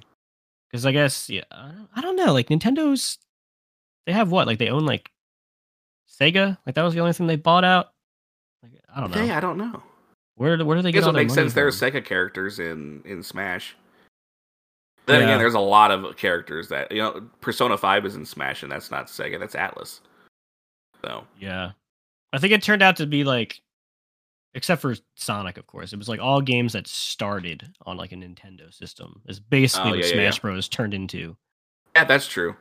Because 0.69 0.85
I 0.85 0.91
guess 0.91 1.29
yeah, 1.29 1.43
I 1.51 2.01
don't 2.01 2.15
know. 2.15 2.33
Like 2.33 2.49
Nintendo's, 2.49 3.17
they 4.05 4.13
have 4.13 4.29
what? 4.29 4.45
Like 4.45 4.59
they 4.59 4.69
own 4.69 4.85
like 4.85 5.09
Sega. 6.21 6.57
Like 6.65 6.75
that 6.75 6.83
was 6.83 6.93
the 6.93 6.99
only 6.99 7.13
thing 7.13 7.27
they 7.27 7.35
bought 7.35 7.63
out. 7.63 7.91
Like 8.63 8.73
I 8.93 8.99
don't 9.01 9.11
know. 9.11 9.17
Okay, 9.21 9.31
I 9.31 9.39
don't 9.39 9.57
know. 9.57 9.81
Where 10.35 10.55
do- 10.57 10.65
where 10.65 10.77
do 10.77 10.81
they 10.83 10.89
It 10.89 10.93
get 10.93 10.99
all 11.03 11.11
doesn't 11.11 11.15
their 11.15 11.23
make 11.23 11.29
money 11.29 11.41
sense. 11.49 11.53
There's? 11.53 11.79
Sega 11.79 12.03
characters 12.05 12.59
in 12.59 13.01
in 13.05 13.23
Smash. 13.23 13.75
Then 15.07 15.21
Yeah. 15.21 15.27
again, 15.27 15.39
there's 15.39 15.55
a 15.55 15.59
lot 15.59 15.91
of 15.91 16.15
characters 16.17 16.67
that 16.69 16.91
you 16.91 17.01
know. 17.01 17.27
Persona 17.41 17.77
Five 17.77 18.05
is 18.05 18.15
in 18.15 18.25
Smash, 18.25 18.61
and 18.63 18.71
that's 18.71 18.91
not 18.91 19.07
Sega. 19.07 19.39
That's 19.39 19.55
Atlus. 19.55 19.99
So 21.03 21.25
Yeah. 21.39 21.71
I 22.33 22.37
think 22.37 22.53
it 22.53 22.61
turned 22.63 22.81
out 22.83 22.95
to 22.97 23.07
be 23.07 23.23
like 23.23 23.61
except 24.53 24.81
for 24.81 24.95
Sonic, 25.15 25.57
of 25.57 25.65
course. 25.65 25.91
It 25.93 25.97
was 25.97 26.09
like 26.09 26.19
all 26.19 26.41
games 26.41 26.73
that 26.73 26.85
started 26.87 27.69
on 27.85 27.97
like 27.97 28.11
a 28.11 28.15
Nintendo 28.15 28.71
system. 28.73 29.21
Is 29.27 29.39
basically 29.39 29.87
Oh, 29.89 29.91
what 29.95 29.99
yeah, 29.99 30.05
yeah, 30.05 30.13
Smash 30.13 30.35
yeah. 30.37 30.41
Bros 30.41 30.67
turned 30.69 30.93
into. 30.93 31.35
yeah, 31.95 32.03
that's 32.05 32.27
true. 32.27 32.55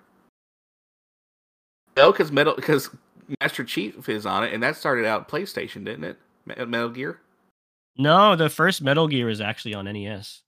No, 1.97 2.13
because 2.13 2.31
Metal 2.33 2.55
because 2.55 2.91
Master 3.41 3.65
Chief 3.65 4.09
is 4.09 4.27
on 4.27 4.45
it, 4.45 4.53
and 4.53 4.63
that 4.63 4.77
started 4.77 5.05
out 5.07 5.29
PlayStation, 5.29 5.85
didn't 5.85 6.05
it? 6.05 6.19
Metal 6.69 6.89
Gear. 6.89 7.21
No, 7.97 8.35
the 8.37 8.49
first 8.49 8.83
Metal 8.83 9.09
Gear 9.09 9.29
is 9.29 9.41
actually 9.41 9.75
on 9.75 9.85
NES. 9.85 10.43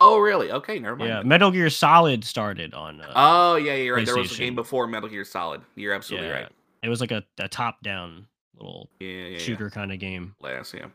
Oh, 0.00 0.18
really? 0.18 0.52
Okay, 0.52 0.78
never 0.78 0.94
mind. 0.96 1.08
Yeah, 1.10 1.22
Metal 1.22 1.50
Gear 1.50 1.70
Solid 1.70 2.22
started 2.24 2.72
on 2.74 3.00
uh, 3.00 3.12
Oh, 3.16 3.56
yeah, 3.56 3.74
you're 3.74 3.96
right. 3.96 4.06
There 4.06 4.16
was 4.16 4.32
a 4.32 4.36
game 4.36 4.54
before 4.54 4.86
Metal 4.86 5.08
Gear 5.08 5.24
Solid. 5.24 5.62
You're 5.74 5.94
absolutely 5.94 6.28
Yeah. 6.28 6.34
right. 6.42 6.52
it 6.82 6.88
was 6.88 7.00
like 7.00 7.10
a, 7.10 7.24
a 7.38 7.48
top 7.48 7.82
down 7.82 8.26
little 8.56 8.88
Yeah, 9.00 9.08
yeah, 9.08 9.26
yeah. 9.30 9.38
shooter 9.38 9.70
kind 9.70 9.92
of 9.92 9.98
game. 9.98 10.34
Last, 10.40 10.74
yeah. 10.74 10.86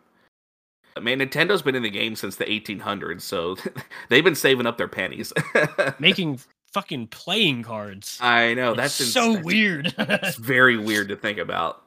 I 0.96 1.00
Man, 1.02 1.20
Nintendo's 1.20 1.62
been 1.64 1.76
in 1.76 1.84
the 1.84 1.90
game 1.90 2.16
since 2.16 2.36
the 2.38 2.46
1800s, 2.46 3.22
so 3.22 3.58
they've 4.10 4.24
been 4.24 4.36
saving 4.36 4.68
up 4.68 4.78
their 4.78 4.88
pennies. 4.88 5.34
Making 6.00 6.40
fucking 6.74 7.08
playing 7.08 7.64
cards. 7.64 8.18
I 8.22 8.54
know 8.54 8.74
that's 8.76 9.00
ins- 9.00 9.14
so 9.14 9.30
that's- 9.30 9.46
weird. 9.46 9.94
It's 9.98 10.36
very 10.38 10.78
weird 10.78 11.10
to 11.10 11.16
think 11.16 11.38
about. 11.38 11.84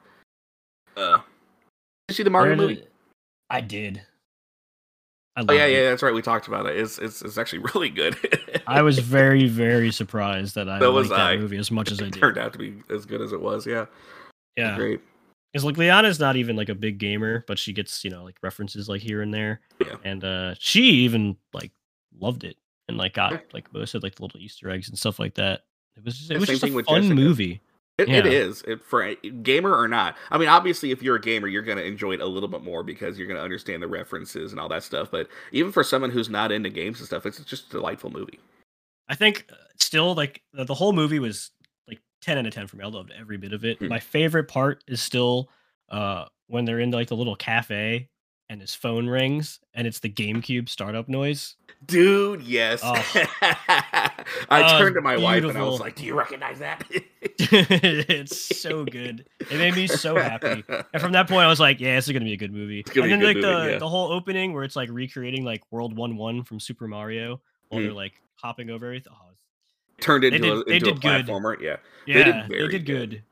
Uh, 0.97 1.17
did 1.17 1.23
you 2.09 2.15
see 2.15 2.23
the 2.23 2.31
Mario 2.31 2.57
movie? 2.57 2.85
I 3.51 3.61
did. 3.61 4.03
I 5.37 5.45
Oh 5.47 5.53
yeah, 5.53 5.67
it. 5.67 5.73
yeah, 5.73 5.91
that's 5.91 6.03
right. 6.03 6.15
We 6.15 6.23
talked 6.23 6.49
about 6.49 6.67
it. 6.67 6.77
It's 6.79 6.99
it's, 6.99 7.21
it's 7.23 7.37
actually 7.37 7.59
really 7.75 7.91
good. 7.91 8.17
I 8.67 8.81
was 8.83 8.99
very, 8.99 9.49
very 9.49 9.93
surprised 9.93 10.55
that 10.55 10.69
I 10.69 10.79
So 10.79 10.93
was 10.93 11.11
liked 11.11 11.19
that 11.19 11.27
I. 11.33 11.37
movie 11.37 11.59
as 11.59 11.71
much 11.71 11.91
as 11.93 12.01
I 12.01 12.07
it 12.07 12.13
did. 12.13 12.21
turned 12.21 12.39
out 12.39 12.53
to 12.55 12.59
be 12.59 12.83
as 12.91 13.05
good 13.05 13.21
as 13.21 13.33
it 13.33 13.41
was. 13.41 13.67
Yeah, 13.67 13.87
Yeah, 14.57 14.77
great. 14.77 15.01
because 15.53 15.65
like 15.65 15.77
Liana's 15.77 16.19
not 16.19 16.37
even 16.37 16.57
like 16.57 16.71
a 16.71 16.75
big 16.75 16.97
gamer, 16.99 17.45
but 17.47 17.59
she 17.59 17.73
gets 17.75 18.03
you 18.05 18.11
know 18.11 18.25
like 18.25 18.37
references 18.43 18.89
like 18.89 19.03
here 19.03 19.21
and 19.21 19.35
there, 19.35 19.61
Yeah. 19.81 19.97
and 20.05 20.25
uh 20.25 20.55
she 20.59 20.81
even 21.05 21.37
like 21.53 21.73
loved 22.19 22.45
it 22.45 22.57
and 22.89 22.97
like 22.97 23.15
got 23.15 23.43
like 23.53 23.73
most 23.73 23.95
of 23.95 24.03
like 24.03 24.15
the 24.17 24.23
little 24.23 24.41
Easter 24.41 24.71
eggs 24.71 24.89
and 24.89 24.99
stuff 24.99 25.19
like 25.19 25.35
that. 25.35 25.63
It 25.97 26.05
was 26.05 26.19
just, 26.19 26.31
it 26.31 26.39
was 26.39 26.49
just 26.49 26.63
a 26.65 26.69
fun 26.85 27.03
Jessica. 27.03 27.15
movie. 27.15 27.61
It, 27.99 28.09
it 28.11 28.27
Yeah. 28.27 28.31
is 28.31 28.63
it, 28.69 28.83
for 28.85 29.15
gamer 29.43 29.75
or 29.75 29.89
not. 29.89 30.17
I 30.31 30.37
mean, 30.37 30.49
obviously, 30.49 30.91
if 30.91 31.03
you're 31.03 31.17
a 31.17 31.21
gamer, 31.21 31.49
you're 31.49 31.63
going 31.63 31.79
to 31.79 31.85
enjoy 31.85 32.13
it 32.13 32.21
a 32.21 32.27
little 32.27 32.49
bit 32.51 32.63
more 32.63 32.83
because 32.83 33.17
you're 33.19 33.27
going 33.27 33.39
to 33.39 33.43
understand 33.43 33.83
the 33.83 33.89
references 33.89 34.53
and 34.53 34.61
all 34.61 34.69
that 34.69 34.83
stuff. 34.83 35.11
But 35.11 35.29
even 35.53 35.73
for 35.73 35.83
someone 35.83 36.11
who's 36.11 36.29
not 36.29 36.53
into 36.53 36.69
games 36.69 36.99
and 36.99 37.07
stuff, 37.07 37.25
it's 37.25 37.43
just 37.45 37.69
a 37.69 37.71
delightful 37.71 38.11
movie. 38.11 38.39
I 39.09 39.15
think 39.15 39.47
uh, 39.51 39.55
still 39.79 40.15
like 40.15 40.43
the, 40.53 40.65
the 40.65 40.75
whole 40.75 40.93
movie 40.93 41.19
was 41.21 41.51
like 41.89 42.01
10 42.21 42.37
out 42.37 42.47
of 42.47 42.53
10 42.53 42.67
for 42.67 42.77
me. 42.77 42.85
I 42.85 42.89
loved 42.89 43.13
every 43.19 43.39
bit 43.39 43.55
of 43.55 43.65
it. 43.65 43.79
Hmm. 43.79 43.89
My 43.89 44.01
favorite 44.01 44.49
part 44.49 44.85
is 44.87 45.01
still 45.01 45.49
uh 45.89 46.25
when 46.49 46.65
they're 46.65 46.81
in 46.81 46.91
like 46.91 47.09
the 47.09 47.17
little 47.17 47.37
cafe 47.37 48.09
and 48.49 48.61
his 48.61 48.75
phone 48.75 49.07
rings 49.09 49.61
and 49.75 49.87
it's 49.87 50.01
the 50.01 50.09
GameCube 50.09 50.69
startup 50.69 51.09
noise. 51.09 51.57
Dude, 51.85 52.43
yes. 52.43 52.81
Oh. 52.83 52.95
I 53.43 54.13
Oh, 54.51 54.79
turned 54.79 54.95
to 54.95 55.01
my 55.01 55.17
wife 55.17 55.45
and 55.45 55.57
I 55.57 55.63
was 55.63 55.79
like, 55.79 55.95
"Do 55.95 56.05
you 56.05 56.15
recognize 56.17 56.59
that?" 56.59 56.85
it's 56.91 58.59
so 58.61 58.85
good. 58.85 59.27
It 59.39 59.59
made 59.59 59.75
me 59.75 59.87
so 59.87 60.17
happy. 60.17 60.65
And 60.69 61.03
from 61.03 61.13
that 61.13 61.29
point, 61.29 61.43
I 61.43 61.49
was 61.49 61.61
like, 61.61 61.81
"Yeah, 61.81 61.97
this 61.97 62.07
is 62.07 62.13
gonna 62.13 62.25
be 62.25 62.33
a 62.33 62.39
good 62.39 62.53
movie." 62.53 62.83
And 62.95 63.11
then 63.13 63.23
like 63.23 63.37
good 63.37 63.45
the 63.45 63.73
yeah. 63.73 63.79
the 63.79 63.89
whole 63.89 64.11
opening 64.11 64.53
where 64.53 64.65
it's 64.65 64.75
like 64.75 64.89
recreating 64.91 65.45
like 65.45 65.63
World 65.71 65.95
One 65.97 66.17
One 66.17 66.43
from 66.43 66.59
Super 66.59 66.89
Mario 66.89 67.41
while 67.69 67.83
they're 67.83 67.91
mm. 67.91 67.97
like 67.97 68.15
hopping 68.37 68.71
over 68.71 68.87
everything. 68.87 69.13
Oh, 69.15 69.27
Turned 70.01 70.25
into 70.25 70.39
did- 70.39 70.53
a, 70.53 70.65
they 70.65 70.77
into 70.77 70.91
a 70.91 70.93
did 70.93 71.03
good. 71.03 71.27
platformer. 71.27 71.61
Yeah, 71.61 71.77
yeah, 72.07 72.25
did 72.25 72.49
they 72.49 72.69
did 72.69 72.87
good. 72.87 73.11
good. 73.11 73.23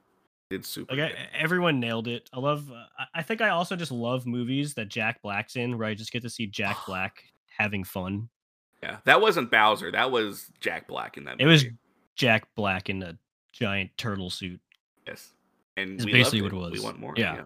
Did 0.50 0.64
super. 0.64 0.94
Like. 0.94 1.12
I, 1.12 1.28
everyone 1.38 1.80
nailed 1.80 2.08
it. 2.08 2.28
I 2.32 2.38
love. 2.40 2.70
Uh, 2.70 3.04
I- 3.14 3.22
think 3.22 3.40
I 3.40 3.48
also 3.50 3.76
just 3.76 3.92
love 3.92 4.26
movies 4.26 4.74
that 4.74 4.88
Jack 4.88 5.22
Black's 5.22 5.56
in, 5.56 5.78
where 5.78 5.88
I 5.88 5.94
just 5.94 6.12
get 6.12 6.22
to 6.22 6.30
see 6.30 6.46
Jack 6.46 6.76
Black 6.86 7.22
having 7.46 7.84
fun. 7.84 8.28
yeah, 8.82 8.98
that 9.04 9.20
wasn't 9.20 9.50
Bowser. 9.50 9.90
That 9.90 10.10
was 10.10 10.50
Jack 10.60 10.86
Black 10.88 11.16
in 11.16 11.24
that. 11.24 11.40
It 11.40 11.46
was. 11.46 11.64
Jack 12.16 12.46
Black 12.54 12.88
in 12.90 13.02
a 13.02 13.18
giant 13.52 13.90
turtle 13.96 14.30
suit. 14.30 14.60
yes, 15.06 15.30
and 15.76 15.94
It's 15.94 16.04
we 16.04 16.12
basically 16.12 16.42
what 16.42 16.52
it 16.52 16.56
was. 16.56 16.72
We 16.72 16.80
want 16.80 17.00
more. 17.00 17.14
Yeah. 17.16 17.42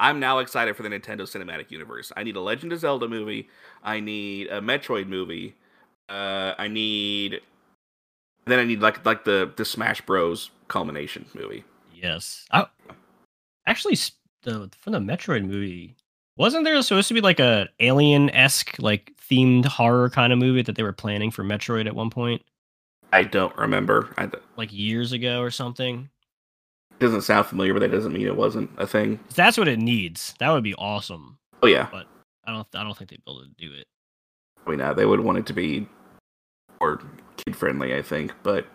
I'm 0.00 0.18
now 0.18 0.38
excited 0.38 0.74
for 0.76 0.82
the 0.82 0.88
Nintendo 0.88 1.20
Cinematic 1.20 1.70
Universe. 1.70 2.10
I 2.16 2.22
need 2.24 2.34
a 2.34 2.40
Legend 2.40 2.72
of 2.72 2.80
Zelda 2.80 3.06
movie. 3.06 3.48
I 3.84 4.00
need 4.00 4.46
a 4.48 4.60
Metroid 4.60 5.06
movie. 5.08 5.54
Uh, 6.08 6.54
I 6.58 6.66
need. 6.68 7.40
Then 8.46 8.58
I 8.58 8.64
need 8.64 8.80
like 8.80 9.04
like 9.04 9.24
the 9.24 9.52
the 9.56 9.64
Smash 9.64 10.00
Bros. 10.00 10.50
culmination 10.68 11.26
movie. 11.34 11.62
Yes. 12.02 12.46
I, 12.50 12.66
actually, 13.66 13.96
the 14.42 14.70
from 14.78 14.92
the 14.92 14.98
Metroid 14.98 15.44
movie, 15.44 15.96
wasn't 16.36 16.64
there 16.64 16.80
supposed 16.82 17.08
to 17.08 17.14
be 17.14 17.20
like 17.20 17.40
a 17.40 17.68
alien 17.80 18.30
esque 18.30 18.76
like 18.78 19.12
themed 19.30 19.66
horror 19.66 20.10
kind 20.10 20.32
of 20.32 20.38
movie 20.38 20.62
that 20.62 20.76
they 20.76 20.82
were 20.82 20.92
planning 20.92 21.30
for 21.30 21.44
Metroid 21.44 21.86
at 21.86 21.94
one 21.94 22.10
point, 22.10 22.42
I 23.12 23.24
don't 23.24 23.56
remember. 23.56 24.12
I, 24.16 24.24
it 24.24 24.42
like 24.56 24.72
years 24.72 25.12
ago 25.12 25.40
or 25.40 25.50
something? 25.50 26.08
doesn't 26.98 27.22
sound 27.22 27.46
familiar, 27.46 27.72
but 27.72 27.80
that 27.80 27.90
doesn't 27.90 28.12
mean 28.12 28.26
it 28.26 28.36
wasn't 28.36 28.70
a 28.76 28.86
thing. 28.86 29.18
That's 29.34 29.56
what 29.56 29.68
it 29.68 29.78
needs. 29.78 30.34
That 30.38 30.50
would 30.50 30.62
be 30.62 30.74
awesome. 30.74 31.38
Oh 31.62 31.66
yeah, 31.66 31.88
but 31.90 32.06
I 32.44 32.52
don't. 32.52 32.66
I 32.74 32.84
don't 32.84 32.96
think 32.96 33.10
they'd 33.10 33.24
be 33.24 33.30
able 33.30 33.42
to 33.42 33.48
do 33.56 33.72
it. 33.72 33.86
I 34.66 34.70
mean, 34.70 34.80
uh, 34.80 34.92
they 34.94 35.06
would 35.06 35.20
want 35.20 35.38
it 35.38 35.46
to 35.46 35.52
be 35.52 35.88
more 36.80 37.00
kid 37.38 37.56
friendly, 37.56 37.94
I 37.94 38.02
think. 38.02 38.32
But 38.42 38.66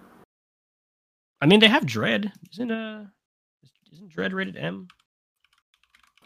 I 1.41 1.45
mean, 1.45 1.59
they 1.59 1.67
have 1.67 1.85
Dread. 1.85 2.31
Isn't 2.53 2.71
uh, 2.71 3.05
isn't 3.91 4.09
Dread 4.09 4.33
rated 4.33 4.57
M? 4.57 4.87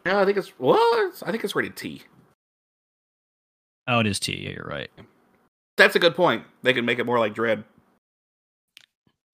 yeah, 0.05 0.19
I 0.19 0.25
think 0.25 0.37
it's 0.37 0.57
well, 0.59 0.79
it's, 1.07 1.23
I 1.23 1.31
think 1.31 1.43
it's 1.43 1.55
rated 1.55 1.75
T. 1.75 2.03
Oh, 3.87 3.99
it 3.99 4.07
is 4.07 4.19
T. 4.19 4.37
Yeah, 4.37 4.51
you're 4.51 4.67
right. 4.69 4.89
That's 5.77 5.95
a 5.95 5.99
good 5.99 6.15
point. 6.15 6.43
They 6.61 6.73
can 6.73 6.85
make 6.85 6.99
it 6.99 7.05
more 7.05 7.19
like 7.19 7.33
Dread. 7.33 7.63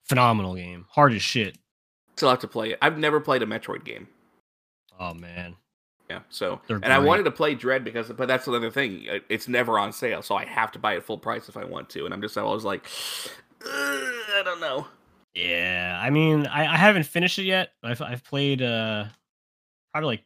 Phenomenal 0.06 0.56
game. 0.56 0.86
Hard 0.92 1.14
as 1.14 1.22
shit. 1.22 1.58
Still 2.16 2.30
have 2.30 2.40
to 2.40 2.48
play 2.48 2.72
it. 2.72 2.78
I've 2.82 2.98
never 2.98 3.20
played 3.20 3.42
a 3.42 3.46
Metroid 3.46 3.84
game. 3.84 4.08
Oh 5.00 5.14
man. 5.14 5.56
Yeah, 6.10 6.20
so 6.30 6.62
They're 6.68 6.78
and 6.78 6.94
I 6.94 7.00
wanted 7.00 7.24
to 7.24 7.32
play 7.32 7.56
Dread 7.56 7.84
because, 7.84 8.10
but 8.10 8.28
that's 8.28 8.48
another 8.48 8.70
thing. 8.70 9.08
It's 9.28 9.48
never 9.48 9.80
on 9.80 9.92
sale, 9.92 10.22
so 10.22 10.36
I 10.36 10.46
have 10.46 10.72
to 10.74 10.80
buy 10.80 10.96
it 10.96 11.04
full 11.04 11.18
price 11.18 11.50
if 11.50 11.58
I 11.58 11.66
want 11.66 11.90
to. 11.90 12.06
And 12.06 12.14
I'm 12.14 12.22
just 12.22 12.38
always 12.38 12.64
like, 12.64 12.88
I 13.66 14.42
don't 14.46 14.62
know. 14.62 14.86
Yeah, 15.36 16.00
I 16.02 16.10
mean, 16.10 16.48
I, 16.48 16.66
I 16.74 16.78
haven't 16.78 17.04
finished 17.04 17.38
it 17.40 17.44
yet. 17.44 17.72
I've 17.84 18.02
I've 18.02 18.24
played 18.24 18.62
uh 18.62 19.06
probably 19.92 20.08
like 20.08 20.24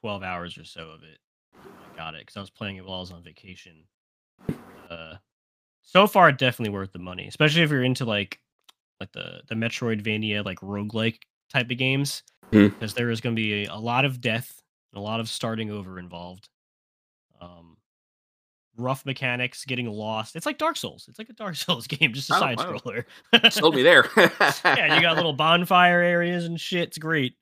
twelve 0.00 0.22
hours 0.22 0.56
or 0.56 0.64
so 0.64 0.90
of 0.90 1.02
it. 1.02 1.18
I 1.54 1.96
got 1.96 2.14
it 2.14 2.20
because 2.20 2.36
I 2.36 2.40
was 2.40 2.50
playing 2.50 2.76
it 2.76 2.84
while 2.84 2.98
I 2.98 3.00
was 3.00 3.10
on 3.10 3.22
vacation. 3.22 3.84
Uh, 4.88 5.14
so 5.82 6.06
far, 6.06 6.30
definitely 6.32 6.72
worth 6.72 6.92
the 6.92 6.98
money, 7.00 7.26
especially 7.26 7.62
if 7.62 7.70
you're 7.70 7.82
into 7.82 8.04
like 8.04 8.38
like 9.00 9.10
the 9.12 9.40
the 9.48 9.54
Metroidvania 9.56 10.44
like 10.44 10.60
roguelike 10.60 11.18
type 11.52 11.70
of 11.70 11.76
games, 11.78 12.22
Hmm. 12.52 12.68
because 12.68 12.94
there 12.94 13.10
is 13.10 13.20
going 13.20 13.34
to 13.34 13.40
be 13.42 13.64
a, 13.64 13.72
a 13.74 13.78
lot 13.78 14.04
of 14.04 14.20
death 14.20 14.62
and 14.92 15.00
a 15.00 15.02
lot 15.02 15.18
of 15.20 15.28
starting 15.28 15.70
over 15.70 15.98
involved. 15.98 16.48
Um, 17.40 17.76
rough 18.80 19.04
mechanics, 19.06 19.64
getting 19.64 19.86
lost. 19.86 20.34
It's 20.36 20.46
like 20.46 20.58
Dark 20.58 20.76
Souls. 20.76 21.06
It's 21.08 21.18
like 21.18 21.28
a 21.28 21.32
Dark 21.34 21.54
Souls 21.56 21.86
game, 21.86 22.12
just 22.12 22.30
a 22.30 22.36
Oh, 22.36 22.40
side 22.40 22.58
wow. 22.58 22.72
scroller. 22.72 23.04
Sold 23.52 23.74
me 23.74 23.82
there. 23.84 24.06
yeah, 24.16 24.96
you 24.96 25.02
got 25.02 25.16
little 25.16 25.32
bonfire 25.34 26.00
areas 26.00 26.44
and 26.44 26.60
shit. 26.60 26.88
It's 26.88 26.98
great. 26.98 27.34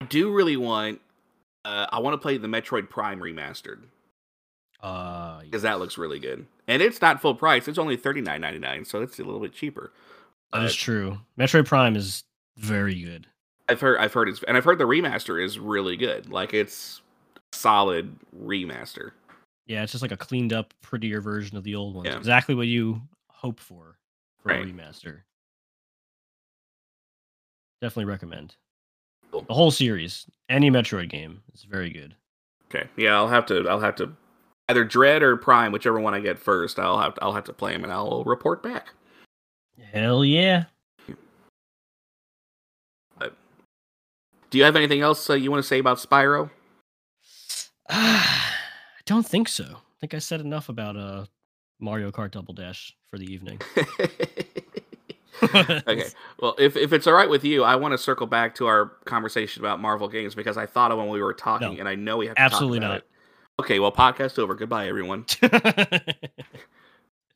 I 0.00 0.06
do 0.06 0.32
really 0.32 0.56
want. 0.56 1.00
Uh, 1.64 1.86
I 1.90 1.98
want 1.98 2.14
to 2.14 2.18
play 2.18 2.36
the 2.38 2.46
Metroid 2.48 2.88
Prime 2.90 3.18
remastered 3.20 3.82
Uh, 4.82 5.40
because 5.40 5.62
that 5.62 5.78
looks 5.80 5.98
really 5.98 6.18
good, 6.20 6.46
and 6.68 6.80
it's 6.82 7.00
not 7.00 7.20
full 7.20 7.34
price. 7.34 7.66
It's 7.66 7.78
only 7.78 7.96
thirty 7.96 8.20
nine 8.20 8.40
ninety 8.40 8.58
nine, 8.60 8.84
so 8.84 9.02
it's 9.02 9.18
a 9.18 9.24
little 9.24 9.40
bit 9.40 9.52
cheaper. 9.52 9.90
that 10.52 10.62
is 10.64 10.72
Uh, 10.72 10.76
true. 10.76 11.18
Metroid 11.38 11.66
Prime 11.66 11.96
is 11.96 12.22
very 12.56 12.94
good. 13.02 13.26
I've 13.68 13.80
heard, 13.80 13.98
I've 13.98 14.12
heard 14.12 14.28
it's, 14.28 14.42
and 14.44 14.56
I've 14.56 14.62
heard 14.64 14.78
the 14.78 14.84
remaster 14.84 15.42
is 15.42 15.58
really 15.58 15.96
good. 15.96 16.30
Like 16.30 16.54
it's 16.54 17.00
solid 17.52 18.14
remaster. 18.40 19.10
Yeah, 19.66 19.82
it's 19.82 19.92
just 19.92 20.02
like 20.02 20.12
a 20.12 20.16
cleaned 20.16 20.52
up, 20.52 20.72
prettier 20.80 21.20
version 21.20 21.56
of 21.56 21.64
the 21.64 21.74
old 21.74 21.94
ones. 21.94 22.06
Yeah. 22.06 22.16
Exactly 22.16 22.54
what 22.54 22.68
you 22.68 23.02
hope 23.28 23.58
for 23.58 23.98
for 24.38 24.52
a 24.52 24.64
remaster. 24.64 25.22
Definitely 27.82 28.04
recommend 28.06 28.56
Cool. 29.30 29.42
the 29.42 29.54
whole 29.54 29.70
series. 29.70 30.26
Any 30.48 30.70
Metroid 30.70 31.10
game 31.10 31.42
is 31.52 31.64
very 31.64 31.90
good. 31.90 32.14
Okay, 32.70 32.88
yeah, 32.96 33.14
I'll 33.16 33.28
have 33.28 33.46
to, 33.46 33.68
I'll 33.68 33.80
have 33.80 33.96
to 33.96 34.12
either 34.68 34.84
Dread 34.84 35.22
or 35.22 35.36
Prime, 35.36 35.72
whichever 35.72 36.00
one 36.00 36.14
I 36.14 36.20
get 36.20 36.38
first. 36.38 36.78
I'll 36.78 36.98
have 36.98 37.14
to, 37.14 37.24
I'll 37.24 37.34
have 37.34 37.44
to 37.44 37.52
play 37.52 37.72
them 37.72 37.84
and 37.84 37.92
I'll 37.92 38.24
report 38.24 38.62
back. 38.62 38.88
Hell 39.92 40.24
yeah. 40.24 40.64
Do 44.48 44.58
you 44.58 44.64
have 44.64 44.76
anything 44.76 45.00
else 45.00 45.28
uh, 45.28 45.34
you 45.34 45.50
want 45.50 45.62
to 45.62 45.66
say 45.66 45.80
about 45.80 45.98
Spyro? 45.98 46.50
I 49.06 49.12
don't 49.12 49.26
think 49.26 49.48
so. 49.48 49.64
I 49.64 49.94
think 50.00 50.14
I 50.14 50.18
said 50.18 50.40
enough 50.40 50.68
about 50.68 50.96
uh 50.96 51.26
Mario 51.78 52.10
Kart 52.10 52.32
Double 52.32 52.54
Dash 52.54 52.96
for 53.10 53.18
the 53.18 53.26
evening. 53.32 53.60
okay. 55.42 56.04
Well, 56.40 56.54
if, 56.58 56.76
if 56.76 56.92
it's 56.92 57.06
all 57.06 57.12
right 57.12 57.28
with 57.28 57.44
you, 57.44 57.62
I 57.62 57.76
want 57.76 57.92
to 57.92 57.98
circle 57.98 58.26
back 58.26 58.54
to 58.56 58.66
our 58.66 58.86
conversation 59.04 59.62
about 59.62 59.80
Marvel 59.80 60.08
games 60.08 60.34
because 60.34 60.56
I 60.56 60.64
thought 60.66 60.90
of 60.90 60.98
when 60.98 61.08
we 61.08 61.22
were 61.22 61.34
talking, 61.34 61.74
No. 61.74 61.80
and 61.80 61.88
I 61.88 61.94
know 61.94 62.16
we 62.16 62.26
have 62.26 62.36
to 62.36 62.42
Absolutely 62.42 62.80
talk 62.80 62.86
about 62.86 62.92
not. 62.94 62.98
it. 62.98 63.06
Okay, 63.62 63.78
well, 63.78 63.92
podcast 63.92 64.38
over. 64.38 64.54
Goodbye, 64.54 64.88
everyone. 64.88 65.26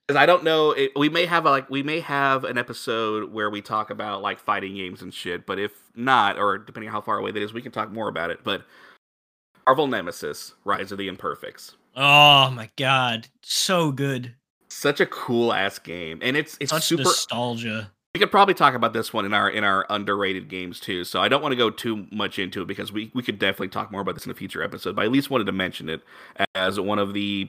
Because 0.06 0.22
I 0.22 0.26
don't 0.26 0.42
know, 0.42 0.72
it, 0.72 0.90
we 0.96 1.08
may 1.08 1.24
have 1.24 1.46
a, 1.46 1.50
like 1.50 1.70
we 1.70 1.84
may 1.84 2.00
have 2.00 2.42
an 2.42 2.58
episode 2.58 3.32
where 3.32 3.48
we 3.48 3.62
talk 3.62 3.90
about 3.90 4.22
like 4.22 4.40
fighting 4.40 4.74
games 4.74 5.02
and 5.02 5.14
shit. 5.14 5.46
But 5.46 5.60
if 5.60 5.70
not, 5.94 6.36
or 6.36 6.58
depending 6.58 6.88
on 6.88 6.92
how 6.94 7.00
far 7.00 7.18
away 7.18 7.30
that 7.30 7.40
is, 7.40 7.52
we 7.52 7.62
can 7.62 7.70
talk 7.70 7.92
more 7.92 8.08
about 8.08 8.30
it. 8.32 8.40
But 8.42 8.64
Marvel 9.70 9.86
Nemesis: 9.86 10.54
Rise 10.64 10.90
of 10.90 10.98
the 10.98 11.06
Imperfects, 11.06 11.76
oh 11.94 12.50
my 12.50 12.68
god, 12.76 13.28
so 13.40 13.92
good. 13.92 14.34
such 14.68 14.98
a 14.98 15.06
cool 15.06 15.52
ass 15.52 15.78
game, 15.78 16.18
and 16.22 16.36
it's 16.36 16.56
it's 16.60 16.70
Such 16.70 16.82
super. 16.82 17.04
nostalgia. 17.04 17.92
We 18.12 18.18
could 18.18 18.32
probably 18.32 18.54
talk 18.54 18.74
about 18.74 18.94
this 18.94 19.12
one 19.12 19.24
in 19.24 19.32
our 19.32 19.48
in 19.48 19.62
our 19.62 19.86
underrated 19.88 20.48
games 20.48 20.80
too. 20.80 21.04
So 21.04 21.20
I 21.20 21.28
don't 21.28 21.40
want 21.40 21.52
to 21.52 21.56
go 21.56 21.70
too 21.70 22.08
much 22.10 22.40
into 22.40 22.62
it 22.62 22.66
because 22.66 22.90
we 22.90 23.12
we 23.14 23.22
could 23.22 23.38
definitely 23.38 23.68
talk 23.68 23.92
more 23.92 24.00
about 24.00 24.16
this 24.16 24.24
in 24.26 24.32
a 24.32 24.34
future 24.34 24.60
episode. 24.60 24.96
But 24.96 25.02
I 25.02 25.04
at 25.04 25.12
least 25.12 25.30
wanted 25.30 25.44
to 25.44 25.52
mention 25.52 25.88
it 25.88 26.02
as 26.56 26.80
one 26.80 26.98
of 26.98 27.14
the 27.14 27.48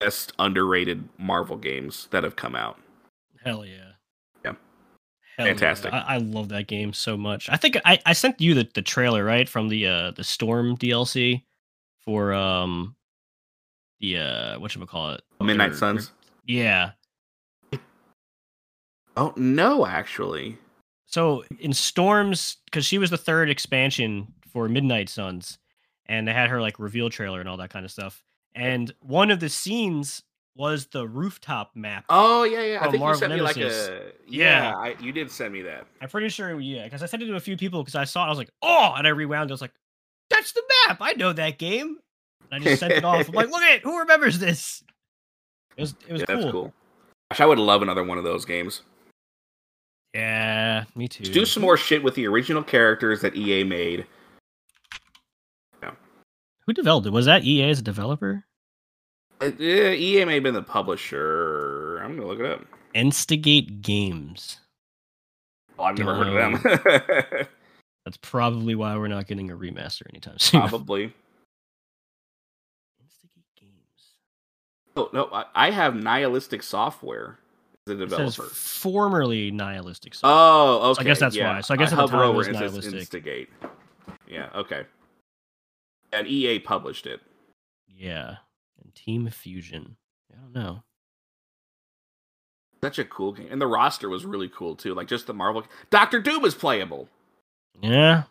best 0.00 0.34
underrated 0.38 1.08
Marvel 1.16 1.56
games 1.56 2.08
that 2.10 2.24
have 2.24 2.36
come 2.36 2.54
out. 2.54 2.78
Hell 3.42 3.64
yeah. 3.64 3.92
Yeah. 4.44 4.52
Hell 5.38 5.46
Fantastic. 5.46 5.92
Yeah. 5.94 6.04
I, 6.06 6.16
I 6.16 6.18
love 6.18 6.50
that 6.50 6.66
game 6.66 6.92
so 6.92 7.16
much. 7.16 7.48
I 7.48 7.56
think 7.56 7.78
I, 7.86 7.98
I 8.04 8.12
sent 8.12 8.38
you 8.38 8.52
the, 8.52 8.68
the 8.74 8.82
trailer, 8.82 9.24
right? 9.24 9.48
From 9.48 9.68
the 9.70 9.86
uh 9.86 10.10
the 10.10 10.24
Storm 10.24 10.76
DLC 10.76 11.44
for 12.06 12.32
um 12.32 12.94
the 14.00 14.18
uh 14.18 14.58
what 14.58 14.70
should 14.70 14.86
call 14.88 15.12
it 15.12 15.22
Midnight 15.40 15.74
Suns. 15.74 16.12
Yeah. 16.46 16.92
Oh 19.16 19.32
no, 19.36 19.86
actually. 19.86 20.58
So 21.06 21.44
in 21.60 21.72
Storms, 21.72 22.56
because 22.64 22.84
she 22.84 22.98
was 22.98 23.10
the 23.10 23.16
third 23.16 23.48
expansion 23.48 24.32
for 24.52 24.68
Midnight 24.68 25.08
Suns, 25.08 25.58
and 26.06 26.26
they 26.26 26.32
had 26.32 26.50
her 26.50 26.60
like 26.60 26.78
reveal 26.78 27.10
trailer 27.10 27.40
and 27.40 27.48
all 27.48 27.56
that 27.58 27.70
kind 27.70 27.84
of 27.84 27.90
stuff. 27.90 28.24
And 28.54 28.92
one 29.00 29.30
of 29.30 29.40
the 29.40 29.48
scenes 29.48 30.22
was 30.56 30.86
the 30.86 31.06
rooftop 31.06 31.70
map. 31.74 32.04
Oh 32.08 32.44
yeah, 32.44 32.62
yeah. 32.62 32.78
I 32.80 32.90
think 32.90 33.00
Marvel 33.00 33.14
you 33.14 33.20
sent 33.20 33.32
me 33.34 33.40
like 33.40 33.56
a 33.56 34.12
yeah. 34.26 34.72
Yeah. 34.72 34.76
I, 34.76 34.96
you 35.00 35.12
did 35.12 35.30
send 35.30 35.52
me 35.52 35.62
that. 35.62 35.86
I'm 36.00 36.08
pretty 36.08 36.28
sure, 36.28 36.58
yeah, 36.60 36.84
because 36.84 37.02
I 37.02 37.06
sent 37.06 37.22
it 37.22 37.26
to 37.26 37.36
a 37.36 37.40
few 37.40 37.56
people 37.56 37.82
because 37.82 37.94
I 37.94 38.04
saw 38.04 38.24
it. 38.24 38.26
I 38.26 38.30
was 38.30 38.38
like, 38.38 38.50
oh, 38.62 38.94
and 38.96 39.06
I 39.06 39.10
rewound. 39.10 39.50
it, 39.50 39.52
I 39.52 39.54
was 39.54 39.60
like, 39.60 39.72
that's 40.30 40.52
the 40.52 40.62
map. 40.86 40.98
I 41.00 41.12
know 41.12 41.32
that 41.32 41.58
game. 41.58 41.98
And 42.50 42.62
I 42.62 42.64
just 42.64 42.80
sent 42.80 42.92
it 42.92 43.04
off. 43.04 43.28
I'm 43.28 43.34
like, 43.34 43.50
look 43.50 43.62
at 43.62 43.76
it. 43.76 43.82
Who 43.84 43.98
remembers 43.98 44.38
this? 44.38 44.82
It 45.76 45.80
was 45.80 45.94
it 46.06 46.12
was 46.12 46.20
yeah, 46.20 46.26
cool. 46.26 46.36
that's 46.36 46.52
cool. 46.52 46.74
Gosh, 47.30 47.40
I 47.40 47.46
would 47.46 47.58
love 47.58 47.82
another 47.82 48.04
one 48.04 48.18
of 48.18 48.24
those 48.24 48.44
games. 48.44 48.82
Yeah, 50.14 50.84
me 50.94 51.08
too. 51.08 51.24
Just 51.24 51.34
do 51.34 51.44
some 51.44 51.62
more 51.62 51.76
shit 51.76 52.04
with 52.04 52.14
the 52.14 52.26
original 52.26 52.62
characters 52.62 53.20
that 53.22 53.34
EA 53.34 53.64
made. 53.64 54.06
Yeah. 55.82 55.90
Who 56.66 56.72
developed 56.72 57.08
it? 57.08 57.10
Was 57.10 57.26
that 57.26 57.44
EA 57.44 57.70
as 57.70 57.80
a 57.80 57.82
developer? 57.82 58.44
Uh, 59.40 59.50
EA 59.58 60.24
may 60.24 60.34
have 60.34 60.42
been 60.44 60.54
the 60.54 60.62
publisher. 60.62 61.98
I'm 61.98 62.16
gonna 62.16 62.28
look 62.28 62.38
it 62.38 62.46
up. 62.46 62.64
nStigate 62.94 63.82
Games. 63.82 64.60
Oh, 65.76 65.84
I've 65.84 65.98
never 65.98 66.14
heard 66.14 66.28
of 66.28 66.34
them. 66.34 66.62
That's 68.04 68.16
probably 68.18 68.74
why 68.74 68.96
we're 68.96 69.08
not 69.08 69.26
getting 69.26 69.50
a 69.50 69.56
remaster 69.56 70.02
anytime 70.10 70.38
soon. 70.38 70.60
Probably. 70.60 71.06
nStigate 73.02 73.60
Games. 73.60 74.14
Oh 74.96 75.08
no, 75.12 75.28
I, 75.32 75.44
I 75.54 75.70
have 75.70 75.94
Nihilistic 75.96 76.62
Software 76.62 77.38
as 77.86 77.98
a 77.98 78.02
It 78.02 78.10
says 78.10 78.34
developer. 78.36 78.54
formerly 78.54 79.50
nihilistic. 79.50 80.14
Oh, 80.16 80.16
software. 80.16 80.32
Oh, 80.32 80.90
okay. 80.90 80.94
So 80.94 81.00
I 81.00 81.04
guess 81.04 81.20
that's 81.20 81.36
yeah. 81.36 81.54
why. 81.54 81.60
So 81.62 81.74
I 81.74 81.76
guess 81.76 81.92
at 81.92 81.96
the 81.96 82.02
hover 82.02 82.12
time 82.18 82.28
over 82.28 82.36
was 82.38 82.48
it 82.48 82.56
says 82.56 82.74
Nihilistic. 82.76 83.24
nStigate. 83.24 83.48
Yeah. 84.28 84.48
Okay. 84.54 84.84
And 86.12 86.26
EA 86.28 86.58
published 86.60 87.06
it. 87.06 87.20
yeah, 87.88 88.36
and 88.82 88.94
Team 88.94 89.28
Fusion. 89.30 89.96
I 90.32 90.36
don't 90.40 90.52
know. 90.54 90.82
Such 92.82 92.98
a 92.98 93.04
cool 93.04 93.32
game, 93.32 93.48
and 93.50 93.60
the 93.60 93.66
roster 93.66 94.08
was 94.10 94.24
really 94.26 94.48
cool 94.48 94.76
too. 94.76 94.94
Like 94.94 95.08
just 95.08 95.26
the 95.26 95.32
Marvel. 95.34 95.64
Doctor 95.90 96.20
Doom 96.20 96.44
is 96.44 96.54
playable. 96.54 97.08
Yeah, 97.82 98.24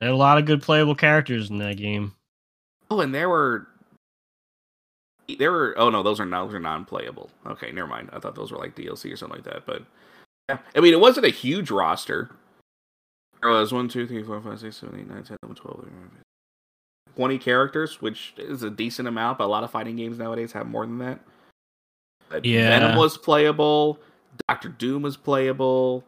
there 0.00 0.08
are 0.08 0.12
a 0.12 0.16
lot 0.16 0.38
of 0.38 0.46
good 0.46 0.62
playable 0.62 0.94
characters 0.94 1.50
in 1.50 1.58
that 1.58 1.76
game. 1.76 2.14
Oh, 2.90 3.00
and 3.00 3.14
there 3.14 3.28
were. 3.28 3.66
There 5.38 5.52
were. 5.52 5.74
Oh 5.78 5.90
no, 5.90 6.02
those 6.02 6.20
are. 6.20 6.26
Those 6.28 6.54
are 6.54 6.60
non-playable. 6.60 7.30
Okay, 7.46 7.72
never 7.72 7.88
mind. 7.88 8.10
I 8.12 8.18
thought 8.18 8.34
those 8.34 8.52
were 8.52 8.58
like 8.58 8.76
DLC 8.76 9.12
or 9.12 9.16
something 9.16 9.38
like 9.38 9.44
that. 9.52 9.66
But 9.66 9.82
yeah, 10.48 10.58
I 10.76 10.80
mean, 10.80 10.92
it 10.92 11.00
wasn't 11.00 11.26
a 11.26 11.30
huge 11.30 11.70
roster. 11.70 12.30
There 13.40 13.50
was 13.50 13.72
one, 13.72 13.88
two, 13.88 14.06
three, 14.06 14.22
four, 14.22 14.40
five, 14.40 14.60
six, 14.60 14.76
seven, 14.78 15.00
eight, 15.00 15.08
nine, 15.08 15.22
ten, 15.22 15.36
eleven, 15.42 15.56
twelve, 15.56 15.80
thirteen, 15.80 16.10
20 17.16 17.38
characters, 17.38 18.00
which 18.00 18.34
is 18.38 18.62
a 18.62 18.70
decent 18.70 19.06
amount, 19.06 19.38
but 19.38 19.44
a 19.44 19.46
lot 19.46 19.62
of 19.64 19.70
fighting 19.70 19.96
games 19.96 20.18
nowadays 20.18 20.52
have 20.52 20.66
more 20.66 20.86
than 20.86 20.98
that. 20.98 21.20
But 22.28 22.44
Yeah. 22.44 22.68
Venom 22.70 22.96
was 22.96 23.16
playable. 23.18 23.98
Doctor 24.48 24.68
Doom 24.70 25.02
was 25.02 25.16
playable. 25.16 26.04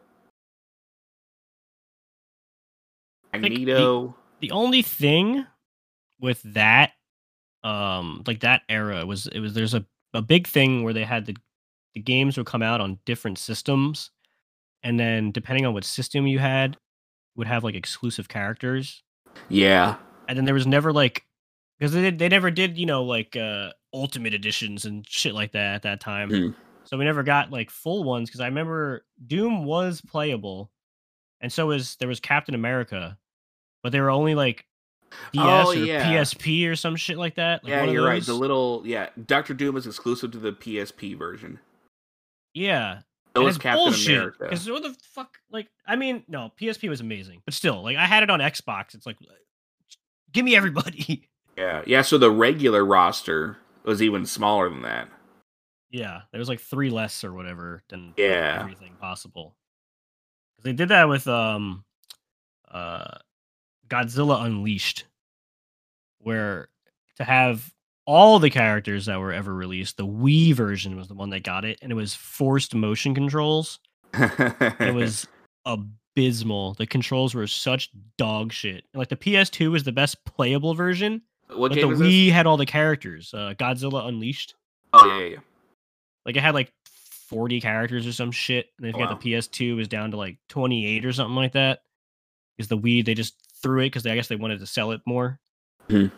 Think 3.41 3.65
the- 3.65 4.13
The 4.39 4.51
only 4.51 4.81
thing 4.83 5.45
with 6.19 6.41
that, 6.53 6.91
um, 7.63 8.23
like 8.27 8.41
that 8.41 8.61
era 8.69 9.05
was 9.05 9.27
it 9.27 9.39
was 9.39 9.53
there's 9.53 9.73
a 9.73 9.85
a 10.13 10.21
big 10.21 10.47
thing 10.47 10.83
where 10.83 10.93
they 10.93 11.03
had 11.03 11.25
the 11.25 11.35
the 11.93 11.99
games 12.01 12.37
would 12.37 12.45
come 12.45 12.61
out 12.61 12.79
on 12.81 12.99
different 13.05 13.37
systems, 13.39 14.11
and 14.83 14.99
then 14.99 15.31
depending 15.31 15.65
on 15.65 15.73
what 15.73 15.83
system 15.83 16.27
you 16.27 16.37
had, 16.39 16.77
would 17.35 17.47
have 17.47 17.63
like 17.63 17.75
exclusive 17.75 18.27
characters. 18.27 19.03
Yeah. 19.49 19.97
and 20.27 20.37
then 20.37 20.45
there 20.45 20.53
was 20.53 20.67
never 20.67 20.91
like 20.91 21.25
because 21.79 21.93
they 21.93 22.09
they 22.09 22.27
never 22.29 22.49
did 22.51 22.77
you 22.77 22.85
know 22.87 23.03
like 23.03 23.35
uh 23.37 23.71
ultimate 23.93 24.33
editions 24.33 24.83
and 24.85 25.07
shit 25.07 25.33
like 25.35 25.51
that 25.53 25.75
at 25.75 25.81
that 25.83 25.99
time 26.01 26.29
Mhm. 26.31 26.55
so 26.83 26.97
we 26.97 27.05
never 27.05 27.21
got 27.23 27.51
like 27.51 27.69
full 27.69 28.03
ones 28.03 28.29
because 28.29 28.41
i 28.41 28.47
remember 28.47 29.05
doom 29.27 29.63
was 29.63 30.01
playable 30.01 30.71
and 31.39 31.53
so 31.53 31.67
was 31.67 31.95
there 31.97 32.07
was 32.09 32.19
captain 32.19 32.55
america 32.55 33.17
but 33.83 33.91
they 33.91 33.99
were 34.01 34.09
only 34.11 34.35
like 34.35 34.65
ds 35.31 35.41
Oh, 35.41 35.69
or 35.71 35.75
yeah. 35.75 36.03
psp 36.21 36.69
or 36.69 36.75
some 36.75 36.95
shit 36.95 37.17
like 37.17 37.35
that 37.35 37.63
like 37.63 37.71
yeah, 37.71 37.83
you're 37.85 38.05
right. 38.05 38.23
The 38.23 38.33
little 38.33 38.81
yeah, 38.85 39.09
Doctor 39.25 39.53
Doom 39.53 39.77
is 39.77 39.87
exclusive 39.87 40.31
to 40.31 40.37
the 40.37 40.51
PSP 40.51 41.17
version. 41.17 41.59
yeah 42.53 42.99
So 43.35 43.43
was 43.43 43.57
Captain 43.57 43.85
bullshit, 43.85 44.15
America. 44.17 44.37
Because 44.43 44.69
what 44.69 44.83
the 44.83 44.95
fuck? 45.13 45.37
Like, 45.51 45.67
I 45.85 45.95
mean, 45.95 46.23
no, 46.27 46.51
PSP 46.59 46.89
was 46.89 46.99
amazing, 47.01 47.41
but 47.45 47.53
still, 47.53 47.81
like, 47.83 47.95
I 47.97 48.05
had 48.05 48.23
it 48.23 48.29
on 48.29 48.39
Xbox. 48.39 48.93
It's 48.95 49.05
like, 49.05 49.17
give 50.33 50.43
me 50.45 50.55
everybody. 50.55 51.29
Yeah, 51.57 51.81
yeah. 51.87 52.03
So 52.03 52.19
the 52.19 52.29
regular 52.29 52.85
roster 52.85 53.57
was 53.83 54.03
even 54.03 54.27
smaller 54.27 54.69
than 54.69 54.83
that. 54.83 55.07
Yeah, 55.89 56.21
there 56.31 56.37
was 56.37 56.49
like 56.49 56.59
three 56.59 56.91
less 56.91 57.23
or 57.23 57.33
whatever 57.33 57.81
than 57.89 58.13
Yeah. 58.15 58.57
everything 58.59 58.93
possible. 59.01 59.55
They 60.61 60.73
did 60.73 60.89
that 60.89 61.09
with 61.09 61.27
um, 61.27 61.83
uh, 62.71 63.07
Godzilla 63.89 64.45
Unleashed, 64.45 65.05
where 66.19 66.69
to 67.17 67.23
have 67.23 67.73
all 68.05 68.39
the 68.39 68.49
characters 68.49 69.05
that 69.07 69.19
were 69.19 69.33
ever 69.33 69.53
released, 69.53 69.97
the 69.97 70.05
Wii 70.07 70.53
version 70.53 70.95
was 70.95 71.07
the 71.07 71.13
one 71.13 71.29
that 71.31 71.43
got 71.43 71.65
it, 71.65 71.79
and 71.81 71.91
it 71.91 71.95
was 71.95 72.13
forced 72.13 72.73
motion 72.73 73.13
controls. 73.13 73.79
It 74.13 74.93
was 74.95 75.27
abysmal. 75.65 76.73
The 76.75 76.87
controls 76.87 77.35
were 77.35 77.47
such 77.47 77.89
dog 78.17 78.53
shit. 78.53 78.85
Like 78.93 79.09
the 79.09 79.15
PS2 79.17 79.71
was 79.71 79.83
the 79.83 79.91
best 79.91 80.23
playable 80.25 80.73
version, 80.73 81.21
what 81.53 81.69
but 81.69 81.75
the 81.81 81.87
Wii 81.87 82.25
this? 82.27 82.33
had 82.33 82.45
all 82.47 82.57
the 82.57 82.65
characters. 82.65 83.33
Uh, 83.33 83.53
Godzilla 83.57 84.07
Unleashed. 84.07 84.55
Oh 84.93 85.05
yeah, 85.05 85.19
yeah, 85.19 85.25
yeah. 85.35 85.37
Like 86.25 86.35
it 86.37 86.41
had 86.41 86.53
like 86.55 86.71
40 86.85 87.59
characters 87.61 88.07
or 88.07 88.11
some 88.13 88.31
shit. 88.31 88.67
And 88.77 88.87
if 88.87 88.95
you 88.95 89.01
Wow. 89.01 89.09
got 89.09 89.21
the 89.21 89.31
PS2, 89.33 89.71
it 89.71 89.73
was 89.73 89.87
down 89.89 90.11
to 90.11 90.17
like 90.17 90.37
28 90.49 91.05
or 91.05 91.13
something 91.13 91.35
like 91.35 91.53
that. 91.53 91.81
Because 92.55 92.69
the 92.69 92.77
Wii, 92.77 93.05
they 93.05 93.13
just 93.13 93.35
threw 93.67 93.81
it 93.81 93.87
because 93.87 94.05
I 94.05 94.15
guess 94.15 94.29
they 94.29 94.37
wanted 94.37 94.59
to 94.61 94.65
sell 94.65 94.91
it 94.91 95.01
more. 95.05 95.41
Mhm. 95.89 96.09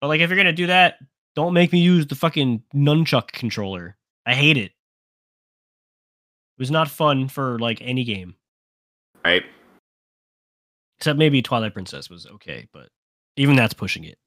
But 0.00 0.08
like 0.08 0.20
if 0.20 0.28
you're 0.28 0.36
gonna 0.36 0.52
do 0.52 0.66
that, 0.66 0.98
don't 1.36 1.54
make 1.54 1.72
me 1.72 1.78
use 1.80 2.04
the 2.08 2.16
fucking 2.16 2.64
nunchuck 2.74 3.28
controller. 3.28 3.96
I 4.26 4.34
hate 4.34 4.56
it. 4.56 4.72
It 4.72 6.58
was 6.58 6.72
not 6.72 6.90
fun 6.90 7.28
for 7.28 7.60
like 7.60 7.80
any 7.80 8.02
game. 8.02 8.34
Right. 9.24 9.44
Except 10.98 11.16
maybe 11.16 11.42
Twilight 11.42 11.74
Princess 11.74 12.10
was 12.10 12.26
okay, 12.26 12.66
but 12.72 12.88
even 13.36 13.54
that's 13.54 13.74
pushing 13.74 14.02
it. 14.02 14.18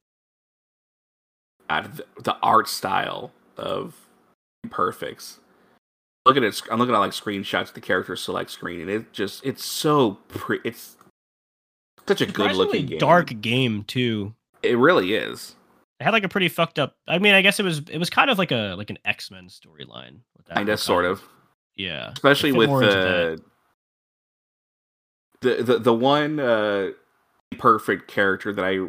God, 1.70 2.02
the, 2.24 2.36
art 2.42 2.70
style 2.70 3.34
of 3.58 3.94
Perfects. 4.70 5.40
Look 6.26 6.38
at 6.38 6.44
it. 6.44 6.62
I'm 6.72 6.80
looking 6.80 6.96
at 6.96 7.00
like 7.00 7.12
screenshots 7.12 7.70
of 7.70 7.74
the 7.74 7.82
character 7.82 8.16
select 8.16 8.52
screen, 8.52 8.82
and 8.82 8.90
it 8.90 9.12
just 9.12 9.46
it's 9.46 9.66
so 9.66 10.20
pre- 10.30 10.62
it's 10.64 10.98
such 12.08 12.22
a 12.22 12.26
good 12.26 12.56
looking 12.56 12.86
game. 12.86 13.00
dark 13.00 13.40
game 13.42 13.84
too. 13.84 14.34
It 14.64 14.78
really 14.78 15.14
is. 15.14 15.56
It 16.00 16.04
had 16.04 16.14
like 16.14 16.24
a 16.24 16.30
pretty 16.30 16.50
fucked 16.50 16.80
up. 16.80 16.96
I 17.08 17.18
mean, 17.18 17.34
I 17.34 17.42
guess 17.42 17.60
it 17.60 17.64
was 17.64 17.80
it 17.90 17.98
was 17.98 18.10
kind 18.10 18.30
of 18.30 18.38
like 18.38 18.52
a 18.52 18.76
like 18.78 18.90
an 18.90 19.00
X 19.06 19.32
Men 19.32 19.48
storyline. 19.48 20.20
Kind 20.54 20.70
of, 20.70 20.80
sort 20.80 21.06
of. 21.06 21.22
Yeah, 21.76 22.12
especially 22.12 22.52
with 22.52 22.70
the, 22.70 23.42
the 25.42 25.64
the 25.64 25.80
the 25.80 25.94
one 25.94 26.40
uh, 26.40 26.92
perfect 27.58 28.08
character 28.08 28.54
that 28.54 28.64
I 28.64 28.88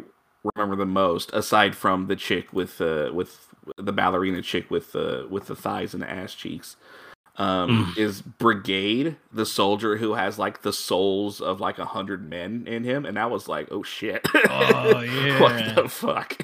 remember 0.55 0.75
the 0.75 0.85
most, 0.85 1.31
aside 1.33 1.75
from 1.75 2.07
the 2.07 2.15
chick 2.15 2.51
with 2.53 2.79
uh, 2.81 3.11
with 3.13 3.47
the 3.77 3.93
ballerina 3.93 4.41
chick 4.41 4.71
with 4.71 4.91
the 4.93 5.27
with 5.29 5.47
the 5.47 5.55
thighs 5.55 5.93
and 5.93 6.01
the 6.01 6.09
ass 6.09 6.33
cheeks, 6.33 6.77
um, 7.39 7.93
mm. 7.95 7.97
is 7.97 8.21
Brigade, 8.21 9.15
the 9.31 9.45
soldier 9.45 9.95
who 9.95 10.13
has 10.13 10.37
like 10.37 10.61
the 10.61 10.73
souls 10.73 11.39
of 11.39 11.61
like 11.61 11.79
a 11.79 11.85
hundred 11.85 12.29
men 12.29 12.67
in 12.67 12.83
him, 12.83 13.05
and 13.05 13.17
I 13.17 13.25
was 13.27 13.47
like, 13.47 13.69
oh 13.71 13.81
shit, 13.81 14.27
oh 14.35 14.99
yeah, 14.99 15.41
what 15.41 15.75
the 15.75 15.87
fuck. 15.87 16.37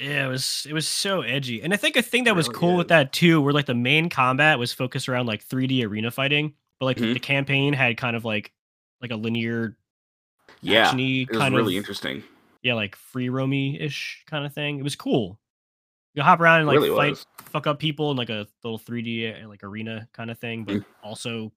Yeah, 0.00 0.26
it 0.26 0.28
was 0.28 0.66
it 0.68 0.72
was 0.72 0.86
so 0.86 1.22
edgy, 1.22 1.62
and 1.62 1.72
I 1.72 1.76
think 1.76 1.96
a 1.96 2.02
thing 2.02 2.24
that 2.24 2.34
was 2.34 2.48
cool 2.48 2.72
is. 2.72 2.78
with 2.78 2.88
that 2.88 3.12
too, 3.12 3.40
where 3.40 3.52
like 3.52 3.66
the 3.66 3.74
main 3.74 4.08
combat 4.08 4.58
was 4.58 4.72
focused 4.72 5.08
around 5.08 5.26
like 5.26 5.46
3D 5.46 5.86
arena 5.86 6.10
fighting, 6.10 6.52
but 6.80 6.86
like 6.86 6.96
mm-hmm. 6.96 7.14
the 7.14 7.20
campaign 7.20 7.72
had 7.72 7.96
kind 7.96 8.16
of 8.16 8.24
like 8.24 8.52
like 9.00 9.12
a 9.12 9.16
linear, 9.16 9.76
yeah, 10.60 10.92
it 10.94 11.28
was 11.30 11.38
kind 11.38 11.54
really 11.54 11.76
of, 11.76 11.80
interesting. 11.80 12.24
Yeah, 12.62 12.74
like 12.74 12.96
free 12.96 13.28
roamy 13.28 13.80
ish 13.80 14.24
kind 14.26 14.44
of 14.44 14.52
thing. 14.52 14.80
It 14.80 14.82
was 14.82 14.96
cool. 14.96 15.38
You 16.16 16.22
hop 16.22 16.40
around 16.40 16.60
and 16.60 16.66
like 16.66 16.78
really 16.78 16.96
fight, 16.96 17.10
was. 17.10 17.26
fuck 17.36 17.66
up 17.66 17.78
people 17.78 18.10
in 18.10 18.16
like 18.16 18.30
a 18.30 18.46
little 18.64 18.78
3D 18.78 19.44
uh, 19.44 19.48
like 19.48 19.62
arena 19.62 20.08
kind 20.14 20.30
of 20.30 20.38
thing, 20.38 20.64
but 20.64 20.76
mm. 20.76 20.84
also 21.04 21.52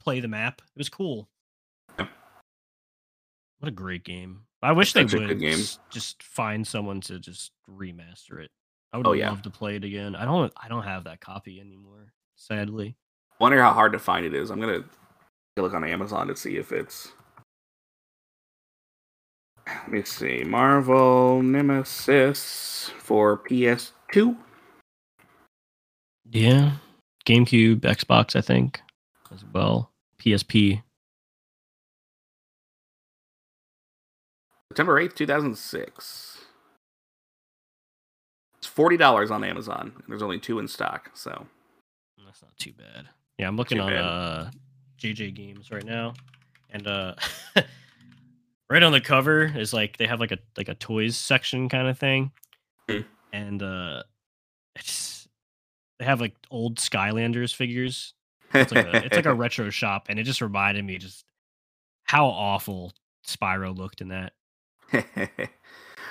play 0.00 0.20
the 0.20 0.28
map. 0.28 0.62
It 0.64 0.78
was 0.78 0.88
cool. 0.88 1.28
Yeah. 1.98 2.06
What 3.58 3.68
a 3.68 3.72
great 3.72 4.04
game! 4.04 4.42
I 4.62 4.70
wish 4.72 4.92
they 4.92 5.04
would 5.04 5.40
just 5.90 6.22
find 6.22 6.64
someone 6.64 7.00
to 7.02 7.18
just 7.18 7.50
remaster 7.68 8.40
it. 8.40 8.52
I 8.92 8.98
would 8.98 9.06
oh, 9.08 9.12
yeah. 9.12 9.28
love 9.28 9.42
to 9.42 9.50
play 9.50 9.74
it 9.74 9.82
again. 9.82 10.14
I 10.14 10.24
don't. 10.24 10.52
I 10.56 10.68
don't 10.68 10.84
have 10.84 11.04
that 11.04 11.20
copy 11.20 11.60
anymore. 11.60 12.12
Sadly. 12.36 12.96
Wonder 13.40 13.60
how 13.60 13.72
hard 13.72 13.92
to 13.92 13.98
find 13.98 14.24
it 14.24 14.34
is. 14.34 14.50
I'm 14.50 14.60
gonna 14.60 14.84
look 15.56 15.74
on 15.74 15.82
Amazon 15.82 16.28
to 16.28 16.36
see 16.36 16.56
if 16.58 16.70
it's. 16.70 17.10
Let 19.66 19.90
me 19.90 20.04
see. 20.04 20.44
Marvel 20.44 21.42
Nemesis 21.42 22.92
for 23.00 23.38
PS 23.38 23.92
two. 24.12 24.36
Yeah, 26.30 26.72
GameCube, 27.24 27.80
Xbox, 27.80 28.36
I 28.36 28.40
think, 28.40 28.80
as 29.32 29.44
well. 29.52 29.90
PSP. 30.18 30.82
September 34.70 34.98
eighth, 34.98 35.14
two 35.14 35.26
thousand 35.26 35.56
six. 35.56 36.38
It's 38.58 38.66
forty 38.66 38.96
dollars 38.96 39.30
on 39.30 39.44
Amazon. 39.44 40.02
There's 40.08 40.22
only 40.22 40.38
two 40.38 40.58
in 40.58 40.68
stock, 40.68 41.10
so 41.14 41.46
that's 42.24 42.42
not 42.42 42.56
too 42.58 42.72
bad. 42.72 43.08
Yeah, 43.38 43.48
I'm 43.48 43.56
looking 43.56 43.80
on 43.80 43.92
uh, 43.92 44.50
JJ 45.00 45.34
Games 45.34 45.70
right 45.70 45.84
now, 45.84 46.14
and 46.70 46.86
uh, 46.86 47.14
right 48.70 48.82
on 48.82 48.92
the 48.92 49.00
cover 49.00 49.44
is 49.44 49.72
like 49.72 49.96
they 49.96 50.06
have 50.06 50.20
like 50.20 50.32
a 50.32 50.38
like 50.56 50.68
a 50.68 50.74
toys 50.74 51.16
section 51.16 51.68
kind 51.68 51.88
of 51.88 51.98
thing, 51.98 52.32
mm. 52.88 53.04
And 53.36 53.62
uh, 53.62 54.02
it's 54.74 55.28
they 55.98 56.04
have 56.04 56.20
like 56.20 56.34
old 56.50 56.78
Skylanders 56.78 57.54
figures. 57.54 58.14
It's 58.54 58.72
like, 58.72 58.86
a, 58.86 59.04
it's 59.04 59.16
like 59.16 59.26
a 59.26 59.34
retro 59.44 59.70
shop, 59.70 60.06
and 60.08 60.18
it 60.18 60.22
just 60.22 60.40
reminded 60.40 60.84
me 60.84 60.98
just 60.98 61.24
how 62.04 62.26
awful 62.26 62.92
Spyro 63.26 63.76
looked 63.76 64.00
in 64.00 64.08
that. 64.08 64.32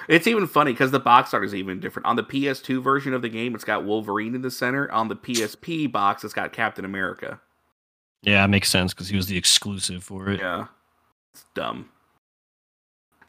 it's 0.09 0.27
even 0.27 0.45
funny 0.47 0.73
because 0.73 0.91
the 0.91 0.99
box 0.99 1.33
art 1.33 1.45
is 1.45 1.55
even 1.55 1.79
different. 1.79 2.05
On 2.05 2.15
the 2.15 2.23
PS2 2.23 2.83
version 2.83 3.13
of 3.13 3.21
the 3.21 3.29
game, 3.29 3.55
it's 3.55 3.63
got 3.63 3.85
Wolverine 3.85 4.35
in 4.35 4.41
the 4.41 4.51
center. 4.51 4.91
On 4.91 5.07
the 5.07 5.15
PSP 5.15 5.91
box, 5.91 6.23
it's 6.23 6.33
got 6.33 6.53
Captain 6.53 6.85
America. 6.85 7.39
Yeah, 8.21 8.43
it 8.43 8.49
makes 8.49 8.69
sense 8.69 8.93
because 8.93 9.07
he 9.07 9.15
was 9.15 9.27
the 9.27 9.37
exclusive 9.37 10.03
for 10.03 10.29
it. 10.29 10.39
Yeah, 10.39 10.67
it's 11.33 11.45
dumb. 11.53 11.89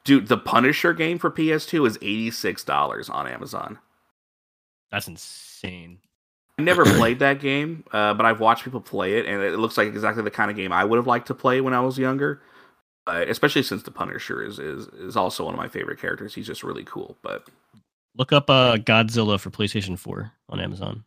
Dude, 0.04 0.28
the 0.28 0.38
Punisher 0.38 0.92
game 0.92 1.18
for 1.18 1.30
PS2 1.30 1.86
is 1.86 1.96
eighty 1.96 2.30
six 2.30 2.64
dollars 2.64 3.08
on 3.08 3.26
Amazon. 3.26 3.78
That's 4.90 5.08
insane. 5.08 5.98
I 6.58 6.62
never 6.62 6.84
played 6.84 7.18
that 7.18 7.40
game, 7.40 7.84
uh, 7.92 8.14
but 8.14 8.24
I've 8.24 8.40
watched 8.40 8.64
people 8.64 8.80
play 8.80 9.18
it, 9.18 9.26
and 9.26 9.42
it 9.42 9.58
looks 9.58 9.76
like 9.76 9.88
exactly 9.88 10.22
the 10.22 10.30
kind 10.30 10.50
of 10.50 10.56
game 10.56 10.72
I 10.72 10.84
would 10.84 10.96
have 10.96 11.06
liked 11.06 11.26
to 11.26 11.34
play 11.34 11.60
when 11.60 11.74
I 11.74 11.80
was 11.80 11.98
younger. 11.98 12.40
Uh, 13.06 13.24
especially 13.28 13.62
since 13.62 13.82
the 13.82 13.90
Punisher 13.90 14.42
is, 14.42 14.58
is 14.58 14.88
is 14.88 15.16
also 15.16 15.44
one 15.44 15.54
of 15.54 15.58
my 15.58 15.68
favorite 15.68 16.00
characters. 16.00 16.34
He's 16.34 16.46
just 16.46 16.64
really 16.64 16.82
cool. 16.82 17.16
But 17.22 17.46
look 18.16 18.32
up 18.32 18.50
uh, 18.50 18.76
Godzilla 18.78 19.38
for 19.38 19.50
PlayStation 19.50 19.98
Four 19.98 20.32
on 20.48 20.60
Amazon. 20.60 21.04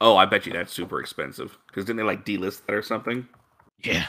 Oh, 0.00 0.16
I 0.16 0.26
bet 0.26 0.46
you 0.46 0.52
that's 0.52 0.72
super 0.72 1.00
expensive. 1.00 1.58
Because 1.66 1.84
didn't 1.84 1.98
they 1.98 2.02
like 2.02 2.24
delist 2.24 2.66
that 2.66 2.74
or 2.74 2.82
something? 2.82 3.26
Yeah. 3.82 4.06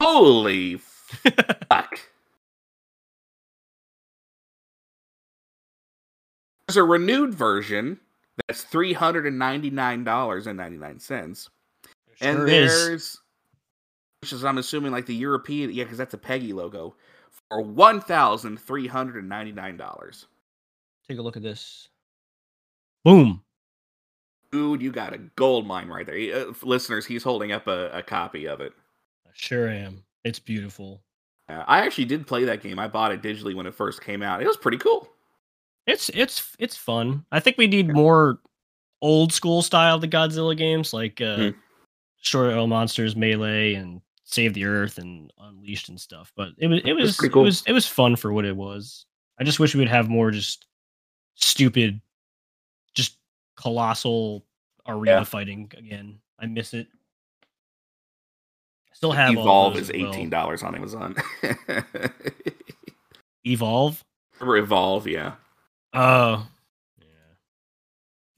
Holy 0.00 0.76
fuck. 0.76 2.00
There's 6.68 6.76
a 6.76 6.84
renewed 6.84 7.32
version 7.32 7.98
that's 8.46 8.62
three 8.62 8.92
hundred 8.92 9.24
and 9.24 9.38
ninety 9.38 9.70
nine 9.70 10.04
dollars 10.04 10.46
and 10.46 10.58
ninety 10.58 10.76
nine 10.76 11.00
cents, 11.00 11.48
sure 12.16 12.28
and 12.28 12.46
there's, 12.46 13.18
which 14.20 14.34
is 14.34 14.44
I'm 14.44 14.58
assuming 14.58 14.92
like 14.92 15.06
the 15.06 15.14
European, 15.14 15.72
yeah, 15.72 15.84
because 15.84 15.96
that's 15.96 16.12
a 16.12 16.18
PEGI 16.18 16.52
logo 16.52 16.94
for 17.48 17.62
one 17.62 18.02
thousand 18.02 18.60
three 18.60 18.86
hundred 18.86 19.20
and 19.20 19.30
ninety 19.30 19.50
nine 19.50 19.78
dollars. 19.78 20.26
Take 21.08 21.16
a 21.16 21.22
look 21.22 21.38
at 21.38 21.42
this. 21.42 21.88
Boom. 23.02 23.42
Dude, 24.52 24.82
you 24.82 24.92
got 24.92 25.14
a 25.14 25.18
gold 25.36 25.66
mine 25.66 25.88
right 25.88 26.04
there. 26.04 26.48
Uh, 26.48 26.52
listeners, 26.62 27.06
he's 27.06 27.22
holding 27.22 27.50
up 27.50 27.66
a, 27.66 27.90
a, 27.92 28.02
copy 28.02 28.46
of 28.46 28.60
it. 28.60 28.74
I 29.26 29.30
sure 29.32 29.68
am. 29.68 30.04
It's 30.24 30.38
beautiful. 30.38 31.00
Uh, 31.48 31.64
I 31.66 31.80
actually 31.80 32.06
did 32.06 32.26
play 32.26 32.44
that 32.44 32.62
game. 32.62 32.78
I 32.78 32.88
bought 32.88 33.12
it 33.12 33.22
digitally 33.22 33.54
when 33.54 33.66
it 33.66 33.74
first 33.74 34.02
came 34.02 34.22
out. 34.22 34.42
It 34.42 34.46
was 34.46 34.56
pretty 34.58 34.78
cool. 34.78 35.08
It's 35.88 36.10
it's 36.10 36.54
it's 36.58 36.76
fun. 36.76 37.24
I 37.32 37.40
think 37.40 37.56
we 37.56 37.66
need 37.66 37.88
more 37.88 38.40
old 39.00 39.32
school 39.32 39.62
style 39.62 39.98
the 39.98 40.06
Godzilla 40.06 40.56
games 40.56 40.92
like 40.92 41.20
uh 41.20 41.36
mm. 41.36 41.54
Destroy 42.22 42.58
All 42.58 42.66
Monsters, 42.66 43.16
Melee, 43.16 43.74
and 43.74 44.02
Save 44.24 44.52
the 44.52 44.66
Earth 44.66 44.98
and 44.98 45.32
Unleashed 45.38 45.88
and 45.88 45.98
stuff. 45.98 46.30
But 46.36 46.50
it 46.58 46.66
was 46.66 46.82
it 46.84 46.92
was 46.92 47.16
cool. 47.16 47.42
it 47.42 47.44
was 47.44 47.62
it 47.66 47.72
was 47.72 47.86
fun 47.86 48.16
for 48.16 48.34
what 48.34 48.44
it 48.44 48.54
was. 48.54 49.06
I 49.40 49.44
just 49.44 49.60
wish 49.60 49.74
we 49.74 49.78
would 49.78 49.88
have 49.88 50.10
more 50.10 50.30
just 50.30 50.66
stupid 51.36 52.02
just 52.94 53.16
colossal 53.56 54.44
arena 54.86 55.18
yeah. 55.18 55.24
fighting 55.24 55.72
again. 55.74 56.18
I 56.38 56.46
miss 56.46 56.74
it. 56.74 56.86
still 58.92 59.12
have 59.12 59.32
Evolve 59.32 59.78
is 59.78 59.90
eighteen 59.90 60.28
dollars 60.28 60.62
well. 60.62 60.68
on 60.68 60.74
Amazon. 60.74 61.16
Evolve. 63.46 64.04
Or 64.42 64.58
Evolve, 64.58 65.06
yeah. 65.06 65.32
Oh, 65.94 66.00
uh, 66.00 66.42
yeah. 67.00 67.06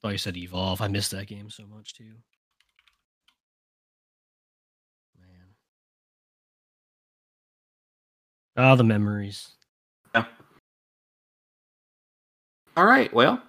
Thought 0.02 0.12
you 0.12 0.18
said 0.18 0.36
Evolve. 0.36 0.80
I 0.80 0.88
missed 0.88 1.10
that 1.10 1.26
game 1.26 1.50
so 1.50 1.64
much 1.66 1.94
too. 1.94 2.12
Man. 5.18 5.48
Ah, 8.56 8.72
oh, 8.72 8.76
the 8.76 8.84
memories. 8.84 9.48
Yeah. 10.14 10.26
All 12.76 12.84
right. 12.86 13.12
Well, 13.12 13.42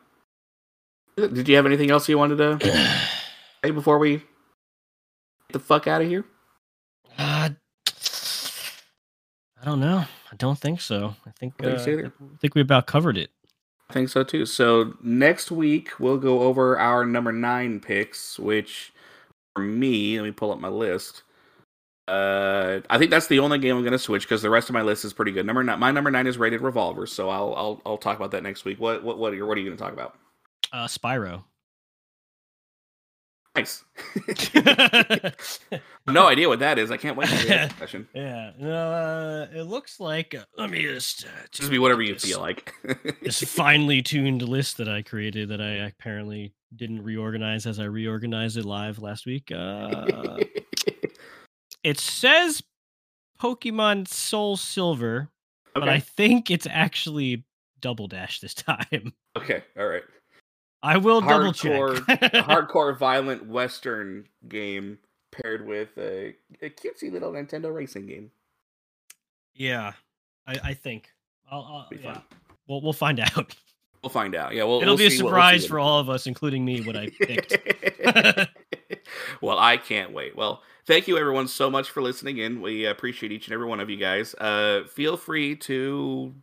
did 1.15 1.48
you 1.48 1.56
have 1.56 1.65
anything 1.65 1.91
else 1.91 2.10
you 2.10 2.18
wanted 2.18 2.38
to 2.38 2.60
say 3.64 3.72
before 3.72 3.99
we 3.99 4.18
get 4.18 4.23
the 5.52 5.60
fuck 5.60 5.86
out 5.88 6.02
of 6.02 6.07
here? 6.07 6.26
Uh, 7.18 7.49
I 9.61 9.65
don't 9.65 9.80
know. 9.80 10.06
I 10.32 10.36
don't 10.38 10.57
think 10.57 10.82
so. 10.82 11.15
I 11.26 11.32
think 11.32 11.53
I 11.60 11.78
think, 11.78 12.06
uh, 12.06 12.07
I 12.07 12.38
think 12.40 12.56
we 12.56 12.61
about 12.61 12.88
covered 12.88 13.18
it. 13.18 13.30
I 13.91 13.93
think 13.93 14.07
so 14.07 14.23
too. 14.23 14.45
So 14.45 14.93
next 15.03 15.51
week 15.51 15.99
we'll 15.99 16.18
go 16.18 16.43
over 16.43 16.80
our 16.80 17.05
number 17.05 17.34
nine 17.34 17.81
picks, 17.81 18.39
which 18.39 18.93
for 19.53 19.61
me, 19.61 20.18
let 20.18 20.23
me 20.23 20.31
pull 20.31 20.49
up 20.49 20.61
my 20.61 20.69
list. 20.69 21.23
Uh, 22.07 22.80
I 22.89 22.97
think 22.97 23.11
that's 23.11 23.27
the 23.27 23.39
only 23.39 23.59
game 23.59 23.76
I'm 23.76 23.81
going 23.81 23.91
to 23.91 23.99
switch 23.99 24.23
because 24.23 24.41
the 24.41 24.49
rest 24.49 24.69
of 24.69 24.73
my 24.73 24.81
list 24.81 25.03
is 25.03 25.11
pretty 25.11 25.34
good. 25.34 25.45
Number 25.45 25.61
nine, 25.61 25.77
my 25.77 25.91
number 25.91 26.09
nine 26.09 26.26
is 26.26 26.38
Red 26.38 26.51
Dead 26.51 26.61
Revolver, 26.61 27.05
so 27.05 27.30
I'll 27.30 27.53
I'll 27.55 27.81
I'll 27.85 27.97
talk 27.97 28.15
about 28.15 28.31
that 28.31 28.43
next 28.43 28.63
week. 28.63 28.80
What 28.80 29.03
what 29.03 29.18
what 29.18 29.34
are 29.34 29.35
you, 29.35 29.45
what 29.45 29.57
are 29.57 29.59
you 29.59 29.68
going 29.68 29.77
to 29.77 29.84
talk 29.84 29.91
about? 29.91 30.18
Uh, 30.72 30.88
Spyro. 30.88 31.43
Nice. 33.56 33.84
no 36.07 36.28
idea 36.28 36.48
what 36.48 36.60
that 36.60 36.80
is. 36.80 36.90
I 36.90 36.98
can't 36.98 37.18
wait 37.18 37.28
to 37.30 37.36
hear 37.36 37.48
that 37.49 37.69
discussion. 37.72 38.07
Yeah, 38.14 38.52
no, 38.57 38.91
uh, 38.91 39.48
it 39.53 39.64
looks 39.64 39.99
like. 39.99 40.34
Uh, 40.34 40.45
let 40.57 40.69
me 40.69 40.82
just 40.84 41.26
uh, 41.26 41.30
Just 41.52 41.69
be 41.69 41.78
whatever 41.80 42.02
you 42.02 42.14
this- 42.14 42.23
feel 42.26 42.40
like. 42.40 42.73
This 43.22 43.44
finely 43.44 44.02
tuned 44.02 44.41
list 44.41 44.78
that 44.78 44.88
I 44.88 45.02
created 45.02 45.49
that 45.49 45.60
I 45.61 45.86
apparently 45.86 46.53
didn't 46.76 47.03
reorganize 47.03 47.65
as 47.65 47.80
I 47.80 47.84
reorganized 47.84 48.56
it 48.57 48.64
live 48.65 48.99
last 48.99 49.26
week. 49.26 49.52
Uh, 49.53 50.38
it 51.84 51.99
says 51.99 52.64
Pokemon 53.41 54.07
Soul 54.07 54.56
Silver, 54.56 55.30
but 55.73 55.90
I 55.90 55.99
think 55.99 56.49
it's 56.49 56.68
actually 56.69 57.44
Double 57.82 58.07
Dash 58.07 58.40
this 58.40 58.53
time. 58.53 59.11
Okay. 59.38 59.64
All 59.78 59.88
right. 59.88 60.03
I 60.84 60.98
will 60.98 61.22
double 61.22 61.53
check. 61.53 61.72
Hardcore, 62.45 62.98
violent 62.98 63.45
Western 63.48 64.26
game 64.48 64.98
paired 65.32 65.66
with 65.68 65.90
a, 65.98 66.36
a 66.62 66.70
cutesy 66.70 67.12
little 67.12 67.32
Nintendo 67.32 67.74
racing 67.74 68.08
game. 68.08 68.32
yeah, 69.53 69.94
I, 70.48 70.60
I 70.64 70.74
think. 70.74 71.10
I'll, 71.49 71.62
I'll 71.91 71.98
yeah. 71.98 72.14
fun. 72.14 72.24
We'll 72.68 72.82
we'll 72.82 72.94
find 72.94 73.20
out. 73.36 73.56
We'll 74.03 74.10
find 74.10 74.34
out. 74.34 74.53
Yeah. 74.56 74.64
We'll, 74.64 74.82
It'll 74.82 74.95
we'll 74.95 74.98
be 74.98 75.06
a 75.06 75.10
what- 75.10 75.24
we'll 75.24 75.30
surprise 75.32 75.66
for 75.68 75.78
all 75.80 75.99
of 75.99 76.10
us, 76.10 76.26
including 76.26 76.66
me, 76.66 76.82
what 76.82 76.98
I 76.98 77.10
picked. 77.22 77.58
well, 79.41 79.60
I 79.60 79.78
can't 79.78 80.12
wait. 80.12 80.36
Well, 80.36 80.64
thank 80.88 81.08
you 81.08 81.18
everyone 81.20 81.48
so 81.48 81.70
much 81.70 81.91
for 81.91 82.02
listening 82.02 82.40
in. 82.40 82.62
We 82.62 82.86
appreciate 82.86 83.32
each 83.32 83.45
and 83.48 83.53
every 83.53 83.68
one 83.68 83.80
of 83.80 83.90
you 83.91 83.98
guys. 83.98 84.34
Uh, 84.36 84.86
feel 84.90 85.18
free 85.18 85.56
to. 85.58 86.34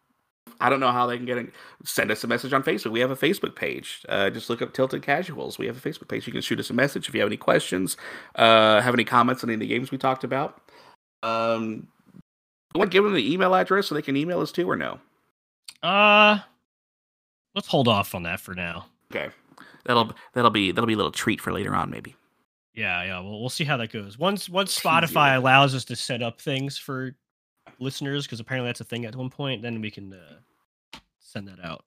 I 0.61 0.71
don't 0.71 0.81
know 0.81 0.93
how 0.93 1.07
they 1.07 1.17
can 1.17 1.27
get 1.27 1.39
in. 1.39 1.53
Send 1.85 2.11
us 2.11 2.25
a 2.25 2.27
message 2.27 2.53
on 2.53 2.63
Facebook. 2.63 2.91
We 2.91 3.01
have 3.01 3.11
a 3.11 3.17
Facebook 3.17 3.55
page. 3.55 4.05
Uh, 4.09 4.31
just 4.31 4.51
look 4.51 4.63
up 4.63 4.73
Tilted 4.73 5.03
Casuals. 5.03 5.59
We 5.59 5.67
have 5.67 5.77
a 5.77 5.89
Facebook 5.89 6.09
page. 6.09 6.27
You 6.27 6.33
can 6.33 6.43
shoot 6.43 6.61
us 6.61 6.71
a 6.71 6.75
message 6.75 7.09
if 7.09 7.15
you 7.15 7.21
have 7.21 7.29
any 7.29 7.37
questions, 7.37 7.97
uh, 8.35 8.81
have 8.81 8.95
any 8.95 9.05
comments 9.05 9.43
on 9.45 9.51
any 9.51 9.55
of 9.55 9.61
the 9.61 9.67
games 9.67 9.91
we 9.91 9.99
talked 9.99 10.25
about. 10.25 10.61
Um, 11.23 11.89
you 12.75 12.79
want 12.79 12.91
to 12.91 12.95
give 12.95 13.05
them 13.05 13.15
the 13.15 13.33
email 13.33 13.55
address 13.55 13.87
so 13.87 13.95
they 13.95 14.03
can 14.03 14.17
email 14.17 14.41
us 14.41 14.53
too, 14.53 14.69
or 14.69 14.77
no? 14.77 15.01
uh, 15.83 16.39
let's 17.55 17.69
hold 17.69 17.89
off 17.89 18.15
on 18.15 18.25
that 18.25 18.41
for 18.41 18.55
now. 18.55 18.87
Okay, 19.11 19.31
that'll 19.85 20.13
that'll 20.35 20.51
be 20.51 20.73
that'll 20.73 20.87
be 20.87 20.95
a 20.95 20.97
little 20.97 21.13
treat 21.13 21.41
for 21.41 21.53
later 21.53 21.75
on, 21.75 21.91
maybe. 21.91 22.17
Yeah, 22.75 23.03
yeah. 23.05 23.21
Well, 23.21 23.41
we'll 23.41 23.49
see 23.49 23.65
how 23.65 23.77
that 23.79 23.93
goes. 23.93 24.19
Once 24.19 24.49
once 24.49 24.79
Spotify 24.79 25.37
allows 25.37 25.75
us 25.75 25.85
to 25.87 25.97
set 25.97 26.23
up 26.23 26.41
things 26.41 26.79
for 26.79 27.17
listeners, 27.79 28.27
because 28.27 28.41
apparently 28.41 28.69
that's 28.69 28.81
a 28.81 28.85
thing 28.85 29.05
at 29.05 29.15
one 29.17 29.31
point, 29.31 29.63
then 29.63 29.81
we 29.81 29.91
can 29.91 30.13
uh, 30.13 30.99
send 31.21 31.49
that 31.49 31.63
out. 31.65 31.85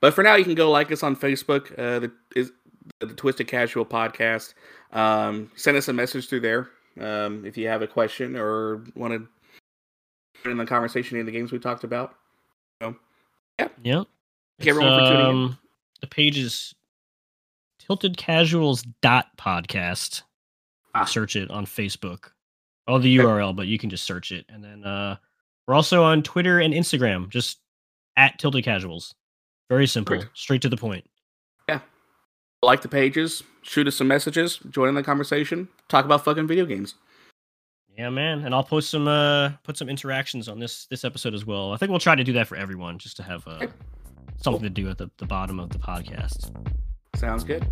But 0.00 0.12
for 0.14 0.22
now, 0.22 0.34
you 0.34 0.44
can 0.44 0.54
go 0.54 0.70
like 0.70 0.92
us 0.92 1.02
on 1.02 1.16
Facebook. 1.16 1.70
Uh, 1.78 2.00
the 2.00 2.12
is 2.36 2.52
the 3.00 3.06
Twisted 3.08 3.46
Casual 3.46 3.86
Podcast. 3.86 4.54
Um, 4.92 5.50
send 5.56 5.76
us 5.76 5.88
a 5.88 5.92
message 5.92 6.28
through 6.28 6.40
there 6.40 6.68
um, 7.00 7.44
if 7.46 7.56
you 7.56 7.66
have 7.68 7.82
a 7.82 7.86
question 7.86 8.36
or 8.36 8.84
want 8.94 9.12
to 9.14 9.26
put 10.42 10.52
in 10.52 10.58
the 10.58 10.66
conversation 10.66 11.18
in 11.18 11.24
the 11.24 11.32
games 11.32 11.50
we 11.52 11.58
talked 11.58 11.84
about. 11.84 12.14
So, 12.82 12.94
Yep. 13.58 13.72
Thank 13.82 14.06
everyone 14.68 14.98
for 15.00 15.06
tuning 15.06 15.20
in. 15.20 15.26
um, 15.26 15.58
The 16.00 16.06
page 16.06 16.36
is 16.38 16.74
tilted 17.78 18.16
casuals 18.16 18.82
dot 19.00 19.28
podcast. 19.38 20.22
Ah. 20.94 21.04
Search 21.04 21.34
it 21.36 21.50
on 21.50 21.64
Facebook. 21.66 22.30
All 22.86 22.98
the 22.98 23.16
URL, 23.16 23.56
but 23.56 23.66
you 23.66 23.78
can 23.78 23.88
just 23.90 24.04
search 24.04 24.30
it. 24.32 24.44
And 24.48 24.62
then 24.62 24.84
uh 24.84 25.16
we're 25.66 25.74
also 25.74 26.02
on 26.02 26.22
Twitter 26.22 26.60
and 26.60 26.74
Instagram, 26.74 27.28
just 27.30 27.58
at 28.16 28.38
tilted 28.38 28.64
casuals. 28.64 29.14
Very 29.70 29.86
simple, 29.86 30.16
Perfect. 30.16 30.36
straight 30.36 30.62
to 30.62 30.68
the 30.68 30.76
point. 30.76 31.08
Yeah. 31.68 31.80
Like 32.62 32.82
the 32.82 32.88
pages, 32.88 33.42
shoot 33.62 33.88
us 33.88 33.96
some 33.96 34.08
messages, 34.08 34.58
join 34.70 34.90
in 34.90 34.94
the 34.94 35.02
conversation, 35.02 35.68
talk 35.88 36.04
about 36.04 36.24
fucking 36.24 36.46
video 36.46 36.66
games. 36.66 36.94
Yeah, 37.96 38.10
man. 38.10 38.44
And 38.44 38.54
I'll 38.54 38.64
post 38.64 38.90
some 38.90 39.08
uh 39.08 39.50
put 39.62 39.76
some 39.78 39.88
interactions 39.88 40.48
on 40.48 40.58
this 40.58 40.86
this 40.86 41.04
episode 41.04 41.32
as 41.32 41.46
well. 41.46 41.72
I 41.72 41.76
think 41.78 41.90
we'll 41.90 42.00
try 42.00 42.14
to 42.14 42.24
do 42.24 42.32
that 42.34 42.46
for 42.48 42.56
everyone, 42.56 42.98
just 42.98 43.16
to 43.16 43.22
have 43.22 43.46
uh 43.46 43.66
something 44.42 44.62
to 44.62 44.70
do 44.70 44.90
at 44.90 44.98
the, 44.98 45.10
the 45.16 45.26
bottom 45.26 45.58
of 45.58 45.70
the 45.70 45.78
podcast. 45.78 46.50
Sounds 47.16 47.44
good. 47.44 47.64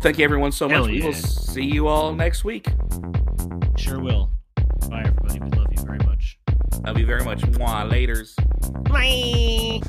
Thank 0.00 0.18
you 0.18 0.24
everyone 0.24 0.52
so 0.52 0.68
Hell 0.68 0.82
much. 0.82 0.90
We 0.90 1.02
will 1.02 1.12
see 1.12 1.64
you 1.64 1.88
all 1.88 2.14
next 2.14 2.44
week. 2.44 2.68
Sure 3.76 3.98
will. 4.00 4.30
Bye 4.88 5.04
everybody. 5.06 5.40
We 5.40 5.50
love 5.50 5.68
you 5.70 5.82
very 5.84 5.98
much. 5.98 6.38
Love 6.84 6.98
you 6.98 7.06
very 7.06 7.24
much. 7.24 7.40
Mwah. 7.42 7.90
Laters. 7.90 8.34
Bye. 8.84 9.80